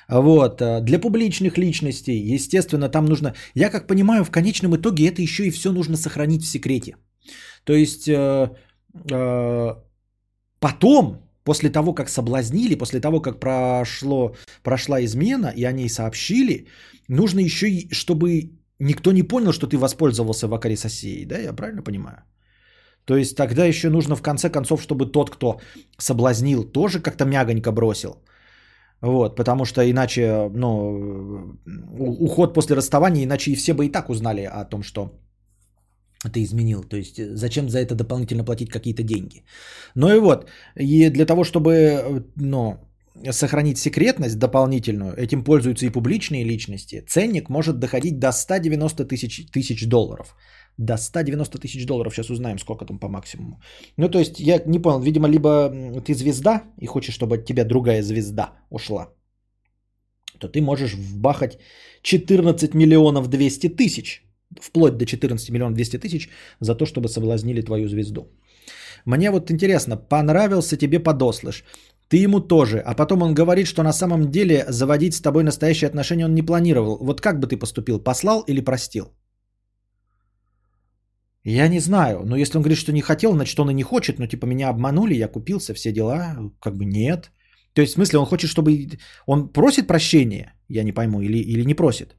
Вот. 0.09 0.61
Э, 0.61 0.81
для 0.81 0.99
публичных 0.99 1.59
личностей, 1.59 2.35
естественно, 2.35 2.89
там 2.89 3.07
нужно... 3.07 3.35
Я 3.55 3.71
как 3.71 3.87
понимаю, 3.87 4.25
в 4.25 4.31
конечном 4.31 4.75
итоге 4.75 5.09
это 5.09 5.23
еще 5.23 5.47
и 5.47 5.51
все 5.51 5.73
нужно 5.73 5.97
сохранить 5.97 6.43
в 6.43 6.49
секрете. 6.49 6.97
То 7.65 7.73
есть 7.73 8.09
э, 8.09 8.51
э, 9.11 9.75
потом, 10.59 11.17
после 11.45 11.71
того, 11.71 11.95
как 11.95 12.09
соблазнили, 12.09 12.79
после 12.79 13.01
того, 13.01 13.21
как 13.21 13.41
прошло, 13.41 14.35
прошла 14.63 15.01
измена, 15.01 15.53
и 15.57 15.65
они 15.65 15.89
сообщили, 15.89 16.67
нужно 17.09 17.41
еще 17.41 17.69
и, 17.69 17.89
чтобы 17.93 18.51
никто 18.81 19.13
не 19.13 19.23
понял, 19.23 19.53
что 19.53 19.67
ты 19.67 19.77
воспользовался 19.77 20.49
вакарисосией, 20.49 21.27
да, 21.27 21.39
я 21.39 21.53
правильно 21.53 21.83
понимаю? 21.83 22.23
То 23.09 23.17
есть 23.17 23.37
тогда 23.37 23.65
еще 23.65 23.89
нужно 23.89 24.17
в 24.17 24.23
конце 24.23 24.51
концов, 24.51 24.83
чтобы 24.83 25.13
тот, 25.13 25.31
кто 25.31 25.61
соблазнил, 25.99 26.65
тоже 26.73 27.01
как-то 27.01 27.25
мягонько 27.25 27.73
бросил. 27.73 28.11
Вот, 29.01 29.37
потому 29.37 29.65
что 29.65 29.81
иначе, 29.81 30.51
ну, 30.55 31.59
уход 32.21 32.55
после 32.55 32.77
расставания, 32.77 33.25
иначе 33.25 33.51
и 33.51 33.57
все 33.57 33.73
бы 33.73 33.87
и 33.87 33.93
так 33.93 34.11
узнали 34.11 34.43
о 34.43 34.65
том, 34.65 34.83
что 34.83 35.11
ты 36.33 36.43
изменил. 36.43 36.83
То 36.83 36.97
есть 36.97 37.17
зачем 37.17 37.71
за 37.71 37.79
это 37.79 37.95
дополнительно 37.95 38.45
платить 38.45 38.71
какие-то 38.71 39.03
деньги. 39.03 39.45
Ну 39.95 40.09
и 40.09 40.21
вот, 40.21 40.47
и 40.77 41.11
для 41.11 41.25
того, 41.25 41.45
чтобы, 41.45 42.27
ну, 42.37 42.77
сохранить 43.31 43.79
секретность 43.79 44.39
дополнительную, 44.39 45.15
этим 45.17 45.45
пользуются 45.45 45.87
и 45.87 45.93
публичные 45.93 46.45
личности, 46.45 47.05
ценник 47.09 47.49
может 47.49 47.79
доходить 47.79 48.19
до 48.19 48.33
190 48.33 49.05
тысяч, 49.05 49.47
тысяч 49.51 49.89
долларов 49.89 50.37
до 50.79 50.97
190 50.97 51.59
тысяч 51.59 51.87
долларов. 51.87 52.15
Сейчас 52.15 52.31
узнаем, 52.31 52.59
сколько 52.59 52.87
там 52.87 52.99
по 52.99 53.09
максимуму. 53.09 53.61
Ну, 53.97 54.09
то 54.09 54.19
есть, 54.19 54.41
я 54.41 54.63
не 54.67 54.79
понял, 54.79 55.01
видимо, 55.01 55.29
либо 55.29 55.71
ты 56.07 56.15
звезда 56.15 56.63
и 56.81 56.87
хочешь, 56.87 57.15
чтобы 57.15 57.37
от 57.37 57.45
тебя 57.45 57.65
другая 57.65 58.03
звезда 58.03 58.53
ушла, 58.71 59.09
то 60.39 60.49
ты 60.49 60.61
можешь 60.61 60.95
вбахать 60.95 61.59
14 62.03 62.75
миллионов 62.75 63.29
200 63.29 63.77
тысяч, 63.77 64.23
вплоть 64.61 64.97
до 64.97 65.05
14 65.05 65.51
миллионов 65.51 65.75
200 65.75 65.99
тысяч 65.99 66.29
за 66.61 66.75
то, 66.75 66.87
чтобы 66.87 67.09
соблазнили 67.09 67.63
твою 67.63 67.89
звезду. 67.89 68.29
Мне 69.05 69.31
вот 69.31 69.51
интересно, 69.51 69.97
понравился 69.97 70.77
тебе 70.77 71.01
подослыш, 71.01 71.65
ты 72.09 72.17
ему 72.25 72.41
тоже, 72.41 72.79
а 72.79 72.95
потом 72.95 73.23
он 73.23 73.35
говорит, 73.35 73.67
что 73.67 73.83
на 73.83 73.93
самом 73.93 74.31
деле 74.31 74.65
заводить 74.69 75.15
с 75.15 75.21
тобой 75.21 75.45
настоящие 75.45 75.89
отношения 75.89 76.25
он 76.25 76.35
не 76.35 76.43
планировал. 76.43 76.99
Вот 77.01 77.21
как 77.21 77.39
бы 77.39 77.47
ты 77.47 77.57
поступил, 77.57 78.01
послал 78.01 78.45
или 78.49 78.61
простил? 78.61 79.13
Я 81.49 81.69
не 81.69 81.81
знаю, 81.81 82.23
но 82.27 82.37
если 82.37 82.59
он 82.59 82.63
говорит, 82.63 82.79
что 82.79 82.93
не 82.93 83.01
хотел, 83.01 83.33
значит 83.33 83.59
он 83.59 83.71
и 83.71 83.75
не 83.75 83.83
хочет, 83.83 84.19
но 84.19 84.27
типа 84.27 84.47
меня 84.47 84.69
обманули, 84.69 85.15
я 85.15 85.29
купился, 85.29 85.75
все 85.75 85.93
дела, 85.93 86.37
как 86.61 86.77
бы 86.77 86.85
нет. 86.85 87.31
То 87.73 87.81
есть 87.81 87.93
в 87.93 87.95
смысле 87.95 88.19
он 88.19 88.27
хочет, 88.27 88.51
чтобы... 88.51 88.89
Он 89.27 89.49
просит 89.49 89.87
прощения, 89.87 90.53
я 90.69 90.83
не 90.85 90.93
пойму, 90.93 91.23
или, 91.23 91.39
или 91.39 91.65
не 91.65 91.75
просит. 91.75 92.17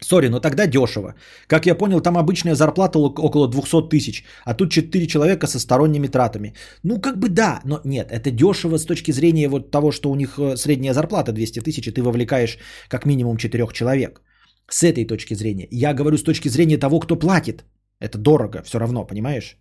Сори, 0.00 0.28
но 0.28 0.40
тогда 0.40 0.66
дешево. 0.66 1.14
Как 1.46 1.66
я 1.66 1.74
понял, 1.74 2.00
там 2.00 2.16
обычная 2.16 2.54
зарплата 2.54 2.98
около 2.98 3.48
200 3.48 3.88
тысяч, 3.90 4.24
а 4.46 4.54
тут 4.54 4.70
4 4.70 5.06
человека 5.06 5.46
со 5.46 5.58
сторонними 5.58 6.06
тратами. 6.06 6.54
Ну, 6.84 7.00
как 7.00 7.18
бы 7.18 7.28
да, 7.28 7.60
но 7.64 7.80
нет, 7.84 8.10
это 8.10 8.30
дешево 8.30 8.78
с 8.78 8.86
точки 8.86 9.12
зрения 9.12 9.48
вот 9.48 9.70
того, 9.70 9.92
что 9.92 10.10
у 10.10 10.14
них 10.14 10.38
э, 10.38 10.56
средняя 10.56 10.94
зарплата 10.94 11.32
200 11.32 11.60
тысяч, 11.60 11.86
и 11.86 11.90
ты 11.90 12.02
вовлекаешь 12.02 12.58
как 12.88 13.04
минимум 13.04 13.36
4 13.36 13.66
человек. 13.74 14.22
С 14.70 14.82
этой 14.82 15.04
точки 15.04 15.34
зрения. 15.34 15.68
Я 15.70 15.92
говорю 15.92 16.16
с 16.16 16.22
точки 16.22 16.48
зрения 16.48 16.78
того, 16.78 17.00
кто 17.00 17.16
платит. 17.16 17.64
Это 18.00 18.18
дорого 18.18 18.62
все 18.62 18.78
равно, 18.78 19.06
понимаешь? 19.06 19.56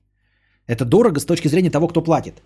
Это 0.68 0.86
дорого 0.86 1.20
с 1.20 1.26
точки 1.26 1.48
зрения 1.48 1.72
того, 1.72 1.88
кто 1.88 2.04
платит. 2.04 2.42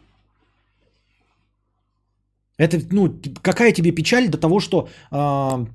Это, 2.57 2.77
ну, 2.91 3.21
какая 3.41 3.73
тебе 3.73 3.91
печаль 3.91 4.29
до 4.29 4.37
того, 4.37 4.59
что 4.59 4.87
э, 5.11 5.65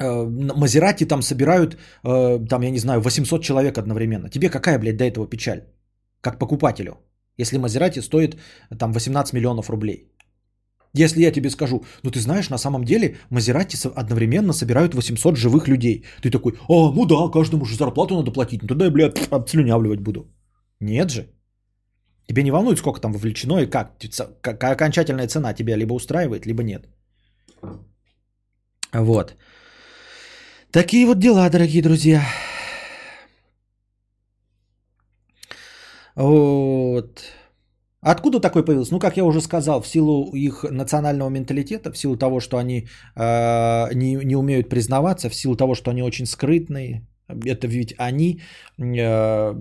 э, 0.00 0.24
Мазерати 0.56 1.04
там 1.04 1.22
собирают, 1.22 1.76
э, 2.04 2.46
там, 2.48 2.62
я 2.62 2.70
не 2.70 2.78
знаю, 2.78 3.00
800 3.00 3.42
человек 3.42 3.78
одновременно. 3.78 4.30
Тебе 4.30 4.48
какая, 4.48 4.78
блядь, 4.78 4.96
до 4.96 5.04
этого 5.04 5.26
печаль? 5.28 5.60
Как 6.20 6.38
покупателю. 6.38 6.96
Если 7.36 7.58
Мазерати 7.58 8.00
стоит 8.00 8.36
там 8.78 8.92
18 8.92 9.34
миллионов 9.34 9.70
рублей. 9.70 10.08
Если 10.98 11.22
я 11.22 11.30
тебе 11.30 11.50
скажу, 11.50 11.84
ну 12.02 12.10
ты 12.10 12.18
знаешь, 12.18 12.50
на 12.50 12.58
самом 12.58 12.84
деле 12.84 13.16
Мазерати 13.30 13.76
одновременно 13.96 14.52
собирают 14.52 14.94
800 14.94 15.36
живых 15.36 15.68
людей. 15.68 16.04
Ты 16.22 16.30
такой, 16.30 16.52
а, 16.68 16.92
ну 16.92 17.06
да, 17.06 17.30
каждому 17.30 17.64
же 17.64 17.76
зарплату 17.76 18.16
надо 18.16 18.32
платить. 18.32 18.62
Ну 18.62 18.68
тогда 18.68 18.84
я, 18.84 18.90
блядь, 18.90 19.28
обслюнявливать 19.30 20.00
буду. 20.00 20.20
Нет 20.80 21.10
же. 21.10 21.28
Тебе 22.28 22.42
не 22.42 22.50
волнует, 22.50 22.78
сколько 22.78 23.00
там 23.00 23.12
вовлечено 23.12 23.60
и 23.60 23.66
как. 23.66 23.92
Какая 24.42 24.72
окончательная 24.72 25.28
цена 25.28 25.54
тебя 25.54 25.76
либо 25.76 25.94
устраивает, 25.94 26.46
либо 26.46 26.62
нет. 26.62 26.88
Вот. 28.92 29.36
Такие 30.70 31.06
вот 31.06 31.18
дела, 31.18 31.48
дорогие 31.50 31.82
друзья. 31.82 32.22
Вот. 36.16 37.22
Откуда 38.10 38.40
такой 38.40 38.64
появился? 38.64 38.94
Ну, 38.94 39.00
как 39.00 39.16
я 39.16 39.24
уже 39.24 39.40
сказал, 39.40 39.82
в 39.82 39.86
силу 39.86 40.30
их 40.34 40.64
национального 40.70 41.28
менталитета, 41.28 41.92
в 41.92 41.98
силу 41.98 42.16
того, 42.16 42.40
что 42.40 42.56
они 42.56 42.88
э, 43.16 43.94
не, 43.94 44.24
не 44.24 44.36
умеют 44.36 44.68
признаваться, 44.70 45.28
в 45.28 45.34
силу 45.34 45.56
того, 45.56 45.74
что 45.74 45.90
они 45.90 46.02
очень 46.02 46.26
скрытные. 46.26 47.06
Это 47.28 47.66
ведь 47.66 47.94
они 47.98 48.40
э, 48.78 49.54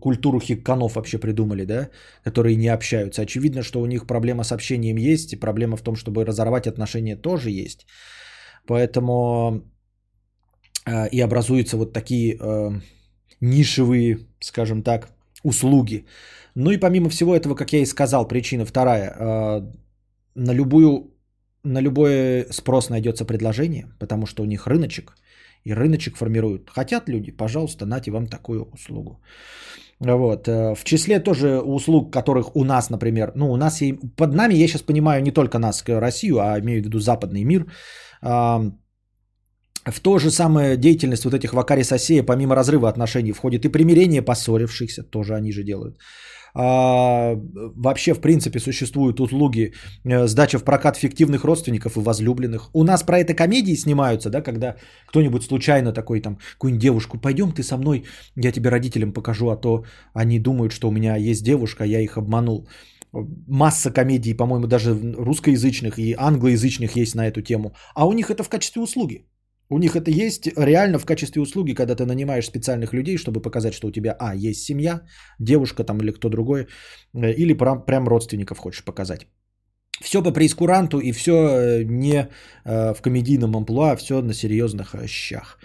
культуру 0.00 0.40
хикканов 0.40 0.94
вообще 0.94 1.18
придумали, 1.18 1.66
да, 1.66 1.90
которые 2.24 2.56
не 2.56 2.68
общаются. 2.68 3.22
Очевидно, 3.22 3.62
что 3.62 3.82
у 3.82 3.86
них 3.86 4.06
проблема 4.06 4.44
с 4.44 4.52
общением 4.52 4.96
есть, 4.96 5.32
и 5.32 5.40
проблема 5.40 5.76
в 5.76 5.82
том, 5.82 5.94
чтобы 5.94 6.24
разорвать 6.24 6.66
отношения 6.66 7.16
тоже 7.16 7.50
есть. 7.50 7.86
Поэтому 8.66 9.62
э, 10.86 11.08
и 11.12 11.20
образуются 11.20 11.76
вот 11.76 11.92
такие 11.92 12.38
э, 12.40 12.80
нишевые, 13.40 14.18
скажем 14.40 14.82
так, 14.82 15.10
услуги. 15.42 16.06
Ну 16.54 16.70
и 16.70 16.80
помимо 16.80 17.08
всего 17.08 17.34
этого, 17.34 17.54
как 17.54 17.72
я 17.72 17.80
и 17.80 17.86
сказал, 17.86 18.28
причина 18.28 18.64
вторая. 18.64 19.14
Э, 19.18 19.60
на, 20.34 20.54
любую, 20.54 21.14
на 21.64 21.80
любой 21.80 22.46
спрос 22.50 22.90
найдется 22.90 23.24
предложение, 23.24 23.86
потому 23.98 24.26
что 24.26 24.42
у 24.42 24.46
них 24.46 24.66
рыночек, 24.66 25.16
и 25.64 25.74
рыночек 25.74 26.16
формируют. 26.16 26.70
Хотят 26.70 27.08
люди, 27.08 27.30
пожалуйста, 27.30 27.86
нате 27.86 28.10
вам 28.10 28.26
такую 28.26 28.68
услугу. 28.72 29.20
Вот. 30.00 30.48
Э, 30.48 30.74
в 30.74 30.84
числе 30.84 31.20
тоже 31.20 31.60
услуг, 31.60 32.12
которых 32.12 32.56
у 32.56 32.64
нас, 32.64 32.90
например, 32.90 33.32
ну 33.36 33.52
у 33.52 33.56
нас, 33.56 33.82
и 33.82 33.92
под 34.16 34.34
нами, 34.34 34.54
я 34.54 34.66
сейчас 34.66 34.82
понимаю 34.82 35.22
не 35.22 35.32
только 35.32 35.58
нас, 35.58 35.84
Россию, 35.86 36.38
а 36.38 36.58
имею 36.58 36.82
в 36.82 36.86
виду 36.86 36.98
западный 36.98 37.44
мир, 37.44 37.66
в 39.84 40.00
то 40.00 40.18
же 40.18 40.30
самое 40.30 40.76
деятельность 40.76 41.24
вот 41.24 41.34
этих 41.34 41.52
вакари 41.52 41.84
сосея, 41.84 42.22
помимо 42.22 42.54
разрыва 42.54 42.88
отношений, 42.88 43.32
входит 43.32 43.64
и 43.64 43.68
примирение 43.68 44.22
поссорившихся, 44.22 45.02
тоже 45.02 45.34
они 45.34 45.52
же 45.52 45.64
делают. 45.64 45.96
А, 46.54 47.36
вообще, 47.76 48.14
в 48.14 48.20
принципе, 48.20 48.58
существуют 48.58 49.20
услуги 49.20 49.72
э, 50.04 50.26
сдача 50.26 50.58
в 50.58 50.64
прокат 50.64 50.96
фиктивных 50.96 51.44
родственников 51.44 51.96
и 51.96 52.00
возлюбленных. 52.00 52.70
У 52.74 52.84
нас 52.84 53.02
про 53.02 53.18
это 53.18 53.34
комедии 53.34 53.76
снимаются, 53.76 54.30
да, 54.30 54.42
когда 54.42 54.76
кто-нибудь 55.06 55.44
случайно 55.44 55.92
такой 55.92 56.20
там, 56.20 56.38
какую-нибудь 56.54 56.82
девушку, 56.82 57.18
пойдем 57.18 57.52
ты 57.52 57.62
со 57.62 57.76
мной, 57.76 58.04
я 58.36 58.52
тебе 58.52 58.70
родителям 58.70 59.12
покажу, 59.12 59.48
а 59.50 59.56
то 59.56 59.84
они 60.12 60.38
думают, 60.38 60.72
что 60.72 60.88
у 60.88 60.92
меня 60.92 61.16
есть 61.16 61.44
девушка, 61.44 61.84
я 61.84 62.00
их 62.00 62.16
обманул. 62.16 62.68
Масса 63.48 63.90
комедий, 63.90 64.34
по-моему, 64.34 64.66
даже 64.66 64.92
русскоязычных 64.92 65.98
и 65.98 66.14
англоязычных 66.16 66.96
есть 66.96 67.14
на 67.14 67.26
эту 67.26 67.42
тему. 67.42 67.74
А 67.94 68.06
у 68.06 68.12
них 68.12 68.30
это 68.30 68.44
в 68.44 68.48
качестве 68.48 68.82
услуги. 68.82 69.26
У 69.72 69.78
них 69.78 69.94
это 69.94 70.10
есть 70.10 70.48
реально 70.56 70.98
в 70.98 71.06
качестве 71.06 71.40
услуги, 71.40 71.74
когда 71.74 71.94
ты 71.94 72.04
нанимаешь 72.04 72.46
специальных 72.46 72.92
людей, 72.92 73.16
чтобы 73.16 73.40
показать, 73.40 73.72
что 73.72 73.88
у 73.88 73.92
тебя, 73.92 74.16
а, 74.18 74.34
есть 74.34 74.64
семья, 74.64 75.02
девушка 75.38 75.84
там 75.84 75.98
или 75.98 76.10
кто 76.10 76.28
другой, 76.28 76.66
э, 77.14 77.32
или 77.32 77.52
прям, 77.56 77.84
прям 77.86 78.08
родственников 78.08 78.58
хочешь 78.58 78.84
показать. 78.84 79.28
Все 80.02 80.22
по 80.22 80.32
преискуранту 80.32 80.98
и 80.98 81.12
все 81.12 81.32
э, 81.32 81.84
не 81.84 82.28
э, 82.64 82.94
в 82.94 83.02
комедийном 83.02 83.56
амплуа, 83.56 83.92
а 83.92 83.96
все 83.96 84.20
на 84.22 84.34
серьезных 84.34 84.94
щах. 85.06 85.58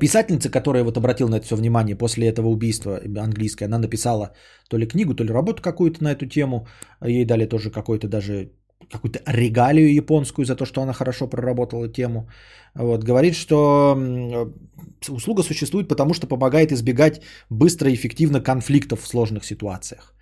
Писательница, 0.00 0.50
которая 0.50 0.82
вот 0.82 0.96
обратила 0.96 1.28
на 1.28 1.36
это 1.36 1.46
все 1.46 1.56
внимание 1.56 1.96
после 1.96 2.26
этого 2.26 2.48
убийства 2.48 3.00
английская, 3.16 3.66
она 3.66 3.78
написала 3.78 4.34
то 4.68 4.76
ли 4.76 4.88
книгу, 4.88 5.14
то 5.14 5.24
ли 5.24 5.30
работу 5.30 5.62
какую-то 5.62 6.02
на 6.02 6.10
эту 6.10 6.26
тему. 6.26 6.66
Ей 7.00 7.24
дали 7.24 7.46
тоже 7.46 7.70
какой-то 7.70 8.08
даже 8.08 8.57
какую-то 8.90 9.20
регалию 9.26 9.92
японскую 9.92 10.44
за 10.46 10.56
то, 10.56 10.64
что 10.64 10.80
она 10.82 10.92
хорошо 10.92 11.26
проработала 11.26 11.88
тему. 11.88 12.28
Вот, 12.74 13.04
говорит, 13.04 13.34
что 13.34 13.96
услуга 15.08 15.42
существует, 15.42 15.88
потому 15.88 16.14
что 16.14 16.26
помогает 16.26 16.72
избегать 16.72 17.22
быстро 17.50 17.90
и 17.90 17.94
эффективно 17.94 18.40
конфликтов 18.40 19.02
в 19.02 19.08
сложных 19.08 19.44
ситуациях. 19.44 20.14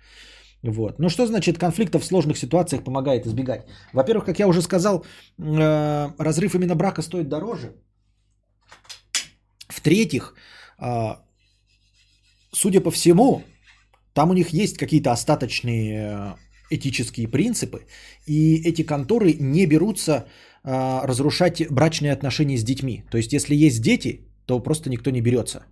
Вот. 0.63 0.99
Ну 0.99 1.09
что 1.09 1.27
значит 1.27 1.57
конфликтов 1.57 2.01
в 2.01 2.05
сложных 2.05 2.37
ситуациях 2.37 2.83
помогает 2.83 3.25
избегать? 3.25 3.65
Во-первых, 3.93 4.25
как 4.25 4.39
я 4.39 4.47
уже 4.47 4.61
сказал, 4.61 5.05
э, 5.37 6.07
разрыв 6.17 6.55
именно 6.55 6.75
брака 6.75 7.01
стоит 7.01 7.29
дороже. 7.29 7.75
В-третьих, 9.69 10.33
э, 10.79 11.15
судя 12.51 12.81
по 12.81 12.91
всему, 12.91 13.43
там 14.13 14.31
у 14.31 14.33
них 14.33 14.49
есть 14.49 14.77
какие-то 14.77 15.11
остаточные 15.11 16.37
этические 16.69 17.27
принципы, 17.27 17.85
и 18.25 18.61
эти 18.63 18.83
конторы 18.83 19.33
не 19.39 19.65
берутся 19.65 20.25
а, 20.63 21.07
разрушать 21.07 21.61
брачные 21.71 22.11
отношения 22.11 22.57
с 22.57 22.63
детьми. 22.63 23.03
То 23.09 23.17
есть, 23.17 23.33
если 23.33 23.55
есть 23.55 23.81
дети, 23.81 24.21
то 24.45 24.59
просто 24.59 24.89
никто 24.89 25.11
не 25.11 25.21
берется 25.21 25.65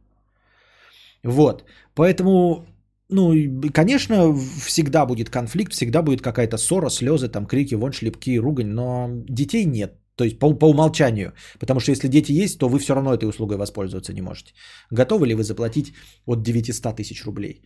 Вот. 1.23 1.63
Поэтому, 1.95 2.65
ну, 3.09 3.33
конечно, 3.73 4.33
всегда 4.65 5.05
будет 5.05 5.29
конфликт, 5.29 5.73
всегда 5.73 6.01
будет 6.01 6.21
какая-то 6.21 6.57
ссора, 6.57 6.89
слезы, 6.89 7.27
там, 7.29 7.45
крики, 7.45 7.75
вон 7.75 7.91
шлепки, 7.91 8.39
ругань, 8.39 8.67
но 8.67 9.09
детей 9.29 9.65
нет. 9.65 9.99
То 10.15 10.23
есть 10.23 10.39
по, 10.39 10.53
по 10.53 10.65
умолчанию. 10.65 11.33
Потому 11.59 11.79
что 11.79 11.91
если 11.91 12.07
дети 12.07 12.31
есть, 12.43 12.57
то 12.57 12.69
вы 12.69 12.79
все 12.79 12.95
равно 12.95 13.13
этой 13.13 13.27
услугой 13.27 13.57
воспользоваться 13.57 14.13
не 14.13 14.21
можете. 14.21 14.53
Готовы 14.91 15.27
ли 15.27 15.35
вы 15.35 15.43
заплатить 15.43 15.93
от 16.25 16.41
900 16.41 16.95
тысяч 16.95 17.25
рублей? 17.25 17.61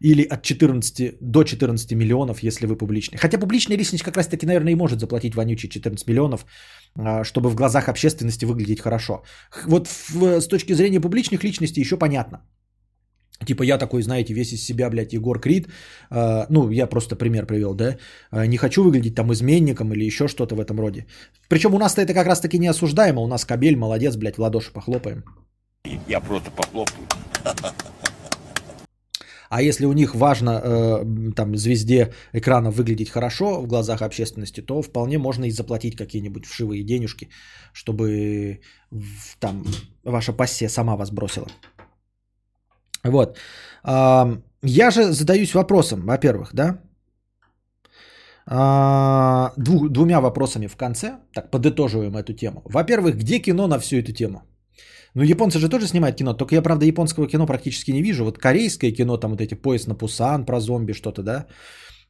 Или 0.00 0.22
от 0.22 0.42
14 0.42 1.16
до 1.20 1.44
14 1.44 1.92
миллионов, 1.92 2.42
если 2.42 2.66
вы 2.66 2.76
публичный. 2.76 3.18
Хотя 3.18 3.38
публичный 3.38 3.76
личность 3.76 4.04
как 4.04 4.16
раз 4.16 4.28
таки, 4.28 4.46
наверное, 4.46 4.72
и 4.72 4.76
может 4.76 5.00
заплатить 5.00 5.34
вонючие 5.34 5.70
14 5.70 6.08
миллионов, 6.08 6.46
а, 6.96 7.24
чтобы 7.24 7.50
в 7.50 7.54
глазах 7.54 7.88
общественности 7.88 8.44
выглядеть 8.44 8.80
хорошо. 8.80 9.22
Вот 9.66 9.88
с 9.88 10.48
точки 10.48 10.74
зрения 10.74 11.00
публичных 11.00 11.44
личностей 11.44 11.80
еще 11.80 11.96
понятно. 11.96 12.38
Типа 13.46 13.64
я 13.64 13.78
такой, 13.78 14.02
знаете, 14.02 14.34
весь 14.34 14.52
из 14.52 14.64
себя, 14.64 14.90
блядь, 14.90 15.12
Егор 15.12 15.40
Крид. 15.40 15.68
Э, 16.10 16.46
ну, 16.48 16.70
я 16.70 16.86
просто 16.86 17.16
пример 17.16 17.46
привел, 17.46 17.74
да. 17.74 17.96
Э, 18.32 18.46
не 18.46 18.56
хочу 18.56 18.82
выглядеть 18.82 19.14
там 19.14 19.32
изменником 19.32 19.92
или 19.92 20.04
еще 20.04 20.28
что-то 20.28 20.54
в 20.54 20.60
этом 20.60 20.80
роде. 20.80 21.06
Причем 21.48 21.74
у 21.74 21.78
нас-то 21.78 22.00
это 22.00 22.14
как 22.14 22.26
раз-таки 22.26 22.58
не 22.58 22.70
осуждаемо. 22.70 23.20
У 23.20 23.26
нас 23.26 23.44
кабель, 23.44 23.76
молодец, 23.76 24.16
блядь, 24.16 24.36
в 24.36 24.40
ладоши 24.40 24.72
похлопаем. 24.72 25.24
Я 26.08 26.20
просто 26.20 26.50
похлопаю. 26.50 27.06
А 29.50 29.62
если 29.62 29.86
у 29.86 29.92
них 29.92 30.14
важно 30.14 30.60
э, 30.62 31.32
там 31.36 31.56
звезде 31.56 32.12
экрана 32.32 32.70
выглядеть 32.70 33.10
хорошо 33.10 33.62
в 33.62 33.66
глазах 33.66 34.02
общественности, 34.02 34.60
то 34.60 34.82
вполне 34.82 35.18
можно 35.18 35.44
и 35.44 35.50
заплатить 35.50 35.96
какие-нибудь 35.96 36.46
вшивые 36.46 36.84
денежки, 36.84 37.28
чтобы 37.72 38.60
там 39.40 39.64
ваша 40.04 40.32
пассия 40.32 40.68
сама 40.68 40.96
вас 40.96 41.10
бросила. 41.10 41.46
Вот. 43.04 43.38
Я 43.84 44.90
же 44.90 45.12
задаюсь 45.12 45.54
вопросом, 45.54 46.00
во-первых, 46.06 46.54
да? 46.54 46.80
А, 48.46 49.52
дву, 49.56 49.88
двумя 49.88 50.20
вопросами 50.20 50.66
в 50.66 50.76
конце. 50.76 51.18
Так, 51.32 51.50
подытоживаем 51.50 52.16
эту 52.16 52.32
тему. 52.34 52.62
Во-первых, 52.64 53.16
где 53.16 53.38
кино 53.38 53.66
на 53.66 53.78
всю 53.78 53.96
эту 53.96 54.12
тему? 54.12 54.42
Ну, 55.14 55.22
японцы 55.22 55.58
же 55.58 55.68
тоже 55.68 55.86
снимают 55.86 56.16
кино, 56.16 56.34
только 56.34 56.54
я, 56.54 56.62
правда, 56.62 56.86
японского 56.86 57.28
кино 57.28 57.46
практически 57.46 57.92
не 57.92 58.02
вижу. 58.02 58.24
Вот 58.24 58.38
корейское 58.38 58.92
кино, 58.92 59.16
там 59.16 59.30
вот 59.30 59.40
эти 59.40 59.54
поезд 59.54 59.86
на 59.86 59.94
Пусан 59.94 60.44
про 60.44 60.60
зомби, 60.60 60.92
что-то, 60.92 61.22
да? 61.22 61.46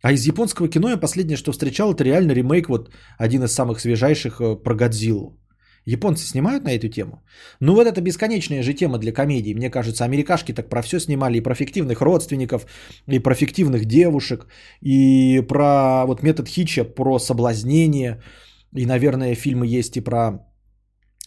А 0.02 0.12
из 0.12 0.26
японского 0.26 0.68
кино 0.68 0.88
я 0.88 0.96
последнее, 0.96 1.36
что 1.36 1.52
встречал, 1.52 1.92
это 1.92 2.04
реально 2.04 2.32
ремейк, 2.32 2.68
вот 2.68 2.90
один 3.18 3.44
из 3.44 3.52
самых 3.52 3.80
свежайших 3.80 4.40
э, 4.40 4.56
про 4.56 4.74
Годзиллу. 4.74 5.38
Японцы 5.86 6.26
снимают 6.26 6.64
на 6.64 6.70
эту 6.70 6.88
тему? 6.88 7.22
Ну 7.60 7.74
вот 7.74 7.86
это 7.86 8.00
бесконечная 8.00 8.62
же 8.62 8.72
тема 8.72 8.98
для 8.98 9.12
комедий. 9.12 9.54
Мне 9.54 9.70
кажется, 9.70 10.04
америкашки 10.04 10.52
так 10.52 10.68
про 10.68 10.82
все 10.82 10.98
снимали. 10.98 11.38
И 11.38 11.42
про 11.42 11.54
фиктивных 11.54 12.00
родственников, 12.00 12.66
и 13.06 13.18
про 13.18 13.34
фиктивных 13.34 13.84
девушек, 13.84 14.46
и 14.80 15.42
про 15.46 16.06
вот 16.06 16.22
метод 16.22 16.48
Хитча, 16.48 16.84
про 16.84 17.18
соблазнение. 17.18 18.22
И, 18.74 18.86
наверное, 18.86 19.34
фильмы 19.34 19.66
есть 19.66 19.96
и 19.96 20.00
про 20.00 20.46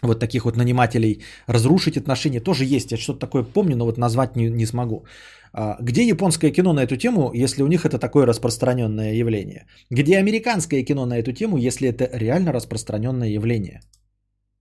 вот 0.03 0.19
таких 0.19 0.45
вот 0.45 0.57
нанимателей 0.57 1.23
разрушить 1.47 1.97
отношения. 1.97 2.39
Тоже 2.39 2.65
есть. 2.65 2.91
Я 2.91 2.97
что-то 2.97 3.19
такое 3.19 3.43
помню, 3.43 3.75
но 3.75 3.85
вот 3.85 3.97
назвать 3.97 4.35
не, 4.35 4.49
не 4.49 4.65
смогу. 4.65 5.05
А, 5.53 5.77
где 5.81 6.07
японское 6.07 6.51
кино 6.51 6.73
на 6.73 6.83
эту 6.83 6.97
тему, 6.97 7.31
если 7.33 7.63
у 7.63 7.67
них 7.67 7.85
это 7.85 7.97
такое 7.97 8.25
распространенное 8.25 9.13
явление? 9.13 9.65
Где 9.89 10.17
американское 10.17 10.83
кино 10.83 11.05
на 11.05 11.17
эту 11.17 11.33
тему, 11.33 11.57
если 11.57 11.89
это 11.89 12.09
реально 12.13 12.51
распространенное 12.51 13.29
явление? 13.29 13.81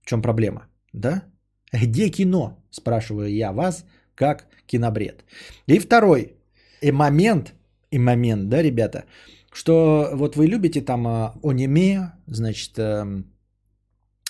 В 0.01 0.09
чем 0.09 0.21
проблема? 0.21 0.67
Да? 0.93 1.23
Где 1.71 2.09
кино? 2.09 2.57
Спрашиваю 2.71 3.31
я 3.31 3.51
вас, 3.51 3.85
как 4.15 4.47
кинобред. 4.65 5.23
И 5.67 5.79
второй 5.79 6.33
и 6.81 6.91
момент, 6.91 7.53
и 7.91 7.99
момент, 7.99 8.49
да, 8.49 8.63
ребята, 8.63 9.05
что 9.51 10.09
вот 10.13 10.35
вы 10.35 10.47
любите 10.47 10.81
там 10.81 11.07
а, 11.07 11.33
аниме, 11.43 12.11
значит, 12.27 12.77
эм, 12.79 13.25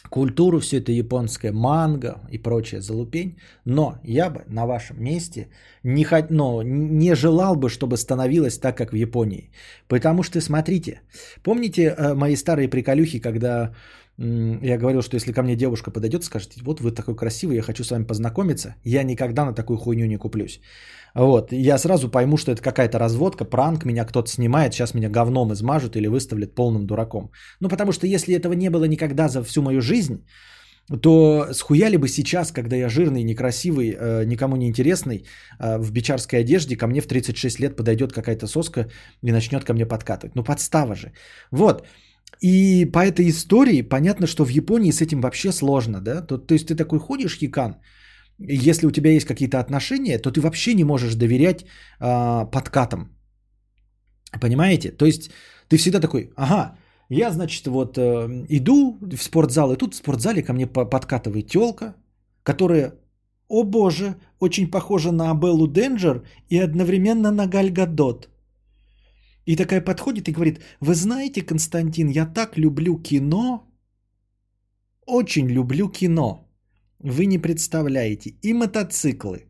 культуру, 0.10 0.60
все 0.60 0.78
это 0.78 0.92
японское, 0.92 1.52
манго 1.52 2.22
и 2.32 2.38
прочее 2.38 2.82
залупень, 2.82 3.38
но 3.66 4.00
я 4.04 4.30
бы 4.30 4.44
на 4.48 4.66
вашем 4.66 5.04
месте 5.04 5.48
не, 5.84 6.04
хот... 6.04 6.32
но 6.32 6.64
не 6.64 7.16
желал 7.16 7.56
бы, 7.56 7.70
чтобы 7.70 7.98
становилось 7.98 8.58
так, 8.58 8.78
как 8.78 8.92
в 8.92 8.96
Японии. 8.96 9.50
Потому 9.88 10.24
что, 10.24 10.42
смотрите, 10.42 11.02
помните 11.44 11.96
э, 11.98 12.14
мои 12.14 12.36
старые 12.36 12.68
приколюхи, 12.68 13.20
когда 13.20 13.74
я 14.18 14.78
говорил, 14.78 15.02
что 15.02 15.16
если 15.16 15.32
ко 15.32 15.44
мне 15.44 15.56
девушка 15.56 15.92
подойдет, 15.92 16.24
скажет, 16.24 16.54
вот 16.64 16.80
вы 16.80 16.92
такой 16.92 17.16
красивый, 17.16 17.56
я 17.56 17.62
хочу 17.62 17.84
с 17.84 17.92
вами 17.92 18.04
познакомиться, 18.04 18.76
я 18.84 19.04
никогда 19.04 19.46
на 19.46 19.54
такую 19.54 19.78
хуйню 19.78 20.08
не 20.08 20.18
куплюсь. 20.18 20.60
Вот, 21.14 21.52
я 21.52 21.78
сразу 21.78 22.10
пойму, 22.10 22.38
что 22.38 22.52
это 22.52 22.62
какая-то 22.62 23.00
разводка, 23.00 23.46
пранк, 23.46 23.86
меня 23.86 24.06
кто-то 24.06 24.30
снимает, 24.30 24.74
сейчас 24.74 24.94
меня 24.94 25.10
говном 25.10 25.54
измажут 25.54 25.96
или 25.96 26.08
выставят 26.08 26.56
полным 26.56 26.86
дураком. 26.86 27.32
Ну, 27.60 27.70
потому 27.70 27.92
что 27.92 28.08
если 28.08 28.36
этого 28.36 28.54
не 28.54 28.70
было 28.70 28.86
никогда 28.86 29.28
за 29.28 29.44
всю 29.44 29.62
мою 29.62 29.82
жизнь, 29.82 30.24
то 31.02 31.48
схуяли 31.52 31.98
бы 31.98 32.08
сейчас, 32.08 32.52
когда 32.52 32.76
я 32.76 32.90
жирный, 32.90 33.24
некрасивый, 33.24 33.96
э, 34.00 34.26
никому 34.26 34.56
не 34.56 34.68
интересный, 34.68 35.26
э, 35.60 35.78
в 35.78 35.92
бичарской 35.92 36.40
одежде, 36.40 36.78
ко 36.78 36.88
мне 36.88 37.02
в 37.02 37.08
36 37.08 37.60
лет 37.60 37.76
подойдет 37.76 38.14
какая-то 38.14 38.48
соска 38.48 38.88
и 39.22 39.32
начнет 39.32 39.64
ко 39.64 39.74
мне 39.74 39.86
подкатывать. 39.86 40.36
Ну, 40.36 40.44
подстава 40.44 40.96
же. 40.96 41.12
Вот. 41.52 41.86
И 42.42 42.86
по 42.86 43.00
этой 43.00 43.30
истории 43.30 43.82
понятно, 43.82 44.28
что 44.28 44.46
в 44.46 44.50
Японии 44.50 44.92
с 44.92 45.02
этим 45.02 45.22
вообще 45.22 45.52
сложно, 45.52 46.02
да? 46.02 46.22
То, 46.22 46.38
то 46.38 46.54
есть 46.54 46.68
ты 46.68 46.76
такой 46.76 47.00
ходишь, 47.00 47.38
Хикан, 47.38 47.78
если 48.40 48.88
у 48.88 48.92
тебя 48.92 49.12
есть 49.12 49.26
какие-то 49.26 49.60
отношения, 49.60 50.20
то 50.20 50.32
ты 50.32 50.42
вообще 50.42 50.74
не 50.74 50.84
можешь 50.84 51.16
доверять 51.16 51.66
э, 52.00 52.46
подкатам. 52.52 53.18
Понимаете? 54.42 54.92
То 54.92 55.06
есть 55.06 55.32
ты 55.70 55.78
всегда 55.78 56.00
такой, 56.00 56.32
ага, 56.36 56.78
я, 57.10 57.32
значит, 57.32 57.68
вот 57.68 57.98
э, 57.98 58.46
иду 58.50 58.98
в 59.02 59.24
спортзал, 59.24 59.74
и 59.74 59.78
тут 59.78 59.94
в 59.94 59.98
спортзале 59.98 60.44
ко 60.44 60.54
мне 60.54 60.68
подкатывает 60.68 61.48
телка, 61.48 61.96
которая, 62.44 62.94
о 63.48 63.64
боже, 63.64 64.16
очень 64.40 64.70
похожа 64.70 65.12
на 65.12 65.32
Абеллу 65.32 65.68
Денджер 65.68 66.24
и 66.50 66.60
одновременно 66.60 67.32
на 67.32 67.48
Галь 67.48 67.72
Гадот. 67.72 68.30
И 69.48 69.56
такая 69.56 69.82
подходит 69.82 70.28
и 70.28 70.34
говорит, 70.34 70.60
вы 70.82 70.94
знаете, 70.94 71.42
Константин, 71.42 72.10
я 72.10 72.26
так 72.26 72.58
люблю 72.58 73.02
кино, 73.02 73.64
очень 75.06 75.50
люблю 75.50 75.90
кино. 75.90 76.48
Вы 77.00 77.26
не 77.28 77.38
представляете. 77.38 78.36
И 78.42 78.54
мотоциклы. 78.54 79.46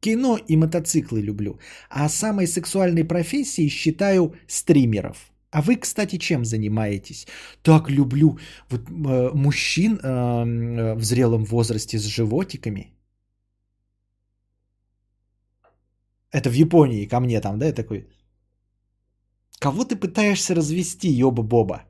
Кино 0.00 0.38
и 0.48 0.56
мотоциклы 0.56 1.22
люблю. 1.22 1.58
А 1.88 2.08
самой 2.08 2.46
сексуальной 2.46 3.04
профессией 3.04 3.70
считаю 3.70 4.34
стримеров. 4.46 5.32
А 5.50 5.62
вы, 5.62 5.76
кстати, 5.76 6.18
чем 6.18 6.44
занимаетесь? 6.44 7.26
Так 7.62 7.90
люблю 7.90 8.38
вот, 8.70 8.80
э, 8.90 9.30
мужчин 9.34 9.98
э, 10.02 10.08
э, 10.08 10.94
в 10.94 11.02
зрелом 11.04 11.44
возрасте 11.44 11.98
с 11.98 12.04
животиками. 12.04 12.92
Это 16.32 16.50
в 16.50 16.54
Японии 16.54 17.08
ко 17.08 17.20
мне 17.20 17.40
там, 17.40 17.58
да, 17.58 17.66
я 17.66 17.72
такой, 17.72 18.06
Кого 19.62 19.84
ты 19.84 19.94
пытаешься 19.94 20.54
развести, 20.54 21.08
ёба-боба? 21.08 21.82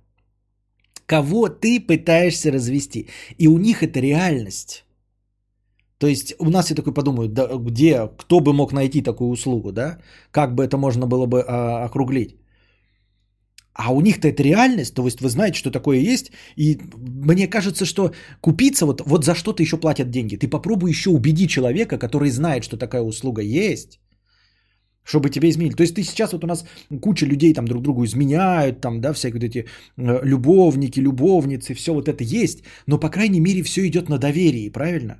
Кого 1.07 1.49
ты 1.49 1.81
пытаешься 1.81 2.53
развести? 2.53 3.09
И 3.39 3.49
у 3.49 3.59
них 3.59 3.83
это 3.83 4.01
реальность. 4.01 4.85
То 5.99 6.07
есть 6.07 6.35
у 6.39 6.51
нас 6.51 6.70
я 6.70 6.77
такой 6.77 6.93
подумаю, 6.93 7.29
да, 7.29 7.49
где, 7.57 8.11
кто 8.18 8.41
бы 8.41 8.53
мог 8.53 8.73
найти 8.73 9.03
такую 9.03 9.31
услугу, 9.31 9.73
да? 9.73 9.99
Как 10.31 10.55
бы 10.55 10.64
это 10.64 10.77
можно 10.77 11.07
было 11.07 11.27
бы 11.27 11.41
а, 11.41 11.85
округлить? 11.85 12.37
А 13.73 13.93
у 13.93 14.03
них-то 14.03 14.29
это 14.29 14.43
реальность, 14.43 14.95
то 14.95 15.05
есть 15.07 15.20
вы 15.23 15.31
знаете, 15.31 15.59
что 15.59 15.70
такое 15.70 16.12
есть, 16.12 16.31
и 16.57 16.79
мне 16.99 17.49
кажется, 17.49 17.87
что 17.87 18.12
купиться, 18.43 18.85
вот, 18.85 19.01
вот 19.07 19.25
за 19.25 19.35
что-то 19.35 19.62
еще 19.62 19.79
платят 19.79 20.11
деньги. 20.11 20.37
Ты 20.37 20.47
попробуй 20.47 20.91
еще 20.91 21.11
убеди 21.11 21.49
человека, 21.49 21.99
который 21.99 22.31
знает, 22.31 22.64
что 22.64 22.77
такая 22.77 23.03
услуга 23.03 23.41
есть, 23.41 24.01
чтобы 25.05 25.30
тебя 25.30 25.48
изменили. 25.48 25.74
То 25.74 25.82
есть 25.82 25.94
ты 25.94 26.03
сейчас 26.03 26.32
вот 26.32 26.44
у 26.44 26.46
нас 26.46 26.64
куча 27.00 27.26
людей 27.26 27.55
там 27.55 27.66
друг 27.66 27.82
другу 27.82 28.05
изменяют, 28.05 28.80
там, 28.80 29.00
да, 29.00 29.12
всякие 29.12 29.40
вот 29.40 29.44
эти 29.44 29.59
э, 29.96 30.20
любовники, 30.24 31.00
любовницы, 31.00 31.74
все 31.74 31.92
вот 31.92 32.09
это 32.09 32.24
есть, 32.24 32.62
но, 32.86 32.98
по 32.98 33.09
крайней 33.09 33.40
мере, 33.40 33.62
все 33.62 33.86
идет 33.86 34.09
на 34.09 34.18
доверии, 34.18 34.72
правильно? 34.72 35.18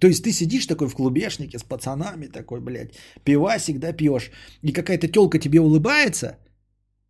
То 0.00 0.08
есть 0.08 0.24
ты 0.24 0.32
сидишь 0.32 0.66
такой 0.66 0.88
в 0.88 0.94
клубешнике 0.94 1.58
с 1.58 1.62
пацанами, 1.62 2.26
такой, 2.26 2.60
блядь, 2.60 2.94
пивасик, 3.24 3.78
да, 3.78 3.92
пьешь, 3.92 4.30
и 4.62 4.72
какая-то 4.72 5.08
телка 5.08 5.38
тебе 5.38 5.60
улыбается, 5.60 6.38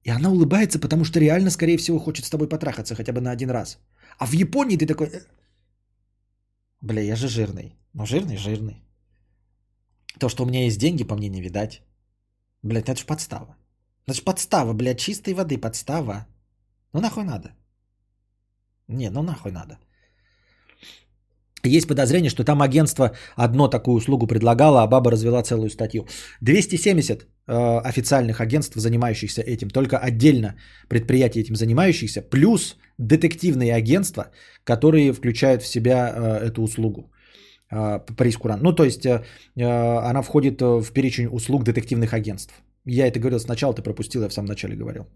и 0.05 0.11
она 0.11 0.30
улыбается, 0.30 0.78
потому 0.78 1.05
что 1.05 1.20
реально, 1.20 1.51
скорее 1.51 1.78
всего, 1.78 1.99
хочет 1.99 2.24
с 2.24 2.30
тобой 2.30 2.49
потрахаться 2.49 2.95
хотя 2.95 3.12
бы 3.12 3.20
на 3.20 3.30
один 3.30 3.51
раз. 3.51 3.78
А 4.18 4.26
в 4.26 4.32
Японии 4.32 4.76
ты 4.76 4.86
такой, 4.86 5.07
«Э, 5.07 5.20
бля, 6.80 7.03
я 7.03 7.16
же 7.16 7.28
жирный. 7.28 7.76
Ну, 7.95 8.07
жирный, 8.07 8.36
жирный. 8.36 8.82
То, 10.19 10.29
что 10.29 10.45
у 10.45 10.47
меня 10.47 10.65
есть 10.65 10.79
деньги, 10.79 11.05
по 11.05 11.15
мне 11.15 11.29
не 11.29 11.41
видать. 11.41 11.83
Блядь, 12.63 12.89
это 12.89 13.01
ж 13.01 13.07
подстава. 13.07 13.57
Ж 14.09 14.23
подстава, 14.25 14.73
блядь, 14.73 15.01
чистой 15.01 15.35
воды 15.35 15.59
подстава. 15.59 16.27
Ну 16.93 17.01
нахуй 17.01 17.25
надо. 17.25 17.53
Не, 18.89 19.11
ну 19.11 19.23
нахуй 19.23 19.53
надо. 19.53 19.79
Есть 21.65 21.89
подозрение, 21.89 22.31
что 22.31 22.45
там 22.45 22.61
агентство 22.61 23.13
одно 23.37 23.69
такую 23.69 23.97
услугу 23.97 24.27
предлагало, 24.27 24.83
а 24.83 24.87
баба 24.87 25.11
развела 25.13 25.43
целую 25.43 25.71
статью. 25.71 26.07
270 26.41 27.23
э, 27.47 27.79
официальных 27.85 28.41
агентств, 28.41 28.77
занимающихся 28.77 29.43
этим, 29.43 29.71
только 29.71 29.99
отдельно 29.99 30.57
предприятий 30.89 31.41
этим 31.41 31.55
занимающихся, 31.55 32.23
плюс 32.23 32.77
детективные 32.99 33.75
агентства, 33.75 34.31
которые 34.65 35.13
включают 35.13 35.63
в 35.63 35.67
себя 35.67 36.13
э, 36.15 36.47
эту 36.49 36.63
услугу. 36.63 37.13
Э, 37.73 38.01
прейскурант. 38.16 38.62
Ну, 38.62 38.73
то 38.75 38.85
есть 38.85 39.07
э, 39.07 39.25
э, 39.57 39.64
она 40.11 40.23
входит 40.23 40.61
в 40.61 40.93
перечень 40.93 41.27
услуг 41.27 41.64
детективных 41.64 42.12
агентств. 42.12 42.55
Я 42.85 43.07
это 43.07 43.18
говорил 43.18 43.41
сначала, 43.41 43.73
ты 43.75 43.83
пропустил, 43.83 44.23
я 44.23 44.29
в 44.29 44.33
самом 44.33 44.49
начале 44.49 44.77
говорил. 44.77 45.07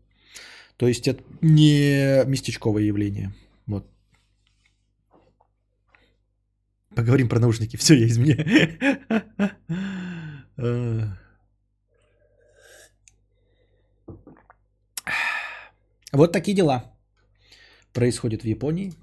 То 0.79 0.89
есть 0.89 1.07
это 1.07 1.23
не 1.43 2.25
местечковое 2.25 2.85
явление. 2.85 3.35
Вот. 3.67 3.87
Поговорим 6.95 7.29
про 7.29 7.41
наушники. 7.41 7.77
Все, 7.81 7.95
я 7.95 8.07
из 8.07 8.17
меня. 8.19 8.37
Вот 16.13 16.33
такие 16.33 16.57
дела 16.57 16.85
происходят 17.93 18.43
в 18.43 18.47
Японии. 18.47 18.95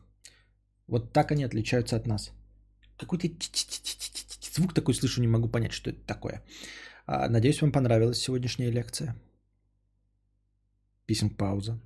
Вот 0.88 1.14
так 1.14 1.32
они 1.32 1.44
отличаются 1.44 1.96
от 1.96 2.08
нас. 2.08 2.32
Какой-то 2.98 3.28
звук 4.56 4.74
такой 4.74 4.94
слышу, 4.94 5.22
не 5.22 5.28
могу 5.28 5.50
понять, 5.50 5.74
что 5.74 5.90
это 5.90 6.00
такое. 6.06 6.44
А, 7.06 7.28
надеюсь, 7.30 7.62
вам 7.62 7.72
понравилась 7.72 8.20
сегодняшняя 8.20 8.72
лекция. 8.72 9.16
Писем 11.06 11.30
пауза. 11.30 11.80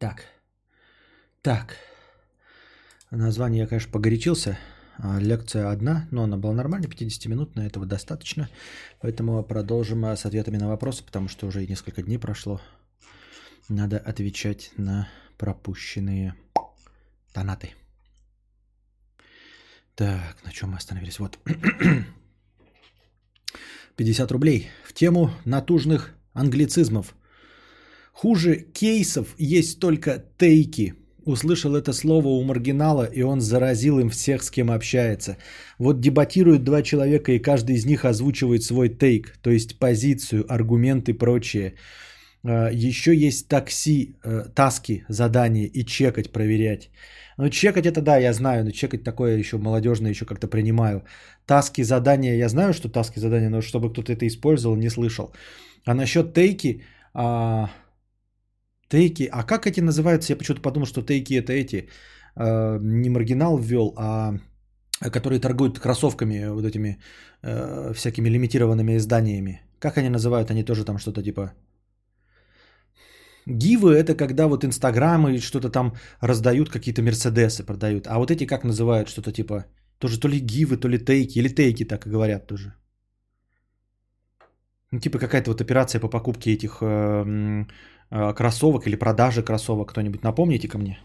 Так. 0.00 0.24
Так. 1.42 1.76
Название 3.10 3.62
я, 3.62 3.66
конечно, 3.66 3.92
погорячился. 3.92 4.58
А, 5.02 5.18
лекция 5.18 5.70
одна, 5.70 6.06
но 6.10 6.24
она 6.24 6.36
была 6.36 6.52
нормальная, 6.52 6.88
50-минутная, 6.88 7.66
этого 7.66 7.86
достаточно. 7.86 8.50
Поэтому 9.00 9.42
продолжим 9.42 10.04
а, 10.04 10.14
с 10.14 10.26
ответами 10.26 10.58
на 10.58 10.68
вопросы, 10.68 11.02
потому 11.02 11.28
что 11.28 11.46
уже 11.46 11.66
несколько 11.66 12.02
дней 12.02 12.18
прошло. 12.18 12.60
Надо 13.68 13.98
отвечать 13.98 14.72
на 14.76 15.08
пропущенные 15.38 16.34
донаты. 17.34 17.70
Так, 19.94 20.36
на 20.44 20.52
чем 20.52 20.70
мы 20.70 20.76
остановились? 20.76 21.18
Вот. 21.18 21.38
50 23.96 24.32
рублей. 24.32 24.68
В 24.84 24.92
тему 24.92 25.30
натужных 25.46 26.14
англицизмов. 26.34 27.14
Хуже 28.12 28.56
кейсов 28.56 29.34
есть 29.38 29.80
только 29.80 30.22
тейки. 30.36 30.94
Услышал 31.30 31.76
это 31.76 31.92
слово 31.92 32.28
у 32.28 32.42
маргинала, 32.42 33.04
и 33.04 33.22
он 33.22 33.40
заразил 33.40 34.00
им 34.00 34.10
всех, 34.10 34.42
с 34.42 34.50
кем 34.50 34.70
общается. 34.70 35.36
Вот 35.78 36.00
дебатируют 36.00 36.64
два 36.64 36.82
человека, 36.82 37.30
и 37.32 37.38
каждый 37.38 37.76
из 37.76 37.86
них 37.86 38.04
озвучивает 38.04 38.62
свой 38.62 38.88
тейк, 38.88 39.38
то 39.42 39.50
есть 39.50 39.78
позицию, 39.78 40.44
аргументы 40.48 41.12
и 41.12 41.18
прочее. 41.18 41.74
А, 42.44 42.70
Еще 42.72 43.14
есть 43.14 43.48
такси, 43.48 44.16
э, 44.24 44.44
таски, 44.54 45.04
задания 45.08 45.66
и 45.66 45.84
чекать, 45.84 46.32
проверять. 46.32 46.90
Ну, 47.38 47.48
чекать 47.48 47.86
это 47.86 48.02
да, 48.02 48.16
я 48.18 48.32
знаю, 48.32 48.64
но 48.64 48.72
чекать 48.72 49.04
такое 49.04 49.38
еще 49.38 49.56
молодежное 49.58 50.10
еще 50.10 50.24
как-то 50.24 50.48
принимаю. 50.48 51.04
Таски, 51.46 51.84
задания, 51.84 52.36
я 52.36 52.48
знаю, 52.48 52.72
что 52.72 52.88
таски, 52.88 53.20
задания, 53.20 53.50
но 53.50 53.62
чтобы 53.62 53.92
кто-то 53.92 54.12
это 54.12 54.26
использовал, 54.26 54.76
не 54.76 54.90
слышал. 54.90 55.32
А 55.86 55.94
насчет 55.94 56.34
тейки, 56.34 56.82
а, 57.14 57.70
Тейки. 58.90 59.28
А 59.32 59.44
как 59.44 59.66
эти 59.66 59.80
называются? 59.80 60.32
Я 60.32 60.38
почему-то 60.38 60.62
подумал, 60.62 60.86
что 60.86 61.02
тейки 61.02 61.34
это 61.34 61.52
эти. 61.52 61.88
Э, 62.36 62.78
не 62.82 63.08
маргинал 63.08 63.58
ввел, 63.58 63.94
а 63.96 64.34
которые 65.12 65.40
торгуют 65.40 65.78
кроссовками, 65.78 66.48
вот 66.48 66.64
этими 66.64 66.98
э, 67.42 67.92
всякими 67.94 68.28
лимитированными 68.28 68.96
изданиями. 68.96 69.60
Как 69.78 69.96
они 69.98 70.10
называют? 70.10 70.50
Они 70.50 70.64
тоже 70.64 70.84
там 70.84 70.98
что-то 70.98 71.22
типа... 71.22 71.52
Гивы 73.46 73.94
это 73.94 74.14
когда 74.14 74.48
вот 74.48 74.64
инстаграмы 74.64 75.38
что-то 75.38 75.70
там 75.70 75.94
раздают, 76.20 76.70
какие-то 76.70 77.02
мерседесы 77.02 77.64
продают. 77.64 78.06
А 78.06 78.18
вот 78.18 78.30
эти 78.30 78.46
как 78.46 78.64
называют? 78.64 79.08
Что-то 79.08 79.32
типа... 79.32 79.64
Тоже 79.98 80.20
то 80.20 80.28
ли 80.28 80.40
гивы, 80.40 80.76
то 80.76 80.88
ли 80.88 80.98
тейки. 80.98 81.38
Или 81.38 81.48
тейки 81.48 81.84
так 81.84 82.06
и 82.06 82.10
говорят 82.10 82.46
тоже. 82.46 82.74
Ну, 84.92 84.98
типа 84.98 85.18
какая-то 85.18 85.50
вот 85.50 85.60
операция 85.60 86.00
по 86.00 86.08
покупке 86.08 86.52
этих 86.52 86.82
Э, 86.82 87.64
кроссовок 88.10 88.86
или 88.86 88.96
продажи 88.96 89.42
кроссовок. 89.42 89.90
Кто-нибудь 89.90 90.22
напомните 90.22 90.68
ко 90.68 90.78
мне? 90.78 90.98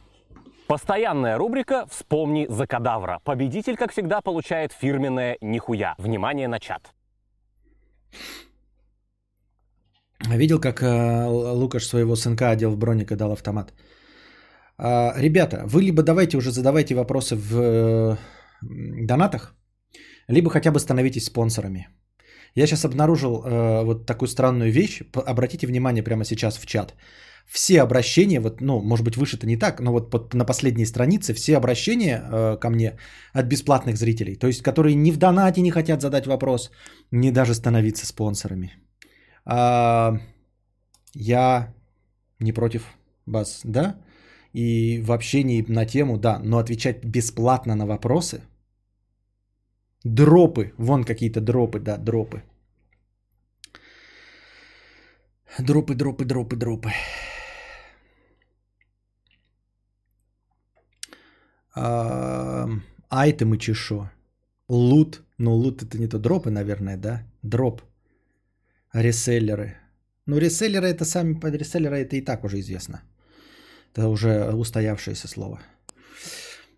Постоянная 0.68 1.38
рубрика 1.38 1.86
«Вспомни 1.92 2.48
за 2.50 2.66
кадавра». 2.66 3.20
Победитель, 3.24 3.76
как 3.76 3.92
всегда, 3.92 4.22
получает 4.22 4.74
фирменное 4.74 5.38
«Нихуя». 5.42 5.96
Внимание 6.00 6.48
на 6.48 6.60
чат. 6.60 6.94
Видел, 10.28 10.60
как 10.60 10.82
э, 10.82 11.28
Лукаш 11.28 11.86
своего 11.86 12.16
сынка 12.16 12.50
одел 12.50 12.72
в 12.72 12.78
броник 12.78 13.12
и 13.12 13.16
дал 13.16 13.32
автомат. 13.32 13.74
Э, 14.80 15.12
ребята, 15.22 15.66
вы 15.68 15.84
либо 15.84 16.02
давайте 16.02 16.38
уже 16.38 16.52
задавайте 16.52 16.96
вопросы 16.96 17.36
в 17.36 17.56
э, 17.56 18.18
донатах, 18.62 19.56
либо 20.28 20.50
хотя 20.50 20.72
бы 20.72 20.80
становитесь 20.80 21.26
спонсорами. 21.26 21.90
Я 22.56 22.68
сейчас 22.68 22.86
обнаружил 22.86 23.44
э, 23.44 23.84
вот 23.84 24.06
такую 24.06 24.30
странную 24.30 24.72
вещь. 24.72 25.02
Обратите 25.14 25.68
внимание 25.68 26.04
прямо 26.04 26.26
сейчас 26.26 26.58
в 26.58 26.66
чат. 26.66 26.96
Все 27.46 27.82
обращения, 27.82 28.40
вот, 28.40 28.62
ну, 28.62 28.82
может 28.82 29.06
быть, 29.06 29.18
выше-то 29.18 29.46
не 29.46 29.58
так, 29.58 29.82
но 29.82 29.92
вот 29.92 30.10
под, 30.10 30.34
на 30.34 30.46
последней 30.46 30.86
странице 30.86 31.34
все 31.34 31.58
обращения 31.58 32.24
э, 32.24 32.58
ко 32.58 32.70
мне 32.70 32.98
от 33.34 33.46
бесплатных 33.46 33.98
зрителей, 33.98 34.36
то 34.36 34.48
есть 34.48 34.64
которые 34.64 34.96
ни 34.96 35.12
в 35.12 35.18
донате 35.18 35.62
не 35.62 35.72
хотят 35.72 36.02
задать 36.02 36.26
вопрос, 36.26 36.72
ни 37.12 37.32
даже 37.32 37.54
становиться 37.54 38.08
спонсорами. 38.08 38.72
А, 39.46 40.18
я 41.14 41.74
не 42.40 42.54
против 42.54 42.84
вас, 43.28 43.62
да? 43.64 43.96
И 44.54 45.02
в 45.04 45.12
общении 45.12 45.66
на 45.68 45.86
тему, 45.86 46.18
да, 46.18 46.40
но 46.44 46.58
отвечать 46.58 47.06
бесплатно 47.06 47.76
на 47.76 47.86
вопросы– 47.86 48.42
Дропы. 50.06 50.72
Вон 50.78 51.04
какие-то 51.04 51.42
дропы, 51.42 51.80
да, 51.80 51.98
дропы. 51.98 52.44
Дропы, 55.60 55.96
дропы, 55.96 56.26
дропы, 56.26 56.56
дропы. 56.56 56.92
Айтемы 63.10 63.58
чешо. 63.58 64.12
Лут. 64.70 65.22
Ну, 65.40 65.56
лут 65.56 65.82
это 65.82 65.98
не 65.98 66.08
то. 66.08 66.20
Дропы, 66.20 66.52
наверное, 66.52 66.98
да? 66.98 67.24
Дроп. 67.42 67.82
Реселлеры. 68.94 69.76
Ну, 70.28 70.38
реселлеры 70.38 70.88
это 70.88 71.04
сами, 71.06 71.40
реселлеры 71.58 71.98
это 71.98 72.16
и 72.16 72.22
так 72.22 72.44
уже 72.44 72.60
известно. 72.60 73.02
Это 73.92 74.08
уже 74.08 74.54
устоявшееся 74.54 75.28
слово. 75.28 75.60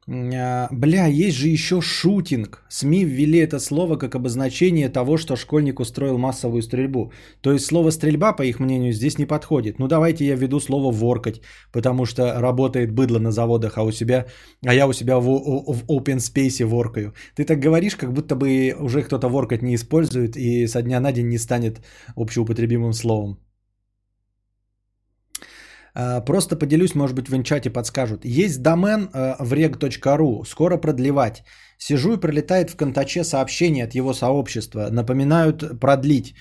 А, 0.10 0.70
бля, 0.72 1.08
есть 1.08 1.38
же 1.38 1.50
еще 1.50 1.82
шутинг. 1.82 2.64
СМИ 2.70 3.04
ввели 3.04 3.40
это 3.40 3.60
слово 3.60 3.98
как 3.98 4.16
обозначение 4.16 4.90
того, 4.90 5.18
что 5.18 5.36
школьник 5.36 5.80
устроил 5.80 6.18
массовую 6.18 6.62
стрельбу. 6.62 7.12
То 7.42 7.52
есть 7.52 7.66
слово 7.66 7.92
стрельба, 7.92 8.32
по 8.34 8.44
их 8.44 8.60
мнению, 8.60 8.94
здесь 8.94 9.18
не 9.18 9.26
подходит. 9.26 9.80
Ну 9.80 9.88
давайте 9.88 10.26
я 10.26 10.36
введу 10.36 10.60
слово 10.62 10.92
воркать, 10.94 11.42
потому 11.74 12.06
что 12.06 12.40
работает 12.40 12.94
быдло 12.94 13.20
на 13.20 13.32
заводах, 13.32 13.78
а 13.78 13.84
у 13.84 13.92
себя, 13.92 14.28
а 14.66 14.74
я 14.74 14.88
у 14.88 14.94
себя 14.94 15.20
в, 15.20 15.26
в 15.26 15.84
open 15.90 16.20
space 16.20 16.66
воркаю. 16.66 17.14
Ты 17.36 17.44
так 17.44 17.60
говоришь, 17.60 17.98
как 17.98 18.14
будто 18.14 18.36
бы 18.36 18.76
уже 18.80 19.04
кто-то 19.04 19.28
воркать 19.28 19.62
не 19.62 19.76
использует 19.76 20.38
и 20.38 20.68
со 20.68 20.82
дня 20.82 21.02
на 21.02 21.12
день 21.12 21.28
не 21.28 21.38
станет 21.38 21.82
общеупотребимым 22.16 22.94
словом. 22.94 23.40
А, 26.00 26.22
просто 26.22 26.56
поделюсь, 26.56 26.96
может 26.96 27.16
быть, 27.16 27.30
в 27.30 27.36
инчате 27.36 27.72
подскажут. 27.72 28.24
Есть 28.24 28.62
домен 28.62 29.10
э, 29.14 29.36
в 29.40 29.54
reg.ru, 29.54 30.46
скоро 30.46 30.78
продлевать. 30.78 31.44
Сижу 31.80 32.14
и 32.14 32.20
пролетает 32.20 32.70
в 32.70 32.76
контаче 32.76 33.24
сообщение 33.24 33.86
от 33.86 33.96
его 33.96 34.14
сообщества. 34.14 34.90
Напоминают 34.92 35.80
продлить. 35.80 36.36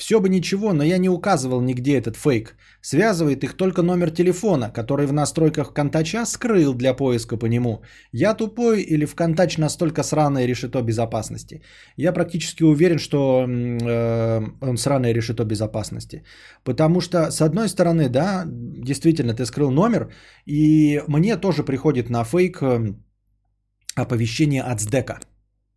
Все 0.00 0.18
бы 0.18 0.28
ничего, 0.30 0.72
но 0.72 0.82
я 0.84 0.98
не 0.98 1.10
указывал 1.10 1.60
нигде 1.60 1.98
этот 1.98 2.16
фейк. 2.16 2.56
Связывает 2.80 3.44
их 3.44 3.54
только 3.54 3.82
номер 3.82 4.10
телефона, 4.10 4.70
который 4.70 5.06
в 5.06 5.12
настройках 5.12 5.74
Контача 5.74 6.24
скрыл 6.26 6.74
для 6.74 6.94
поиска 6.94 7.36
по 7.36 7.46
нему. 7.46 7.82
Я 8.12 8.34
тупой 8.34 8.80
или 8.80 9.04
в 9.04 9.14
Контач 9.14 9.58
настолько 9.58 10.02
сраное 10.02 10.46
решето 10.46 10.80
безопасности? 10.82 11.60
Я 11.98 12.12
практически 12.12 12.62
уверен, 12.62 12.98
что 12.98 13.44
э, 13.46 14.40
он 14.62 14.78
сраное 14.78 15.12
решето 15.12 15.44
безопасности. 15.44 16.22
Потому 16.64 17.00
что, 17.00 17.30
с 17.30 17.42
одной 17.42 17.68
стороны, 17.68 18.08
да, 18.08 18.44
действительно, 18.46 19.34
ты 19.34 19.44
скрыл 19.44 19.70
номер, 19.70 20.08
и 20.46 21.02
мне 21.08 21.36
тоже 21.36 21.62
приходит 21.62 22.08
на 22.08 22.24
фейк 22.24 22.62
э, 22.62 22.94
оповещение 23.96 24.62
от 24.62 24.80
СДЭКа. 24.80 25.20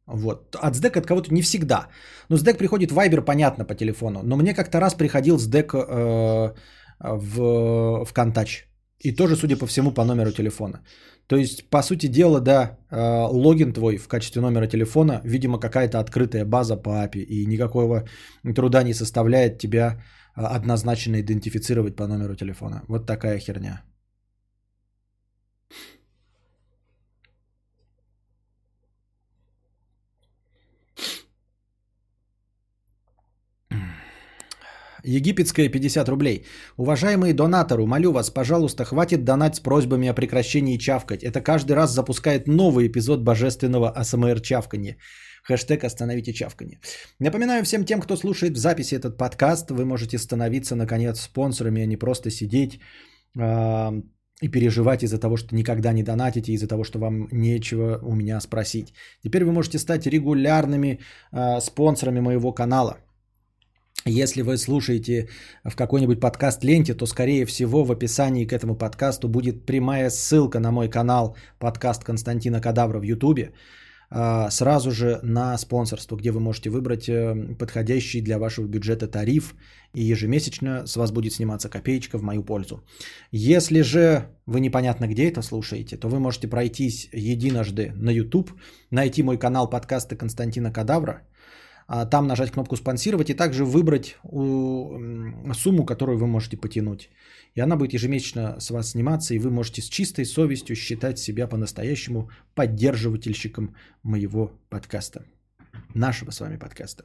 Вот. 0.07 0.55
От 0.55 0.75
SDEC 0.75 0.97
от 0.97 1.05
кого-то 1.05 1.33
не 1.33 1.41
всегда. 1.41 1.87
Но 2.29 2.37
SDEC 2.37 2.57
приходит 2.57 2.91
Viber, 2.91 3.21
понятно, 3.21 3.65
по 3.65 3.75
телефону. 3.75 4.21
Но 4.23 4.35
мне 4.35 4.53
как-то 4.53 4.79
раз 4.79 4.95
приходил 4.95 5.37
SDEC 5.37 5.75
э, 5.75 6.53
в, 6.99 8.05
в 8.05 8.13
Контач. 8.13 8.67
И 8.99 9.15
тоже, 9.15 9.35
судя 9.35 9.57
по 9.57 9.65
всему, 9.65 9.91
по 9.91 10.05
номеру 10.05 10.31
телефона. 10.31 10.81
То 11.27 11.37
есть, 11.37 11.69
по 11.69 11.81
сути 11.81 12.07
дела, 12.07 12.39
да, 12.41 12.77
э, 12.91 13.27
логин 13.31 13.73
твой 13.73 13.97
в 13.97 14.07
качестве 14.07 14.41
номера 14.41 14.67
телефона, 14.67 15.21
видимо, 15.23 15.59
какая-то 15.59 15.99
открытая 15.99 16.45
база 16.45 16.75
по 16.75 16.89
API. 16.89 17.23
И 17.23 17.45
никакого 17.45 18.03
труда 18.55 18.83
не 18.83 18.93
составляет 18.93 19.57
тебя 19.57 20.01
э, 20.35 20.41
однозначно 20.41 21.21
идентифицировать 21.21 21.95
по 21.95 22.07
номеру 22.07 22.35
телефона. 22.35 22.83
Вот 22.87 23.05
такая 23.05 23.39
херня. 23.39 23.83
Египетская 35.03 35.69
50 35.69 36.09
рублей. 36.09 36.45
Уважаемые 36.77 37.33
донаторы, 37.33 37.85
молю 37.85 38.11
вас, 38.11 38.29
пожалуйста, 38.29 38.85
хватит 38.85 39.23
донать 39.23 39.55
с 39.55 39.59
просьбами 39.59 40.07
о 40.07 40.13
прекращении 40.13 40.77
чавкать. 40.77 41.23
Это 41.23 41.41
каждый 41.41 41.73
раз 41.73 41.91
запускает 41.91 42.47
новый 42.47 42.87
эпизод 42.87 43.21
божественного 43.21 43.89
АСМР 43.89 44.41
чавканье. 44.41 44.97
Хэштег 45.43 45.83
«Остановите 45.83 46.31
чавканье». 46.33 46.79
Напоминаю 47.19 47.63
всем 47.63 47.83
тем, 47.83 47.99
кто 47.99 48.15
слушает 48.15 48.53
в 48.53 48.59
записи 48.59 48.95
этот 48.95 49.17
подкаст, 49.17 49.71
вы 49.71 49.83
можете 49.83 50.17
становиться, 50.17 50.75
наконец, 50.75 51.19
спонсорами, 51.19 51.83
а 51.83 51.85
не 51.85 51.97
просто 51.97 52.29
сидеть 52.29 52.79
э, 53.37 53.91
и 54.41 54.47
переживать 54.47 55.03
из-за 55.03 55.19
того, 55.19 55.35
что 55.35 55.53
никогда 55.53 55.91
не 55.91 56.03
донатите, 56.03 56.53
из-за 56.53 56.67
того, 56.67 56.85
что 56.85 56.99
вам 56.99 57.27
нечего 57.31 57.99
у 58.01 58.15
меня 58.15 58.39
спросить. 58.39 58.93
Теперь 59.21 59.43
вы 59.43 59.51
можете 59.51 59.79
стать 59.79 60.07
регулярными 60.07 60.99
э, 61.33 61.59
спонсорами 61.59 62.21
моего 62.21 62.53
канала– 62.53 62.99
если 64.05 64.41
вы 64.41 64.57
слушаете 64.57 65.29
в 65.63 65.75
какой-нибудь 65.75 66.19
подкаст-ленте, 66.19 66.93
то, 66.93 67.05
скорее 67.05 67.45
всего, 67.45 67.83
в 67.83 67.91
описании 67.91 68.45
к 68.45 68.53
этому 68.53 68.75
подкасту 68.75 69.29
будет 69.29 69.65
прямая 69.65 70.09
ссылка 70.09 70.59
на 70.59 70.71
мой 70.71 70.89
канал 70.89 71.35
подкаст 71.59 72.03
Константина 72.03 72.59
Кадавра 72.61 72.99
в 72.99 73.03
Ютубе, 73.03 73.53
а, 74.09 74.49
сразу 74.51 74.91
же 74.91 75.19
на 75.23 75.57
спонсорство, 75.57 76.17
где 76.17 76.31
вы 76.31 76.39
можете 76.39 76.69
выбрать 76.69 77.07
э, 77.07 77.55
подходящий 77.57 78.21
для 78.21 78.37
вашего 78.37 78.67
бюджета 78.67 79.07
тариф, 79.07 79.55
и 79.93 80.03
ежемесячно 80.03 80.85
с 80.85 80.95
вас 80.97 81.11
будет 81.11 81.33
сниматься 81.33 81.69
копеечка 81.69 82.17
в 82.17 82.23
мою 82.23 82.43
пользу. 82.43 82.83
Если 83.31 83.81
же 83.81 84.27
вы 84.45 84.59
непонятно 84.59 85.07
где 85.07 85.29
это 85.29 85.41
слушаете, 85.41 85.97
то 85.97 86.09
вы 86.09 86.19
можете 86.19 86.47
пройтись 86.47 87.09
единожды 87.13 87.93
на 87.95 88.09
YouTube, 88.11 88.51
найти 88.91 89.23
мой 89.23 89.37
канал 89.37 89.69
подкаста 89.69 90.15
Константина 90.15 90.71
Кадавра– 90.71 91.21
там 91.87 92.27
нажать 92.27 92.51
кнопку 92.51 92.75
«Спонсировать» 92.75 93.29
и 93.29 93.33
также 93.33 93.65
выбрать 93.65 94.17
сумму, 95.53 95.85
которую 95.85 96.17
вы 96.17 96.27
можете 96.27 96.57
потянуть. 96.57 97.09
И 97.55 97.61
она 97.61 97.75
будет 97.75 97.93
ежемесячно 97.93 98.59
с 98.59 98.71
вас 98.71 98.91
сниматься, 98.91 99.33
и 99.33 99.39
вы 99.39 99.49
можете 99.49 99.81
с 99.81 99.89
чистой 99.89 100.25
совестью 100.25 100.75
считать 100.75 101.19
себя 101.19 101.47
по-настоящему 101.47 102.29
поддерживательщиком 102.55 103.75
моего 104.03 104.51
подкаста. 104.69 105.25
Нашего 105.93 106.31
с 106.31 106.39
вами 106.39 106.57
подкаста. 106.57 107.03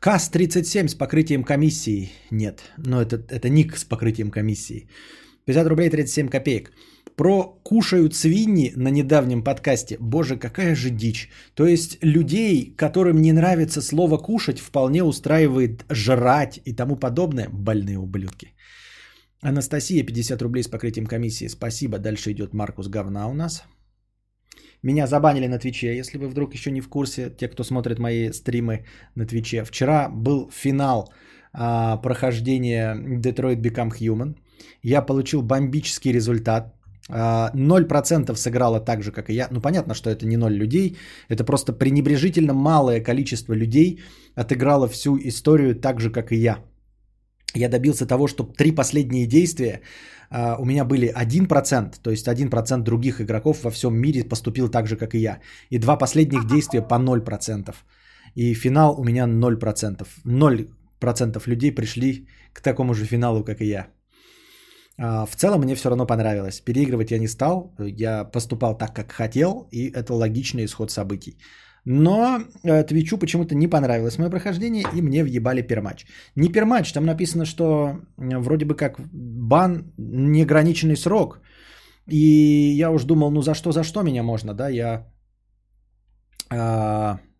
КАС-37 0.00 0.88
с 0.88 0.94
покрытием 0.94 1.44
комиссии. 1.44 2.12
Нет, 2.30 2.60
но 2.76 3.00
это, 3.00 3.16
это 3.30 3.48
ник 3.48 3.76
с 3.76 3.84
покрытием 3.84 4.30
комиссии. 4.30 4.88
50 5.46 5.66
рублей 5.66 5.90
37 5.90 6.28
копеек 6.28 6.72
про 7.16 7.60
кушают 7.64 8.14
свиньи 8.14 8.72
на 8.76 8.90
недавнем 8.90 9.42
подкасте. 9.42 9.96
Боже, 10.00 10.36
какая 10.36 10.74
же 10.74 10.90
дичь. 10.90 11.28
То 11.54 11.66
есть 11.66 11.98
людей, 12.02 12.74
которым 12.76 13.20
не 13.22 13.32
нравится 13.32 13.82
слово 13.82 14.18
кушать, 14.18 14.58
вполне 14.58 15.02
устраивает 15.02 15.84
жрать 15.90 16.60
и 16.64 16.72
тому 16.72 16.96
подобное. 16.96 17.48
Больные 17.52 17.98
ублюдки. 17.98 18.54
Анастасия, 19.42 20.06
50 20.06 20.42
рублей 20.42 20.62
с 20.62 20.68
покрытием 20.68 21.06
комиссии. 21.06 21.48
Спасибо. 21.48 21.98
Дальше 21.98 22.32
идет 22.32 22.54
Маркус 22.54 22.88
Говна 22.88 23.28
у 23.28 23.34
нас. 23.34 23.64
Меня 24.82 25.06
забанили 25.06 25.46
на 25.46 25.58
Твиче, 25.58 25.96
если 25.96 26.18
вы 26.18 26.28
вдруг 26.28 26.54
еще 26.54 26.70
не 26.70 26.82
в 26.82 26.88
курсе, 26.88 27.30
те, 27.30 27.48
кто 27.48 27.64
смотрит 27.64 27.98
мои 27.98 28.32
стримы 28.32 28.84
на 29.14 29.26
Твиче. 29.26 29.64
Вчера 29.64 30.10
был 30.10 30.50
финал 30.50 31.10
а, 31.54 31.96
прохождения 31.96 32.94
Detroit 32.94 33.62
Become 33.62 33.92
Human. 33.98 34.36
Я 34.82 35.00
получил 35.00 35.42
бомбический 35.42 36.12
результат. 36.12 36.74
0% 37.10 38.32
а, 38.32 38.36
сыграло 38.36 38.80
так 38.80 39.02
же, 39.02 39.12
как 39.12 39.30
и 39.30 39.34
я. 39.34 39.48
Ну, 39.50 39.60
понятно, 39.60 39.94
что 39.94 40.10
это 40.10 40.26
не 40.26 40.36
0 40.36 40.52
людей. 40.52 40.96
Это 41.28 41.44
просто 41.44 41.72
пренебрежительно 41.72 42.54
малое 42.54 43.00
количество 43.00 43.52
людей 43.54 44.00
отыграло 44.34 44.88
всю 44.88 45.18
историю 45.18 45.74
так 45.74 46.00
же, 46.00 46.10
как 46.10 46.32
и 46.32 46.36
я. 46.36 46.58
Я 47.54 47.68
добился 47.68 48.06
того, 48.06 48.26
что 48.26 48.44
три 48.44 48.72
последние 48.72 49.26
действия 49.26 49.80
uh, 50.30 50.56
у 50.58 50.64
меня 50.64 50.84
были 50.84 51.08
1%, 51.08 51.94
то 52.02 52.10
есть 52.10 52.26
1% 52.26 52.82
других 52.82 53.20
игроков 53.20 53.62
во 53.62 53.70
всем 53.70 53.96
мире 53.96 54.24
поступил 54.24 54.68
так 54.68 54.86
же, 54.86 54.96
как 54.96 55.14
и 55.14 55.18
я. 55.18 55.40
И 55.70 55.78
два 55.78 55.96
последних 55.96 56.46
действия 56.46 56.82
по 56.82 56.94
0%. 56.94 57.74
И 58.34 58.54
финал 58.54 58.98
у 58.98 59.04
меня 59.04 59.26
0%. 59.26 60.06
0% 60.24 61.42
людей 61.46 61.74
пришли 61.74 62.26
к 62.52 62.60
такому 62.60 62.94
же 62.94 63.04
финалу, 63.04 63.44
как 63.44 63.60
и 63.60 63.66
я. 63.66 63.86
А, 64.98 65.26
в 65.26 65.36
целом 65.36 65.60
мне 65.60 65.74
все 65.74 65.88
равно 65.88 66.06
понравилось. 66.06 66.60
Переигрывать 66.60 67.10
я 67.10 67.18
не 67.18 67.28
стал, 67.28 67.74
я 67.78 68.24
поступал 68.24 68.76
так, 68.78 68.94
как 68.94 69.12
хотел, 69.12 69.68
и 69.70 69.90
это 69.90 70.14
логичный 70.14 70.64
исход 70.64 70.90
событий. 70.90 71.38
Но 71.86 72.40
э, 72.62 72.82
Твичу 72.84 73.18
почему-то 73.18 73.54
не 73.54 73.68
понравилось 73.68 74.18
мое 74.18 74.30
прохождение, 74.30 74.84
и 74.94 75.02
мне 75.02 75.22
въебали 75.22 75.62
пермач. 75.62 76.06
Не 76.36 76.48
пермач, 76.48 76.92
там 76.92 77.04
написано, 77.04 77.44
что 77.44 78.00
вроде 78.16 78.64
бы 78.64 78.74
как 78.74 79.00
бан 79.12 79.92
неограниченный 79.98 80.96
срок. 80.96 81.40
И 82.10 82.74
я 82.78 82.90
уж 82.90 83.04
думал, 83.04 83.30
ну 83.30 83.42
за 83.42 83.54
что, 83.54 83.72
за 83.72 83.84
что 83.84 84.02
меня 84.02 84.22
можно, 84.22 84.54
да, 84.54 84.68
я... 84.68 85.06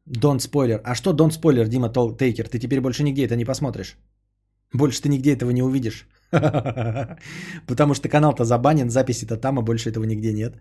Дон 0.07 0.37
uh, 0.37 0.41
спойлер. 0.41 0.81
А 0.85 0.95
что 0.95 1.13
Дон 1.13 1.31
спойлер, 1.31 1.69
Дима 1.69 1.89
Тейкер? 1.89 2.49
Ты 2.49 2.59
теперь 2.59 2.81
больше 2.81 3.03
нигде 3.03 3.25
это 3.25 3.37
не 3.37 3.45
посмотришь. 3.45 3.97
Больше 4.73 5.03
ты 5.03 5.09
нигде 5.09 5.33
этого 5.33 5.51
не 5.51 5.63
увидишь. 5.63 6.09
Потому 7.67 7.95
что 7.95 8.09
канал-то 8.09 8.45
забанен, 8.45 8.91
записи-то 8.91 9.37
там, 9.37 9.59
а 9.59 9.63
больше 9.63 9.91
этого 9.91 10.05
нигде 10.05 10.33
нет. 10.33 10.57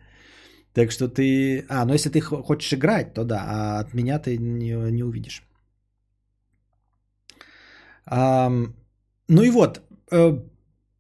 Так 0.74 0.92
что 0.92 1.08
ты... 1.08 1.66
А, 1.70 1.86
ну 1.86 1.94
если 1.94 2.10
ты 2.10 2.22
хочешь 2.22 2.74
играть, 2.74 3.14
то 3.14 3.24
да, 3.24 3.44
а 3.48 3.80
от 3.80 3.94
меня 3.94 4.20
ты 4.20 4.38
не, 4.38 4.92
не 4.92 5.04
увидишь. 5.04 5.44
А, 8.06 8.52
ну 9.28 9.44
и 9.44 9.52
вот, 9.52 9.82
э, 10.12 10.40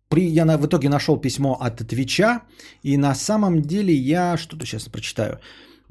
при, 0.09 0.28
я 0.28 0.45
на, 0.45 0.57
в 0.57 0.65
итоге 0.65 0.89
нашел 0.89 1.17
письмо 1.17 1.57
от 1.59 1.88
Твича, 1.88 2.41
и 2.84 2.97
на 2.97 3.15
самом 3.15 3.61
деле 3.61 3.93
я 3.93 4.38
что-то 4.38 4.65
сейчас 4.65 4.89
прочитаю. 4.89 5.39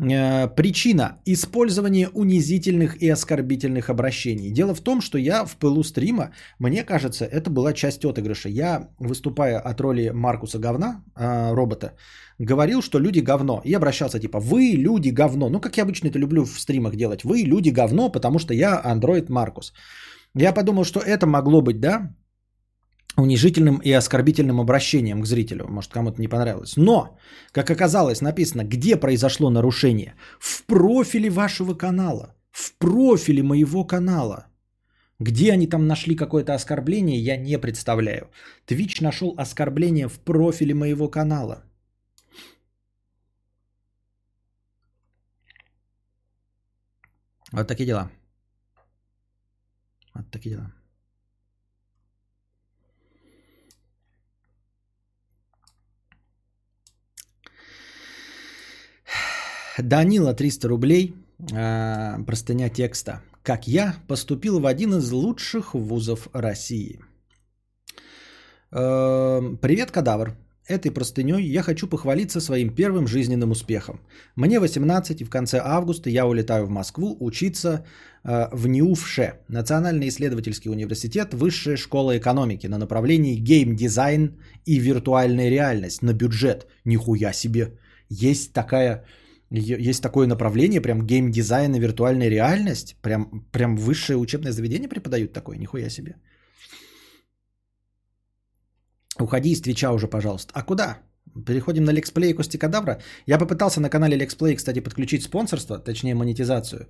Э, 0.03 0.49
причина– 0.49 1.19
использование 1.27 2.09
унизительных 2.09 2.97
и 3.03 3.13
оскорбительных 3.13 3.89
обращений. 3.89 4.51
Дело 4.51 4.75
в 4.75 4.81
том, 4.81 5.01
что 5.01 5.19
я 5.19 5.45
в 5.45 5.57
пылу 5.57 5.85
стрима, 5.85 6.31
мне 6.59 6.85
кажется, 6.85 7.25
это 7.25 7.51
была 7.51 7.73
часть 7.73 8.05
отыгрыша. 8.05 8.49
Я, 8.49 8.89
выступая 8.99 9.59
от 9.59 9.81
роли 9.81 10.11
Маркуса 10.11 10.59
говна, 10.59 11.05
э, 11.17 11.55
робота, 11.55 11.93
говорил, 12.39 12.83
что 12.83 12.99
люди 12.99 13.21
говно. 13.21 13.63
И 13.65 13.75
обращался 13.75 14.19
типа 14.19 14.41
«Вы 14.41 14.73
люди 14.77 15.11
говно». 15.11 15.49
Ну, 15.49 15.61
как 15.61 15.77
я 15.77 15.85
обычно 15.85 16.09
это 16.09 16.19
люблю 16.19 16.45
в 16.45 16.59
стримах 16.59 16.97
делать. 16.97 17.25
«Вы 17.25 17.43
люди 17.43 17.71
говно, 17.71 18.13
потому 18.13 18.39
что 18.39 18.55
я 18.55 18.81
андроид 18.85 19.31
Маркус». 19.31 19.73
Я 20.35 20.53
подумал, 20.53 20.85
что 20.85 21.01
это 21.01 21.27
могло 21.27 21.61
быть, 21.61 21.79
да, 21.81 22.11
унижительным 23.17 23.79
и 23.85 23.93
оскорбительным 23.93 24.61
обращением 24.61 25.23
к 25.23 25.27
зрителю. 25.27 25.69
Может, 25.69 25.93
кому-то 25.93 26.21
не 26.21 26.29
понравилось. 26.29 26.77
Но, 26.77 27.19
как 27.53 27.71
оказалось, 27.71 28.21
написано, 28.21 28.65
где 28.65 28.97
произошло 28.97 29.51
нарушение. 29.51 30.15
В 30.41 30.65
профиле 30.65 31.31
вашего 31.31 31.75
канала. 31.75 32.35
В 32.51 32.73
профиле 32.79 33.43
моего 33.43 33.85
канала. 33.85 34.47
Где 35.21 35.53
они 35.53 35.67
там 35.67 35.87
нашли 35.87 36.17
какое-то 36.17 36.55
оскорбление, 36.55 37.19
я 37.21 37.37
не 37.37 37.59
представляю. 37.59 38.31
Twitch 38.67 39.03
нашел 39.03 39.35
оскорбление 39.39 40.09
в 40.09 40.19
профиле 40.19 40.75
моего 40.75 41.09
канала. 41.09 41.65
Вот 47.53 47.69
такие 47.69 47.87
дела. 47.87 48.11
Вот 50.15 50.31
такие 50.31 50.57
дела. 50.57 50.82
Данила 59.79 60.35
300 60.35 60.69
рублей. 60.69 61.15
Э, 61.53 62.23
простыня 62.27 62.69
текста. 62.69 63.23
Как 63.43 63.67
я 63.67 63.95
поступил 64.07 64.61
в 64.61 64.67
один 64.67 64.95
из 64.95 65.11
лучших 65.11 65.75
вузов 65.75 66.29
России. 66.33 67.01
Э, 68.71 69.41
привет, 69.61 69.91
кадавр. 69.91 70.37
этой 70.69 70.91
простыней 70.91 71.43
я 71.43 71.63
хочу 71.63 71.89
похвалиться 71.89 72.41
своим 72.41 72.75
первым 72.75 73.07
жизненным 73.07 73.51
успехом. 73.51 74.01
Мне 74.37 74.61
18, 74.61 75.21
и 75.21 75.25
в 75.25 75.31
конце 75.31 75.61
августа 75.65 76.09
я 76.11 76.27
улетаю 76.27 76.67
в 76.67 76.71
Москву 76.71 77.17
учиться 77.21 77.85
э, 78.25 78.49
в 78.53 78.69
НИУ 78.69 78.96
ВШЭ, 78.96 79.41
Национальный 79.49 80.09
исследовательский 80.09 80.71
университет, 80.71 81.35
Высшая 81.35 81.77
школа 81.77 82.17
экономики 82.17 82.69
на 82.69 82.79
направлении 82.79 83.37
гейм-дизайн 83.37 84.39
и 84.67 84.79
виртуальная 84.79 85.51
реальность 85.51 86.03
на 86.03 86.13
бюджет. 86.13 86.67
Нихуя 86.85 87.33
себе! 87.33 87.73
Есть 88.09 88.53
такая 88.53 89.05
есть 89.53 90.03
такое 90.03 90.27
направление, 90.27 90.81
прям 90.81 91.07
гейм-дизайн 91.07 91.75
и 91.75 91.81
виртуальная 91.81 92.31
реальность? 92.31 92.97
Прям, 93.03 93.47
прям 93.53 93.77
высшее 93.77 94.17
учебное 94.17 94.53
заведение 94.53 94.89
преподают 94.89 95.33
такое? 95.33 95.59
Нихуя 95.59 95.91
себе. 95.91 96.17
Уходи 99.21 99.51
из 99.51 99.61
Твича 99.61 99.93
уже, 99.93 100.09
пожалуйста. 100.09 100.53
А 100.55 100.63
куда? 100.63 100.99
Переходим 101.47 101.85
на 101.85 101.93
лексплей 101.93 102.35
Кости 102.35 102.59
Кадавра. 102.59 103.01
Я 103.27 103.39
попытался 103.39 103.81
на 103.81 103.91
канале 103.91 104.17
лексплей, 104.17 104.57
кстати, 104.57 104.81
подключить 104.81 105.23
спонсорство, 105.23 105.79
точнее 105.79 106.15
монетизацию. 106.15 106.89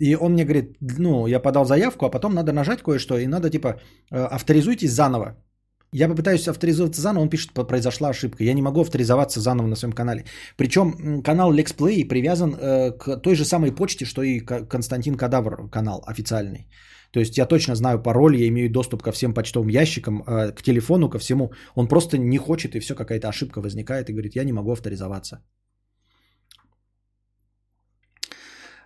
И 0.00 0.14
он 0.14 0.32
мне 0.32 0.44
говорит, 0.44 0.76
ну, 0.80 1.26
я 1.26 1.40
подал 1.40 1.64
заявку, 1.64 2.06
а 2.06 2.10
потом 2.10 2.34
надо 2.34 2.52
нажать 2.52 2.82
кое-что, 2.82 3.18
и 3.18 3.26
надо 3.26 3.50
типа 3.50 3.80
э, 4.10 4.16
авторизуйтесь 4.16 4.92
заново. 4.92 5.36
Я 5.92 6.08
попытаюсь 6.08 6.48
авторизоваться 6.48 7.00
заново, 7.00 7.22
он 7.22 7.28
пишет, 7.28 7.52
произошла 7.52 8.10
ошибка. 8.10 8.44
Я 8.44 8.54
не 8.54 8.62
могу 8.62 8.80
авторизоваться 8.80 9.40
заново 9.40 9.66
на 9.66 9.76
своем 9.76 9.92
канале. 9.92 10.24
Причем 10.56 11.22
канал 11.22 11.54
LexPlay 11.54 12.08
привязан 12.08 12.54
э, 12.54 12.92
к 12.92 13.22
той 13.22 13.34
же 13.34 13.44
самой 13.44 13.72
почте, 13.72 14.04
что 14.04 14.22
и 14.22 14.40
Константин 14.40 15.16
Кадавр 15.16 15.70
канал 15.70 16.04
официальный. 16.06 16.68
То 17.12 17.20
есть 17.20 17.38
я 17.38 17.46
точно 17.46 17.74
знаю 17.74 18.02
пароль, 18.02 18.36
я 18.36 18.48
имею 18.48 18.70
доступ 18.70 19.02
ко 19.02 19.12
всем 19.12 19.32
почтовым 19.32 19.68
ящикам, 19.68 20.22
э, 20.26 20.52
к 20.52 20.62
телефону, 20.62 21.08
ко 21.08 21.18
всему. 21.18 21.52
Он 21.74 21.88
просто 21.88 22.18
не 22.18 22.38
хочет, 22.38 22.74
и 22.74 22.80
все, 22.80 22.94
какая-то 22.94 23.28
ошибка 23.28 23.60
возникает, 23.60 24.10
и 24.10 24.12
говорит, 24.12 24.36
я 24.36 24.44
не 24.44 24.52
могу 24.52 24.72
авторизоваться. 24.72 25.36
А, 25.36 25.40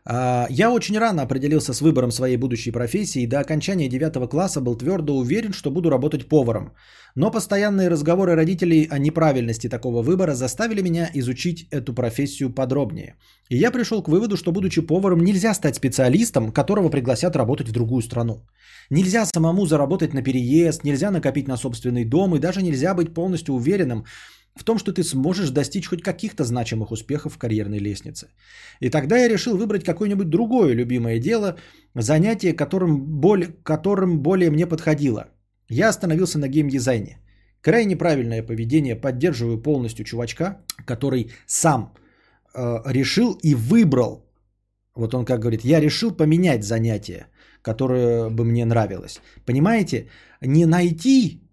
я 0.06 0.70
очень 0.70 0.98
рано 0.98 1.22
определился 1.22 1.74
с 1.74 1.80
выбором 1.80 2.10
своей 2.10 2.36
будущей 2.36 2.70
профессии 2.72 3.22
и 3.22 3.26
до 3.26 3.40
окончания 3.40 3.88
9 3.88 4.30
класса 4.30 4.60
был 4.60 4.76
твердо 4.76 5.16
уверен, 5.16 5.52
что 5.52 5.70
буду 5.70 5.90
работать 5.90 6.28
поваром. 6.28 6.72
Но 7.14 7.30
постоянные 7.30 7.88
разговоры 7.88 8.34
родителей 8.34 8.88
о 8.90 8.98
неправильности 8.98 9.68
такого 9.68 10.02
выбора 10.02 10.34
заставили 10.34 10.82
меня 10.82 11.10
изучить 11.14 11.66
эту 11.70 11.92
профессию 11.92 12.54
подробнее. 12.54 13.16
И 13.50 13.56
я 13.56 13.70
пришел 13.70 14.02
к 14.02 14.08
выводу, 14.08 14.36
что 14.36 14.52
будучи 14.52 14.80
поваром 14.80 15.20
нельзя 15.24 15.54
стать 15.54 15.76
специалистом, 15.76 16.52
которого 16.52 16.88
пригласят 16.88 17.36
работать 17.36 17.68
в 17.68 17.72
другую 17.72 18.02
страну. 18.02 18.46
Нельзя 18.90 19.24
самому 19.26 19.66
заработать 19.66 20.14
на 20.14 20.22
переезд, 20.22 20.84
нельзя 20.84 21.10
накопить 21.10 21.48
на 21.48 21.56
собственный 21.56 22.04
дом 22.04 22.34
и 22.34 22.40
даже 22.40 22.62
нельзя 22.62 22.94
быть 22.94 23.14
полностью 23.14 23.54
уверенным, 23.54 24.04
в 24.56 24.64
том, 24.64 24.78
что 24.78 24.92
ты 24.92 25.02
сможешь 25.02 25.50
достичь 25.50 25.86
хоть 25.86 26.02
каких-то 26.02 26.44
значимых 26.44 26.90
успехов 26.90 27.34
в 27.34 27.38
карьерной 27.38 27.78
лестнице. 27.78 28.28
И 28.80 28.90
тогда 28.90 29.16
я 29.16 29.28
решил 29.28 29.56
выбрать 29.56 29.84
какое-нибудь 29.84 30.28
другое 30.28 30.74
любимое 30.74 31.18
дело, 31.20 31.56
занятие, 31.94 32.52
которым 32.52 33.20
более, 33.20 33.48
которым 33.62 34.22
более 34.22 34.50
мне 34.50 34.66
подходило. 34.66 35.28
Я 35.68 35.88
остановился 35.88 36.38
на 36.38 36.48
геймдизайне. 36.48 37.18
Крайне 37.62 37.96
правильное 37.96 38.42
поведение, 38.42 38.96
поддерживаю 38.96 39.62
полностью 39.62 40.04
чувачка, 40.04 40.64
который 40.86 41.30
сам 41.46 41.92
э, 42.54 42.82
решил 42.86 43.38
и 43.42 43.54
выбрал. 43.54 44.26
Вот 44.96 45.14
он 45.14 45.24
как 45.24 45.40
говорит, 45.40 45.64
я 45.64 45.80
решил 45.80 46.10
поменять 46.10 46.64
занятие, 46.64 47.26
которое 47.62 48.30
бы 48.30 48.44
мне 48.44 48.64
нравилось. 48.64 49.20
Понимаете, 49.46 50.08
не 50.40 50.66
найти 50.66 51.49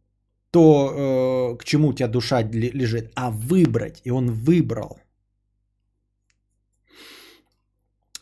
то, 0.51 1.53
э, 1.53 1.57
к 1.57 1.65
чему 1.65 1.89
у 1.89 1.93
тебя 1.93 2.07
душа 2.07 2.41
лежит, 2.41 3.11
а 3.15 3.31
выбрать. 3.31 4.01
И 4.03 4.11
он 4.11 4.31
выбрал. 4.31 4.97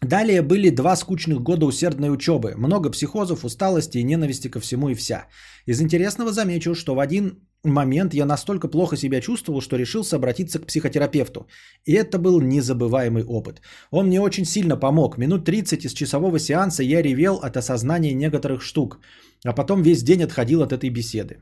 Далее 0.01 0.41
были 0.43 0.69
два 0.69 0.95
скучных 0.95 1.41
года 1.41 1.65
усердной 1.65 2.13
учебы, 2.13 2.53
много 2.57 2.91
психозов, 2.91 3.43
усталости 3.43 3.97
и 3.97 4.03
ненависти 4.03 4.49
ко 4.49 4.59
всему 4.59 4.89
и 4.89 4.95
вся. 4.95 5.28
Из 5.65 5.82
интересного 5.82 6.32
замечу, 6.32 6.76
что 6.76 6.95
в 6.95 6.99
один 6.99 7.39
момент 7.63 8.13
я 8.13 8.26
настолько 8.26 8.67
плохо 8.67 8.97
себя 8.97 9.21
чувствовал, 9.21 9.61
что 9.61 9.78
решился 9.78 10.15
обратиться 10.15 10.59
к 10.59 10.67
психотерапевту. 10.67 11.47
И 11.86 11.93
это 11.93 12.19
был 12.19 12.39
незабываемый 12.41 13.23
опыт. 13.23 13.61
Он 13.91 14.07
мне 14.07 14.21
очень 14.21 14.45
сильно 14.45 14.78
помог. 14.78 15.17
Минут 15.17 15.45
30 15.45 15.86
из 15.86 15.93
часового 15.93 16.39
сеанса 16.39 16.84
я 16.84 17.01
ревел 17.01 17.38
от 17.38 17.57
осознания 17.57 18.13
некоторых 18.13 18.61
штук, 18.61 18.99
а 19.43 19.53
потом 19.53 19.82
весь 19.82 20.03
день 20.03 20.23
отходил 20.23 20.61
от 20.61 20.71
этой 20.71 20.89
беседы. 20.89 21.38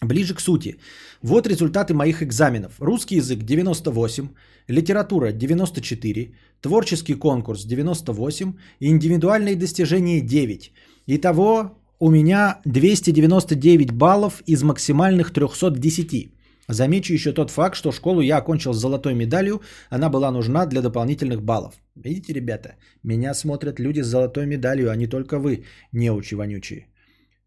Ближе 0.00 0.34
к 0.34 0.40
сути. 0.40 0.76
Вот 1.22 1.46
результаты 1.46 1.92
моих 1.92 2.22
экзаменов. 2.22 2.72
Русский 2.78 3.16
язык 3.16 3.42
98, 3.42 4.28
литература 4.68 5.32
94, 5.32 6.34
творческий 6.60 7.14
конкурс 7.14 7.64
98, 7.64 8.54
индивидуальные 8.80 9.56
достижения 9.56 10.20
9. 10.20 10.72
Итого 11.06 11.78
у 11.98 12.10
меня 12.10 12.60
299 12.64 13.90
баллов 13.90 14.42
из 14.46 14.62
максимальных 14.62 15.32
310. 15.32 16.32
Замечу 16.68 17.14
еще 17.14 17.32
тот 17.32 17.50
факт, 17.50 17.76
что 17.76 17.92
школу 17.92 18.20
я 18.20 18.36
окончил 18.36 18.72
с 18.72 18.78
золотой 18.80 19.14
медалью, 19.14 19.62
она 19.90 20.10
была 20.10 20.30
нужна 20.30 20.66
для 20.66 20.82
дополнительных 20.82 21.42
баллов. 21.42 21.74
Видите, 21.96 22.34
ребята, 22.34 22.76
меня 23.02 23.34
смотрят 23.34 23.80
люди 23.80 24.02
с 24.02 24.06
золотой 24.06 24.46
медалью, 24.46 24.90
а 24.90 24.96
не 24.96 25.08
только 25.08 25.38
вы, 25.38 25.64
неучи 25.92 26.34
вонючие. 26.34 26.86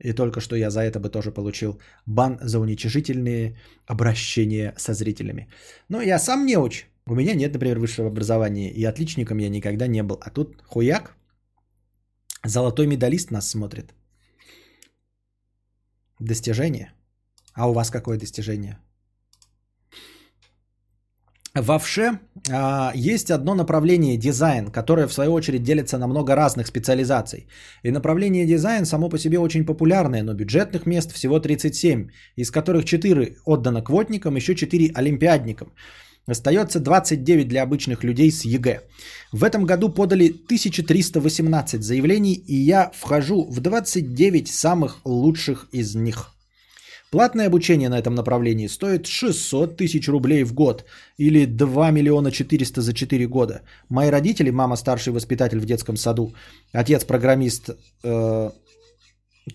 И 0.03 0.13
только 0.13 0.41
что 0.41 0.55
я 0.55 0.69
за 0.69 0.81
это 0.81 0.99
бы 0.99 1.09
тоже 1.09 1.31
получил 1.31 1.79
бан 2.05 2.39
за 2.41 2.59
уничижительные 2.59 3.55
обращения 3.85 4.73
со 4.77 4.93
зрителями. 4.93 5.47
Но 5.89 6.01
я 6.01 6.19
сам 6.19 6.45
не 6.45 6.57
уч. 6.57 6.85
У 7.05 7.15
меня 7.15 7.33
нет, 7.35 7.53
например, 7.53 7.79
высшего 7.79 8.07
образования, 8.07 8.71
и 8.71 8.83
отличником 8.83 9.39
я 9.39 9.49
никогда 9.49 9.87
не 9.87 10.03
был. 10.03 10.19
А 10.21 10.29
тут 10.29 10.61
хуяк, 10.65 11.15
золотой 12.43 12.87
медалист 12.87 13.31
нас 13.31 13.49
смотрит. 13.49 13.93
Достижение. 16.19 16.93
А 17.53 17.69
у 17.69 17.73
вас 17.73 17.89
какое 17.89 18.17
достижение? 18.17 18.77
В 21.53 21.69
Овше 21.69 22.19
а, 22.49 22.93
есть 22.95 23.29
одно 23.29 23.55
направление 23.55 24.15
дизайн, 24.17 24.67
которое 24.67 25.07
в 25.07 25.13
свою 25.13 25.33
очередь 25.33 25.63
делится 25.63 25.97
на 25.97 26.07
много 26.07 26.33
разных 26.33 26.67
специализаций. 26.67 27.47
И 27.83 27.91
направление 27.91 28.45
дизайн 28.45 28.85
само 28.85 29.09
по 29.09 29.17
себе 29.17 29.37
очень 29.37 29.65
популярное, 29.65 30.23
но 30.23 30.33
бюджетных 30.33 30.85
мест 30.85 31.11
всего 31.11 31.41
37, 31.41 32.07
из 32.37 32.51
которых 32.51 32.85
4 32.85 33.35
отдано 33.45 33.81
квотникам, 33.81 34.37
еще 34.37 34.55
4 34.55 34.93
олимпиадникам. 34.95 35.73
Остается 36.25 36.79
29 36.79 37.47
для 37.49 37.63
обычных 37.63 38.05
людей 38.05 38.31
с 38.31 38.45
ЕГЭ. 38.45 38.83
В 39.33 39.43
этом 39.43 39.65
году 39.65 39.89
подали 39.89 40.29
1318 40.29 41.83
заявлений, 41.83 42.33
и 42.33 42.55
я 42.55 42.91
вхожу 42.95 43.49
в 43.51 43.59
29 43.59 44.47
самых 44.47 44.99
лучших 45.03 45.67
из 45.73 45.95
них. 45.95 46.33
Платное 47.11 47.47
обучение 47.47 47.89
на 47.89 47.99
этом 47.99 48.15
направлении 48.15 48.67
стоит 48.67 49.05
600 49.05 49.75
тысяч 49.75 50.07
рублей 50.07 50.45
в 50.45 50.53
год 50.53 50.85
или 51.17 51.45
2 51.45 51.91
миллиона 51.91 52.31
400 52.31 52.81
за 52.81 52.93
4 52.93 53.27
года. 53.27 53.61
Мои 53.89 54.09
родители, 54.09 54.49
мама 54.49 54.77
старший 54.77 55.11
воспитатель 55.11 55.59
в 55.59 55.65
детском 55.65 55.97
саду, 55.97 56.33
отец 56.71 57.03
программист, 57.03 57.69
э, 58.03 58.51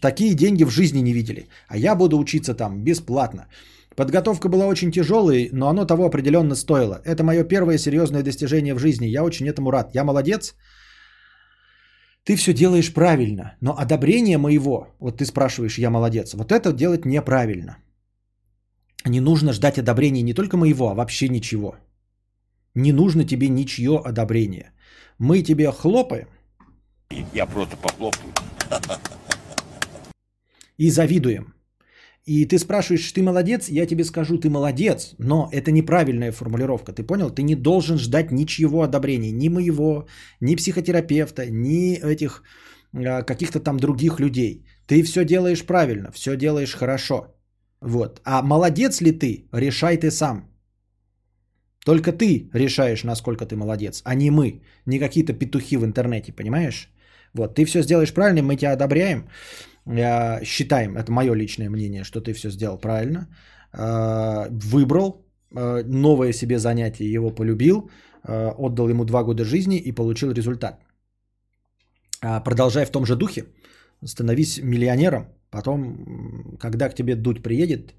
такие 0.03 0.35
деньги 0.35 0.65
в 0.65 0.71
жизни 0.71 1.01
не 1.01 1.15
видели. 1.15 1.49
А 1.69 1.79
я 1.79 1.95
буду 1.95 2.19
учиться 2.19 2.55
там 2.55 2.85
бесплатно. 2.85 3.47
Подготовка 3.97 4.51
была 4.51 4.67
очень 4.67 4.93
тяжелой, 4.93 5.49
но 5.53 5.69
оно 5.69 5.87
того 5.87 6.05
определенно 6.05 6.55
стоило. 6.55 7.01
Это 7.07 7.25
мое 7.25 7.43
первое 7.43 7.79
серьезное 7.79 8.23
достижение 8.23 8.75
в 8.75 8.79
жизни. 8.79 9.07
Я 9.07 9.25
очень 9.25 9.49
этому 9.49 9.71
рад. 9.71 9.95
Я 9.95 10.05
молодец. 10.05 10.55
Ты 12.27 12.35
все 12.35 12.53
делаешь 12.53 12.93
правильно, 12.93 13.57
но 13.61 13.79
одобрение 13.79 14.37
моего, 14.37 14.89
вот 14.99 15.18
ты 15.18 15.24
спрашиваешь, 15.24 15.79
я 15.79 15.91
молодец, 15.91 16.35
вот 16.35 16.51
это 16.51 16.72
делать 16.72 17.05
неправильно. 17.05 17.77
Не 19.05 19.20
нужно 19.20 19.53
ждать 19.53 19.79
одобрения 19.79 20.22
не 20.22 20.35
только 20.35 20.57
моего, 20.57 20.89
а 20.89 20.95
вообще 20.95 21.29
ничего. 21.29 21.77
Не 22.74 22.93
нужно 22.93 23.24
тебе 23.24 23.49
ничье 23.49 24.03
одобрение. 24.05 24.72
Мы 25.18 25.43
тебе 25.43 25.70
хлопаем. 25.70 26.27
Я 27.33 27.47
просто 27.47 27.77
похлопаю. 27.77 28.33
И 30.79 30.91
завидуем. 30.91 31.56
И 32.27 32.45
ты 32.45 32.59
спрашиваешь, 32.59 33.12
ты 33.12 33.22
молодец, 33.22 33.68
я 33.68 33.87
тебе 33.87 34.05
скажу, 34.05 34.37
ты 34.39 34.51
молодец, 34.51 35.14
но 35.18 35.49
это 35.53 35.70
неправильная 35.70 36.33
формулировка, 36.33 36.93
ты 36.93 37.05
понял? 37.05 37.31
Ты 37.31 37.43
не 37.43 37.55
должен 37.55 37.99
ждать 37.99 38.33
ничего 38.33 38.83
одобрения, 38.83 39.31
ни 39.31 39.49
моего, 39.49 40.07
ни 40.41 40.57
психотерапевта, 40.57 41.47
ни 41.51 41.95
этих 41.95 42.43
а, 42.93 43.22
каких-то 43.22 43.61
там 43.61 43.77
других 43.77 44.18
людей. 44.18 44.66
Ты 44.87 45.05
все 45.05 45.24
делаешь 45.24 45.64
правильно, 45.64 46.11
все 46.11 46.37
делаешь 46.37 46.74
хорошо. 46.74 47.37
Вот. 47.81 48.20
А 48.24 48.43
молодец 48.43 49.01
ли 49.01 49.12
ты, 49.12 49.49
решай 49.53 49.97
ты 49.97 50.11
сам. 50.11 50.51
Только 51.85 52.11
ты 52.11 52.51
решаешь, 52.53 53.05
насколько 53.05 53.47
ты 53.47 53.55
молодец, 53.55 54.03
а 54.05 54.16
не 54.16 54.31
мы, 54.31 54.62
не 54.85 54.99
какие-то 54.99 55.33
петухи 55.33 55.77
в 55.77 55.85
интернете, 55.85 56.33
понимаешь? 56.33 56.91
Вот, 57.35 57.55
ты 57.55 57.64
все 57.64 57.83
сделаешь 57.83 58.12
правильно, 58.12 58.43
мы 58.43 58.57
тебя 58.57 58.72
одобряем 58.72 59.29
считаем, 60.45 60.97
это 60.97 61.12
мое 61.12 61.34
личное 61.34 61.70
мнение, 61.70 62.05
что 62.05 62.20
ты 62.20 62.32
все 62.32 62.51
сделал 62.51 62.78
правильно. 62.78 63.28
э, 63.72 64.49
выбрал 64.51 65.26
э, 65.55 65.82
новое 65.87 66.32
себе 66.32 66.59
занятие, 66.59 67.12
его 67.12 67.30
полюбил, 67.30 67.91
э, 68.24 68.51
отдал 68.59 68.89
ему 68.89 69.05
два 69.05 69.22
года 69.22 69.45
жизни 69.45 69.78
и 69.78 69.93
получил 69.93 70.32
результат. 70.32 70.80
А 72.20 72.41
продолжай 72.41 72.87
в 72.87 72.91
том 72.91 73.07
же 73.07 73.16
духе, 73.16 73.45
становись 74.05 74.59
миллионером, 74.62 75.26
потом, 75.51 76.57
когда 76.59 76.89
к 76.89 76.95
тебе 76.95 77.14
дуть 77.14 77.43
приедет, 77.43 77.95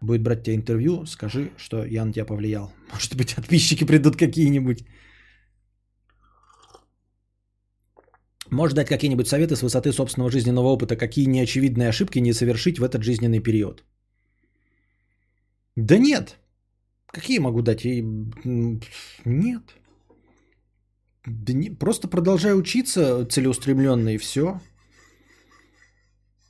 будет 0.00 0.22
брать 0.22 0.42
тебя 0.42 0.56
интервью, 0.56 1.06
скажи, 1.06 1.50
что 1.56 1.84
я 1.84 2.04
на 2.04 2.12
тебя 2.12 2.26
повлиял. 2.26 2.72
Может 2.92 3.16
быть, 3.16 3.34
подписчики 3.34 3.84
придут 3.84 4.16
какие-нибудь. 4.16 4.84
Можешь 8.50 8.74
дать 8.74 8.88
какие-нибудь 8.88 9.28
советы 9.28 9.54
с 9.54 9.62
высоты 9.62 9.92
собственного 9.92 10.30
жизненного 10.30 10.66
опыта, 10.66 10.96
какие 10.96 11.26
неочевидные 11.26 11.88
ошибки 11.88 12.18
не 12.18 12.32
совершить 12.32 12.78
в 12.78 12.82
этот 12.82 13.02
жизненный 13.02 13.40
период? 13.40 13.84
Да 15.76 15.98
нет. 15.98 16.36
Какие 17.06 17.38
могу 17.38 17.62
дать? 17.62 17.84
Нет. 17.84 19.62
Да 21.26 21.52
не... 21.52 21.70
Просто 21.70 22.08
продолжай 22.08 22.58
учиться 22.58 23.26
целеустремленно 23.26 24.14
и 24.14 24.18
все. 24.18 24.60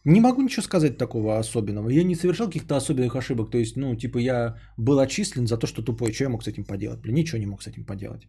Не 0.04 0.20
могу 0.20 0.42
ничего 0.42 0.62
сказать 0.62 0.96
такого 0.96 1.38
особенного. 1.38 1.90
Я 1.90 2.04
не 2.04 2.14
совершал 2.14 2.46
каких-то 2.46 2.76
особенных 2.76 3.16
ошибок. 3.16 3.50
То 3.50 3.58
есть, 3.58 3.76
ну, 3.76 3.94
типа, 3.94 4.18
я 4.18 4.56
был 4.78 4.98
отчислен 4.98 5.46
за 5.46 5.58
то, 5.58 5.66
что 5.66 5.82
тупой. 5.82 6.12
Что 6.12 6.24
я 6.24 6.30
мог 6.30 6.42
с 6.42 6.48
этим 6.48 6.64
поделать? 6.64 7.00
Блин, 7.00 7.16
ничего 7.16 7.38
не 7.38 7.46
мог 7.46 7.62
с 7.62 7.66
этим 7.66 7.84
поделать. 7.84 8.28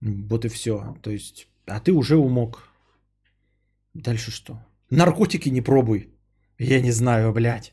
Вот 0.00 0.44
и 0.44 0.48
все. 0.48 0.96
То 1.02 1.10
есть, 1.10 1.48
а 1.68 1.80
ты 1.80 1.92
уже 1.92 2.16
умог. 2.16 2.68
Дальше 3.94 4.30
что? 4.30 4.58
Наркотики 4.90 5.50
не 5.50 5.60
пробуй. 5.60 6.08
Я 6.58 6.80
не 6.80 6.92
знаю, 6.92 7.32
блядь. 7.32 7.72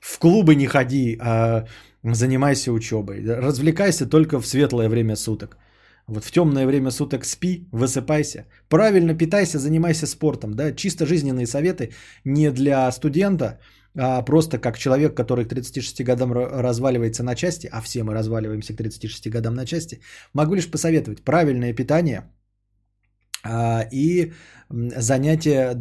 В 0.00 0.18
клубы 0.18 0.54
не 0.54 0.66
ходи, 0.66 1.16
а 1.20 1.66
занимайся 2.02 2.72
учебой. 2.72 3.24
Развлекайся 3.24 4.06
только 4.06 4.40
в 4.40 4.46
светлое 4.46 4.88
время 4.88 5.16
суток. 5.16 5.58
Вот 6.06 6.24
в 6.24 6.30
темное 6.30 6.66
время 6.66 6.90
суток 6.90 7.24
спи, 7.24 7.68
высыпайся. 7.72 8.46
Правильно 8.68 9.14
питайся, 9.14 9.58
занимайся 9.58 10.06
спортом. 10.06 10.54
Да? 10.54 10.72
Чисто 10.72 11.06
жизненные 11.06 11.46
советы 11.46 11.92
не 12.24 12.50
для 12.50 12.90
студента, 12.92 13.58
а 13.94 14.22
просто 14.22 14.58
как 14.58 14.78
человек, 14.78 15.14
который 15.14 15.44
к 15.44 15.48
36 15.48 16.04
годам 16.04 16.32
разваливается 16.32 17.22
на 17.22 17.34
части, 17.34 17.68
а 17.72 17.82
все 17.82 18.04
мы 18.04 18.14
разваливаемся 18.14 18.72
к 18.72 18.76
36 18.76 19.28
годам 19.28 19.54
на 19.54 19.66
части, 19.66 20.00
могу 20.32 20.54
лишь 20.54 20.70
посоветовать 20.70 21.22
правильное 21.24 21.74
питание 21.74 22.22
и 23.46 24.32
занятие 24.70 25.74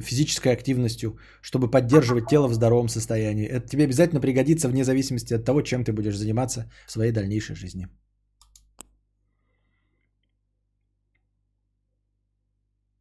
физической 0.00 0.52
активностью, 0.52 1.18
чтобы 1.42 1.70
поддерживать 1.70 2.28
тело 2.28 2.48
в 2.48 2.54
здоровом 2.54 2.88
состоянии. 2.88 3.46
Это 3.46 3.68
тебе 3.68 3.84
обязательно 3.84 4.20
пригодится 4.20 4.68
вне 4.68 4.84
зависимости 4.84 5.34
от 5.34 5.44
того, 5.44 5.62
чем 5.62 5.84
ты 5.84 5.92
будешь 5.92 6.16
заниматься 6.16 6.70
в 6.86 6.92
своей 6.92 7.12
дальнейшей 7.12 7.56
жизни. 7.56 7.88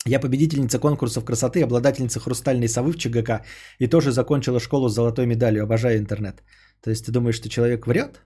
Я 0.05 0.19
победительница 0.19 0.79
конкурсов 0.79 1.23
красоты, 1.23 1.63
обладательница 1.63 2.19
хрустальной 2.19 2.67
совы 2.67 2.91
в 2.91 2.97
ЧГК 2.97 3.45
и 3.79 3.87
тоже 3.87 4.11
закончила 4.11 4.59
школу 4.59 4.89
с 4.89 4.93
золотой 4.93 5.25
медалью. 5.25 5.63
Обожаю 5.63 5.97
интернет. 5.97 6.43
То 6.81 6.89
есть 6.89 7.05
ты 7.05 7.11
думаешь, 7.11 7.35
что 7.35 7.47
человек 7.49 7.87
врет? 7.87 8.21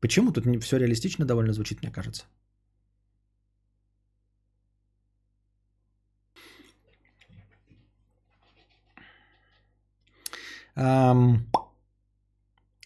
Почему? 0.00 0.32
Тут 0.32 0.44
все 0.64 0.78
реалистично 0.78 1.24
довольно 1.24 1.52
звучит, 1.52 1.82
мне 1.82 1.92
кажется. 1.92 2.24
Um, 10.80 11.40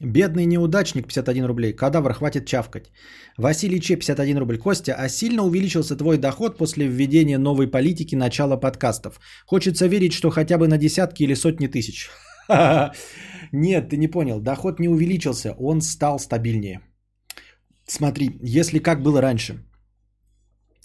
Бедный 0.01 0.45
неудачник 0.45 1.07
51 1.07 1.45
рублей. 1.45 1.73
Кадавр, 1.73 2.13
хватит 2.13 2.47
чавкать. 2.47 2.91
Василий 3.39 3.81
Че 3.81 3.97
51 3.97 4.39
рубль. 4.39 4.59
Костя, 4.59 4.95
а 4.99 5.09
сильно 5.09 5.45
увеличился 5.45 5.97
твой 5.97 6.19
доход 6.19 6.59
после 6.59 6.89
введения 6.89 7.39
новой 7.39 7.71
политики 7.71 8.17
начала 8.17 8.57
подкастов? 8.57 9.21
Хочется 9.47 9.87
верить, 9.87 10.13
что 10.13 10.31
хотя 10.31 10.59
бы 10.59 10.67
на 10.67 10.79
десятки 10.79 11.23
или 11.23 11.35
сотни 11.35 11.69
тысяч. 11.69 12.11
Нет, 13.53 13.89
ты 13.89 13.97
не 13.97 14.09
понял. 14.09 14.41
Доход 14.41 14.81
не 14.81 14.89
увеличился, 14.89 15.55
он 15.59 15.81
стал 15.81 16.19
стабильнее. 16.19 16.81
Смотри, 17.87 18.31
если 18.43 18.81
как 18.81 19.03
было 19.03 19.21
раньше. 19.21 19.65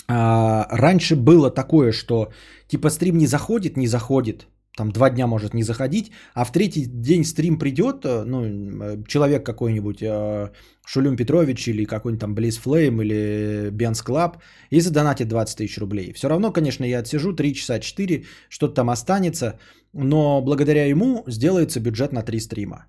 А, 0.08 0.68
раньше 0.70 1.16
было 1.16 1.50
такое, 1.50 1.92
что 1.92 2.32
типа 2.68 2.90
стрим 2.90 3.18
не 3.18 3.28
заходит, 3.28 3.76
не 3.76 3.88
заходит 3.88 4.48
там 4.78 4.92
два 4.92 5.10
дня 5.10 5.28
может 5.28 5.54
не 5.54 5.64
заходить, 5.64 6.12
а 6.34 6.46
в 6.46 6.52
третий 6.52 6.86
день 6.86 7.26
стрим 7.26 7.60
придет, 7.60 8.06
э, 8.06 8.24
ну, 8.24 8.44
э, 8.44 9.04
человек 9.08 9.46
какой-нибудь, 9.46 10.02
э, 10.02 10.52
Шулюм 10.86 11.16
Петрович 11.16 11.68
или 11.68 11.86
какой-нибудь 11.86 12.22
там 12.22 12.36
Близ 12.36 12.58
Флейм 12.58 13.02
или 13.02 13.70
Бенс 13.72 14.02
Клаб 14.02 14.38
и 14.72 14.80
задонатит 14.80 15.28
20 15.28 15.58
тысяч 15.58 15.78
рублей. 15.78 16.14
Все 16.14 16.30
равно, 16.30 16.54
конечно, 16.54 16.86
я 16.86 17.00
отсижу 17.00 17.34
3 17.34 17.54
часа 17.54 17.80
4, 17.80 18.24
что-то 18.50 18.74
там 18.74 18.90
останется, 18.90 19.60
но 19.94 20.42
благодаря 20.42 20.86
ему 20.86 21.24
сделается 21.28 21.80
бюджет 21.80 22.14
на 22.14 22.24
3 22.24 22.40
стрима. 22.40 22.86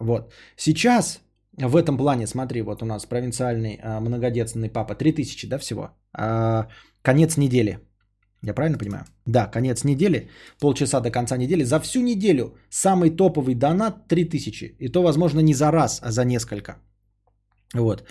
Вот. 0.00 0.32
Сейчас 0.56 1.20
в 1.58 1.76
этом 1.76 1.98
плане, 1.98 2.26
смотри, 2.26 2.62
вот 2.62 2.82
у 2.82 2.86
нас 2.86 3.06
провинциальный 3.06 3.78
многодетственный 4.00 4.70
папа, 4.70 4.94
3000, 4.94 5.48
да, 5.48 5.58
всего. 5.58 5.90
Конец 7.02 7.36
недели– 7.36 7.78
я 8.42 8.54
правильно 8.54 8.78
понимаю? 8.78 9.04
Да, 9.26 9.46
конец 9.46 9.84
недели, 9.84 10.28
полчаса 10.60 11.00
до 11.00 11.10
конца 11.10 11.36
недели. 11.36 11.64
За 11.64 11.80
всю 11.80 12.02
неделю 12.02 12.54
самый 12.70 13.10
топовый 13.10 13.54
донат 13.54 14.08
3000. 14.08 14.76
И 14.78 14.88
то, 14.88 15.02
возможно, 15.02 15.40
не 15.40 15.54
за 15.54 15.72
раз, 15.72 16.00
а 16.02 16.12
за 16.12 16.24
несколько. 16.24 16.76
Вот. 17.74 18.04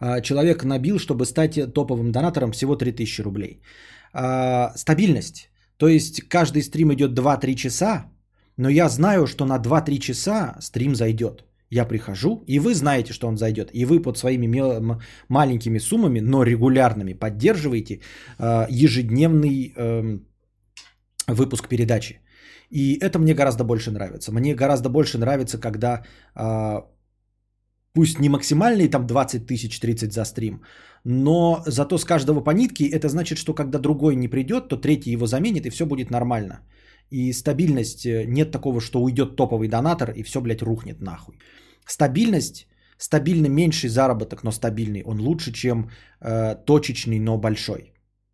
А, 0.00 0.20
человек 0.20 0.64
набил, 0.64 0.98
чтобы 0.98 1.24
стать 1.24 1.72
топовым 1.74 2.12
донатором, 2.12 2.52
всего 2.52 2.76
3000 2.76 3.22
рублей. 3.22 3.62
А, 4.12 4.72
стабильность. 4.76 5.50
То 5.76 5.88
есть 5.88 6.28
каждый 6.28 6.62
стрим 6.62 6.92
идет 6.92 7.18
2-3 7.18 7.54
часа, 7.54 8.04
но 8.58 8.68
я 8.68 8.88
знаю, 8.88 9.26
что 9.26 9.46
на 9.46 9.58
2-3 9.58 9.98
часа 9.98 10.56
стрим 10.60 10.94
зайдет. 10.94 11.44
Я 11.72 11.84
прихожу, 11.84 12.44
и 12.48 12.58
вы 12.58 12.74
знаете, 12.74 13.12
что 13.12 13.28
он 13.28 13.36
зайдет. 13.36 13.70
И 13.72 13.84
вы 13.84 14.02
под 14.02 14.18
своими 14.18 14.46
мел- 14.46 15.00
маленькими 15.28 15.78
суммами, 15.78 16.20
но 16.20 16.42
регулярными 16.42 17.12
поддерживаете 17.14 18.00
э, 18.38 18.66
ежедневный 18.70 19.72
э, 19.76 20.18
выпуск 21.28 21.68
передачи. 21.68 22.20
И 22.70 22.98
это 23.00 23.18
мне 23.18 23.34
гораздо 23.34 23.64
больше 23.64 23.90
нравится. 23.90 24.32
Мне 24.32 24.54
гораздо 24.54 24.88
больше 24.88 25.18
нравится, 25.18 25.58
когда 25.58 26.02
э, 26.34 26.80
пусть 27.94 28.20
не 28.20 28.28
максимальные 28.28 28.88
там 28.88 29.06
20 29.06 29.46
тысяч 29.46 29.78
30 29.80 30.12
за 30.12 30.24
стрим, 30.24 30.62
но 31.04 31.62
зато 31.66 31.98
с 31.98 32.04
каждого 32.04 32.40
по 32.40 32.50
нитке 32.50 32.88
это 32.88 33.08
значит, 33.08 33.38
что 33.38 33.54
когда 33.54 33.78
другой 33.78 34.16
не 34.16 34.28
придет, 34.28 34.68
то 34.68 34.76
третий 34.76 35.12
его 35.12 35.26
заменит 35.26 35.66
и 35.66 35.70
все 35.70 35.86
будет 35.86 36.10
нормально. 36.10 36.60
И 37.10 37.32
стабильность, 37.32 38.06
э, 38.06 38.24
нет 38.26 38.50
такого, 38.52 38.80
что 38.80 39.02
уйдет 39.02 39.36
топовый 39.36 39.68
донатор 39.68 40.10
и 40.10 40.22
все, 40.22 40.40
блядь, 40.40 40.62
рухнет 40.62 41.00
нахуй. 41.00 41.34
Стабильность, 41.86 42.66
стабильно 42.98 43.48
меньший 43.48 43.88
заработок, 43.90 44.44
но 44.44 44.52
стабильный, 44.52 45.02
он 45.02 45.20
лучше, 45.20 45.52
чем 45.52 45.90
э, 46.20 46.54
точечный, 46.66 47.18
но 47.18 47.38
большой. 47.38 47.92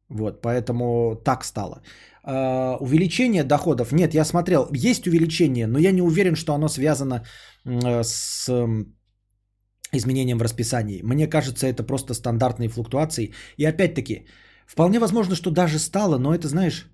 Вот, 0.08 0.42
поэтому 0.42 1.16
так 1.24 1.44
стало. 1.44 1.82
Э, 2.24 2.76
увеличение 2.80 3.44
доходов, 3.44 3.92
нет, 3.92 4.14
я 4.14 4.24
смотрел, 4.24 4.68
есть 4.72 5.06
увеличение, 5.06 5.66
но 5.66 5.78
я 5.78 5.92
не 5.92 6.02
уверен, 6.02 6.36
что 6.36 6.54
оно 6.54 6.68
связано 6.68 7.24
э, 7.64 8.02
с 8.02 8.48
э, 8.48 8.84
изменением 9.92 10.38
в 10.38 10.42
расписании. 10.42 11.02
Мне 11.02 11.26
кажется, 11.28 11.66
это 11.66 11.82
просто 11.82 12.14
стандартные 12.14 12.68
флуктуации. 12.68 13.32
И 13.56 13.64
опять-таки, 13.64 14.26
вполне 14.66 14.98
возможно, 14.98 15.34
что 15.34 15.50
даже 15.50 15.78
стало, 15.78 16.18
но 16.18 16.34
это, 16.34 16.48
знаешь, 16.48 16.90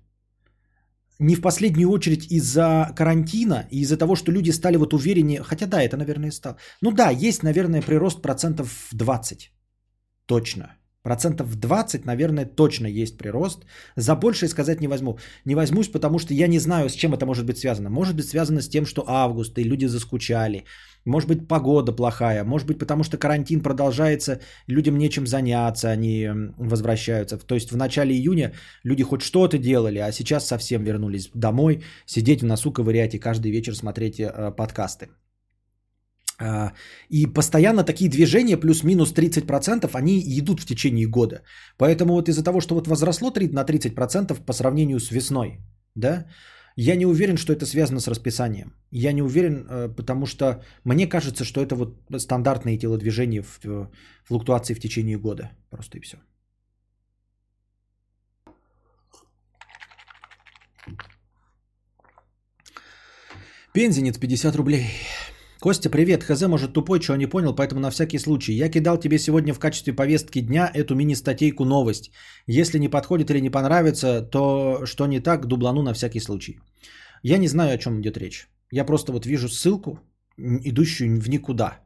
не 1.23 1.35
в 1.35 1.41
последнюю 1.41 1.89
очередь 1.89 2.31
из-за 2.31 2.93
карантина 2.95 3.67
и 3.71 3.81
из-за 3.81 3.97
того, 3.97 4.15
что 4.15 4.31
люди 4.31 4.51
стали 4.51 4.77
вот 4.77 4.93
увереннее, 4.93 5.41
хотя 5.43 5.65
да, 5.65 5.81
это, 5.81 5.97
наверное, 5.97 6.31
стало. 6.31 6.57
Ну 6.81 6.91
да, 6.91 7.09
есть, 7.11 7.43
наверное, 7.43 7.81
прирост 7.81 8.21
процентов 8.21 8.87
20. 8.91 9.51
Точно. 10.25 10.65
Процентов 11.03 11.55
20, 11.55 12.05
наверное, 12.05 12.45
точно 12.45 12.87
есть 12.87 13.17
прирост. 13.17 13.65
За 13.97 14.15
большее 14.15 14.49
сказать 14.49 14.81
не 14.81 14.87
возьму. 14.87 15.17
Не 15.45 15.55
возьмусь, 15.55 15.91
потому 15.91 16.19
что 16.19 16.33
я 16.33 16.47
не 16.47 16.59
знаю, 16.59 16.89
с 16.89 16.93
чем 16.93 17.13
это 17.13 17.25
может 17.25 17.45
быть 17.45 17.57
связано. 17.57 17.89
Может 17.89 18.15
быть 18.15 18.27
связано 18.27 18.61
с 18.61 18.69
тем, 18.69 18.85
что 18.85 19.03
август, 19.07 19.57
и 19.57 19.63
люди 19.63 19.87
заскучали. 19.87 20.63
Может 21.05 21.29
быть 21.29 21.47
погода 21.47 21.91
плохая. 21.91 22.43
Может 22.43 22.67
быть 22.67 22.79
потому 22.79 23.03
что 23.03 23.17
карантин 23.17 23.61
продолжается, 23.61 24.39
людям 24.67 24.97
нечем 24.97 25.27
заняться, 25.27 25.89
они 25.89 26.29
возвращаются. 26.57 27.37
То 27.37 27.55
есть 27.55 27.71
в 27.71 27.77
начале 27.77 28.15
июня 28.15 28.53
люди 28.83 29.03
хоть 29.03 29.21
что-то 29.21 29.57
делали, 29.57 29.99
а 29.99 30.11
сейчас 30.11 30.47
совсем 30.47 30.83
вернулись 30.83 31.29
домой, 31.33 31.83
сидеть 32.05 32.41
в 32.41 32.45
носу 32.45 32.71
ковырять 32.71 33.15
и 33.15 33.19
каждый 33.19 33.51
вечер 33.51 33.75
смотреть 33.75 34.19
э, 34.19 34.51
подкасты. 34.55 35.09
А, 36.39 36.71
и 37.09 37.25
постоянно 37.25 37.83
такие 37.83 38.09
движения, 38.09 38.57
плюс-минус 38.57 39.13
30%, 39.13 39.89
они 39.93 40.19
идут 40.39 40.61
в 40.61 40.65
течение 40.65 41.07
года. 41.07 41.43
Поэтому 41.77 42.13
вот 42.13 42.29
из-за 42.29 42.43
того, 42.43 42.61
что 42.61 42.75
вот 42.75 42.87
возросло 42.87 43.31
на 43.51 43.63
30% 43.63 44.45
по 44.45 44.53
сравнению 44.53 44.99
с 44.99 45.11
весной, 45.11 45.59
да, 45.95 46.25
Я 46.75 46.95
не 46.95 47.05
уверен, 47.05 47.37
что 47.37 47.53
это 47.53 47.65
связано 47.65 47.99
с 47.99 48.07
расписанием. 48.07 48.73
Я 48.91 49.13
не 49.13 49.21
уверен, 49.21 49.67
э, 49.69 49.89
потому 49.95 50.25
что 50.25 50.63
мне 50.83 51.07
кажется, 51.07 51.43
что 51.43 51.61
это 51.61 51.75
вот 51.75 51.97
стандартные 52.17 52.77
телодвижения 52.77 53.43
в 53.43 53.59
э, 53.65 53.87
флуктуации 54.23 54.73
в 54.73 54.79
течение 54.79 55.17
года. 55.17 55.51
Просто 55.69 55.97
и 55.97 56.01
все. 56.01 56.17
Пензенец 63.73 64.17
50 64.17 64.55
рублей. 64.55 64.85
Костя, 65.63 65.89
привет. 65.89 66.23
ХЗ, 66.23 66.47
может, 66.47 66.73
тупой, 66.73 66.99
чего 66.99 67.15
не 67.15 67.25
понял, 67.25 67.55
поэтому 67.55 67.79
на 67.79 67.89
всякий 67.89 68.19
случай. 68.19 68.53
Я 68.53 68.69
кидал 68.69 68.97
тебе 68.97 69.17
сегодня 69.17 69.53
в 69.53 69.59
качестве 69.59 69.93
повестки 69.93 70.41
дня 70.41 70.69
эту 70.73 70.93
мини-статейку 70.93 71.63
новость. 71.63 72.11
Если 72.47 72.79
не 72.79 72.89
подходит 72.89 73.31
или 73.31 73.39
не 73.39 73.49
понравится, 73.49 74.21
то 74.21 74.85
что 74.85 75.07
не 75.07 75.21
так, 75.21 75.45
дублану 75.45 75.81
на 75.81 75.93
всякий 75.93 76.19
случай. 76.19 76.59
Я 77.23 77.37
не 77.37 77.47
знаю, 77.47 77.73
о 77.73 77.77
чем 77.77 78.01
идет 78.01 78.17
речь. 78.17 78.49
Я 78.71 78.83
просто 78.83 79.13
вот 79.13 79.25
вижу 79.25 79.47
ссылку, 79.47 79.99
идущую 80.37 81.21
в 81.21 81.29
никуда. 81.29 81.79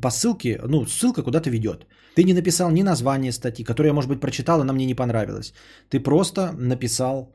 По 0.00 0.10
ссылке, 0.10 0.60
ну, 0.68 0.86
ссылка 0.86 1.24
куда-то 1.24 1.50
ведет. 1.50 1.86
Ты 2.14 2.22
не 2.22 2.34
написал 2.34 2.70
ни 2.70 2.82
название 2.82 3.32
статьи, 3.32 3.64
которую 3.64 3.88
я, 3.88 3.94
может 3.94 4.10
быть, 4.10 4.20
прочитал, 4.20 4.60
она 4.60 4.72
мне 4.72 4.86
не 4.86 4.94
понравилась. 4.94 5.54
Ты 5.88 5.98
просто 5.98 6.52
написал 6.52 7.34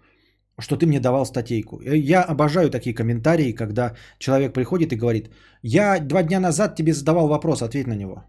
что 0.60 0.76
ты 0.76 0.86
мне 0.86 1.00
давал 1.00 1.26
статейку. 1.26 1.82
Э, 1.82 1.98
я 1.98 2.24
обожаю 2.24 2.70
такие 2.70 2.96
комментарии, 2.96 3.56
когда 3.56 3.96
человек 4.20 4.54
приходит 4.54 4.94
и 4.94 4.98
говорит, 4.98 5.30
я 5.62 6.00
два 6.00 6.24
дня 6.24 6.40
назад 6.40 6.76
тебе 6.76 6.94
задавал 6.94 7.28
вопрос, 7.28 7.62
ответь 7.62 7.88
на 7.88 7.96
него. 7.96 8.24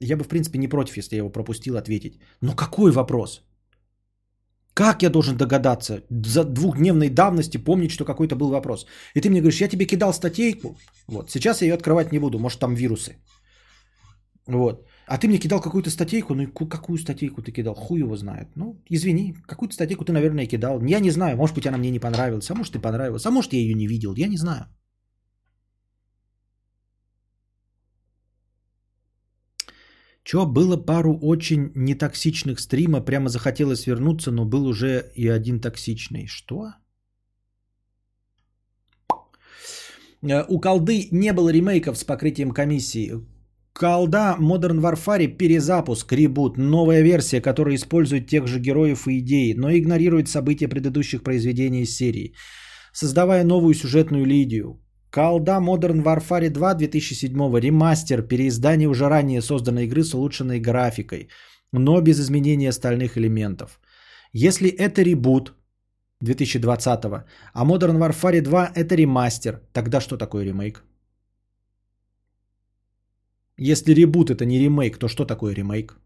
Я 0.00 0.16
бы, 0.16 0.24
в 0.24 0.28
принципе, 0.28 0.58
не 0.58 0.68
против, 0.68 0.96
если 0.96 1.16
я 1.16 1.18
его 1.18 1.30
пропустил 1.30 1.76
ответить. 1.76 2.20
Но 2.40 2.54
какой 2.54 2.90
вопрос? 2.92 3.42
Как 4.74 5.02
я 5.02 5.10
должен 5.10 5.36
догадаться 5.36 6.02
за 6.10 6.44
двухдневной 6.44 7.10
давности 7.10 7.58
помнить, 7.58 7.90
что 7.90 8.04
какой-то 8.04 8.36
был 8.36 8.50
вопрос? 8.50 8.86
И 9.14 9.20
ты 9.20 9.28
мне 9.28 9.40
говоришь, 9.40 9.60
я 9.60 9.68
тебе 9.68 9.86
кидал 9.86 10.12
статейку. 10.12 10.76
Вот, 11.06 11.30
сейчас 11.30 11.60
я 11.60 11.68
ее 11.68 11.74
открывать 11.74 12.12
не 12.12 12.18
буду, 12.18 12.38
может 12.38 12.58
там 12.58 12.74
вирусы. 12.74 13.16
Вот. 14.46 14.86
А 15.12 15.18
ты 15.18 15.28
мне 15.28 15.38
кидал 15.38 15.60
какую-то 15.60 15.90
статейку, 15.90 16.34
ну 16.34 16.46
какую 16.68 16.98
статейку 16.98 17.42
ты 17.42 17.52
кидал, 17.52 17.74
хуй 17.74 18.00
его 18.00 18.16
знает. 18.16 18.48
Ну, 18.56 18.82
извини, 18.88 19.34
какую-то 19.46 19.74
статейку 19.74 20.04
ты, 20.06 20.12
наверное, 20.12 20.46
кидал. 20.46 20.82
Я 20.86 21.00
не 21.00 21.10
знаю, 21.10 21.36
может 21.36 21.54
быть, 21.54 21.66
она 21.66 21.76
мне 21.76 21.90
не 21.90 22.00
понравилась, 22.00 22.50
а 22.50 22.54
может, 22.54 22.74
и 22.76 22.78
понравилась, 22.78 23.26
а 23.26 23.30
может, 23.30 23.52
я 23.52 23.58
ее 23.58 23.74
не 23.74 23.86
видел, 23.86 24.14
я 24.16 24.28
не 24.28 24.38
знаю. 24.38 24.64
Чё, 30.24 30.46
было 30.46 30.78
пару 30.78 31.18
очень 31.20 31.72
нетоксичных 31.74 32.58
стрима, 32.58 33.04
прямо 33.04 33.28
захотелось 33.28 33.86
вернуться, 33.86 34.30
но 34.30 34.46
был 34.46 34.66
уже 34.66 35.12
и 35.14 35.28
один 35.28 35.60
токсичный. 35.60 36.26
Что? 36.26 36.72
Э, 40.22 40.44
у 40.48 40.58
колды 40.58 41.08
не 41.12 41.34
было 41.34 41.50
ремейков 41.50 41.98
с 41.98 42.04
покрытием 42.04 42.52
комиссии. 42.52 43.12
Колда 43.74 44.36
Modern 44.38 44.80
Warfare 44.80 45.26
перезапуск, 45.28 46.12
ребут, 46.12 46.58
новая 46.58 47.02
версия, 47.02 47.40
которая 47.40 47.76
использует 47.76 48.26
тех 48.26 48.46
же 48.46 48.60
героев 48.60 49.08
и 49.08 49.18
идеи, 49.18 49.54
но 49.54 49.70
игнорирует 49.70 50.28
события 50.28 50.68
предыдущих 50.68 51.22
произведений 51.22 51.82
из 51.82 51.96
серии, 51.96 52.34
создавая 52.92 53.44
новую 53.44 53.74
сюжетную 53.74 54.26
линию. 54.26 54.78
Колда 55.10 55.58
Modern 55.60 56.02
Warfare 56.02 56.50
2 56.50 56.74
2007 56.74 57.60
ремастер, 57.60 58.22
переиздание 58.22 58.88
уже 58.88 59.08
ранее 59.08 59.40
созданной 59.40 59.86
игры 59.86 60.04
с 60.04 60.14
улучшенной 60.14 60.60
графикой, 60.60 61.28
но 61.72 62.00
без 62.00 62.20
изменения 62.20 62.68
остальных 62.68 63.16
элементов. 63.16 63.80
Если 64.34 64.68
это 64.68 65.02
ребут 65.02 65.54
2020, 66.20 67.04
а 67.54 67.64
Modern 67.64 67.98
Warfare 67.98 68.40
2 68.42 68.72
это 68.74 68.94
ремастер, 68.94 69.60
тогда 69.72 70.00
что 70.00 70.16
такое 70.18 70.44
ремейк? 70.44 70.84
Если 73.58 73.94
ребут 73.94 74.30
это 74.30 74.44
не 74.44 74.58
ремейк, 74.58 74.98
то 74.98 75.08
что 75.08 75.24
такое 75.24 75.54
ремейк? 75.54 75.98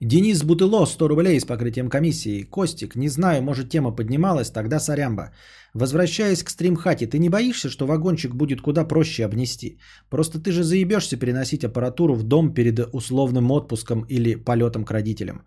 Денис 0.00 0.42
Бутыло, 0.42 0.86
100 0.86 1.08
рублей 1.08 1.38
с 1.38 1.44
покрытием 1.44 1.90
комиссии. 1.90 2.44
Костик, 2.44 2.96
не 2.96 3.08
знаю, 3.08 3.42
может 3.42 3.68
тема 3.68 3.92
поднималась, 3.92 4.50
тогда 4.50 4.80
сорямба. 4.80 5.30
Возвращаясь 5.74 6.42
к 6.42 6.50
стримхате, 6.50 7.06
ты 7.06 7.18
не 7.18 7.28
боишься, 7.28 7.68
что 7.68 7.86
вагончик 7.86 8.34
будет 8.34 8.62
куда 8.62 8.84
проще 8.84 9.24
обнести? 9.24 9.78
Просто 10.08 10.38
ты 10.38 10.52
же 10.52 10.64
заебешься 10.64 11.18
переносить 11.18 11.64
аппаратуру 11.64 12.14
в 12.14 12.22
дом 12.22 12.54
перед 12.54 12.80
условным 12.94 13.50
отпуском 13.50 14.06
или 14.08 14.36
полетом 14.36 14.84
к 14.84 14.90
родителям. 14.90 15.44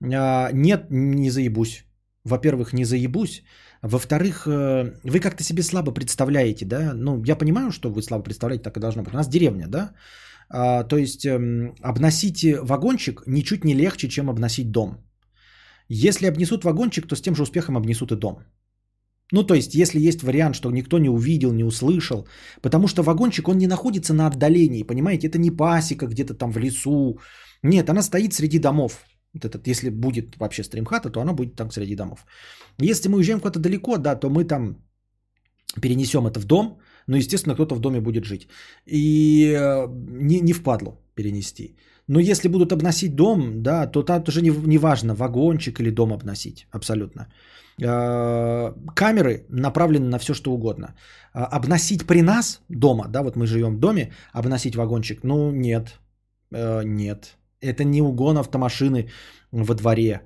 А, 0.00 0.50
нет, 0.52 0.86
не 0.90 1.30
заебусь. 1.30 1.84
Во-первых, 2.24 2.72
не 2.72 2.84
заебусь. 2.84 3.42
Во-вторых, 3.82 4.46
э, 4.46 4.92
вы 5.04 5.20
как-то 5.20 5.42
себе 5.42 5.62
слабо 5.62 5.92
представляете, 5.92 6.66
да? 6.66 6.92
Ну, 6.94 7.22
я 7.24 7.36
понимаю, 7.36 7.70
что 7.70 7.90
вы 7.90 8.02
слабо 8.02 8.24
представляете, 8.24 8.64
так 8.64 8.76
и 8.76 8.80
должно 8.80 9.02
быть. 9.02 9.14
У 9.14 9.16
нас 9.16 9.28
деревня, 9.28 9.68
да? 9.68 9.92
А, 10.50 10.84
то 10.84 10.96
есть 10.96 11.24
эм, 11.24 11.74
обносить 11.80 12.44
вагончик 12.44 13.22
ничуть 13.26 13.64
не 13.64 13.74
легче, 13.74 14.08
чем 14.08 14.28
обносить 14.28 14.70
дом. 14.70 14.98
Если 15.88 16.26
обнесут 16.26 16.64
вагончик, 16.64 17.06
то 17.06 17.16
с 17.16 17.22
тем 17.22 17.34
же 17.34 17.42
успехом 17.42 17.76
обнесут 17.76 18.12
и 18.12 18.16
дом. 18.16 18.42
Ну, 19.32 19.44
то 19.44 19.54
есть, 19.54 19.74
если 19.74 20.00
есть 20.00 20.22
вариант, 20.22 20.56
что 20.56 20.70
никто 20.70 20.98
не 20.98 21.08
увидел, 21.08 21.52
не 21.52 21.64
услышал, 21.64 22.26
потому 22.62 22.88
что 22.88 23.02
вагончик, 23.02 23.48
он 23.48 23.58
не 23.58 23.66
находится 23.66 24.12
на 24.12 24.26
отдалении, 24.26 24.82
понимаете, 24.82 25.28
это 25.28 25.38
не 25.38 25.50
пасека 25.50 26.06
где-то 26.06 26.34
там 26.34 26.52
в 26.52 26.58
лесу. 26.58 27.18
Нет, 27.62 27.88
она 27.88 28.02
стоит 28.02 28.34
среди 28.34 28.58
домов. 28.58 29.04
Вот 29.34 29.44
этот, 29.44 29.66
если 29.66 29.90
будет 29.90 30.36
вообще 30.36 30.64
стримхата, 30.64 31.10
то 31.10 31.20
она 31.20 31.32
будет 31.32 31.56
там 31.56 31.70
среди 31.70 31.96
домов. 31.96 32.26
Если 32.80 33.08
мы 33.08 33.18
уезжаем 33.18 33.40
куда-то 33.40 33.60
далеко, 33.60 33.96
да, 33.96 34.16
то 34.16 34.28
мы 34.28 34.44
там 34.44 34.76
перенесем 35.80 36.26
это 36.26 36.40
в 36.40 36.44
дом, 36.44 36.80
но, 37.06 37.16
естественно, 37.16 37.54
кто-то 37.54 37.74
в 37.74 37.80
доме 37.80 38.00
будет 38.00 38.24
жить. 38.24 38.48
И 38.86 39.52
э, 39.52 39.86
не, 39.88 40.40
не 40.40 40.52
впадло 40.52 40.98
перенести. 41.14 41.76
Но 42.08 42.20
если 42.20 42.48
будут 42.48 42.72
обносить 42.72 43.14
дом, 43.14 43.62
да, 43.62 43.86
то 43.86 44.02
там 44.02 44.24
тоже 44.24 44.42
не, 44.42 44.50
не 44.50 44.78
важно, 44.78 45.14
вагончик 45.14 45.80
или 45.80 45.90
дом 45.90 46.12
обносить, 46.12 46.66
абсолютно. 46.72 47.32
Э, 47.80 48.72
камеры 48.96 49.46
направлены 49.48 50.08
на 50.08 50.18
все, 50.18 50.34
что 50.34 50.52
угодно. 50.52 50.94
Э, 51.34 51.44
обносить 51.44 52.06
при 52.06 52.22
нас 52.22 52.60
дома, 52.68 53.08
да, 53.08 53.22
вот 53.22 53.36
мы 53.36 53.46
живем 53.46 53.76
в 53.76 53.80
доме, 53.80 54.12
обносить 54.32 54.74
вагончик, 54.74 55.22
ну 55.22 55.52
нет, 55.52 56.00
нет. 56.50 57.36
Это 57.62 57.84
не 57.84 58.02
угон 58.02 58.38
автомашины 58.38 59.10
во 59.52 59.74
дворе. 59.74 60.20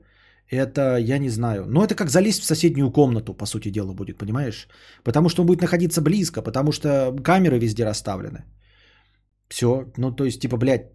Это, 0.50 0.98
я 0.98 1.18
не 1.18 1.30
знаю. 1.30 1.64
Но 1.66 1.84
это 1.84 1.94
как 1.94 2.10
залезть 2.10 2.42
в 2.42 2.46
соседнюю 2.46 2.92
комнату, 2.92 3.34
по 3.34 3.46
сути 3.46 3.70
дела, 3.70 3.92
будет, 3.92 4.18
понимаешь? 4.18 4.68
Потому 5.02 5.28
что 5.28 5.42
он 5.42 5.46
будет 5.46 5.62
находиться 5.62 6.00
близко, 6.00 6.42
потому 6.42 6.72
что 6.72 7.16
камеры 7.24 7.58
везде 7.58 7.84
расставлены. 7.84 8.44
Все. 9.48 9.92
Ну, 9.96 10.12
то 10.12 10.24
есть, 10.24 10.40
типа, 10.40 10.56
блядь, 10.56 10.90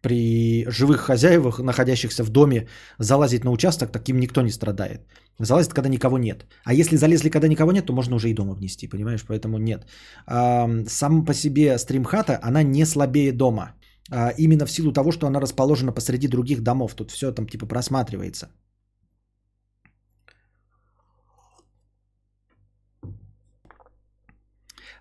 при 0.00 0.64
живых 0.70 1.00
хозяевах, 1.00 1.58
находящихся 1.58 2.24
в 2.24 2.30
доме, 2.30 2.68
залазить 2.98 3.44
на 3.44 3.50
участок, 3.50 3.90
таким 3.92 4.20
никто 4.20 4.42
не 4.42 4.50
страдает. 4.50 5.00
Залазит, 5.40 5.74
когда 5.74 5.88
никого 5.88 6.18
нет. 6.18 6.46
А 6.64 6.72
если 6.72 6.96
залезли, 6.96 7.30
когда 7.30 7.48
никого 7.48 7.72
нет, 7.72 7.86
то 7.86 7.92
можно 7.92 8.16
уже 8.16 8.30
и 8.30 8.34
дома 8.34 8.54
внести, 8.54 8.88
понимаешь? 8.88 9.24
Поэтому 9.26 9.58
нет. 9.58 9.86
Сам 10.26 11.24
по 11.24 11.34
себе 11.34 11.76
стримхата, 11.78 12.38
она 12.42 12.62
не 12.62 12.86
слабее 12.86 13.32
дома 13.32 13.74
а, 14.10 14.32
именно 14.38 14.66
в 14.66 14.70
силу 14.70 14.92
того, 14.92 15.12
что 15.12 15.26
она 15.26 15.40
расположена 15.40 15.92
посреди 15.92 16.28
других 16.28 16.62
домов. 16.62 16.94
Тут 16.94 17.10
все 17.10 17.32
там 17.32 17.46
типа 17.46 17.66
просматривается. 17.66 18.48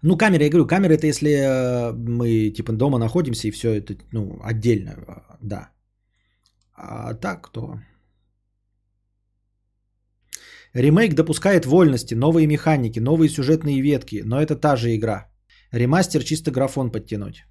Ну, 0.02 0.18
камера, 0.18 0.44
я 0.44 0.50
говорю, 0.50 0.68
камера 0.68 0.94
это 0.94 1.08
если 1.08 1.30
э, 1.30 1.92
мы 1.94 2.52
типа 2.52 2.74
дома 2.74 3.00
находимся 3.00 3.48
и 3.48 3.52
все 3.52 3.74
это, 3.74 3.96
ну, 4.12 4.40
отдельно, 4.44 4.92
э, 4.92 5.38
да. 5.42 5.70
А 6.76 7.14
так, 7.16 7.52
то... 7.52 7.80
Ремейк 10.74 11.16
допускает 11.16 11.66
вольности, 11.66 12.14
новые 12.16 12.48
механики, 12.48 13.00
новые 13.00 13.30
сюжетные 13.30 13.82
ветки, 13.82 14.22
но 14.26 14.42
это 14.42 14.56
та 14.56 14.76
же 14.76 14.94
игра. 14.96 15.32
Ремастер 15.72 16.24
чисто 16.24 16.52
графон 16.52 16.92
подтянуть. 16.92 17.46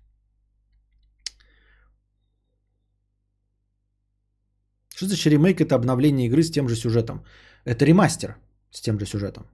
Что 4.95 5.07
значит 5.07 5.33
ремейк? 5.33 5.61
Это 5.61 5.75
обновление 5.75 6.27
игры 6.27 6.43
с 6.43 6.51
тем 6.51 6.69
же 6.69 6.77
сюжетом. 6.77 7.25
Это 7.65 7.85
ремастер 7.85 8.37
с 8.71 8.81
тем 8.81 8.99
же 9.01 9.07
сюжетом. 9.07 9.47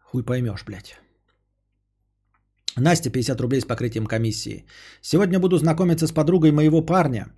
Хуй 0.00 0.22
поймешь, 0.22 0.64
блядь. 0.64 1.00
Настя, 2.76 3.10
50 3.10 3.40
рублей 3.40 3.60
с 3.60 3.64
покрытием 3.64 4.06
комиссии. 4.06 4.64
Сегодня 5.00 5.38
буду 5.38 5.58
знакомиться 5.58 6.06
с 6.06 6.12
подругой 6.12 6.52
моего 6.52 6.82
парня 6.82 7.32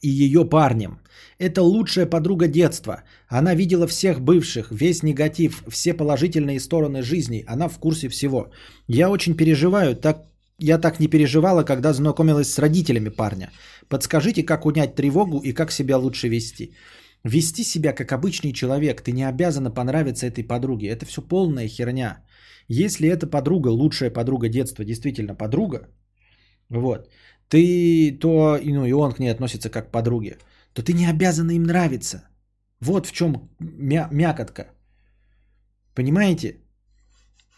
и 0.00 0.08
ее 0.08 0.44
парнем. 0.44 1.00
Это 1.38 1.62
лучшая 1.62 2.06
подруга 2.06 2.48
детства. 2.48 3.02
Она 3.28 3.54
видела 3.54 3.86
всех 3.86 4.20
бывших, 4.20 4.70
весь 4.70 5.02
негатив, 5.02 5.62
все 5.68 5.94
положительные 5.94 6.60
стороны 6.60 7.02
жизни. 7.02 7.44
Она 7.46 7.68
в 7.68 7.78
курсе 7.78 8.08
всего. 8.08 8.50
Я 8.88 9.10
очень 9.10 9.36
переживаю, 9.36 9.94
так 9.96 10.26
я 10.58 10.78
так 10.78 11.00
не 11.00 11.08
переживала, 11.08 11.64
когда 11.64 11.92
знакомилась 11.92 12.52
с 12.52 12.58
родителями 12.58 13.10
парня. 13.10 13.50
Подскажите, 13.88 14.42
как 14.42 14.66
унять 14.66 14.94
тревогу 14.94 15.40
и 15.40 15.52
как 15.52 15.72
себя 15.72 15.98
лучше 15.98 16.28
вести. 16.28 16.74
Вести 17.24 17.64
себя 17.64 17.92
как 17.92 18.12
обычный 18.12 18.52
человек. 18.52 19.02
Ты 19.02 19.12
не 19.12 19.28
обязана 19.28 19.70
понравиться 19.70 20.26
этой 20.26 20.44
подруге. 20.44 20.88
Это 20.88 21.04
все 21.06 21.22
полная 21.22 21.68
херня. 21.68 22.24
Если 22.68 23.08
эта 23.08 23.26
подруга, 23.26 23.68
лучшая 23.68 24.10
подруга 24.10 24.48
детства, 24.48 24.84
действительно 24.84 25.34
подруга, 25.34 25.88
вот, 26.70 27.10
ты, 27.48 28.18
то, 28.20 28.58
ну, 28.64 28.86
и 28.86 28.92
он 28.92 29.12
к 29.12 29.20
ней 29.20 29.28
относится 29.28 29.70
как 29.70 29.88
к 29.88 29.92
подруге, 29.92 30.38
то 30.72 30.82
ты 30.82 30.92
не 30.92 31.06
обязана 31.06 31.52
им 31.52 31.62
нравиться. 31.62 32.28
Вот 32.80 33.06
в 33.06 33.12
чем 33.12 33.50
мя- 33.60 34.08
мякотка. 34.10 34.66
Понимаете? 35.94 36.56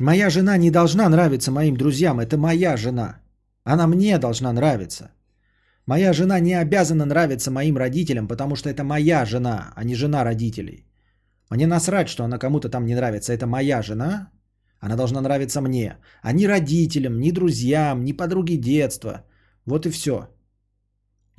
Моя 0.01 0.31
жена 0.31 0.57
не 0.59 0.71
должна 0.71 1.09
нравиться 1.09 1.51
моим 1.51 1.77
друзьям. 1.77 2.21
Это 2.21 2.37
моя 2.37 2.77
жена. 2.77 3.21
Она 3.65 3.87
мне 3.87 4.19
должна 4.19 4.53
нравиться. 4.53 5.11
Моя 5.87 6.13
жена 6.13 6.39
не 6.41 6.55
обязана 6.55 7.05
нравиться 7.05 7.51
моим 7.51 7.77
родителям, 7.77 8.29
потому 8.29 8.55
что 8.57 8.71
это 8.71 8.85
моя 8.85 9.25
жена, 9.25 9.73
а 9.75 9.85
не 9.85 9.95
жена 9.97 10.25
родителей. 10.25 10.87
Мне 11.51 11.67
насрать, 11.67 12.09
что 12.09 12.25
она 12.25 12.39
кому-то 12.39 12.69
там 12.69 12.87
не 12.87 12.95
нравится. 12.95 13.33
Это 13.33 13.47
моя 13.47 13.83
жена. 13.83 14.31
Она 14.79 14.97
должна 14.97 15.21
нравиться 15.21 15.61
мне. 15.61 15.97
А 16.23 16.33
ни 16.33 16.47
родителям, 16.47 17.19
ни 17.19 17.33
друзьям, 17.33 18.05
ни 18.05 18.13
подруге 18.13 18.57
детства. 18.57 19.25
Вот 19.67 19.87
и 19.87 19.91
все. 19.91 20.29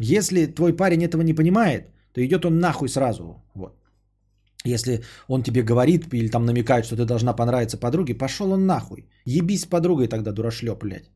Если 0.02 0.48
твой 0.48 0.76
парень 0.76 1.06
этого 1.06 1.22
не 1.22 1.34
понимает, 1.34 1.92
то 2.14 2.26
идет 2.26 2.46
он 2.46 2.60
нахуй 2.60 2.90
сразу. 2.90 3.42
Вот. 3.54 3.79
Если 4.66 5.04
он 5.28 5.44
тебе 5.44 5.64
говорит 5.64 6.14
или 6.14 6.28
там 6.28 6.46
намекает, 6.46 6.86
что 6.86 6.96
ты 6.96 7.06
должна 7.06 7.34
понравиться 7.34 7.78
подруге, 7.78 8.18
пошел 8.18 8.52
он 8.52 8.66
нахуй. 8.66 9.08
Ебись 9.26 9.62
с 9.62 9.66
подругой 9.66 10.08
тогда, 10.08 10.32
дурашлеп, 10.32 10.84
блядь. 10.84 11.10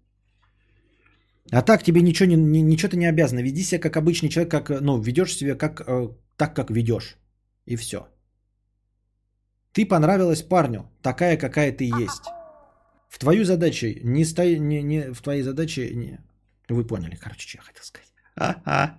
А 1.51 1.61
так 1.61 1.83
тебе 1.83 2.01
ничего, 2.01 2.29
не, 2.29 2.35
ни, 2.35 2.59
ничего 2.59 2.91
ты 2.91 2.97
не 2.97 3.09
обязан. 3.09 3.39
Веди 3.39 3.63
себя 3.63 3.81
как 3.81 3.97
обычный 3.97 4.29
человек, 4.29 4.51
как, 4.51 4.81
ну, 4.81 5.01
ведешь 5.01 5.35
себя 5.35 5.55
как, 5.55 5.81
э, 5.81 6.09
так, 6.37 6.55
как 6.55 6.71
ведешь. 6.71 7.17
И 7.65 7.75
все. 7.75 8.07
Ты 9.73 9.85
понравилась 9.85 10.41
парню, 10.41 10.89
такая, 11.01 11.37
какая 11.37 11.71
ты 11.71 11.83
есть. 11.83 12.23
В 13.09 13.19
твою 13.19 13.43
задачу 13.43 13.87
не 14.03 14.25
стой, 14.25 14.59
не, 14.59 14.83
не, 14.83 15.13
в 15.13 15.21
твоей 15.21 15.43
задаче 15.43 15.93
не. 15.95 16.19
Вы 16.69 16.87
поняли, 16.87 17.15
короче, 17.15 17.47
что 17.47 17.57
я 17.57 17.63
хотел 17.63 17.83
сказать. 17.83 18.13
А-а. 18.35 18.97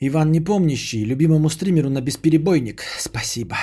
Иван 0.00 0.30
Непомнящий, 0.30 1.04
любимому 1.04 1.50
стримеру 1.50 1.90
на 1.90 2.00
бесперебойник. 2.00 2.82
Спасибо. 2.98 3.56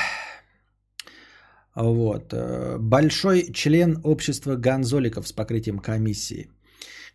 Вот. 1.76 2.34
Э, 2.34 2.78
большой 2.78 3.54
член 3.54 4.02
общества 4.04 4.56
гонзоликов 4.58 5.28
с 5.28 5.32
покрытием 5.32 5.80
комиссии. 5.80 6.50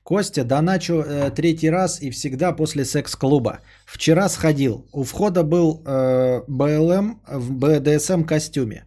Костя, 0.03 0.45
доначу 0.45 0.95
э, 0.95 1.31
третий 1.35 1.69
раз 1.69 2.01
и 2.01 2.11
всегда 2.11 2.53
после 2.53 2.85
секс-клуба. 2.87 3.61
Вчера 3.85 4.29
сходил. 4.31 4.89
У 4.93 5.05
входа 5.05 5.43
был 5.43 5.83
э, 5.87 6.41
БЛМ 6.49 7.21
в 7.29 7.53
БДСМ 7.53 8.25
костюме. 8.25 8.87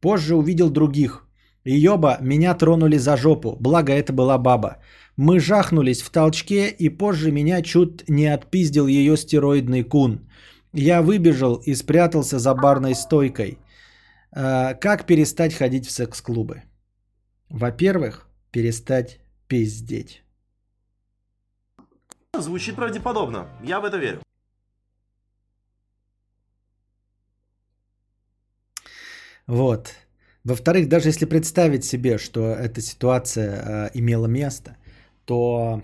Позже 0.00 0.36
увидел 0.36 0.70
других. 0.70 1.26
Ёба, 1.64 2.18
меня 2.20 2.54
тронули 2.54 2.98
за 2.98 3.16
жопу. 3.16 3.56
Благо 3.60 3.92
это 3.92 4.12
была 4.12 4.38
баба. 4.38 4.76
Мы 5.16 5.38
жахнулись 5.38 6.02
в 6.02 6.10
толчке, 6.10 6.68
и 6.68 6.88
позже 6.88 7.30
меня 7.30 7.62
чуть 7.62 8.08
не 8.08 8.26
отпиздил 8.26 8.88
ее 8.88 9.16
стероидный 9.16 9.84
кун. 9.84 10.28
Я 10.72 11.02
выбежал 11.02 11.54
и 11.66 11.74
спрятался 11.74 12.38
за 12.38 12.54
барной 12.54 12.94
стойкой. 12.94 13.58
Э, 14.32 14.74
как 14.74 15.06
перестать 15.06 15.54
ходить 15.54 15.86
в 15.86 15.90
секс-клубы? 15.90 16.62
Во-первых, 17.48 18.28
перестать 18.50 19.20
пиздеть. 19.46 20.24
Звучит 22.36 22.74
правдеподобно. 22.74 23.46
Я 23.62 23.80
в 23.80 23.84
это 23.84 23.98
верю. 23.98 24.20
Вот. 29.46 29.94
Во-вторых, 30.42 30.88
даже 30.88 31.08
если 31.08 31.26
представить 31.26 31.84
себе, 31.84 32.18
что 32.18 32.52
эта 32.54 32.80
ситуация 32.80 33.62
э, 33.86 33.90
имела 33.94 34.26
место, 34.26 34.76
то 35.24 35.82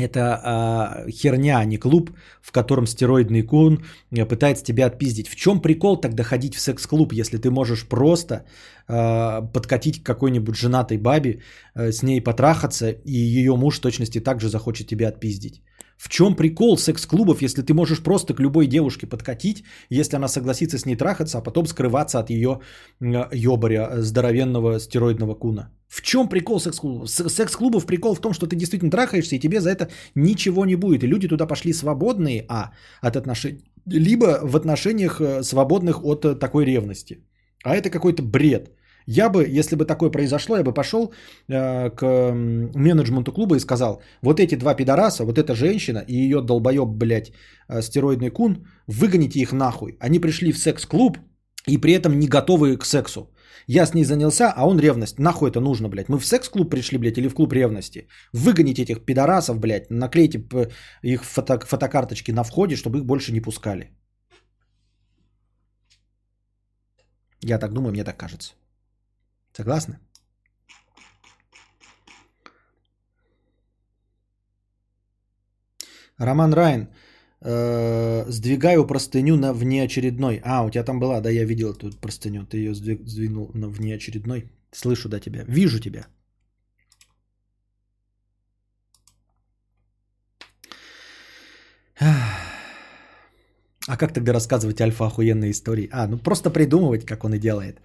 это 0.00 0.20
э, 0.20 1.10
херня, 1.10 1.58
а 1.58 1.64
не 1.64 1.78
клуб, 1.78 2.10
в 2.42 2.52
котором 2.52 2.86
стероидный 2.86 3.42
кун 3.42 3.84
э, 4.10 4.26
пытается 4.26 4.64
тебя 4.64 4.86
отпиздить. 4.86 5.28
В 5.28 5.36
чем 5.36 5.60
прикол 5.60 6.00
тогда 6.00 6.22
ходить 6.22 6.54
в 6.54 6.60
секс-клуб, 6.60 7.12
если 7.12 7.38
ты 7.38 7.50
можешь 7.50 7.88
просто 7.88 8.34
э, 8.88 9.42
подкатить 9.52 10.02
к 10.02 10.06
какой-нибудь 10.06 10.56
женатой 10.56 10.98
бабе, 10.98 11.40
э, 11.74 11.92
с 11.92 12.02
ней 12.02 12.20
потрахаться, 12.20 12.90
и 12.90 13.12
ее 13.12 13.56
муж 13.56 13.78
в 13.78 13.80
точности 13.80 14.20
также 14.20 14.48
захочет 14.48 14.86
тебя 14.86 15.08
отпиздить? 15.08 15.62
В 16.00 16.08
чем 16.08 16.34
прикол 16.34 16.78
секс-клубов, 16.78 17.42
если 17.42 17.60
ты 17.60 17.74
можешь 17.74 18.02
просто 18.02 18.32
к 18.32 18.40
любой 18.40 18.66
девушке 18.66 19.06
подкатить, 19.06 19.64
если 19.90 20.16
она 20.16 20.28
согласится 20.28 20.78
с 20.78 20.86
ней 20.86 20.96
трахаться, 20.96 21.38
а 21.38 21.42
потом 21.42 21.66
скрываться 21.66 22.18
от 22.18 22.30
ее 22.30 22.60
ебаря 23.00 23.88
э, 23.90 24.00
здоровенного 24.00 24.80
стероидного 24.80 25.34
куна? 25.34 25.70
В 25.88 26.00
чем 26.00 26.28
прикол 26.28 26.58
секс-клубов? 26.58 27.10
Секс-клубов 27.10 27.84
прикол 27.84 28.14
в 28.14 28.20
том, 28.20 28.32
что 28.32 28.46
ты 28.46 28.56
действительно 28.56 28.90
трахаешься, 28.90 29.36
и 29.36 29.38
тебе 29.38 29.60
за 29.60 29.70
это 29.70 29.90
ничего 30.14 30.64
не 30.64 30.76
будет. 30.76 31.04
И 31.04 31.06
люди 31.06 31.28
туда 31.28 31.46
пошли 31.46 31.74
свободные, 31.74 32.46
а, 32.48 32.70
от 33.02 33.16
отношений, 33.16 33.60
либо 33.84 34.40
в 34.42 34.56
отношениях 34.56 35.20
э, 35.20 35.42
свободных 35.42 36.02
от 36.02 36.24
э, 36.24 36.34
такой 36.34 36.64
ревности. 36.64 37.18
А 37.62 37.76
это 37.76 37.90
какой-то 37.90 38.22
бред. 38.22 38.70
Я 39.12 39.28
бы, 39.28 39.58
если 39.58 39.76
бы 39.76 39.84
такое 39.84 40.10
произошло, 40.10 40.56
я 40.56 40.62
бы 40.62 40.72
пошел 40.72 41.12
э, 41.48 41.90
к 41.90 42.02
менеджменту 42.74 43.32
клуба 43.32 43.56
и 43.56 43.60
сказал, 43.60 44.02
вот 44.22 44.38
эти 44.38 44.54
два 44.54 44.74
пидораса, 44.74 45.24
вот 45.24 45.36
эта 45.36 45.54
женщина 45.54 46.04
и 46.06 46.14
ее 46.14 46.40
долбоеб, 46.40 46.88
блядь, 46.88 47.32
э, 47.68 47.82
стероидный 47.82 48.30
кун, 48.30 48.64
выгоните 48.86 49.40
их 49.40 49.52
нахуй. 49.52 49.96
Они 49.98 50.20
пришли 50.20 50.52
в 50.52 50.58
секс-клуб 50.58 51.18
и 51.66 51.76
при 51.76 51.92
этом 51.92 52.18
не 52.20 52.28
готовы 52.28 52.76
к 52.76 52.84
сексу. 52.84 53.20
Я 53.66 53.84
с 53.84 53.94
ней 53.94 54.04
занялся, 54.04 54.52
а 54.56 54.64
он 54.64 54.78
ревность. 54.78 55.18
Нахуй 55.18 55.50
это 55.50 55.60
нужно, 55.60 55.88
блядь? 55.88 56.08
Мы 56.08 56.20
в 56.20 56.26
секс-клуб 56.26 56.70
пришли, 56.70 56.98
блядь, 56.98 57.18
или 57.18 57.28
в 57.28 57.34
клуб 57.34 57.52
ревности? 57.52 58.06
Выгоните 58.32 58.82
этих 58.82 59.04
пидорасов, 59.04 59.58
блядь, 59.58 59.90
наклейте 59.90 60.38
их 61.02 61.24
фото- 61.24 61.66
фотокарточки 61.66 62.30
на 62.30 62.44
входе, 62.44 62.76
чтобы 62.76 62.98
их 62.98 63.04
больше 63.04 63.32
не 63.32 63.40
пускали. 63.40 63.90
Я 67.42 67.58
так 67.58 67.72
думаю, 67.72 67.90
мне 67.90 68.04
так 68.04 68.16
кажется. 68.16 68.59
Согласны? 69.60 69.98
Роман 76.18 76.54
Райн. 76.54 76.88
Э, 77.42 78.24
сдвигаю 78.30 78.86
простыню 78.86 79.36
на 79.36 79.52
внеочередной. 79.52 80.40
А, 80.44 80.64
у 80.64 80.70
тебя 80.70 80.84
там 80.84 81.00
была, 81.00 81.20
да, 81.20 81.30
я 81.30 81.44
видел 81.44 81.72
эту 81.72 81.90
простыню. 82.00 82.46
Ты 82.46 82.56
ее 82.56 82.74
сдвинул 82.74 83.50
на 83.54 83.68
внеочередной. 83.68 84.50
Слышу, 84.72 85.08
да, 85.08 85.20
тебя. 85.20 85.44
Вижу 85.44 85.78
тебя. 85.78 86.06
А 93.88 93.96
как 93.96 94.14
тогда 94.14 94.32
рассказывать 94.32 94.80
альфа 94.80 95.06
охуенные 95.06 95.50
истории? 95.50 95.88
А, 95.92 96.06
ну 96.06 96.18
просто 96.18 96.50
придумывать, 96.50 97.04
как 97.04 97.24
он 97.24 97.34
и 97.34 97.38
делает. 97.38 97.80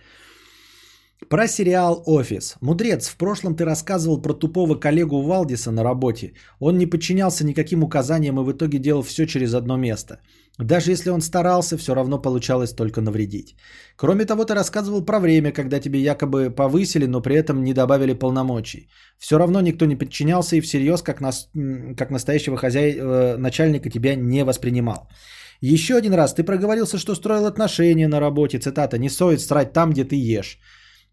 Про 1.29 1.47
сериал 1.47 2.03
«Офис». 2.05 2.55
Мудрец, 2.61 3.07
в 3.07 3.17
прошлом 3.17 3.55
ты 3.55 3.65
рассказывал 3.65 4.21
про 4.21 4.33
тупого 4.33 4.75
коллегу 4.75 5.21
Валдиса 5.21 5.71
на 5.71 5.83
работе. 5.83 6.33
Он 6.59 6.77
не 6.77 6.85
подчинялся 6.85 7.43
никаким 7.43 7.83
указаниям 7.83 8.39
и 8.39 8.43
в 8.43 8.51
итоге 8.51 8.77
делал 8.77 9.01
все 9.01 9.25
через 9.25 9.53
одно 9.53 9.75
место. 9.75 10.19
Даже 10.59 10.91
если 10.91 11.09
он 11.09 11.21
старался, 11.21 11.77
все 11.77 11.95
равно 11.95 12.21
получалось 12.21 12.73
только 12.73 13.01
навредить. 13.01 13.55
Кроме 13.95 14.25
того, 14.25 14.45
ты 14.45 14.53
рассказывал 14.53 15.05
про 15.05 15.19
время, 15.19 15.51
когда 15.51 15.79
тебе 15.79 15.99
якобы 15.99 16.51
повысили, 16.51 17.07
но 17.07 17.21
при 17.21 17.35
этом 17.35 17.63
не 17.63 17.73
добавили 17.73 18.13
полномочий. 18.13 18.87
Все 19.17 19.37
равно 19.39 19.61
никто 19.61 19.85
не 19.85 19.95
подчинялся 19.95 20.55
и 20.55 20.61
всерьез, 20.61 21.01
как, 21.01 21.21
нас, 21.21 21.49
как 21.97 22.11
настоящего 22.11 22.55
хозяй, 22.57 22.95
э, 22.97 23.37
начальника, 23.37 23.89
тебя 23.89 24.15
не 24.15 24.43
воспринимал. 24.43 25.09
Еще 25.61 25.95
один 25.95 26.13
раз 26.13 26.35
ты 26.35 26.43
проговорился, 26.43 26.99
что 26.99 27.15
строил 27.15 27.45
отношения 27.47 28.07
на 28.07 28.19
работе, 28.19 28.59
цитата, 28.59 28.97
«не 28.99 29.09
стоит 29.09 29.41
срать 29.41 29.73
там, 29.73 29.91
где 29.91 30.03
ты 30.03 30.15
ешь». 30.15 30.59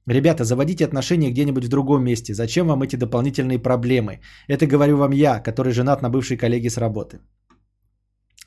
Ребята, 0.07 0.45
заводите 0.45 0.85
отношения 0.85 1.31
где-нибудь 1.31 1.65
в 1.65 1.69
другом 1.69 2.05
месте. 2.05 2.35
Зачем 2.35 2.67
вам 2.67 2.83
эти 2.83 2.97
дополнительные 2.97 3.59
проблемы? 3.59 4.21
Это 4.49 4.67
говорю 4.67 4.97
вам 4.97 5.13
я, 5.13 5.41
который 5.41 5.73
женат 5.73 6.03
на 6.03 6.11
бывшей 6.11 6.37
коллеге 6.37 6.71
с 6.71 6.77
работы. 6.77 7.21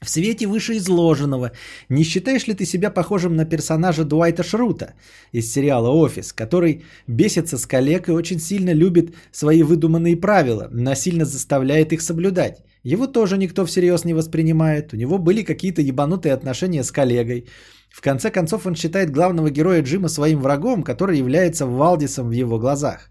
В 0.01 0.09
свете 0.09 0.45
вышеизложенного, 0.45 1.51
не 1.89 2.03
считаешь 2.03 2.47
ли 2.47 2.53
ты 2.53 2.65
себя 2.65 2.91
похожим 2.91 3.35
на 3.35 3.45
персонажа 3.45 4.03
Дуайта 4.03 4.43
Шрута 4.43 4.93
из 5.31 5.51
сериала 5.51 5.89
«Офис», 5.89 6.33
который 6.33 6.83
бесится 7.07 7.57
с 7.57 7.65
коллег 7.65 8.09
и 8.09 8.11
очень 8.11 8.39
сильно 8.39 8.73
любит 8.73 9.15
свои 9.31 9.63
выдуманные 9.63 10.17
правила, 10.17 10.67
насильно 10.71 11.25
заставляет 11.25 11.93
их 11.93 12.01
соблюдать? 12.01 12.57
Его 12.83 13.07
тоже 13.07 13.37
никто 13.37 13.65
всерьез 13.65 14.05
не 14.05 14.13
воспринимает. 14.13 14.93
У 14.93 14.97
него 14.97 15.17
были 15.17 15.43
какие-то 15.43 15.81
ебанутые 15.81 16.33
отношения 16.33 16.83
с 16.83 16.91
коллегой. 16.91 17.47
В 17.95 18.01
конце 18.01 18.29
концов, 18.29 18.65
он 18.65 18.75
считает 18.75 19.09
главного 19.09 19.49
героя 19.49 19.81
Джима 19.81 20.09
своим 20.09 20.41
врагом, 20.41 20.83
который 20.83 21.17
является 21.17 21.65
Валдисом 21.65 22.27
в 22.27 22.33
его 22.33 22.59
глазах. 22.59 23.09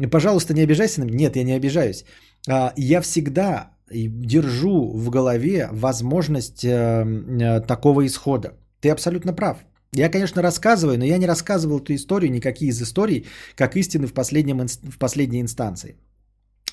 И, 0.00 0.06
Пожалуйста, 0.06 0.52
не 0.52 0.64
обижайся 0.64 1.00
на 1.00 1.04
меня. 1.04 1.16
Нет, 1.16 1.36
я 1.36 1.44
не 1.44 1.56
обижаюсь. 1.56 2.04
А, 2.48 2.72
Я 2.76 3.00
всегда 3.00 3.70
держу 3.90 4.92
в 4.96 5.10
голове 5.10 5.68
возможность 5.72 6.64
э, 6.64 6.70
э, 6.70 7.60
такого 7.66 8.04
исхода. 8.04 8.48
Ты 8.80 8.90
абсолютно 8.90 9.32
прав. 9.32 9.58
Я, 9.94 10.10
конечно, 10.10 10.42
рассказываю, 10.42 10.98
но 10.98 11.04
я 11.04 11.18
не 11.18 11.26
рассказывал 11.26 11.78
эту 11.78 11.94
историю, 11.94 12.32
никакие 12.32 12.70
из 12.70 12.82
историй, 12.82 13.26
как 13.54 13.76
истины 13.76 14.06
в, 14.06 14.12
последнем, 14.12 14.66
в 14.66 14.98
последней 14.98 15.40
инстанции. 15.40 15.94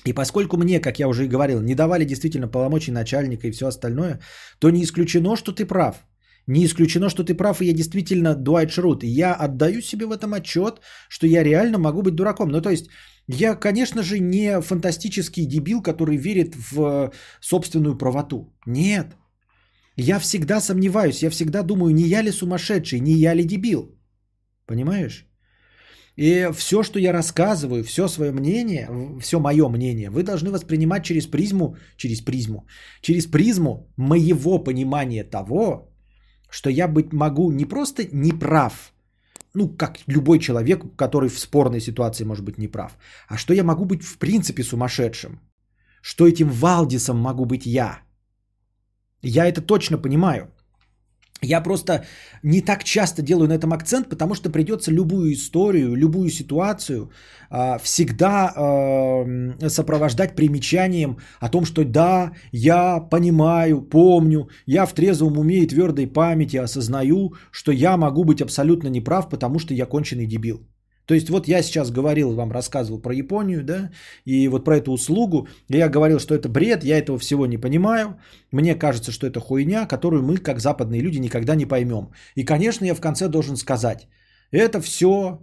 И 0.04 0.12
поскольку 0.12 0.56
мне, 0.56 0.80
как 0.80 0.98
я 0.98 1.06
уже 1.06 1.24
и 1.24 1.28
говорил, 1.28 1.60
не 1.60 1.74
давали 1.74 2.04
действительно 2.04 2.48
полномочий 2.48 2.92
начальника 2.92 3.46
и 3.46 3.52
все 3.52 3.66
остальное, 3.66 4.18
то 4.58 4.70
не 4.70 4.82
исключено, 4.82 5.36
что 5.36 5.52
ты 5.52 5.64
прав. 5.64 5.94
Не 6.46 6.64
исключено, 6.64 7.10
что 7.10 7.24
ты 7.24 7.34
прав, 7.34 7.60
и 7.60 7.66
я 7.66 7.72
действительно 7.72 8.34
Дуайт 8.34 8.70
Шрут. 8.70 9.02
Я 9.02 9.34
отдаю 9.34 9.82
себе 9.82 10.06
в 10.06 10.12
этом 10.12 10.34
отчет, 10.34 10.80
что 11.08 11.26
я 11.26 11.42
реально 11.42 11.78
могу 11.78 12.02
быть 12.02 12.14
дураком. 12.14 12.50
Ну, 12.50 12.60
то 12.60 12.70
есть, 12.70 12.86
я, 13.26 13.56
конечно 13.56 14.02
же, 14.02 14.20
не 14.20 14.60
фантастический 14.60 15.46
дебил, 15.46 15.82
который 15.82 16.16
верит 16.16 16.54
в 16.54 16.80
э, 16.80 17.10
собственную 17.40 17.98
правоту. 17.98 18.54
Нет. 18.66 19.16
Я 19.96 20.18
всегда 20.20 20.60
сомневаюсь, 20.60 21.22
я 21.22 21.30
всегда 21.30 21.62
думаю, 21.62 21.94
не 21.94 22.04
я 22.04 22.22
ли 22.22 22.30
сумасшедший, 22.30 23.00
не 23.00 23.12
я 23.12 23.34
ли 23.34 23.44
дебил. 23.44 23.98
Понимаешь? 24.66 25.26
И 26.16 26.48
все, 26.54 26.82
что 26.82 26.98
я 26.98 27.12
рассказываю, 27.12 27.82
все 27.82 28.08
свое 28.08 28.32
мнение, 28.32 28.88
все 29.20 29.40
мое 29.40 29.68
мнение, 29.68 30.10
вы 30.10 30.22
должны 30.22 30.50
воспринимать 30.50 31.04
через 31.04 31.26
призму, 31.26 31.76
через 31.96 32.20
призму, 32.20 32.66
через 33.02 33.26
призму 33.26 33.92
моего 33.96 34.58
понимания 34.58 35.24
того, 35.24 35.95
что 36.50 36.70
я 36.70 36.88
быть 36.88 37.12
могу 37.12 37.50
не 37.50 37.64
просто 37.64 38.08
неправ, 38.12 38.92
ну, 39.54 39.68
как 39.68 39.98
любой 40.06 40.38
человек, 40.38 40.84
который 40.96 41.28
в 41.28 41.38
спорной 41.38 41.80
ситуации 41.80 42.24
может 42.24 42.44
быть 42.44 42.58
неправ, 42.58 42.96
а 43.28 43.36
что 43.36 43.54
я 43.54 43.64
могу 43.64 43.84
быть 43.84 44.02
в 44.02 44.18
принципе 44.18 44.62
сумасшедшим, 44.62 45.40
что 46.02 46.26
этим 46.28 46.50
Валдисом 46.50 47.18
могу 47.18 47.46
быть 47.46 47.66
я. 47.66 48.00
Я 49.22 49.46
это 49.46 49.62
точно 49.62 49.98
понимаю. 49.98 50.52
Я 51.42 51.60
просто 51.60 52.04
не 52.42 52.62
так 52.62 52.84
часто 52.84 53.22
делаю 53.22 53.48
на 53.48 53.54
этом 53.54 53.72
акцент, 53.72 54.08
потому 54.08 54.34
что 54.34 54.50
придется 54.50 54.90
любую 54.90 55.34
историю, 55.34 55.94
любую 55.94 56.30
ситуацию 56.30 57.10
а, 57.50 57.78
всегда 57.78 58.52
а, 58.56 59.68
сопровождать 59.68 60.34
примечанием 60.34 61.18
о 61.40 61.48
том, 61.48 61.66
что 61.66 61.84
да, 61.84 62.32
я 62.52 63.00
понимаю, 63.00 63.82
помню, 63.82 64.48
я 64.66 64.86
в 64.86 64.94
трезвом 64.94 65.38
уме 65.38 65.58
и 65.58 65.66
твердой 65.66 66.06
памяти 66.06 66.56
осознаю, 66.56 67.34
что 67.50 67.70
я 67.72 67.96
могу 67.96 68.24
быть 68.24 68.40
абсолютно 68.40 68.88
неправ, 68.88 69.28
потому 69.28 69.58
что 69.58 69.74
я 69.74 69.86
конченый 69.86 70.26
дебил. 70.26 70.66
То 71.06 71.14
есть 71.14 71.30
вот 71.30 71.48
я 71.48 71.62
сейчас 71.62 71.90
говорил, 71.90 72.34
вам 72.34 72.52
рассказывал 72.52 73.00
про 73.00 73.14
Японию, 73.14 73.64
да, 73.64 73.90
и 74.24 74.48
вот 74.48 74.64
про 74.64 74.76
эту 74.76 74.92
услугу. 74.92 75.48
Я 75.68 75.88
говорил, 75.88 76.18
что 76.18 76.34
это 76.34 76.48
бред, 76.48 76.84
я 76.84 76.98
этого 76.98 77.18
всего 77.18 77.46
не 77.46 77.58
понимаю. 77.58 78.18
Мне 78.52 78.74
кажется, 78.74 79.12
что 79.12 79.26
это 79.26 79.40
хуйня, 79.40 79.86
которую 79.86 80.22
мы, 80.22 80.36
как 80.36 80.60
западные 80.60 81.00
люди, 81.00 81.18
никогда 81.18 81.54
не 81.54 81.66
поймем. 81.66 82.10
И, 82.34 82.44
конечно, 82.44 82.84
я 82.84 82.94
в 82.94 83.00
конце 83.00 83.28
должен 83.28 83.56
сказать, 83.56 84.08
это 84.50 84.80
все 84.80 85.38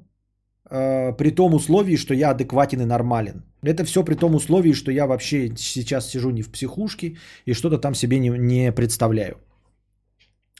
э, 0.70 1.14
при 1.18 1.32
том 1.32 1.54
условии, 1.54 1.96
что 1.98 2.14
я 2.14 2.32
адекватен 2.32 2.82
и 2.82 2.86
нормален. 2.86 3.44
Это 3.64 3.86
все 3.86 4.04
при 4.04 4.16
том 4.16 4.36
условии, 4.36 4.74
что 4.74 4.92
я 4.92 5.08
вообще 5.08 5.54
сейчас 5.56 6.10
сижу 6.10 6.32
не 6.32 6.42
в 6.42 6.52
психушке 6.52 7.18
и 7.46 7.54
что-то 7.54 7.78
там 7.78 7.96
себе 7.96 8.20
не, 8.20 8.30
не 8.30 8.72
представляю. 8.74 9.38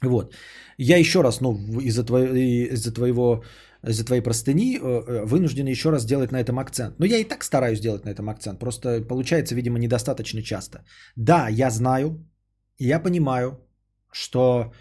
Вот. 0.02 0.34
Я 0.78 0.96
еще 0.96 1.22
раз, 1.22 1.40
ну, 1.40 1.54
из-за, 1.80 2.04
твоего, 2.04 2.34
из-за 2.34 2.92
твоего 2.92 3.44
из-за 3.88 4.04
твоей 4.04 4.22
простыни 4.22 4.78
вынужден 5.26 5.66
еще 5.66 5.90
раз 5.90 6.02
сделать 6.02 6.32
на 6.32 6.40
этом 6.40 6.58
акцент. 6.58 6.98
Но 6.98 7.06
я 7.06 7.18
и 7.18 7.24
так 7.24 7.44
стараюсь 7.44 7.80
делать 7.80 8.04
на 8.04 8.10
этом 8.10 8.28
акцент. 8.28 8.58
Просто 8.58 9.00
получается, 9.02 9.54
видимо, 9.54 9.78
недостаточно 9.78 10.42
часто. 10.42 10.84
Да, 11.16 11.48
я 11.48 11.70
знаю, 11.70 12.26
я 12.78 13.02
понимаю, 13.02 13.60
что 14.12 14.72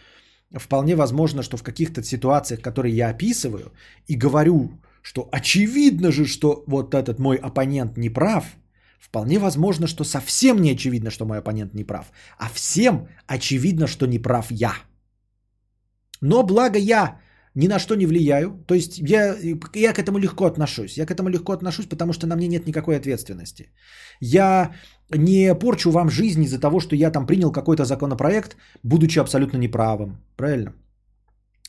вполне 0.57 0.95
возможно, 0.95 1.43
что 1.43 1.57
в 1.57 1.63
каких-то 1.63 2.03
ситуациях, 2.03 2.61
которые 2.61 2.95
я 2.95 3.09
описываю, 3.09 3.71
и 4.07 4.15
говорю, 4.15 4.81
что 5.01 5.30
очевидно 5.31 6.11
же, 6.11 6.25
что 6.25 6.63
вот 6.67 6.93
этот 6.93 7.19
мой 7.19 7.35
оппонент 7.35 7.97
не 7.97 8.09
прав, 8.09 8.45
вполне 8.99 9.39
возможно, 9.39 9.88
что 9.88 10.03
совсем 10.03 10.61
не 10.61 10.71
очевидно, 10.71 11.11
что 11.11 11.25
мой 11.25 11.39
оппонент 11.39 11.73
не 11.73 11.84
прав, 11.84 12.11
а 12.38 12.49
всем 12.53 13.07
очевидно, 13.27 13.88
что 13.88 14.05
не 14.05 14.19
прав 14.19 14.51
я. 14.51 14.73
Но 16.21 16.43
благо 16.43 16.80
я 16.80 17.19
ни 17.55 17.67
на 17.67 17.80
что 17.80 17.95
не 17.95 18.05
влияю. 18.05 18.63
То 18.67 18.75
есть 18.75 18.97
я, 18.97 19.35
я 19.75 19.93
к 19.93 19.99
этому 19.99 20.17
легко 20.17 20.45
отношусь. 20.45 20.97
Я 20.97 21.05
к 21.05 21.11
этому 21.11 21.30
легко 21.30 21.53
отношусь, 21.53 21.85
потому 21.85 22.13
что 22.13 22.27
на 22.27 22.35
мне 22.35 22.47
нет 22.47 22.67
никакой 22.67 22.97
ответственности. 22.97 23.71
Я 24.19 24.71
не 25.09 25.55
порчу 25.55 25.91
вам 25.91 26.09
жизнь 26.09 26.43
из-за 26.43 26.59
того, 26.59 26.80
что 26.80 26.95
я 26.95 27.11
там 27.11 27.25
принял 27.25 27.51
какой-то 27.51 27.85
законопроект, 27.85 28.57
будучи 28.84 29.19
абсолютно 29.19 29.57
неправым. 29.57 30.17
Правильно? 30.35 30.73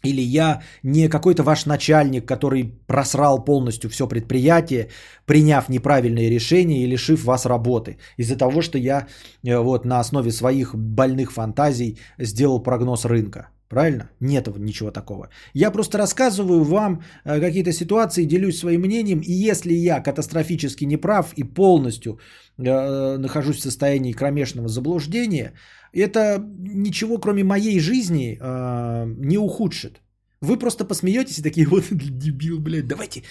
Или 0.04 0.20
я 0.20 0.62
не 0.82 1.08
какой-то 1.08 1.42
ваш 1.42 1.66
начальник, 1.66 2.28
который 2.28 2.72
просрал 2.86 3.44
полностью 3.44 3.90
все 3.90 4.06
предприятие, 4.06 4.88
приняв 5.26 5.68
неправильные 5.68 6.30
решения 6.30 6.84
и 6.84 6.86
лишив 6.86 7.24
вас 7.24 7.46
работы. 7.46 7.96
Из-за 8.18 8.36
того, 8.36 8.62
что 8.62 8.78
я 8.78 9.06
э, 9.42 9.58
вот 9.58 9.84
на 9.84 10.00
основе 10.00 10.30
своих 10.30 10.74
больных 10.74 11.32
фантазий 11.32 11.98
сделал 12.18 12.62
прогноз 12.62 13.04
рынка. 13.04 13.48
Правильно? 13.68 14.10
Нет 14.20 14.48
ничего 14.58 14.90
такого. 14.90 15.28
Я 15.54 15.70
просто 15.70 15.98
рассказываю 15.98 16.64
вам 16.64 17.02
э, 17.24 17.40
какие-то 17.40 17.72
ситуации, 17.72 18.26
делюсь 18.26 18.58
своим 18.58 18.80
мнением, 18.80 19.20
и 19.20 19.32
если 19.32 19.72
я 19.72 20.00
катастрофически 20.00 20.84
неправ 20.84 21.32
и 21.36 21.44
полностью 21.44 22.18
э, 22.58 23.16
нахожусь 23.18 23.56
в 23.56 23.62
состоянии 23.62 24.12
кромешного 24.12 24.68
заблуждения, 24.68 25.54
это 25.92 26.38
ничего, 26.58 27.18
кроме 27.18 27.42
моей 27.44 27.80
жизни, 27.80 28.38
э, 28.40 29.14
не 29.18 29.38
ухудшит. 29.38 30.02
Вы 30.40 30.58
просто 30.58 30.84
посмеетесь 30.84 31.38
и 31.38 31.42
такие, 31.42 31.66
вот 31.70 31.84
дебил, 31.90 32.60
блядь, 32.60 32.86
давайте, 32.86 33.22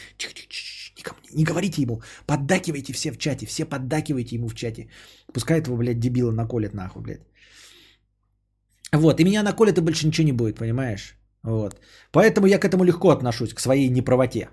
никому 0.98 1.20
не 1.32 1.44
говорите 1.44 1.82
ему, 1.82 2.02
поддакивайте 2.26 2.94
все 2.94 3.12
в 3.12 3.18
чате, 3.18 3.46
все 3.46 3.66
поддакивайте 3.66 4.36
ему 4.36 4.48
в 4.48 4.56
чате. 4.56 4.88
Пускай 5.34 5.60
этого, 5.60 5.78
блядь, 5.78 6.00
дебила 6.00 6.32
наколет 6.32 6.74
нахуй, 6.74 7.02
блядь. 7.02 7.22
Вот, 8.94 9.20
и 9.20 9.24
меня 9.24 9.44
наколет, 9.44 9.78
и 9.78 9.82
больше 9.82 10.08
ничего 10.08 10.28
не 10.28 10.34
будет, 10.34 10.58
понимаешь? 10.58 11.18
Вот. 11.44 11.80
Поэтому 12.12 12.48
я 12.48 12.60
к 12.60 12.66
этому 12.66 12.84
легко 12.84 13.10
отношусь, 13.10 13.54
к 13.54 13.60
своей 13.60 13.90
неправоте. 13.90 14.50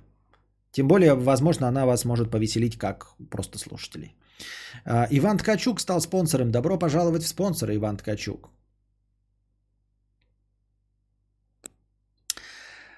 Тем 0.72 0.88
более, 0.88 1.14
возможно, 1.14 1.68
она 1.68 1.84
вас 1.86 2.04
может 2.04 2.30
повеселить 2.30 2.78
как 2.78 3.14
просто 3.30 3.58
слушателей. 3.58 4.14
А, 4.84 5.06
Иван 5.10 5.38
Ткачук 5.38 5.80
стал 5.80 6.00
спонсором. 6.00 6.50
Добро 6.50 6.78
пожаловать 6.78 7.22
в 7.22 7.28
спонсоры, 7.28 7.76
Иван 7.76 7.96
Ткачук. 7.96 8.50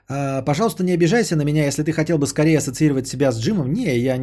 А, 0.08 0.42
Пожалуйста, 0.42 0.84
не 0.84 0.92
обижайся 0.94 1.36
на 1.36 1.42
меня, 1.44 1.64
если 1.64 1.82
ты 1.82 1.92
хотел 1.92 2.18
бы 2.18 2.26
скорее 2.26 2.58
ассоциировать 2.58 3.08
себя 3.08 3.32
с 3.32 3.40
Джимом. 3.40 3.72
Не, 3.72 3.98
я 3.98 4.16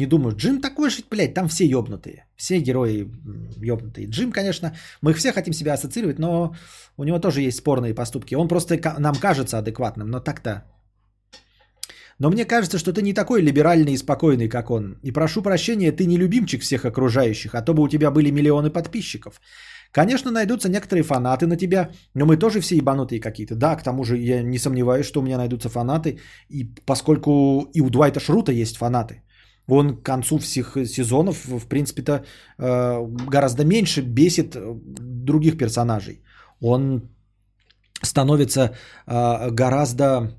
не, 0.00 0.06
думаю. 0.06 0.36
Джим 0.36 0.60
такой 0.60 0.90
же, 0.90 1.02
блядь, 1.10 1.34
там 1.34 1.48
все 1.48 1.64
ёбнутые. 1.66 2.24
Все 2.36 2.60
герои 2.60 3.06
ёбнутые. 3.62 4.08
Джим, 4.08 4.32
конечно, 4.32 4.72
мы 5.02 5.10
их 5.10 5.16
все 5.16 5.32
хотим 5.32 5.54
себя 5.54 5.74
ассоциировать, 5.74 6.18
но 6.18 6.54
у 6.96 7.04
него 7.04 7.18
тоже 7.18 7.42
есть 7.42 7.58
спорные 7.58 7.94
поступки. 7.94 8.34
Он 8.34 8.48
просто 8.48 8.78
нам 8.98 9.14
кажется 9.14 9.58
адекватным, 9.58 10.08
но 10.08 10.20
так-то. 10.20 10.64
Но 12.18 12.30
мне 12.30 12.44
кажется, 12.44 12.78
что 12.78 12.92
ты 12.92 13.02
не 13.02 13.14
такой 13.14 13.42
либеральный 13.42 13.92
и 13.92 13.98
спокойный, 13.98 14.48
как 14.48 14.70
он. 14.70 14.98
И 15.02 15.12
прошу 15.12 15.42
прощения, 15.42 15.92
ты 15.92 16.06
не 16.06 16.18
любимчик 16.18 16.62
всех 16.62 16.84
окружающих, 16.84 17.54
а 17.54 17.62
то 17.62 17.74
бы 17.74 17.82
у 17.82 17.88
тебя 17.88 18.10
были 18.10 18.30
миллионы 18.30 18.70
подписчиков. 18.70 19.40
Конечно, 19.92 20.30
найдутся 20.30 20.68
некоторые 20.68 21.02
фанаты 21.02 21.46
на 21.46 21.56
тебя, 21.56 21.90
но 22.14 22.26
мы 22.26 22.36
тоже 22.36 22.60
все 22.60 22.76
ебанутые 22.76 23.20
какие-то. 23.20 23.54
Да, 23.54 23.74
к 23.76 23.82
тому 23.82 24.04
же 24.04 24.18
я 24.18 24.42
не 24.42 24.58
сомневаюсь, 24.58 25.06
что 25.06 25.20
у 25.20 25.22
меня 25.22 25.38
найдутся 25.38 25.68
фанаты, 25.68 26.18
и 26.50 26.64
поскольку 26.86 27.68
и 27.74 27.80
у 27.80 27.90
Дуайта 27.90 28.20
Шрута 28.20 28.52
есть 28.52 28.76
фанаты. 28.76 29.22
Он 29.70 29.96
к 29.96 30.02
концу 30.02 30.38
всех 30.38 30.76
сезонов, 30.86 31.44
в 31.46 31.66
принципе-то, 31.66 32.12
э, 32.58 33.06
гораздо 33.30 33.64
меньше 33.64 34.02
бесит 34.02 34.56
э, 34.56 34.74
других 35.24 35.56
персонажей. 35.58 36.22
Он 36.60 37.02
становится 38.02 38.60
э, 39.06 39.50
гораздо 39.50 40.30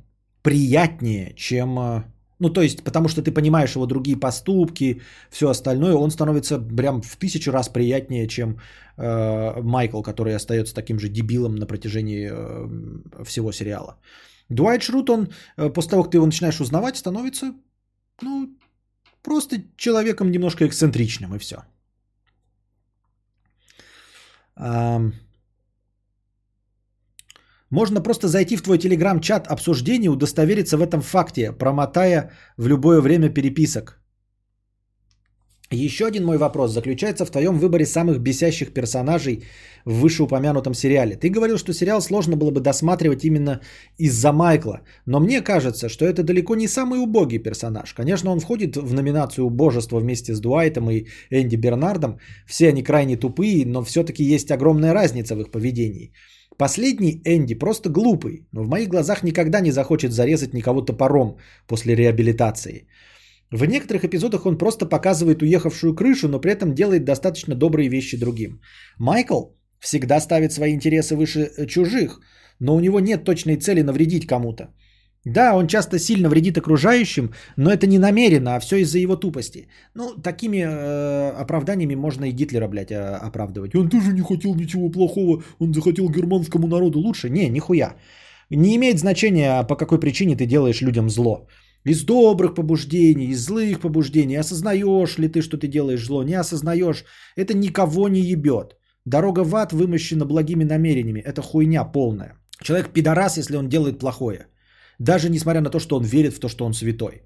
приятнее, 0.41 1.33
чем 1.35 2.03
ну, 2.41 2.49
то 2.49 2.61
есть, 2.61 2.83
потому 2.83 3.07
что 3.07 3.21
ты 3.21 3.31
понимаешь 3.31 3.75
его 3.75 3.85
другие 3.85 4.17
поступки, 4.19 5.01
все 5.29 5.47
остальное, 5.49 5.93
он 5.93 6.09
становится 6.09 6.59
прям 6.59 7.01
в 7.01 7.15
тысячу 7.15 7.51
раз 7.51 7.69
приятнее, 7.69 8.27
чем 8.27 8.57
э, 8.97 9.61
Майкл, 9.61 10.01
который 10.01 10.35
остается 10.35 10.73
таким 10.73 10.99
же 10.99 11.07
дебилом 11.07 11.55
на 11.55 11.67
протяжении 11.67 12.29
э, 12.31 13.23
всего 13.23 13.51
сериала. 13.51 13.99
Дуайт 14.49 14.81
Шрут, 14.81 15.09
он, 15.09 15.29
э, 15.57 15.69
после 15.69 15.91
того, 15.91 16.03
как 16.03 16.11
ты 16.11 16.17
его 16.17 16.25
начинаешь 16.25 16.59
узнавать, 16.61 16.97
становится, 16.97 17.53
ну, 18.21 18.49
просто 19.23 19.57
человеком 19.77 20.31
немножко 20.31 20.65
эксцентричным, 20.65 21.35
и 21.35 21.39
все. 21.39 21.63
Можно 27.69 28.01
просто 28.01 28.27
зайти 28.27 28.57
в 28.57 28.61
твой 28.63 28.77
телеграм-чат 28.77 29.47
обсуждений, 29.47 30.09
удостовериться 30.09 30.77
в 30.77 30.81
этом 30.81 31.01
факте, 31.01 31.53
промотая 31.53 32.31
в 32.57 32.67
любое 32.67 33.01
время 33.01 33.29
переписок. 33.29 34.00
Еще 35.73 36.05
один 36.05 36.25
мой 36.25 36.37
вопрос 36.37 36.73
заключается 36.73 37.25
в 37.25 37.31
твоем 37.31 37.57
выборе 37.57 37.85
самых 37.85 38.19
бесящих 38.19 38.73
персонажей 38.73 39.43
в 39.85 40.01
вышеупомянутом 40.01 40.73
сериале. 40.73 41.15
Ты 41.15 41.29
говорил, 41.29 41.57
что 41.57 41.73
сериал 41.73 42.01
сложно 42.01 42.35
было 42.35 42.51
бы 42.51 42.59
досматривать 42.59 43.23
именно 43.23 43.61
из-за 43.97 44.33
Майкла, 44.33 44.81
но 45.05 45.21
мне 45.21 45.41
кажется, 45.41 45.87
что 45.87 46.05
это 46.05 46.23
далеко 46.23 46.55
не 46.55 46.67
самый 46.67 46.99
убогий 46.99 47.39
персонаж. 47.39 47.93
Конечно, 47.93 48.31
он 48.31 48.41
входит 48.41 48.75
в 48.75 48.93
номинацию 48.93 49.49
«Божество» 49.49 49.99
вместе 49.99 50.35
с 50.35 50.41
Дуайтом 50.41 50.91
и 50.91 51.05
Энди 51.29 51.55
Бернардом. 51.55 52.19
Все 52.45 52.67
они 52.67 52.83
крайне 52.83 53.15
тупые, 53.15 53.65
но 53.65 53.81
все-таки 53.83 54.23
есть 54.23 54.51
огромная 54.51 54.93
разница 54.93 55.35
в 55.35 55.39
их 55.39 55.51
поведении. 55.51 56.11
Последний 56.57 57.21
Энди 57.23 57.55
просто 57.55 57.89
глупый, 57.89 58.45
но 58.51 58.63
в 58.63 58.67
моих 58.67 58.89
глазах 58.89 59.23
никогда 59.23 59.61
не 59.61 59.71
захочет 59.71 60.11
зарезать 60.11 60.53
никого 60.53 60.81
топором 60.81 61.37
после 61.65 61.95
реабилитации. 61.95 62.87
В 63.51 63.65
некоторых 63.65 64.05
эпизодах 64.05 64.45
он 64.45 64.57
просто 64.57 64.85
показывает 64.85 65.41
уехавшую 65.41 65.93
крышу, 65.93 66.29
но 66.29 66.39
при 66.39 66.51
этом 66.51 66.73
делает 66.73 67.03
достаточно 67.03 67.55
добрые 67.55 67.89
вещи 67.89 68.17
другим. 68.17 68.61
Майкл 68.97 69.41
всегда 69.79 70.21
ставит 70.21 70.53
свои 70.53 70.73
интересы 70.73 71.15
выше 71.15 71.51
э, 71.57 71.67
чужих, 71.67 72.21
но 72.59 72.75
у 72.75 72.79
него 72.79 72.99
нет 72.99 73.23
точной 73.23 73.57
цели 73.57 73.81
навредить 73.81 74.25
кому-то. 74.25 74.73
Да, 75.25 75.55
он 75.55 75.67
часто 75.67 75.99
сильно 75.99 76.29
вредит 76.29 76.57
окружающим, 76.57 77.33
но 77.57 77.71
это 77.71 77.87
не 77.87 77.99
намеренно, 77.99 78.55
а 78.55 78.59
все 78.59 78.77
из-за 78.77 78.99
его 78.99 79.15
тупости. 79.15 79.67
Ну, 79.95 80.15
такими 80.15 80.57
э, 80.57 81.31
оправданиями 81.41 81.95
можно 81.95 82.25
и 82.25 82.31
Гитлера, 82.31 82.67
блядь, 82.67 82.91
э, 82.91 83.19
оправдывать. 83.27 83.75
Он 83.75 83.89
тоже 83.89 84.13
не 84.13 84.21
хотел 84.21 84.55
ничего 84.55 84.89
плохого, 84.89 85.43
он 85.59 85.73
захотел 85.73 86.09
германскому 86.09 86.67
народу 86.67 86.99
лучше. 86.99 87.29
Не, 87.29 87.49
нихуя. 87.49 87.95
Не 88.49 88.75
имеет 88.75 88.99
значения, 88.99 89.63
по 89.67 89.75
какой 89.75 89.99
причине 89.99 90.35
ты 90.35 90.45
делаешь 90.45 90.81
людям 90.81 91.09
зло. 91.09 91.47
Из 91.85 92.03
добрых 92.03 92.53
побуждений, 92.53 93.31
из 93.31 93.45
злых 93.45 93.79
побуждений. 93.79 94.39
Осознаешь 94.39 95.17
ли 95.17 95.27
ты, 95.27 95.41
что 95.41 95.57
ты 95.57 95.67
делаешь 95.67 96.05
зло? 96.05 96.23
Не 96.23 96.39
осознаешь. 96.39 97.05
Это 97.35 97.53
никого 97.53 98.07
не 98.07 98.21
ебет. 98.21 98.77
Дорога 99.05 99.43
в 99.43 99.55
ад 99.55 99.73
вымощена 99.73 100.25
благими 100.25 100.63
намерениями. 100.63 101.21
Это 101.21 101.41
хуйня 101.41 101.83
полная. 101.83 102.35
Человек 102.61 102.93
пидорас, 102.93 103.37
если 103.37 103.57
он 103.57 103.69
делает 103.69 103.99
плохое. 103.99 104.47
Даже 104.99 105.29
несмотря 105.29 105.61
на 105.61 105.69
то, 105.69 105.79
что 105.79 105.97
он 105.97 106.03
верит 106.03 106.33
в 106.33 106.39
то, 106.39 106.49
что 106.49 106.65
он 106.65 106.73
святой. 106.73 107.23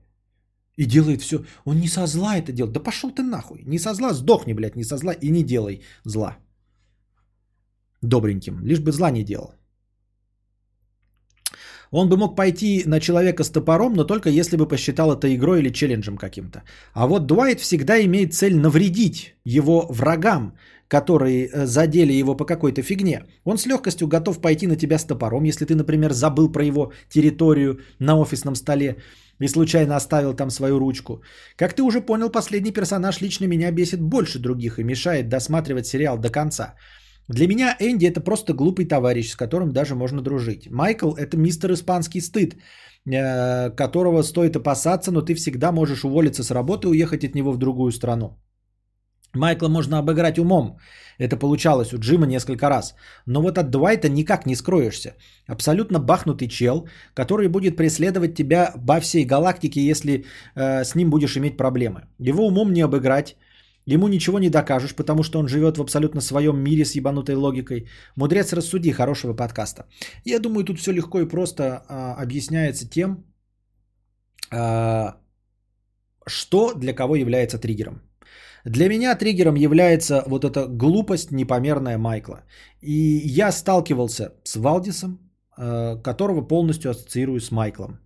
И 0.77 0.85
делает 0.85 1.21
все. 1.21 1.43
Он 1.65 1.79
не 1.79 1.87
со 1.87 2.07
зла 2.07 2.37
это 2.37 2.53
делает. 2.53 2.73
Да 2.73 2.79
пошел 2.79 3.11
ты 3.11 3.23
нахуй. 3.23 3.63
Не 3.65 3.79
со 3.79 3.93
зла, 3.93 4.13
сдохни, 4.13 4.53
блядь, 4.53 4.75
не 4.75 4.83
со 4.83 4.97
зла 4.97 5.13
и 5.13 5.29
не 5.31 5.43
делай 5.43 5.81
зла. 6.05 6.37
Добреньким. 8.01 8.59
Лишь 8.63 8.79
бы 8.79 8.91
зла 8.91 9.11
не 9.11 9.23
делал. 9.23 9.53
Он 11.97 12.09
бы 12.09 12.17
мог 12.17 12.35
пойти 12.35 12.83
на 12.85 12.99
человека 12.99 13.43
с 13.43 13.49
топором, 13.49 13.93
но 13.93 14.03
только 14.03 14.29
если 14.29 14.57
бы 14.57 14.67
посчитал 14.67 15.13
это 15.13 15.33
игрой 15.33 15.59
или 15.59 15.73
челленджем 15.73 16.17
каким-то. 16.17 16.63
А 16.93 17.07
вот 17.07 17.25
Дуайт 17.25 17.61
всегда 17.61 18.03
имеет 18.03 18.33
цель 18.33 18.57
навредить 18.57 19.35
его 19.45 19.87
врагам, 19.89 20.53
которые 20.89 21.47
э, 21.47 21.65
задели 21.65 22.19
его 22.19 22.35
по 22.35 22.45
какой-то 22.45 22.81
фигне. 22.81 23.23
Он 23.45 23.57
с 23.57 23.65
легкостью 23.65 24.07
готов 24.07 24.41
пойти 24.41 24.67
на 24.67 24.75
тебя 24.75 24.97
с 24.97 25.05
топором, 25.05 25.45
если 25.45 25.65
ты, 25.65 25.73
например, 25.75 26.11
забыл 26.11 26.51
про 26.51 26.65
его 26.65 26.91
территорию 27.09 27.79
на 27.99 28.19
офисном 28.19 28.55
столе 28.55 28.97
и 29.39 29.47
случайно 29.47 29.95
оставил 29.95 30.33
там 30.33 30.49
свою 30.49 30.79
ручку. 30.79 31.21
Как 31.55 31.73
ты 31.73 31.81
уже 31.81 32.01
понял, 32.01 32.29
последний 32.29 32.73
персонаж 32.73 33.21
лично 33.21 33.47
меня 33.47 33.71
бесит 33.71 34.01
больше 34.01 34.39
других 34.39 34.79
и 34.79 34.83
мешает 34.83 35.29
досматривать 35.29 35.87
сериал 35.87 36.17
до 36.17 36.29
конца. 36.29 36.73
Для 37.27 37.47
меня 37.47 37.75
Энди 37.79 38.05
это 38.05 38.21
просто 38.21 38.53
глупый 38.53 38.85
товарищ, 38.85 39.31
с 39.31 39.35
которым 39.35 39.71
даже 39.71 39.95
можно 39.95 40.21
дружить. 40.21 40.69
Майкл 40.69 41.13
это 41.13 41.37
мистер 41.37 41.71
испанский 41.71 42.21
стыд, 42.21 42.55
э, 43.05 43.71
которого 43.71 44.23
стоит 44.23 44.55
опасаться, 44.55 45.11
но 45.11 45.21
ты 45.21 45.33
всегда 45.33 45.71
можешь 45.71 46.05
уволиться 46.05 46.43
с 46.43 46.51
работы 46.51 46.87
и 46.87 46.91
уехать 46.91 47.23
от 47.23 47.35
него 47.35 47.51
в 47.51 47.57
другую 47.57 47.91
страну. 47.91 48.37
Майкла 49.35 49.69
можно 49.69 49.97
обыграть 49.97 50.39
умом. 50.39 50.77
Это 51.17 51.37
получалось 51.37 51.93
у 51.93 51.99
Джима 51.99 52.25
несколько 52.25 52.69
раз. 52.69 52.95
Но 53.25 53.41
вот 53.41 53.57
от 53.57 53.69
Дуайта 53.69 54.09
никак 54.09 54.45
не 54.45 54.55
скроешься. 54.55 55.15
Абсолютно 55.47 55.99
бахнутый 55.99 56.47
чел, 56.47 56.87
который 57.13 57.47
будет 57.47 57.77
преследовать 57.77 58.35
тебя 58.35 58.71
во 58.75 58.99
всей 58.99 59.25
галактике, 59.25 59.81
если 59.81 60.25
э, 60.55 60.83
с 60.83 60.95
ним 60.95 61.09
будешь 61.09 61.37
иметь 61.37 61.57
проблемы. 61.57 62.07
Его 62.19 62.47
умом 62.47 62.73
не 62.73 62.81
обыграть. 62.81 63.35
Ему 63.85 64.07
ничего 64.07 64.39
не 64.39 64.49
докажешь, 64.49 64.95
потому 64.95 65.23
что 65.23 65.39
он 65.39 65.47
живет 65.47 65.77
в 65.77 65.81
абсолютно 65.81 66.21
своем 66.21 66.57
мире 66.57 66.85
с 66.85 66.95
ебанутой 66.95 67.35
логикой. 67.35 67.87
Мудрец, 68.15 68.53
рассуди 68.53 68.91
хорошего 68.91 69.33
подкаста. 69.35 69.85
Я 70.25 70.39
думаю, 70.39 70.63
тут 70.63 70.79
все 70.79 70.91
легко 70.91 71.21
и 71.21 71.27
просто 71.27 71.63
а, 71.87 72.15
объясняется 72.23 72.89
тем, 72.89 73.23
а, 74.51 75.17
что 76.27 76.73
для 76.73 76.93
кого 76.93 77.15
является 77.15 77.59
триггером. 77.59 78.01
Для 78.65 78.89
меня 78.89 79.15
триггером 79.15 79.55
является 79.55 80.23
вот 80.25 80.43
эта 80.43 80.67
глупость 80.67 81.31
непомерная 81.31 81.99
Майкла. 81.99 82.43
И 82.81 83.21
я 83.25 83.51
сталкивался 83.51 84.33
с 84.43 84.55
Валдисом, 84.55 85.19
а, 85.57 85.97
которого 85.97 86.41
полностью 86.41 86.89
ассоциирую 86.89 87.39
с 87.39 87.51
Майклом. 87.51 87.99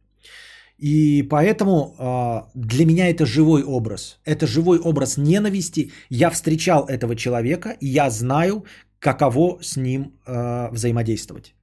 И 0.80 1.23
поэтому 1.23 1.95
э, 1.97 2.41
для 2.56 2.85
меня 2.85 3.10
это 3.10 3.26
живой 3.26 3.64
образ. 3.64 4.19
Это 4.26 4.47
живой 4.47 4.80
образ 4.80 5.18
ненависти. 5.18 5.91
Я 6.10 6.30
встречал 6.30 6.85
этого 6.85 7.15
человека, 7.15 7.76
и 7.81 7.88
я 7.88 8.10
знаю, 8.10 8.64
каково 8.99 9.60
с 9.61 9.76
ним 9.77 10.14
э, 10.26 10.69
взаимодействовать. 10.72 11.53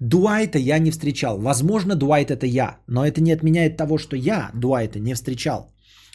Дуайта 0.00 0.58
я 0.58 0.78
не 0.78 0.90
встречал. 0.90 1.40
Возможно, 1.40 1.96
Дуайт 1.96 2.30
это 2.30 2.46
я, 2.46 2.78
но 2.86 3.04
это 3.04 3.20
не 3.20 3.32
отменяет 3.32 3.76
того, 3.76 3.98
что 3.98 4.16
я 4.16 4.50
Дуайта 4.54 5.00
не 5.00 5.14
встречал. 5.14 5.72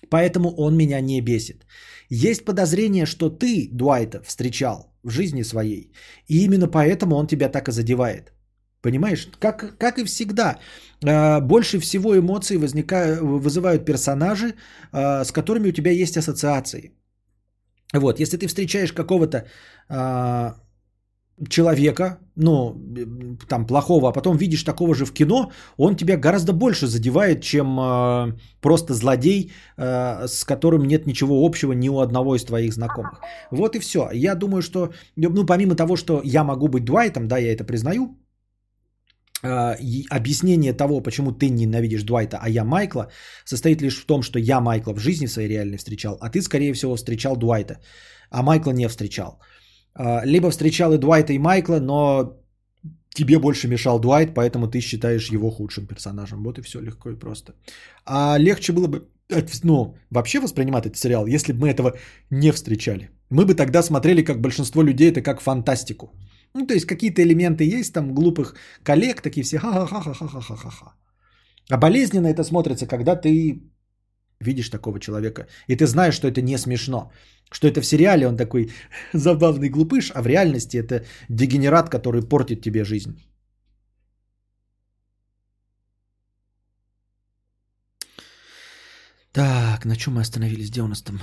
Поэтому 0.10 0.50
он 0.58 0.78
меня 0.78 1.02
не 1.02 1.22
бесит. 1.22 1.66
Есть 2.10 2.46
подозрение, 2.46 3.06
что 3.06 3.30
ты 3.30 3.70
Дуайта 3.72 4.22
встречал 4.24 4.94
в 5.04 5.10
жизни 5.10 5.44
своей, 5.44 5.92
и 6.28 6.44
именно 6.46 6.68
поэтому 6.68 7.16
он 7.16 7.28
тебя 7.28 7.50
так 7.50 7.68
и 7.68 7.72
задевает. 7.72 8.34
Понимаешь, 8.82 9.28
как, 9.40 9.78
как 9.78 9.98
и 9.98 10.06
всегда, 10.06 10.58
а, 11.06 11.42
больше 11.42 11.80
всего 11.80 12.18
эмоций 12.18 12.58
возникают, 12.58 13.20
вызывают 13.20 13.86
персонажи, 13.86 14.54
а, 14.92 15.24
с 15.26 15.32
которыми 15.32 15.70
у 15.70 15.74
тебя 15.74 15.92
есть 15.92 16.18
ассоциации. 16.18 16.94
Вот, 17.94 18.20
если 18.20 18.38
ты 18.38 18.48
встречаешь 18.48 18.94
какого-то 18.94 19.48
а, 19.90 20.56
человека, 21.50 22.20
ну, 22.36 22.76
там, 23.50 23.66
плохого, 23.66 24.10
а 24.10 24.14
потом 24.14 24.38
видишь 24.38 24.64
такого 24.64 24.96
же 24.96 25.06
в 25.06 25.14
кино, 25.14 25.52
он 25.78 25.96
тебя 25.96 26.18
гораздо 26.18 26.54
больше 26.54 26.88
задевает, 26.88 27.42
чем 27.42 28.38
просто 28.62 28.94
злодей, 28.94 29.52
с 29.78 30.44
которым 30.46 30.86
нет 30.86 31.08
ничего 31.08 31.46
общего 31.46 31.74
ни 31.74 31.90
у 31.90 32.00
одного 32.00 32.36
из 32.36 32.44
твоих 32.44 32.74
знакомых. 32.74 33.22
Вот 33.52 33.76
и 33.76 33.80
все. 33.80 34.10
Я 34.12 34.36
думаю, 34.36 34.62
что, 34.62 34.92
ну, 35.16 35.46
помимо 35.46 35.76
того, 35.76 35.96
что 35.96 36.22
я 36.24 36.44
могу 36.44 36.68
быть 36.68 36.84
Дуайтом, 36.84 37.28
да, 37.28 37.38
я 37.38 37.54
это 37.54 37.64
признаю, 37.64 38.18
объяснение 39.42 40.74
того, 40.74 41.02
почему 41.02 41.32
ты 41.32 41.50
ненавидишь 41.50 42.04
Дуайта, 42.04 42.40
а 42.42 42.50
я 42.50 42.64
Майкла, 42.64 43.08
состоит 43.46 43.82
лишь 43.82 43.98
в 43.98 44.06
том, 44.06 44.22
что 44.22 44.40
я 44.40 44.60
Майкла 44.60 44.94
в 44.94 45.00
жизни 45.00 45.28
своей 45.28 45.50
реальной 45.50 45.78
встречал, 45.78 46.18
а 46.22 46.30
ты, 46.30 46.42
скорее 46.42 46.74
всего, 46.74 46.96
встречал 46.96 47.38
Дуайта, 47.38 47.80
а 48.30 48.44
Майкла 48.44 48.72
не 48.72 48.88
встречал. 48.88 49.40
А, 49.96 50.26
либо 50.26 50.50
встречал 50.50 50.94
и 50.94 50.98
Дуайта, 50.98 51.34
и 51.34 51.40
Майкла, 51.40 51.80
но 51.80 52.40
тебе 53.14 53.40
больше 53.40 53.68
мешал 53.68 54.00
Дуайт, 54.00 54.34
поэтому 54.34 54.68
ты 54.68 54.82
считаешь 54.82 55.32
его 55.32 55.52
худшим 55.52 55.88
персонажем. 55.88 56.44
Вот 56.44 56.58
и 56.58 56.62
все, 56.62 56.82
легко 56.82 57.10
и 57.10 57.20
просто. 57.20 57.54
А 58.06 58.38
легче 58.38 58.74
было 58.74 58.88
бы, 58.88 59.08
ну, 59.64 59.96
вообще 60.10 60.40
воспринимать 60.40 60.86
этот 60.86 60.98
сериал, 60.98 61.28
если 61.28 61.54
бы 61.54 61.60
мы 61.60 61.70
этого 61.70 61.98
не 62.30 62.52
встречали. 62.52 63.10
Мы 63.30 63.46
бы 63.46 63.56
тогда 63.56 63.84
смотрели, 63.84 64.24
как 64.24 64.42
большинство 64.42 64.84
людей, 64.84 65.12
это 65.12 65.22
как 65.22 65.42
фантастику. 65.42 66.12
Ну, 66.54 66.66
то 66.66 66.74
есть 66.74 66.86
какие-то 66.86 67.22
элементы 67.22 67.80
есть 67.80 67.94
там 67.94 68.14
глупых 68.14 68.56
коллег, 68.84 69.22
такие 69.22 69.44
все 69.44 69.60
ха-ха-ха-ха-ха-ха-ха. 69.60 70.96
А 71.70 71.78
болезненно 71.78 72.28
это 72.28 72.44
смотрится, 72.44 72.88
когда 72.88 73.16
ты 73.16 73.62
видишь 74.42 74.70
такого 74.70 75.00
человека, 75.00 75.48
и 75.68 75.76
ты 75.76 75.86
знаешь, 75.86 76.16
что 76.16 76.28
это 76.28 76.42
не 76.42 76.58
смешно, 76.58 77.12
что 77.52 77.68
это 77.68 77.82
в 77.82 77.86
сериале 77.86 78.28
он 78.28 78.38
такой 78.38 78.72
забавный 79.14 79.70
глупыш, 79.70 80.12
а 80.16 80.22
в 80.22 80.28
реальности 80.28 80.78
это 80.78 81.06
дегенерат, 81.30 81.90
который 81.90 82.22
портит 82.22 82.62
тебе 82.62 82.84
жизнь. 82.84 83.18
Так, 89.32 89.86
на 89.86 89.96
чем 89.96 90.16
мы 90.16 90.22
остановились? 90.22 90.70
Где 90.70 90.82
у 90.82 90.88
нас 90.88 91.02
там? 91.02 91.20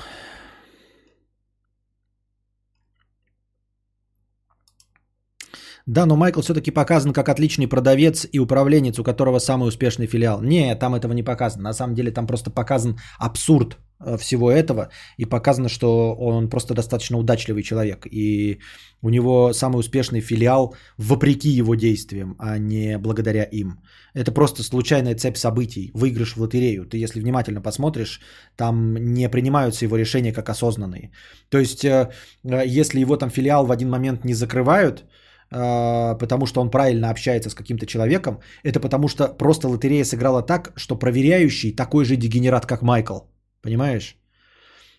Да, 5.87 6.05
но 6.05 6.17
Майкл 6.17 6.41
все-таки 6.41 6.73
показан 6.73 7.13
как 7.13 7.29
отличный 7.29 7.69
продавец 7.69 8.27
и 8.33 8.41
управленец, 8.41 8.99
у 8.99 9.05
которого 9.05 9.39
самый 9.39 9.69
успешный 9.69 10.09
филиал. 10.09 10.43
Не, 10.43 10.75
там 10.75 10.97
этого 10.97 11.13
не 11.13 11.23
показано. 11.23 11.63
На 11.63 11.73
самом 11.73 11.95
деле 11.95 12.11
там 12.11 12.27
просто 12.27 12.51
показан 12.51 12.99
абсурд 13.21 13.79
э, 14.01 14.17
всего 14.17 14.51
этого, 14.51 14.89
и 15.17 15.25
показано, 15.25 15.69
что 15.69 16.13
он 16.17 16.51
просто 16.51 16.75
достаточно 16.75 17.19
удачливый 17.19 17.63
человек, 17.63 18.05
и 18.11 18.59
у 19.01 19.11
него 19.11 19.53
самый 19.53 19.79
успешный 19.79 20.21
филиал 20.21 20.75
вопреки 20.99 21.51
его 21.51 21.77
действиям, 21.77 22.35
а 22.41 22.59
не 22.59 22.99
благодаря 22.99 23.45
им. 23.45 23.79
Это 24.13 24.33
просто 24.33 24.65
случайная 24.65 25.15
цепь 25.15 25.37
событий, 25.37 25.93
выигрыш 25.95 26.35
в 26.35 26.41
лотерею. 26.41 26.85
Ты, 26.85 26.99
если 26.99 27.21
внимательно 27.21 27.61
посмотришь, 27.61 28.21
там 28.57 28.97
не 28.97 29.29
принимаются 29.29 29.85
его 29.85 29.97
решения 29.97 30.33
как 30.33 30.49
осознанные. 30.49 31.13
То 31.49 31.59
есть, 31.59 31.85
э, 31.85 32.11
э, 32.43 32.63
если 32.67 32.99
его 32.99 33.17
там 33.17 33.31
филиал 33.31 33.67
в 33.67 33.71
один 33.71 33.89
момент 33.89 34.25
не 34.25 34.35
закрывают, 34.35 35.05
потому 35.51 36.47
что 36.47 36.61
он 36.61 36.71
правильно 36.71 37.11
общается 37.11 37.51
с 37.51 37.55
каким-то 37.55 37.87
человеком, 37.87 38.41
это 38.63 38.81
потому 38.81 39.09
что 39.09 39.29
просто 39.29 39.69
лотерея 39.69 40.05
сыграла 40.05 40.43
так, 40.43 40.73
что 40.77 40.97
проверяющий 40.97 41.73
такой 41.73 42.05
же 42.05 42.17
дегенерат, 42.17 42.67
как 42.67 42.83
Майкл. 42.83 43.21
Понимаешь? 43.63 44.17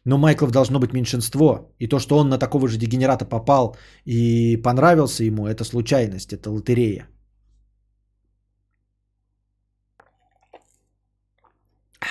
Но 0.05 0.17
Майклов 0.17 0.51
должно 0.51 0.79
быть 0.79 0.93
меньшинство. 0.93 1.73
И 1.79 1.87
то, 1.87 1.99
что 1.99 2.17
он 2.17 2.29
на 2.29 2.37
такого 2.37 2.67
же 2.67 2.77
дегенерата 2.77 3.25
попал 3.25 3.75
и 4.05 4.55
понравился 4.63 5.23
ему, 5.23 5.47
это 5.47 5.65
случайность, 5.65 6.33
это 6.33 6.49
лотерея. 6.49 7.07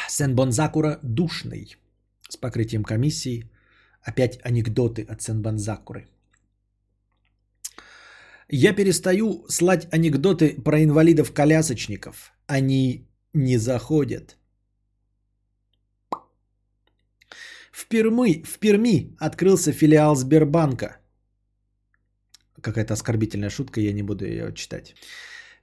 Сен 0.08 0.34
Бонзакура 0.34 0.98
душный. 1.02 1.76
С 2.28 2.36
покрытием 2.36 2.84
комиссии. 2.84 3.50
Опять 4.02 4.40
анекдоты 4.44 5.02
от 5.02 5.22
Сен 5.22 5.42
Бонзакуры. 5.42 6.06
Я 8.48 8.72
перестаю 8.72 9.44
слать 9.48 9.88
анекдоты 9.92 10.62
про 10.64 10.82
инвалидов-колясочников. 10.84 12.32
Они 12.46 13.08
не 13.34 13.58
заходят. 13.58 14.36
В 17.72 17.86
Перми, 17.88 18.42
в 18.44 18.58
Перми 18.58 19.16
открылся 19.18 19.72
филиал 19.72 20.14
Сбербанка. 20.16 20.98
Какая-то 22.60 22.94
оскорбительная 22.94 23.50
шутка, 23.50 23.80
я 23.80 23.92
не 23.92 24.02
буду 24.02 24.24
ее 24.24 24.54
читать. 24.54 24.94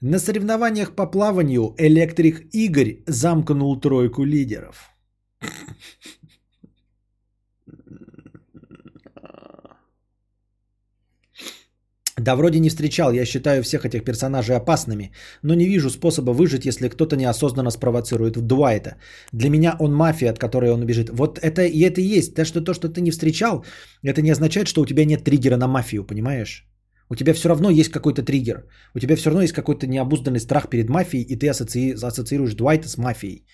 На 0.01 0.19
соревнованиях 0.19 0.95
по 0.95 1.07
плаванию 1.07 1.73
электрик 1.77 2.53
Игорь 2.53 3.03
замкнул 3.07 3.79
тройку 3.79 4.25
лидеров. 4.25 4.89
Да 12.17 12.35
вроде 12.35 12.59
не 12.59 12.69
встречал, 12.69 13.11
я 13.13 13.25
считаю 13.25 13.63
всех 13.63 13.85
этих 13.85 14.03
персонажей 14.03 14.55
опасными, 14.55 15.11
но 15.41 15.55
не 15.55 15.65
вижу 15.65 15.89
способа 15.89 16.31
выжить, 16.31 16.65
если 16.65 16.87
кто-то 16.87 17.15
неосознанно 17.15 17.71
спровоцирует 17.71 18.37
Дуайта. 18.37 18.97
Для 19.31 19.49
меня 19.49 19.75
он 19.79 19.95
мафия, 19.95 20.29
от 20.29 20.37
которой 20.37 20.71
он 20.71 20.83
убежит. 20.83 21.09
Вот 21.09 21.39
это 21.39 21.63
и 21.63 21.79
это 21.79 22.01
и 22.01 22.17
есть. 22.17 22.35
То 22.35 22.45
что, 22.45 22.61
то, 22.61 22.73
что 22.73 22.89
ты 22.89 23.01
не 23.01 23.11
встречал, 23.11 23.65
это 24.03 24.21
не 24.21 24.31
означает, 24.31 24.67
что 24.67 24.81
у 24.81 24.85
тебя 24.85 25.05
нет 25.05 25.23
триггера 25.23 25.57
на 25.57 25.67
мафию, 25.67 26.03
понимаешь? 26.03 26.67
У 27.09 27.15
тебя 27.15 27.33
все 27.33 27.49
равно 27.49 27.71
есть 27.71 27.91
какой-то 27.91 28.21
триггер. 28.21 28.65
У 28.95 28.99
тебя 28.99 29.15
все 29.15 29.29
равно 29.29 29.41
есть 29.41 29.53
какой-то 29.53 29.87
необузданный 29.87 30.39
страх 30.39 30.69
перед 30.69 30.89
мафией, 30.89 31.23
и 31.23 31.35
ты 31.35 31.49
ассоци... 31.49 31.93
ассоциируешь 31.93 32.53
Дуайта 32.53 32.89
с 32.89 32.97
мафией, 32.97 33.45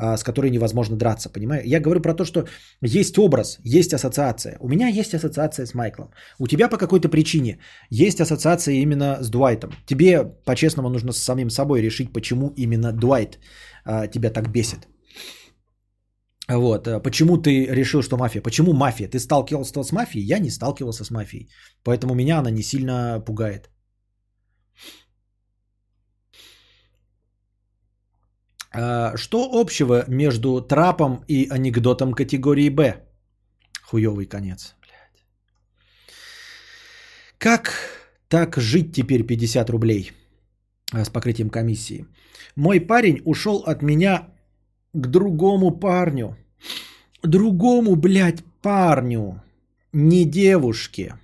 с 0.00 0.22
которой 0.22 0.50
невозможно 0.50 0.96
драться, 0.96 1.28
понимаешь? 1.28 1.64
Я 1.66 1.80
говорю 1.80 2.00
про 2.00 2.14
то, 2.14 2.24
что 2.24 2.46
есть 2.82 3.18
образ, 3.18 3.58
есть 3.64 3.92
ассоциация. 3.92 4.56
У 4.60 4.68
меня 4.68 4.88
есть 4.88 5.14
ассоциация 5.14 5.66
с 5.66 5.74
Майклом. 5.74 6.10
У 6.38 6.46
тебя 6.46 6.68
по 6.68 6.78
какой-то 6.78 7.08
причине 7.08 7.58
есть 7.90 8.20
ассоциация 8.20 8.74
именно 8.74 9.18
с 9.20 9.30
Дуайтом. 9.30 9.70
Тебе, 9.86 10.24
по-честному, 10.44 10.88
нужно 10.88 11.12
с 11.12 11.18
самим 11.18 11.50
собой 11.50 11.82
решить, 11.82 12.12
почему 12.12 12.52
именно 12.56 12.92
Дуайт 12.92 13.38
а, 13.84 14.06
тебя 14.06 14.30
так 14.30 14.50
бесит. 14.50 14.88
Вот. 16.50 16.86
Э, 16.88 17.00
почему 17.00 17.36
ты 17.36 17.66
решил, 17.66 18.02
что 18.02 18.16
мафия? 18.16 18.42
Почему 18.42 18.72
мафия? 18.72 19.08
Ты 19.08 19.18
сталкивался 19.18 19.82
с 19.82 19.92
мафией? 19.92 20.24
Я 20.24 20.38
не 20.38 20.50
сталкивался 20.50 21.04
с 21.04 21.10
мафией. 21.10 21.48
Поэтому 21.84 22.14
меня 22.14 22.38
она 22.38 22.50
не 22.50 22.62
сильно 22.62 23.22
пугает. 23.26 23.70
Что 29.16 29.50
общего 29.52 30.04
между 30.08 30.60
трапом 30.60 31.24
и 31.28 31.48
анекдотом 31.50 32.12
категории 32.12 32.68
Б? 32.70 33.04
Хуёвый 33.82 34.26
конец. 34.26 34.76
Блядь. 34.80 35.24
Как 37.38 37.72
так 38.28 38.56
жить 38.56 38.94
теперь 38.94 39.24
50 39.24 39.70
рублей 39.70 40.12
а, 40.92 41.04
с 41.04 41.10
покрытием 41.10 41.50
комиссии? 41.50 42.06
Мой 42.56 42.80
парень 42.80 43.22
ушел 43.24 43.64
от 43.66 43.82
меня 43.82 44.28
к 44.92 45.06
другому 45.06 45.70
парню. 45.70 46.36
Другому, 47.22 47.96
блядь, 47.96 48.44
парню. 48.62 49.42
Не 49.92 50.24
девушке. 50.24 51.14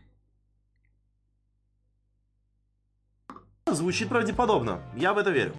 Звучит 3.73 4.09
правдеподобно. 4.09 4.81
Я 4.97 5.13
в 5.13 5.19
это 5.19 5.31
верю. 5.31 5.55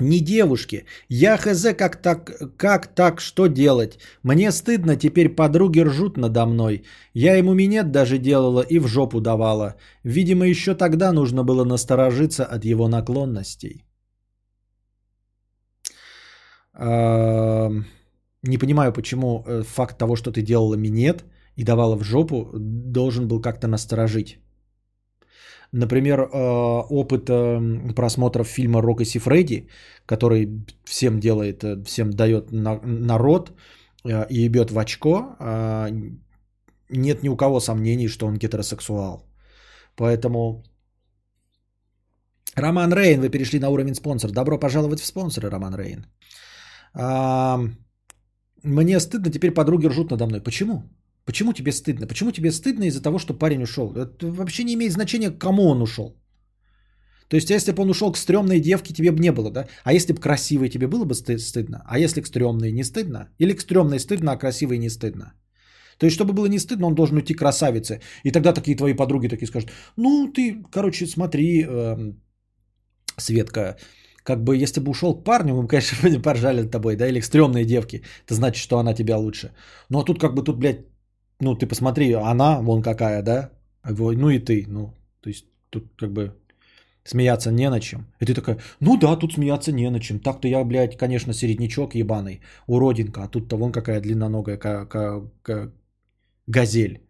Не 0.00 0.20
девушке. 0.20 0.84
Я 1.08 1.36
хз, 1.36 1.74
как 1.76 1.96
так, 2.02 2.56
как 2.56 2.86
так, 2.94 3.20
что 3.20 3.46
делать? 3.48 3.98
Мне 4.22 4.52
стыдно, 4.52 4.96
теперь 4.96 5.28
подруги 5.28 5.80
ржут 5.80 6.16
надо 6.16 6.46
мной. 6.46 6.84
Я 7.14 7.36
ему 7.36 7.54
минет 7.54 7.90
даже 7.90 8.18
делала 8.18 8.60
и 8.60 8.78
в 8.78 8.86
жопу 8.86 9.20
давала. 9.20 9.74
Видимо, 10.04 10.46
еще 10.46 10.74
тогда 10.74 11.12
нужно 11.12 11.42
было 11.42 11.64
насторожиться 11.64 12.44
от 12.44 12.64
его 12.64 12.88
наклонностей. 12.88 13.84
Не 18.42 18.58
понимаю, 18.58 18.92
почему 18.92 19.44
э, 19.46 19.62
факт 19.64 19.98
того, 19.98 20.14
что 20.16 20.30
ты 20.30 20.42
делала 20.42 20.76
минет 20.76 21.24
и 21.56 21.64
давала 21.64 21.96
в 21.96 22.04
жопу, 22.04 22.52
должен 22.54 23.26
был 23.26 23.40
как-то 23.40 23.66
насторожить. 23.66 24.38
Например, 25.72 26.20
э, 26.20 26.26
опыт 26.90 27.28
э, 27.28 27.94
просмотров 27.94 28.48
фильма 28.48 28.82
Рок 28.82 29.00
и 29.00 29.04
Сифреди, 29.04 29.68
который 30.06 30.64
всем 30.84 31.20
делает, 31.20 31.64
всем 31.86 32.10
дает 32.10 32.52
народ 32.52 33.52
и 34.04 34.46
ебет 34.46 34.70
в 34.70 34.78
очко, 34.78 35.36
нет 36.90 37.22
ни 37.22 37.28
у 37.28 37.36
кого 37.36 37.60
сомнений, 37.60 38.08
что 38.08 38.26
он 38.26 38.38
гетеросексуал. 38.38 39.26
Поэтому 39.96 40.62
Роман 42.58 42.92
Рейн, 42.92 43.20
вы 43.20 43.28
перешли 43.30 43.60
на 43.60 43.68
уровень 43.68 43.94
спонсор. 43.94 44.30
Добро 44.30 44.58
пожаловать 44.58 45.00
в 45.00 45.06
спонсоры, 45.06 45.50
Роман 45.50 45.74
Рейн. 45.74 46.06
А, 46.94 47.58
мне 48.62 49.00
стыдно, 49.00 49.30
теперь 49.30 49.54
подруги 49.54 49.88
ржут 49.88 50.10
надо 50.10 50.26
мной. 50.26 50.40
Почему? 50.40 50.82
Почему 51.28 51.52
тебе 51.52 51.72
стыдно? 51.72 52.06
Почему 52.06 52.32
тебе 52.32 52.50
стыдно 52.50 52.84
из-за 52.84 53.02
того, 53.02 53.18
что 53.18 53.34
парень 53.34 53.62
ушел? 53.62 53.92
Это 53.92 54.26
вообще 54.32 54.64
не 54.64 54.74
имеет 54.74 54.92
значения, 54.92 55.30
к 55.30 55.38
кому 55.38 55.68
он 55.68 55.82
ушел. 55.82 56.16
То 57.28 57.36
есть, 57.36 57.50
если 57.50 57.72
бы 57.72 57.82
он 57.82 57.90
ушел 57.90 58.12
к 58.12 58.16
стрёмной 58.16 58.60
девке, 58.60 58.94
тебе 58.94 59.12
бы 59.12 59.20
не 59.20 59.32
было, 59.32 59.50
да? 59.50 59.66
А 59.84 59.92
если 59.92 60.14
бы 60.14 60.20
красивой, 60.20 60.70
тебе 60.70 60.86
было 60.86 61.04
бы 61.04 61.14
стыдно? 61.14 61.82
А 61.86 61.98
если 61.98 62.22
к 62.22 62.26
стрёмной 62.26 62.72
не 62.72 62.82
стыдно? 62.82 63.28
Или 63.38 63.52
к 63.52 63.60
стрёмной 63.60 63.98
стыдно, 63.98 64.32
а 64.32 64.38
красивой 64.38 64.78
не 64.78 64.88
стыдно? 64.88 65.34
То 65.98 66.06
есть, 66.06 66.14
чтобы 66.14 66.32
было 66.32 66.48
не 66.48 66.58
стыдно, 66.58 66.86
он 66.86 66.94
должен 66.94 67.16
уйти 67.16 67.34
к 67.34 67.38
красавице. 67.38 68.00
И 68.24 68.30
тогда 68.30 68.54
такие 68.54 68.76
твои 68.76 68.94
подруги 68.94 69.28
такие 69.28 69.48
скажут, 69.48 69.70
ну, 69.96 70.32
ты, 70.32 70.62
короче, 70.70 71.06
смотри, 71.06 71.66
э, 71.68 72.14
Светка, 73.18 73.76
как 74.24 74.42
бы 74.44 74.56
если 74.62 74.80
бы 74.80 74.90
ушел 74.90 75.14
к 75.14 75.24
парню, 75.24 75.54
мы 75.54 75.62
бы, 75.62 75.68
конечно, 75.68 76.20
поржали 76.22 76.62
над 76.62 76.70
тобой, 76.70 76.96
да, 76.96 77.06
или 77.06 77.20
к 77.20 77.24
стрёмной 77.24 77.66
девке, 77.66 78.02
это 78.24 78.34
значит, 78.34 78.62
что 78.62 78.78
она 78.78 78.94
тебя 78.94 79.18
лучше. 79.18 79.52
Ну, 79.90 79.98
а 79.98 80.04
тут 80.04 80.18
как 80.18 80.34
бы 80.34 80.42
тут, 80.42 80.56
блядь, 80.58 80.86
ну, 81.40 81.54
ты 81.54 81.66
посмотри, 81.66 82.12
она 82.12 82.60
вон 82.60 82.82
какая, 82.82 83.22
да, 83.22 83.50
ну 83.84 84.30
и 84.30 84.38
ты, 84.38 84.64
ну, 84.68 84.94
то 85.20 85.28
есть 85.28 85.46
тут 85.70 85.84
как 85.96 86.12
бы 86.12 86.32
смеяться 87.04 87.50
не 87.50 87.70
на 87.70 87.80
чем. 87.80 88.06
И 88.20 88.26
ты 88.26 88.34
такая, 88.34 88.58
ну 88.80 88.96
да, 88.96 89.16
тут 89.16 89.32
смеяться 89.32 89.72
не 89.72 89.90
на 89.90 90.00
чем. 90.00 90.18
Так-то 90.20 90.48
я, 90.48 90.64
блядь, 90.64 90.96
конечно, 90.96 91.32
середнячок 91.32 91.94
ебаный, 91.94 92.40
уродинка, 92.66 93.22
а 93.22 93.28
тут-то 93.28 93.56
вон 93.56 93.72
какая 93.72 94.00
длинноногая 94.00 94.56
к- 94.58 94.86
к- 94.86 95.22
к- 95.42 95.72
газель. 96.46 97.00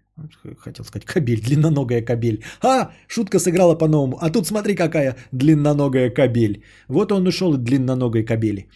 Хотел 0.59 0.85
сказать 0.85 1.05
кабель, 1.05 1.41
длинноногая 1.41 2.03
кабель. 2.03 2.43
А, 2.61 2.91
шутка 3.07 3.39
сыграла 3.39 3.79
по-новому. 3.79 4.19
А 4.21 4.31
тут 4.31 4.47
смотри, 4.47 4.75
какая 4.75 5.17
длинноногая 5.33 6.11
кабель. 6.11 6.65
Вот 6.89 7.13
он 7.13 7.27
ушел 7.27 7.55
от 7.55 7.63
длинноногой 7.63 8.25
кабели. 8.25 8.69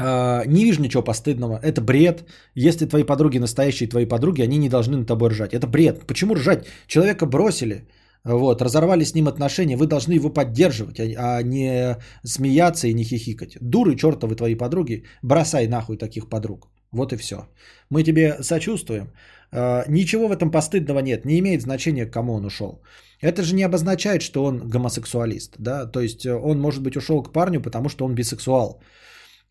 А, 0.00 0.44
не 0.46 0.64
вижу 0.64 0.80
ничего 0.80 1.02
постыдного. 1.02 1.58
Это 1.62 1.80
бред. 1.80 2.24
Если 2.54 2.86
твои 2.86 3.04
подруги 3.04 3.38
настоящие 3.38 3.88
твои 3.88 4.06
подруги, 4.06 4.42
они 4.42 4.58
не 4.58 4.68
должны 4.68 4.96
на 4.96 5.04
тобой 5.04 5.30
ржать. 5.30 5.54
Это 5.54 5.66
бред. 5.66 6.06
Почему 6.06 6.34
ржать? 6.34 6.66
Человека 6.86 7.26
бросили. 7.26 7.88
Вот, 8.24 8.62
разорвали 8.62 9.04
с 9.04 9.14
ним 9.14 9.28
отношения, 9.28 9.76
вы 9.76 9.86
должны 9.86 10.12
его 10.12 10.28
поддерживать, 10.28 10.98
а, 11.00 11.36
а 11.36 11.42
не 11.42 11.96
смеяться 12.24 12.88
и 12.88 12.94
не 12.94 13.04
хихикать. 13.04 13.56
Дуры 13.60 13.96
чертовы 13.96 14.34
твои 14.34 14.54
подруги, 14.54 15.04
бросай 15.22 15.68
нахуй 15.68 15.96
таких 15.96 16.28
подруг. 16.28 16.68
Вот 16.92 17.12
и 17.12 17.16
все. 17.16 17.48
Мы 17.90 18.02
тебе 18.02 18.42
сочувствуем. 18.42 19.12
А, 19.52 19.84
ничего 19.88 20.28
в 20.28 20.32
этом 20.32 20.50
постыдного 20.50 20.98
нет, 21.00 21.24
не 21.24 21.38
имеет 21.38 21.62
значения, 21.62 22.06
к 22.06 22.12
кому 22.12 22.34
он 22.34 22.44
ушел. 22.44 22.82
Это 23.20 23.42
же 23.42 23.54
не 23.54 23.62
обозначает, 23.62 24.22
что 24.22 24.44
он 24.44 24.68
гомосексуалист, 24.68 25.56
да, 25.58 25.86
то 25.86 26.00
есть 26.00 26.24
э, 26.24 26.32
он, 26.32 26.60
может 26.60 26.82
быть, 26.82 26.96
ушел 26.96 27.22
к 27.22 27.32
парню, 27.32 27.60
потому 27.60 27.88
что 27.88 28.04
он 28.04 28.14
бисексуал. 28.14 28.80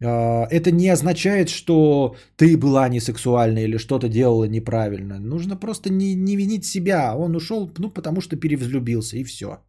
А, 0.04 0.48
это 0.52 0.72
не 0.72 0.90
означает, 0.90 1.50
что 1.50 2.16
ты 2.36 2.58
была 2.58 2.90
несексуальна 2.90 3.60
или 3.60 3.78
что-то 3.78 4.10
делала 4.10 4.46
неправильно. 4.48 5.20
Нужно 5.20 5.58
просто 5.58 5.90
не, 5.90 6.16
не 6.16 6.36
винить 6.36 6.66
себя. 6.66 7.16
Он 7.16 7.36
ушел, 7.36 7.72
ну, 7.80 7.90
потому 7.90 8.22
что 8.22 8.36
перевзлюбился, 8.36 9.18
и 9.18 9.24
все. 9.24 9.60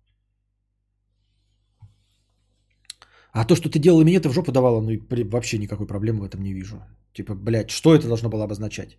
А 3.33 3.45
то, 3.45 3.57
что 3.57 3.69
ты 3.69 3.79
делала 3.79 4.05
мне, 4.05 4.17
это 4.17 4.29
в 4.29 4.33
жопу 4.33 4.53
давала, 4.53 4.81
ну, 4.81 4.91
и 4.91 5.25
вообще 5.25 5.59
никакой 5.59 5.87
проблемы 5.87 6.21
в 6.21 6.29
этом 6.29 6.43
не 6.43 6.53
вижу. 6.53 6.83
Типа, 7.13 7.35
блядь, 7.35 7.71
что 7.71 7.95
это 7.95 8.09
должно 8.09 8.29
было 8.29 8.45
обозначать? 8.45 8.99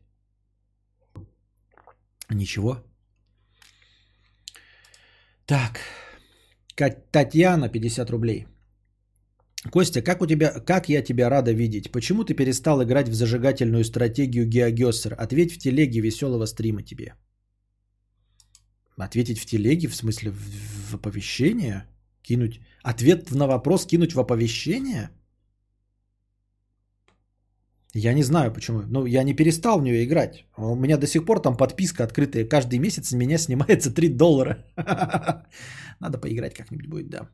Ничего. 2.29 2.77
Так. 5.45 5.79
Татьяна, 7.11 7.69
50 7.69 8.09
рублей. 8.09 8.47
Костя, 9.67 10.01
как 10.01 10.21
у 10.21 10.27
тебя, 10.27 10.59
как 10.65 10.89
я 10.89 11.03
тебя 11.03 11.29
рада 11.29 11.51
видеть? 11.51 11.91
Почему 11.91 12.23
ты 12.23 12.33
перестал 12.33 12.81
играть 12.81 13.09
в 13.09 13.13
зажигательную 13.13 13.83
стратегию 13.83 14.45
Геогессер? 14.45 15.15
Ответь 15.17 15.51
в 15.51 15.57
телеге 15.57 16.01
веселого 16.01 16.45
стрима 16.45 16.81
тебе. 16.81 17.15
Ответить 18.97 19.39
в 19.39 19.45
телеге, 19.45 19.87
в 19.87 19.95
смысле 19.95 20.31
в, 20.31 20.91
в 20.91 20.95
оповещение? 20.95 21.85
Кинуть 22.21 22.59
ответ 22.83 23.31
на 23.31 23.47
вопрос 23.47 23.85
кинуть 23.85 24.13
в 24.13 24.19
оповещение? 24.19 25.09
Я 27.93 28.13
не 28.13 28.23
знаю 28.23 28.53
почему. 28.53 28.83
Ну, 28.87 29.05
я 29.05 29.23
не 29.23 29.35
перестал 29.35 29.79
в 29.79 29.83
нее 29.83 30.05
играть. 30.05 30.45
У 30.57 30.75
меня 30.75 30.97
до 30.97 31.07
сих 31.07 31.25
пор 31.25 31.41
там 31.41 31.57
подписка 31.57 32.03
открытая. 32.03 32.47
Каждый 32.47 32.79
месяц 32.79 33.09
с 33.09 33.13
меня 33.13 33.37
снимается 33.37 33.93
3 33.93 34.09
доллара. 34.09 34.65
Надо 35.99 36.17
поиграть 36.17 36.53
как-нибудь 36.53 36.87
будет, 36.87 37.09
да. 37.09 37.29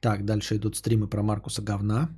Так, 0.00 0.24
дальше 0.24 0.56
идут 0.56 0.76
стримы 0.76 1.06
про 1.08 1.22
Маркуса 1.22 1.62
говна. 1.62 2.08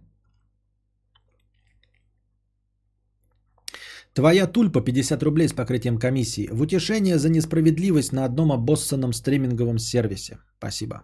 Твоя 4.14 4.46
тульпа 4.46 4.82
50 4.82 5.22
рублей 5.22 5.48
с 5.48 5.52
покрытием 5.52 5.98
комиссии. 5.98 6.48
В 6.52 6.60
утешение 6.60 7.18
за 7.18 7.30
несправедливость 7.30 8.12
на 8.12 8.24
одном 8.24 8.52
обоссанном 8.52 9.12
стриминговом 9.12 9.78
сервисе. 9.78 10.38
Спасибо. 10.59 11.02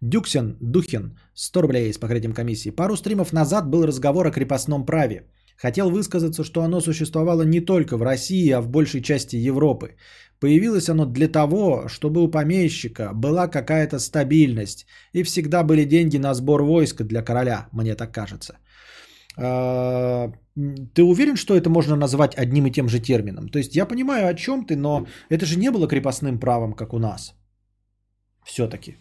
Дюксен, 0.00 0.56
Духин, 0.60 1.18
100 1.34 1.62
рублей 1.62 1.92
с 1.92 1.98
покрытием 1.98 2.32
комиссии. 2.32 2.70
Пару 2.70 2.96
стримов 2.96 3.32
назад 3.32 3.68
был 3.68 3.86
разговор 3.86 4.26
о 4.26 4.30
крепостном 4.30 4.86
праве. 4.86 5.26
Хотел 5.56 5.90
высказаться, 5.90 6.42
что 6.42 6.62
оно 6.62 6.80
существовало 6.80 7.42
не 7.42 7.60
только 7.60 7.98
в 7.98 8.02
России, 8.02 8.50
а 8.50 8.62
в 8.62 8.68
большей 8.68 9.02
части 9.02 9.36
Европы. 9.36 9.96
Появилось 10.40 10.88
оно 10.88 11.04
для 11.04 11.28
того, 11.28 11.88
чтобы 11.88 12.22
у 12.22 12.30
помещика 12.30 13.12
была 13.14 13.48
какая-то 13.48 13.98
стабильность 13.98 14.86
и 15.12 15.22
всегда 15.22 15.62
были 15.62 15.84
деньги 15.84 16.18
на 16.18 16.34
сбор 16.34 16.62
войска 16.62 17.04
для 17.04 17.22
короля, 17.22 17.68
мне 17.72 17.94
так 17.94 18.12
кажется. 18.12 18.58
А, 19.36 20.32
Ты 20.94 21.02
уверен, 21.02 21.36
что 21.36 21.54
это 21.54 21.68
можно 21.68 21.96
назвать 21.96 22.34
одним 22.38 22.66
и 22.66 22.70
тем 22.70 22.88
же 22.88 23.00
термином? 23.00 23.48
То 23.48 23.58
есть 23.58 23.76
я 23.76 23.86
понимаю, 23.86 24.28
о 24.28 24.34
чем 24.34 24.64
ты, 24.64 24.76
но 24.76 25.06
это 25.28 25.44
же 25.46 25.58
не 25.58 25.70
было 25.70 25.88
крепостным 25.88 26.40
правом, 26.40 26.72
как 26.72 26.94
у 26.94 26.98
нас. 26.98 27.34
Все-таки. 28.44 28.96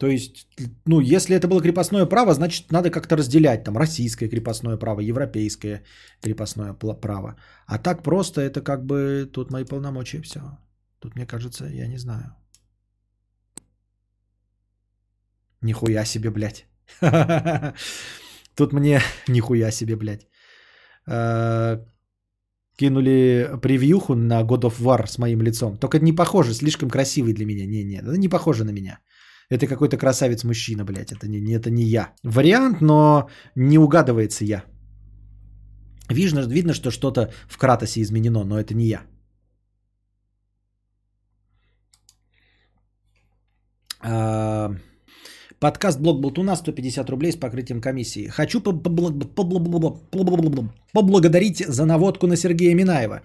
То 0.00 0.06
есть, 0.06 0.48
ну, 0.86 1.00
если 1.00 1.36
это 1.36 1.46
было 1.46 1.60
крепостное 1.60 2.06
право, 2.06 2.32
значит, 2.32 2.72
надо 2.72 2.90
как-то 2.90 3.16
разделять. 3.16 3.64
Там 3.64 3.76
российское 3.76 4.28
крепостное 4.28 4.78
право, 4.78 5.00
европейское 5.00 5.82
крепостное 6.22 6.72
право. 6.72 7.36
А 7.66 7.78
так 7.78 8.02
просто 8.02 8.40
это 8.40 8.62
как 8.62 8.86
бы 8.86 9.30
тут 9.32 9.50
мои 9.50 9.64
полномочия, 9.64 10.22
все. 10.22 10.40
Тут, 11.00 11.16
мне 11.16 11.26
кажется, 11.26 11.66
я 11.66 11.86
не 11.86 11.98
знаю. 11.98 12.34
Нихуя 15.62 16.06
себе, 16.06 16.30
блядь. 16.30 16.66
Тут 18.56 18.72
мне 18.72 19.00
нихуя 19.28 19.70
себе, 19.70 19.96
блядь. 19.96 20.26
Э, 21.06 21.84
Кинули 22.76 23.50
превьюху 23.60 24.14
на 24.14 24.40
God 24.42 24.62
of 24.62 24.80
War 24.80 25.06
с 25.06 25.18
моим 25.18 25.42
лицом. 25.42 25.76
Только 25.76 25.98
не 25.98 26.14
похоже, 26.14 26.54
слишком 26.54 26.88
красивый 26.88 27.34
для 27.34 27.44
меня. 27.44 27.66
Не-не, 27.66 27.98
это 27.98 28.16
не 28.16 28.28
похоже 28.28 28.64
на 28.64 28.70
меня. 28.70 29.00
Это 29.50 29.66
какой-то 29.66 29.96
красавец-мужчина, 29.96 30.84
блядь. 30.84 31.12
Это 31.12 31.28
не, 31.28 31.40
не, 31.40 31.54
это 31.54 31.70
не 31.70 31.82
я. 31.82 32.14
Вариант, 32.22 32.80
но 32.80 33.28
не 33.56 33.78
угадывается 33.78 34.44
я. 34.44 34.64
Видно, 36.08 36.40
видно, 36.40 36.72
что 36.72 36.90
что-то 36.90 37.32
в 37.48 37.58
Кратосе 37.58 38.00
изменено, 38.00 38.44
но 38.44 38.58
это 38.58 38.74
не 38.74 38.86
я. 38.86 39.02
А, 44.00 44.74
Подкаст 45.60 46.00
Блог 46.00 46.20
Болтуна 46.20 46.56
150 46.56 47.10
рублей 47.10 47.32
с 47.32 47.36
покрытием 47.36 47.80
комиссии. 47.82 48.28
Хочу 48.28 48.60
побл- 48.60 49.12
побл- 49.34 49.98
побл- 50.10 50.68
поблагодарить 50.94 51.58
за 51.68 51.84
наводку 51.84 52.26
на 52.26 52.36
Сергея 52.36 52.74
Минаева. 52.74 53.20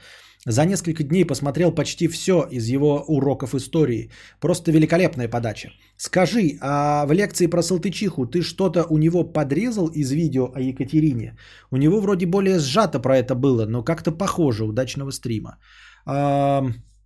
За 0.46 0.66
несколько 0.66 1.04
дней 1.04 1.26
посмотрел 1.26 1.72
почти 1.72 2.10
все 2.10 2.46
из 2.52 2.68
его 2.68 3.06
уроков 3.08 3.56
истории. 3.56 4.12
Просто 4.42 4.72
великолепная 4.72 5.30
подача. 5.30 5.70
Скажи, 5.98 6.58
а 6.62 7.06
в 7.06 7.14
лекции 7.14 7.48
про 7.48 7.62
Салтычиху 7.64 8.26
ты 8.26 8.42
что-то 8.42 8.86
у 8.90 8.98
него 8.98 9.24
подрезал 9.24 9.88
из 9.88 10.12
видео 10.12 10.52
о 10.54 10.60
Екатерине? 10.60 11.38
У 11.72 11.78
него 11.78 12.02
вроде 12.02 12.26
более 12.26 12.60
сжато 12.60 13.00
про 13.00 13.18
это 13.18 13.34
было, 13.36 13.66
но 13.66 13.82
как-то 13.82 14.12
похоже. 14.12 14.66
Удачного 14.66 15.12
стрима. 15.12 15.58
А, 16.06 16.64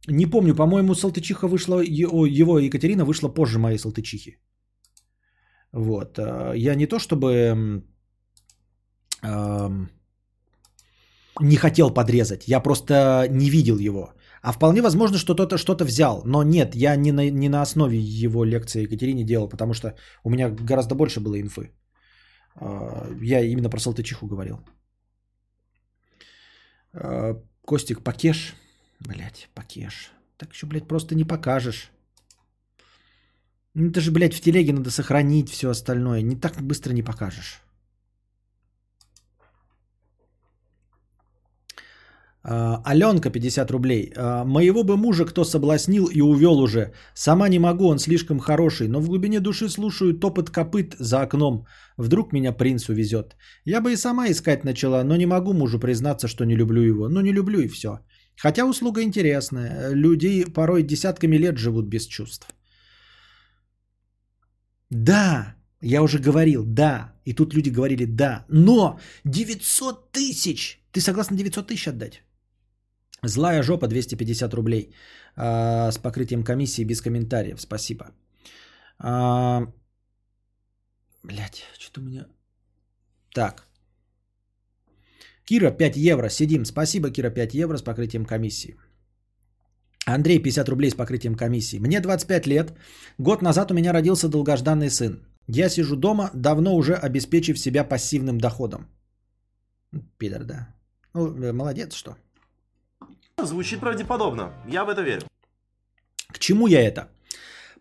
не 0.07 0.25
помню, 0.25 0.55
по-моему, 0.55 0.95
Салтычиха 0.95 1.47
вышла, 1.47 1.81
его 1.81 2.57
Екатерина 2.57 3.05
вышла 3.05 3.29
позже 3.29 3.59
моей 3.59 3.77
Салтычихи. 3.77 4.39
Вот. 5.73 6.17
а, 6.19 6.53
Я 6.53 6.75
не 6.75 6.87
то 6.87 6.99
чтобы 6.99 7.83
не 11.41 11.55
хотел 11.57 11.93
подрезать, 11.93 12.47
я 12.47 12.59
просто 12.61 13.27
не 13.29 13.49
видел 13.49 13.77
его. 13.77 14.13
А 14.41 14.53
вполне 14.53 14.81
возможно, 14.81 15.17
что 15.17 15.33
кто-то 15.33 15.57
что-то 15.57 15.85
взял. 15.85 16.21
Но 16.25 16.43
нет, 16.43 16.75
я 16.75 16.95
не 16.95 17.11
на, 17.11 17.29
не 17.29 17.49
на 17.49 17.61
основе 17.61 17.97
его 17.97 18.45
лекции 18.45 18.83
Екатерине 18.83 19.23
делал, 19.25 19.49
потому 19.49 19.73
что 19.73 19.95
у 20.23 20.29
меня 20.29 20.49
гораздо 20.49 20.95
больше 20.95 21.19
было 21.19 21.39
инфы. 21.39 21.71
А, 22.55 23.07
Я 23.21 23.41
именно 23.41 23.69
про 23.69 23.79
Салтычиху 23.79 24.27
говорил. 24.27 24.59
А, 26.93 27.35
Костик, 27.65 28.03
Пакеш. 28.03 28.55
Блять, 28.99 29.49
Пакеш. 29.55 30.11
Так 30.37 30.53
еще, 30.53 30.67
блядь, 30.67 30.87
просто 30.87 31.15
не 31.15 31.25
покажешь. 31.25 31.91
Ну, 33.75 33.89
Это 33.89 34.01
же, 34.01 34.11
блядь, 34.11 34.33
в 34.33 34.41
телеге 34.41 34.73
надо 34.73 34.91
сохранить 34.91 35.49
все 35.49 35.69
остальное. 35.69 36.21
Не 36.21 36.35
так 36.35 36.61
быстро 36.61 36.93
не 36.93 37.03
покажешь. 37.03 37.61
А, 42.43 42.81
Аленка, 42.85 43.29
50 43.29 43.71
рублей. 43.71 44.11
А, 44.15 44.43
Моего 44.45 44.83
бы 44.83 44.97
мужа 44.97 45.25
кто 45.25 45.43
соблазнил 45.43 46.07
и 46.07 46.21
увел 46.21 46.59
уже. 46.59 46.93
Сама 47.13 47.49
не 47.49 47.59
могу, 47.59 47.87
он 47.87 47.99
слишком 47.99 48.39
хороший, 48.39 48.87
но 48.87 49.01
в 49.01 49.07
глубине 49.07 49.39
души 49.39 49.69
слушаю 49.69 50.13
топот 50.19 50.49
копыт 50.49 50.95
за 50.99 51.21
окном. 51.21 51.65
Вдруг 51.97 52.33
меня 52.33 52.53
принц 52.53 52.89
увезет. 52.89 53.35
Я 53.65 53.81
бы 53.81 53.91
и 53.91 53.97
сама 53.97 54.27
искать 54.29 54.63
начала, 54.63 55.03
но 55.03 55.15
не 55.17 55.25
могу 55.25 55.53
мужу 55.53 55.79
признаться, 55.79 56.27
что 56.27 56.45
не 56.45 56.55
люблю 56.55 56.81
его. 56.81 57.09
Ну 57.09 57.21
не 57.21 57.33
люблю 57.33 57.59
и 57.59 57.67
все. 57.67 57.99
Хотя 58.37 58.65
услуга 58.65 59.01
интересная. 59.01 59.91
Люди 59.93 60.45
порой 60.45 60.83
десятками 60.83 61.37
лет 61.37 61.57
живут 61.57 61.89
без 61.89 62.07
чувств. 62.07 62.47
Да, 64.89 65.55
я 65.81 66.01
уже 66.01 66.19
говорил, 66.19 66.65
да. 66.65 67.13
И 67.25 67.33
тут 67.33 67.53
люди 67.53 67.69
говорили, 67.69 68.05
да. 68.05 68.45
Но 68.49 68.99
900 69.25 70.11
тысяч. 70.11 70.79
Ты 70.91 71.01
согласен 71.01 71.35
900 71.35 71.67
тысяч 71.67 71.87
отдать? 71.87 72.23
Злая 73.23 73.63
жопа 73.63 73.87
250 73.87 74.53
рублей. 74.53 74.93
А, 75.35 75.91
с 75.91 75.97
покрытием 75.97 76.43
комиссии 76.43 76.85
без 76.85 77.01
комментариев. 77.01 77.61
Спасибо. 77.61 78.05
А, 78.97 79.67
блять, 81.23 81.63
что-то 81.77 82.01
у 82.01 82.03
меня... 82.03 82.25
Так. 83.33 83.67
Кира, 85.45 85.71
5 85.71 85.97
евро. 85.97 86.29
Сидим. 86.29 86.65
Спасибо, 86.65 87.11
Кира, 87.11 87.29
5 87.29 87.53
евро 87.53 87.77
с 87.77 87.83
покрытием 87.83 88.25
комиссии. 88.25 88.75
Андрей, 90.15 90.39
50 90.39 90.69
рублей 90.69 90.91
с 90.91 90.95
покрытием 90.95 91.35
комиссии. 91.35 91.79
Мне 91.79 91.99
25 91.99 92.47
лет. 92.47 92.73
Год 93.17 93.41
назад 93.41 93.71
у 93.71 93.73
меня 93.73 93.93
родился 93.93 94.29
долгожданный 94.29 94.89
сын. 94.89 95.19
Я 95.47 95.69
сижу 95.69 95.95
дома, 95.95 96.29
давно 96.33 96.75
уже 96.75 96.93
обеспечив 96.93 97.57
себя 97.57 97.83
пассивным 97.83 98.37
доходом. 98.39 98.87
Пидор, 100.17 100.43
да. 100.43 100.67
Ну, 101.13 101.27
э, 101.43 101.51
молодец, 101.51 101.93
что. 101.93 102.15
Звучит 103.43 103.79
правдеподобно. 103.79 104.53
Я 104.67 104.85
в 104.85 104.89
это 104.89 105.01
верю. 105.01 105.21
К 106.31 106.39
чему 106.39 106.67
я 106.67 106.81
это? 106.81 107.09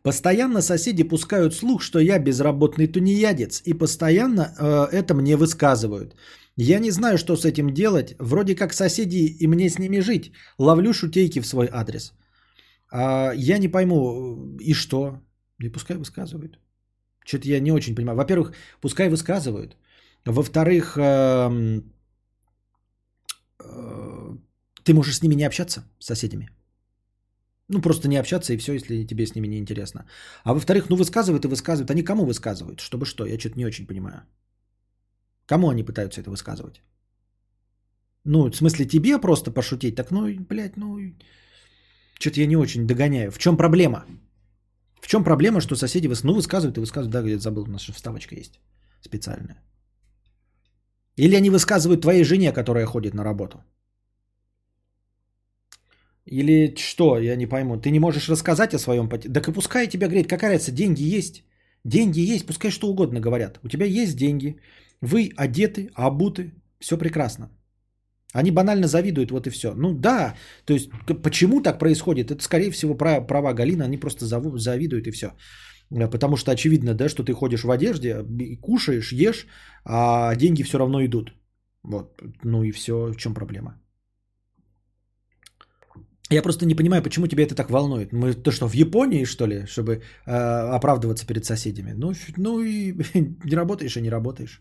Постоянно 0.02 0.62
соседи 0.62 1.02
пускают 1.02 1.54
слух, 1.54 1.82
что 1.82 1.98
я 1.98 2.18
безработный 2.18 2.86
тунеядец, 2.86 3.62
и 3.64 3.74
постоянно 3.74 4.54
э, 4.58 4.96
это 4.96 5.14
мне 5.14 5.36
высказывают. 5.36 6.14
Я 6.56 6.78
не 6.78 6.90
знаю, 6.90 7.18
что 7.18 7.36
с 7.36 7.44
этим 7.44 7.74
делать. 7.74 8.14
Вроде 8.18 8.54
как 8.54 8.72
соседи, 8.72 9.36
и 9.40 9.46
мне 9.46 9.68
с 9.68 9.78
ними 9.78 10.00
жить. 10.00 10.32
Ловлю 10.58 10.92
шутейки 10.92 11.40
в 11.40 11.46
свой 11.46 11.68
адрес. 11.72 12.12
А, 12.90 13.32
я 13.34 13.58
не 13.58 13.68
пойму, 13.68 14.56
и 14.60 14.74
что? 14.74 15.20
И 15.60 15.68
пускай 15.68 15.96
высказывают. 15.96 16.58
Что-то 17.24 17.48
я 17.48 17.60
не 17.60 17.72
очень 17.72 17.94
понимаю. 17.94 18.16
Во-первых, 18.16 18.52
пускай 18.80 19.08
высказывают. 19.08 19.76
Во-вторых, 20.24 20.96
эм, 20.96 21.82
э, 23.60 24.36
ты 24.82 24.94
можешь 24.94 25.16
с 25.16 25.22
ними 25.22 25.34
не 25.34 25.46
общаться, 25.46 25.84
с 25.98 26.06
соседями. 26.06 26.50
Ну, 27.68 27.82
просто 27.82 28.08
не 28.08 28.16
общаться 28.16 28.52
и 28.52 28.56
все, 28.56 28.72
если 28.72 29.06
тебе 29.06 29.26
с 29.26 29.34
ними 29.34 29.48
не 29.48 29.58
интересно. 29.58 30.06
А 30.44 30.54
во-вторых, 30.54 30.88
ну, 30.88 30.96
высказывают 30.96 31.44
и 31.44 31.48
высказывают. 31.48 31.90
Они 31.90 32.02
кому 32.02 32.24
высказывают? 32.24 32.80
Чтобы 32.80 33.04
что? 33.04 33.26
Я 33.26 33.38
что-то 33.38 33.58
не 33.58 33.66
очень 33.66 33.86
понимаю. 33.86 34.22
Кому 35.46 35.68
они 35.68 35.84
пытаются 35.84 36.20
это 36.20 36.30
высказывать? 36.30 36.80
Ну, 38.24 38.50
в 38.50 38.56
смысле, 38.56 38.86
тебе 38.86 39.18
просто 39.18 39.50
пошутить? 39.50 39.96
Так, 39.96 40.10
ну, 40.10 40.26
блядь, 40.48 40.76
ну... 40.76 40.98
Что-то 42.18 42.40
я 42.40 42.46
не 42.46 42.56
очень 42.56 42.86
догоняю. 42.86 43.30
В 43.30 43.38
чем 43.38 43.56
проблема? 43.56 44.04
В 45.00 45.06
чем 45.06 45.24
проблема, 45.24 45.60
что 45.60 45.76
соседи 45.76 46.08
выс... 46.08 46.24
ну, 46.24 46.34
высказывают 46.34 46.76
и 46.76 46.80
высказывают? 46.80 47.12
Да, 47.12 47.22
где-то 47.22 47.42
забыл, 47.42 47.62
у 47.62 47.70
нас 47.70 47.82
же 47.82 47.92
вставочка 47.92 48.34
есть 48.34 48.60
специальная. 49.00 49.62
Или 51.16 51.36
они 51.36 51.50
высказывают 51.50 52.02
твоей 52.02 52.24
жене, 52.24 52.52
которая 52.52 52.86
ходит 52.86 53.14
на 53.14 53.24
работу? 53.24 53.58
Или 56.26 56.74
что, 56.76 57.18
я 57.18 57.36
не 57.36 57.46
пойму. 57.46 57.80
Ты 57.80 57.90
не 57.90 58.00
можешь 58.00 58.28
рассказать 58.28 58.74
о 58.74 58.78
своем. 58.78 59.08
Так 59.08 59.48
и 59.48 59.52
пускай 59.52 59.88
тебя 59.88 60.08
греет. 60.08 60.28
Какая 60.28 60.50
разница, 60.50 60.72
деньги 60.72 61.02
есть. 61.02 61.44
Деньги 61.84 62.20
есть, 62.20 62.46
пускай 62.46 62.70
что 62.70 62.88
угодно 62.88 63.20
говорят. 63.20 63.58
У 63.62 63.68
тебя 63.68 63.86
есть 63.86 64.16
деньги, 64.16 64.60
вы 65.00 65.32
одеты, 65.36 65.90
обуты, 65.94 66.52
все 66.80 66.98
прекрасно. 66.98 67.50
Они 68.34 68.50
банально 68.50 68.86
завидуют, 68.86 69.30
вот 69.30 69.46
и 69.46 69.50
все. 69.50 69.74
Ну 69.74 69.94
да, 69.94 70.34
то 70.64 70.74
есть 70.74 70.90
почему 71.22 71.62
так 71.62 71.78
происходит? 71.78 72.30
Это 72.30 72.42
скорее 72.42 72.70
всего 72.70 72.94
права 72.94 73.54
Галина, 73.54 73.84
они 73.84 73.96
просто 73.96 74.26
завидуют 74.26 75.06
и 75.06 75.10
все. 75.10 75.32
Потому 76.10 76.36
что 76.36 76.50
очевидно, 76.50 76.94
да, 76.94 77.08
что 77.08 77.24
ты 77.24 77.32
ходишь 77.32 77.64
в 77.64 77.70
одежде, 77.70 78.22
кушаешь, 78.60 79.12
ешь, 79.12 79.46
а 79.84 80.34
деньги 80.36 80.62
все 80.62 80.78
равно 80.78 81.04
идут. 81.04 81.32
Вот, 81.82 82.22
ну 82.44 82.62
и 82.62 82.72
все, 82.72 83.12
в 83.12 83.16
чем 83.16 83.34
проблема? 83.34 83.80
Я 86.30 86.42
просто 86.42 86.66
не 86.66 86.74
понимаю, 86.74 87.02
почему 87.02 87.26
тебя 87.26 87.44
это 87.44 87.54
так 87.54 87.70
волнует. 87.70 88.12
Мы 88.12 88.34
то 88.34 88.50
что, 88.50 88.68
в 88.68 88.74
Японии, 88.74 89.24
что 89.24 89.46
ли, 89.46 89.64
чтобы 89.66 90.02
э, 90.26 90.30
оправдываться 90.76 91.26
перед 91.26 91.44
соседями? 91.46 91.94
Ну, 91.96 92.12
ну 92.36 92.60
и 92.60 92.92
не 93.44 93.56
работаешь 93.56 93.96
и 93.96 94.02
не 94.02 94.10
работаешь. 94.10 94.60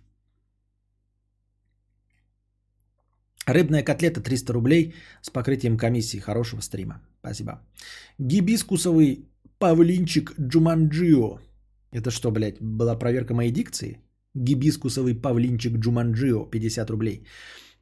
Рыбная 3.48 3.82
котлета 3.82 4.20
300 4.20 4.54
рублей 4.54 4.94
с 5.22 5.30
покрытием 5.30 5.78
комиссии. 5.78 6.20
Хорошего 6.20 6.62
стрима. 6.62 7.02
Спасибо. 7.22 7.62
Гибискусовый 8.20 9.26
павлинчик 9.58 10.34
Джуманджио. 10.40 11.40
Это 11.94 12.12
что, 12.12 12.32
блядь, 12.32 12.58
была 12.60 12.96
проверка 13.00 13.34
моей 13.34 13.52
дикции? 13.52 14.00
Гибискусовый 14.36 15.16
павлинчик 15.16 15.78
Джуманджио. 15.78 16.46
50 16.46 16.90
рублей. 16.90 17.26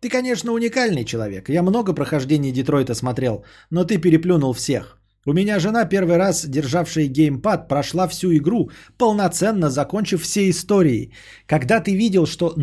Ты, 0.02 0.10
конечно, 0.10 0.54
уникальный 0.54 1.04
человек. 1.04 1.50
Я 1.50 1.64
много 1.64 1.94
прохождений 1.94 2.52
Детройта 2.52 2.94
смотрел, 2.94 3.44
но 3.72 3.86
ты 3.86 3.98
переплюнул 3.98 4.54
всех. 4.54 5.00
У 5.26 5.34
меня 5.34 5.60
жена 5.60 5.86
первый 5.86 6.18
раз, 6.18 6.46
державшая 6.46 7.08
геймпад, 7.08 7.68
прошла 7.68 8.08
всю 8.08 8.36
игру, 8.36 8.70
полноценно 9.00 9.72
закончив 9.72 10.22
все 10.22 10.48
истории. 10.48 11.12
Когда 11.48 11.80
ты 11.80 11.96
видел, 11.96 12.28
что 12.28 12.54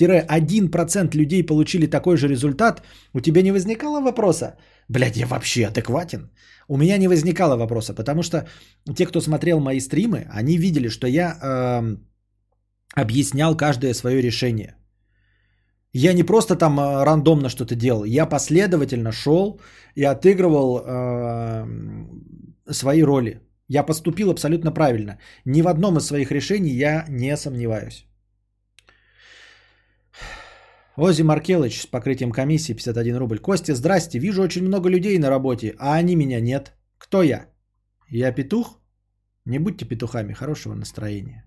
0-1% 0.00 1.16
людей 1.16 1.46
получили 1.46 1.86
такой 1.86 2.16
же 2.16 2.28
результат, 2.28 2.82
у 3.14 3.20
тебя 3.20 3.42
не 3.42 3.52
возникало 3.52 4.00
вопроса? 4.00 4.56
Блядь, 4.88 5.16
я 5.16 5.26
вообще 5.26 5.66
адекватен? 5.66 6.30
У 6.68 6.76
меня 6.76 6.98
не 6.98 7.08
возникало 7.08 7.56
вопроса, 7.56 7.94
потому 7.94 8.22
что 8.22 8.46
те, 8.94 9.06
кто 9.06 9.20
смотрел 9.20 9.60
мои 9.60 9.80
стримы, 9.80 10.26
они 10.30 10.58
видели, 10.58 10.88
что 10.88 11.06
я 11.06 11.38
э, 11.42 11.96
объяснял 12.94 13.56
каждое 13.56 13.94
свое 13.94 14.22
решение. 14.22 14.74
Я 15.92 16.12
не 16.12 16.24
просто 16.24 16.56
там 16.56 16.78
э, 16.78 17.04
рандомно 17.04 17.48
что-то 17.48 17.74
делал, 17.74 18.04
я 18.04 18.26
последовательно 18.26 19.12
шел 19.12 19.60
и 19.94 20.04
отыгрывал 20.04 20.78
э, 20.78 21.66
свои 22.70 23.02
роли. 23.02 23.40
Я 23.68 23.82
поступил 23.82 24.30
абсолютно 24.30 24.72
правильно. 24.72 25.18
Ни 25.44 25.62
в 25.62 25.68
одном 25.68 25.96
из 25.96 26.06
своих 26.06 26.30
решений 26.30 26.72
я 26.72 27.04
не 27.08 27.36
сомневаюсь. 27.36 28.06
Ози 30.98 31.22
Маркелыч 31.22 31.82
с 31.82 31.86
покрытием 31.86 32.32
комиссии 32.32 32.72
51 32.72 33.16
рубль. 33.16 33.38
Костя, 33.38 33.74
здрасте, 33.74 34.18
вижу 34.18 34.42
очень 34.42 34.62
много 34.64 34.88
людей 34.88 35.18
на 35.18 35.28
работе, 35.28 35.74
а 35.78 35.94
они 35.94 36.16
меня 36.16 36.40
нет. 36.40 36.72
Кто 36.98 37.22
я? 37.22 37.46
Я 38.08 38.32
петух? 38.32 38.80
Не 39.44 39.58
будьте 39.58 39.84
петухами, 39.84 40.32
хорошего 40.32 40.74
настроения. 40.74 41.44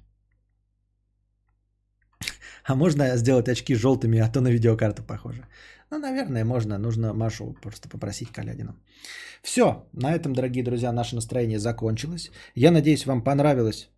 А 2.63 2.75
можно 2.75 3.17
сделать 3.17 3.49
очки 3.49 3.73
желтыми, 3.73 4.19
а 4.19 4.29
то 4.29 4.41
на 4.41 4.51
видеокарту 4.51 5.01
похоже. 5.03 5.47
Ну, 5.89 5.97
наверное, 5.97 6.45
можно. 6.45 6.77
Нужно 6.77 7.13
Машу 7.13 7.55
просто 7.61 7.89
попросить 7.89 8.31
Калядину. 8.31 8.75
Все, 9.41 9.87
на 9.93 10.13
этом, 10.13 10.33
дорогие 10.33 10.63
друзья, 10.63 10.91
наше 10.91 11.15
настроение 11.15 11.57
закончилось. 11.59 12.29
Я 12.53 12.69
надеюсь, 12.71 13.05
вам 13.05 13.23
понравилось. 13.23 13.89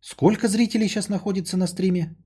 Сколько 0.00 0.48
зрителей 0.48 0.88
сейчас 0.88 1.10
находится 1.10 1.58
на 1.58 1.66
стриме? 1.66 2.16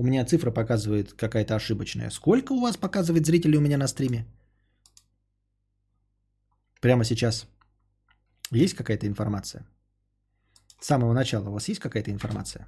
У 0.00 0.02
меня 0.02 0.24
цифра 0.24 0.50
показывает 0.50 1.12
какая-то 1.12 1.56
ошибочная. 1.56 2.10
Сколько 2.10 2.52
у 2.52 2.60
вас 2.60 2.78
показывает 2.78 3.26
зрителей 3.26 3.58
у 3.58 3.60
меня 3.60 3.76
на 3.76 3.86
стриме? 3.86 4.24
Прямо 6.80 7.04
сейчас. 7.04 7.46
Есть 8.50 8.74
какая-то 8.74 9.06
информация? 9.06 9.66
С 10.80 10.86
самого 10.86 11.12
начала 11.12 11.50
у 11.50 11.52
вас 11.52 11.68
есть 11.68 11.80
какая-то 11.80 12.10
информация? 12.10 12.66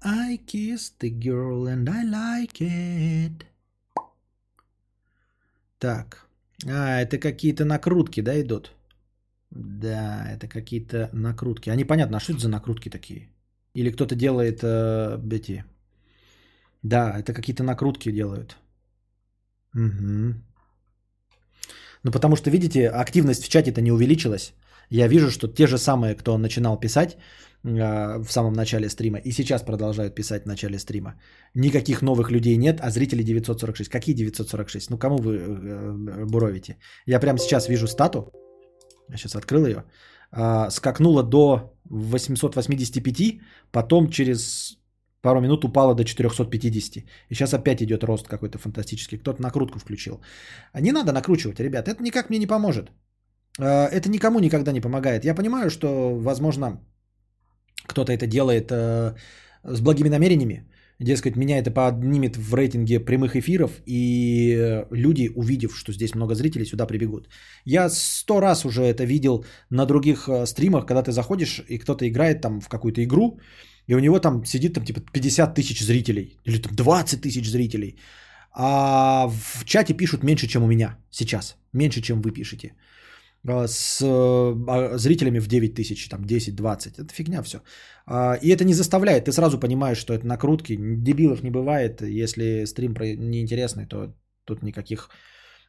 I 0.00 0.36
kissed 0.36 1.00
the 1.00 1.10
girl 1.10 1.66
and 1.66 1.88
I 1.88 2.04
like 2.06 2.60
it. 2.60 3.46
Так. 5.80 6.28
А, 6.68 7.00
это 7.00 7.18
какие-то 7.18 7.64
накрутки, 7.64 8.20
да, 8.22 8.40
идут? 8.40 8.72
Да, 9.50 10.24
это 10.30 10.46
какие-то 10.46 11.10
накрутки. 11.12 11.68
А 11.68 11.74
непонятно, 11.74 12.18
а 12.18 12.20
что 12.20 12.32
это 12.32 12.42
за 12.42 12.48
накрутки 12.48 12.88
такие? 12.90 13.28
Или 13.74 13.90
кто-то 13.90 14.14
делает 14.14 14.60
э, 14.62 15.18
эти... 15.30 15.64
Да, 16.82 17.18
это 17.18 17.34
какие-то 17.34 17.62
накрутки 17.62 18.12
делают. 18.12 18.56
Угу. 19.74 20.34
Ну, 22.04 22.12
потому 22.12 22.36
что, 22.36 22.50
видите, 22.50 22.88
активность 22.88 23.44
в 23.44 23.48
чате-то 23.48 23.80
не 23.80 23.92
увеличилась. 23.92 24.54
Я 24.90 25.08
вижу, 25.08 25.30
что 25.30 25.48
те 25.48 25.66
же 25.66 25.78
самые, 25.78 26.14
кто 26.14 26.38
начинал 26.38 26.80
писать 26.80 27.16
э, 27.64 28.18
в 28.18 28.30
самом 28.30 28.52
начале 28.52 28.88
стрима, 28.88 29.18
и 29.18 29.32
сейчас 29.32 29.62
продолжают 29.62 30.14
писать 30.14 30.44
в 30.44 30.46
начале 30.46 30.78
стрима. 30.78 31.20
Никаких 31.54 32.02
новых 32.02 32.30
людей 32.30 32.56
нет, 32.56 32.80
а 32.80 32.90
зрителей 32.90 33.24
946. 33.24 33.88
Какие 33.88 34.14
946? 34.14 34.90
Ну, 34.90 34.98
кому 34.98 35.18
вы 35.18 35.36
э, 35.36 36.24
буровите? 36.24 36.78
Я 37.06 37.20
прямо 37.20 37.38
сейчас 37.38 37.68
вижу 37.68 37.86
стату. 37.86 38.32
Я 39.08 39.16
сейчас 39.16 39.36
открыл 39.36 39.66
ее. 39.66 39.84
Э, 40.32 40.70
скакнула 40.70 41.22
до 41.22 41.72
885, 41.90 43.40
потом 43.72 44.10
через 44.10 44.76
пару 45.22 45.40
минут 45.40 45.64
упала 45.64 45.94
до 45.94 46.04
450. 46.04 46.96
И 46.96 47.34
сейчас 47.34 47.54
опять 47.54 47.82
идет 47.82 48.04
рост 48.04 48.28
какой-то 48.28 48.58
фантастический. 48.58 49.18
Кто-то 49.18 49.42
накрутку 49.42 49.78
включил. 49.78 50.20
А 50.72 50.80
не 50.80 50.92
надо 50.92 51.12
накручивать, 51.12 51.60
ребят. 51.60 51.88
Это 51.88 52.02
никак 52.02 52.30
мне 52.30 52.38
не 52.38 52.46
поможет. 52.46 52.90
Э, 53.58 53.88
это 53.88 54.08
никому 54.08 54.40
никогда 54.40 54.72
не 54.72 54.80
помогает. 54.80 55.24
Я 55.24 55.34
понимаю, 55.34 55.70
что, 55.70 56.14
возможно, 56.14 56.80
кто-то 57.86 58.12
это 58.12 58.26
делает 58.26 58.70
э, 58.70 59.14
с 59.64 59.80
благими 59.80 60.08
намерениями. 60.08 60.69
Дескать, 61.00 61.36
меня 61.36 61.58
это 61.58 61.70
поднимет 61.70 62.36
в 62.36 62.54
рейтинге 62.54 63.00
прямых 63.00 63.34
эфиров, 63.34 63.70
и 63.86 64.84
люди, 64.90 65.30
увидев, 65.34 65.74
что 65.74 65.92
здесь 65.92 66.14
много 66.14 66.34
зрителей, 66.34 66.66
сюда 66.66 66.86
прибегут. 66.86 67.28
Я 67.64 67.88
сто 67.88 68.40
раз 68.40 68.64
уже 68.64 68.82
это 68.82 69.04
видел 69.04 69.44
на 69.70 69.86
других 69.86 70.28
э, 70.28 70.46
стримах, 70.46 70.84
когда 70.84 71.02
ты 71.02 71.12
заходишь, 71.12 71.64
и 71.68 71.78
кто-то 71.78 72.06
играет 72.06 72.42
там 72.42 72.60
в 72.60 72.68
какую-то 72.68 73.02
игру, 73.02 73.40
и 73.86 73.94
у 73.94 73.98
него 73.98 74.20
там 74.20 74.44
сидит 74.44 74.74
там 74.74 74.84
типа 74.84 75.00
50 75.00 75.54
тысяч 75.54 75.80
зрителей, 75.80 76.38
или 76.44 76.58
там 76.60 76.74
20 76.74 77.22
тысяч 77.22 77.50
зрителей, 77.50 77.96
а 78.52 79.28
в 79.28 79.64
чате 79.64 79.94
пишут 79.94 80.22
меньше, 80.22 80.46
чем 80.48 80.62
у 80.62 80.66
меня 80.66 80.98
сейчас, 81.10 81.56
меньше, 81.72 82.02
чем 82.02 82.20
вы 82.20 82.30
пишете. 82.32 82.74
А, 83.48 83.66
с 83.66 84.02
а, 84.02 84.98
зрителями 84.98 85.40
в 85.40 85.48
9 85.48 85.74
тысяч, 85.74 86.08
там 86.08 86.24
10-20. 86.24 86.98
Это 86.98 87.14
фигня 87.14 87.42
все. 87.42 87.62
А, 88.06 88.38
и 88.42 88.48
это 88.48 88.64
не 88.64 88.74
заставляет, 88.74 89.24
ты 89.24 89.32
сразу 89.32 89.58
понимаешь, 89.58 89.98
что 89.98 90.12
это 90.12 90.26
накрутки. 90.26 90.76
Дебилов 90.76 91.42
не 91.42 91.50
бывает. 91.50 92.02
Если 92.02 92.66
стрим 92.66 92.94
неинтересный, 92.94 93.86
то 93.86 94.14
тут 94.44 94.62
никаких 94.62 95.10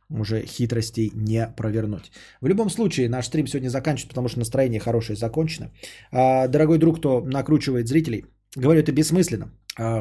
уже 0.10 0.46
хитростей 0.46 1.12
не 1.16 1.48
провернуть. 1.58 2.12
В 2.42 2.48
любом 2.48 2.70
случае, 2.70 3.10
наш 3.10 3.26
стрим 3.28 3.48
сегодня 3.48 3.70
заканчивается, 3.70 4.10
потому 4.10 4.28
что 4.28 4.40
настроение 4.40 4.80
хорошее 4.80 5.16
закончено. 5.16 5.72
Дорогой 6.12 6.80
друг, 6.80 6.98
кто 6.98 7.22
накручивает 7.22 7.88
зрителей, 7.88 8.26
говорю, 8.58 8.82
это 8.82 8.92
бессмысленно. 8.92 9.54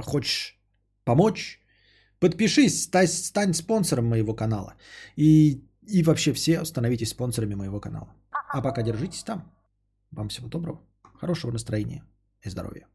Хочешь 0.03 0.59
помочь, 1.05 1.61
Подпишись, 2.21 2.83
ста- 2.83 3.07
стань 3.07 3.55
спонсором 3.55 4.09
моего 4.09 4.35
канала. 4.35 4.75
И, 5.17 5.63
и 5.91 6.03
вообще 6.03 6.33
все 6.33 6.65
становитесь 6.65 7.11
спонсорами 7.11 7.55
моего 7.55 7.81
канала. 7.81 8.15
А 8.31 8.63
пока 8.63 8.83
держитесь 8.83 9.23
там. 9.23 9.51
Вам 10.11 10.29
всего 10.29 10.49
доброго, 10.49 10.81
хорошего 11.21 11.53
настроения 11.53 12.05
и 12.43 12.51
здоровья. 12.51 12.87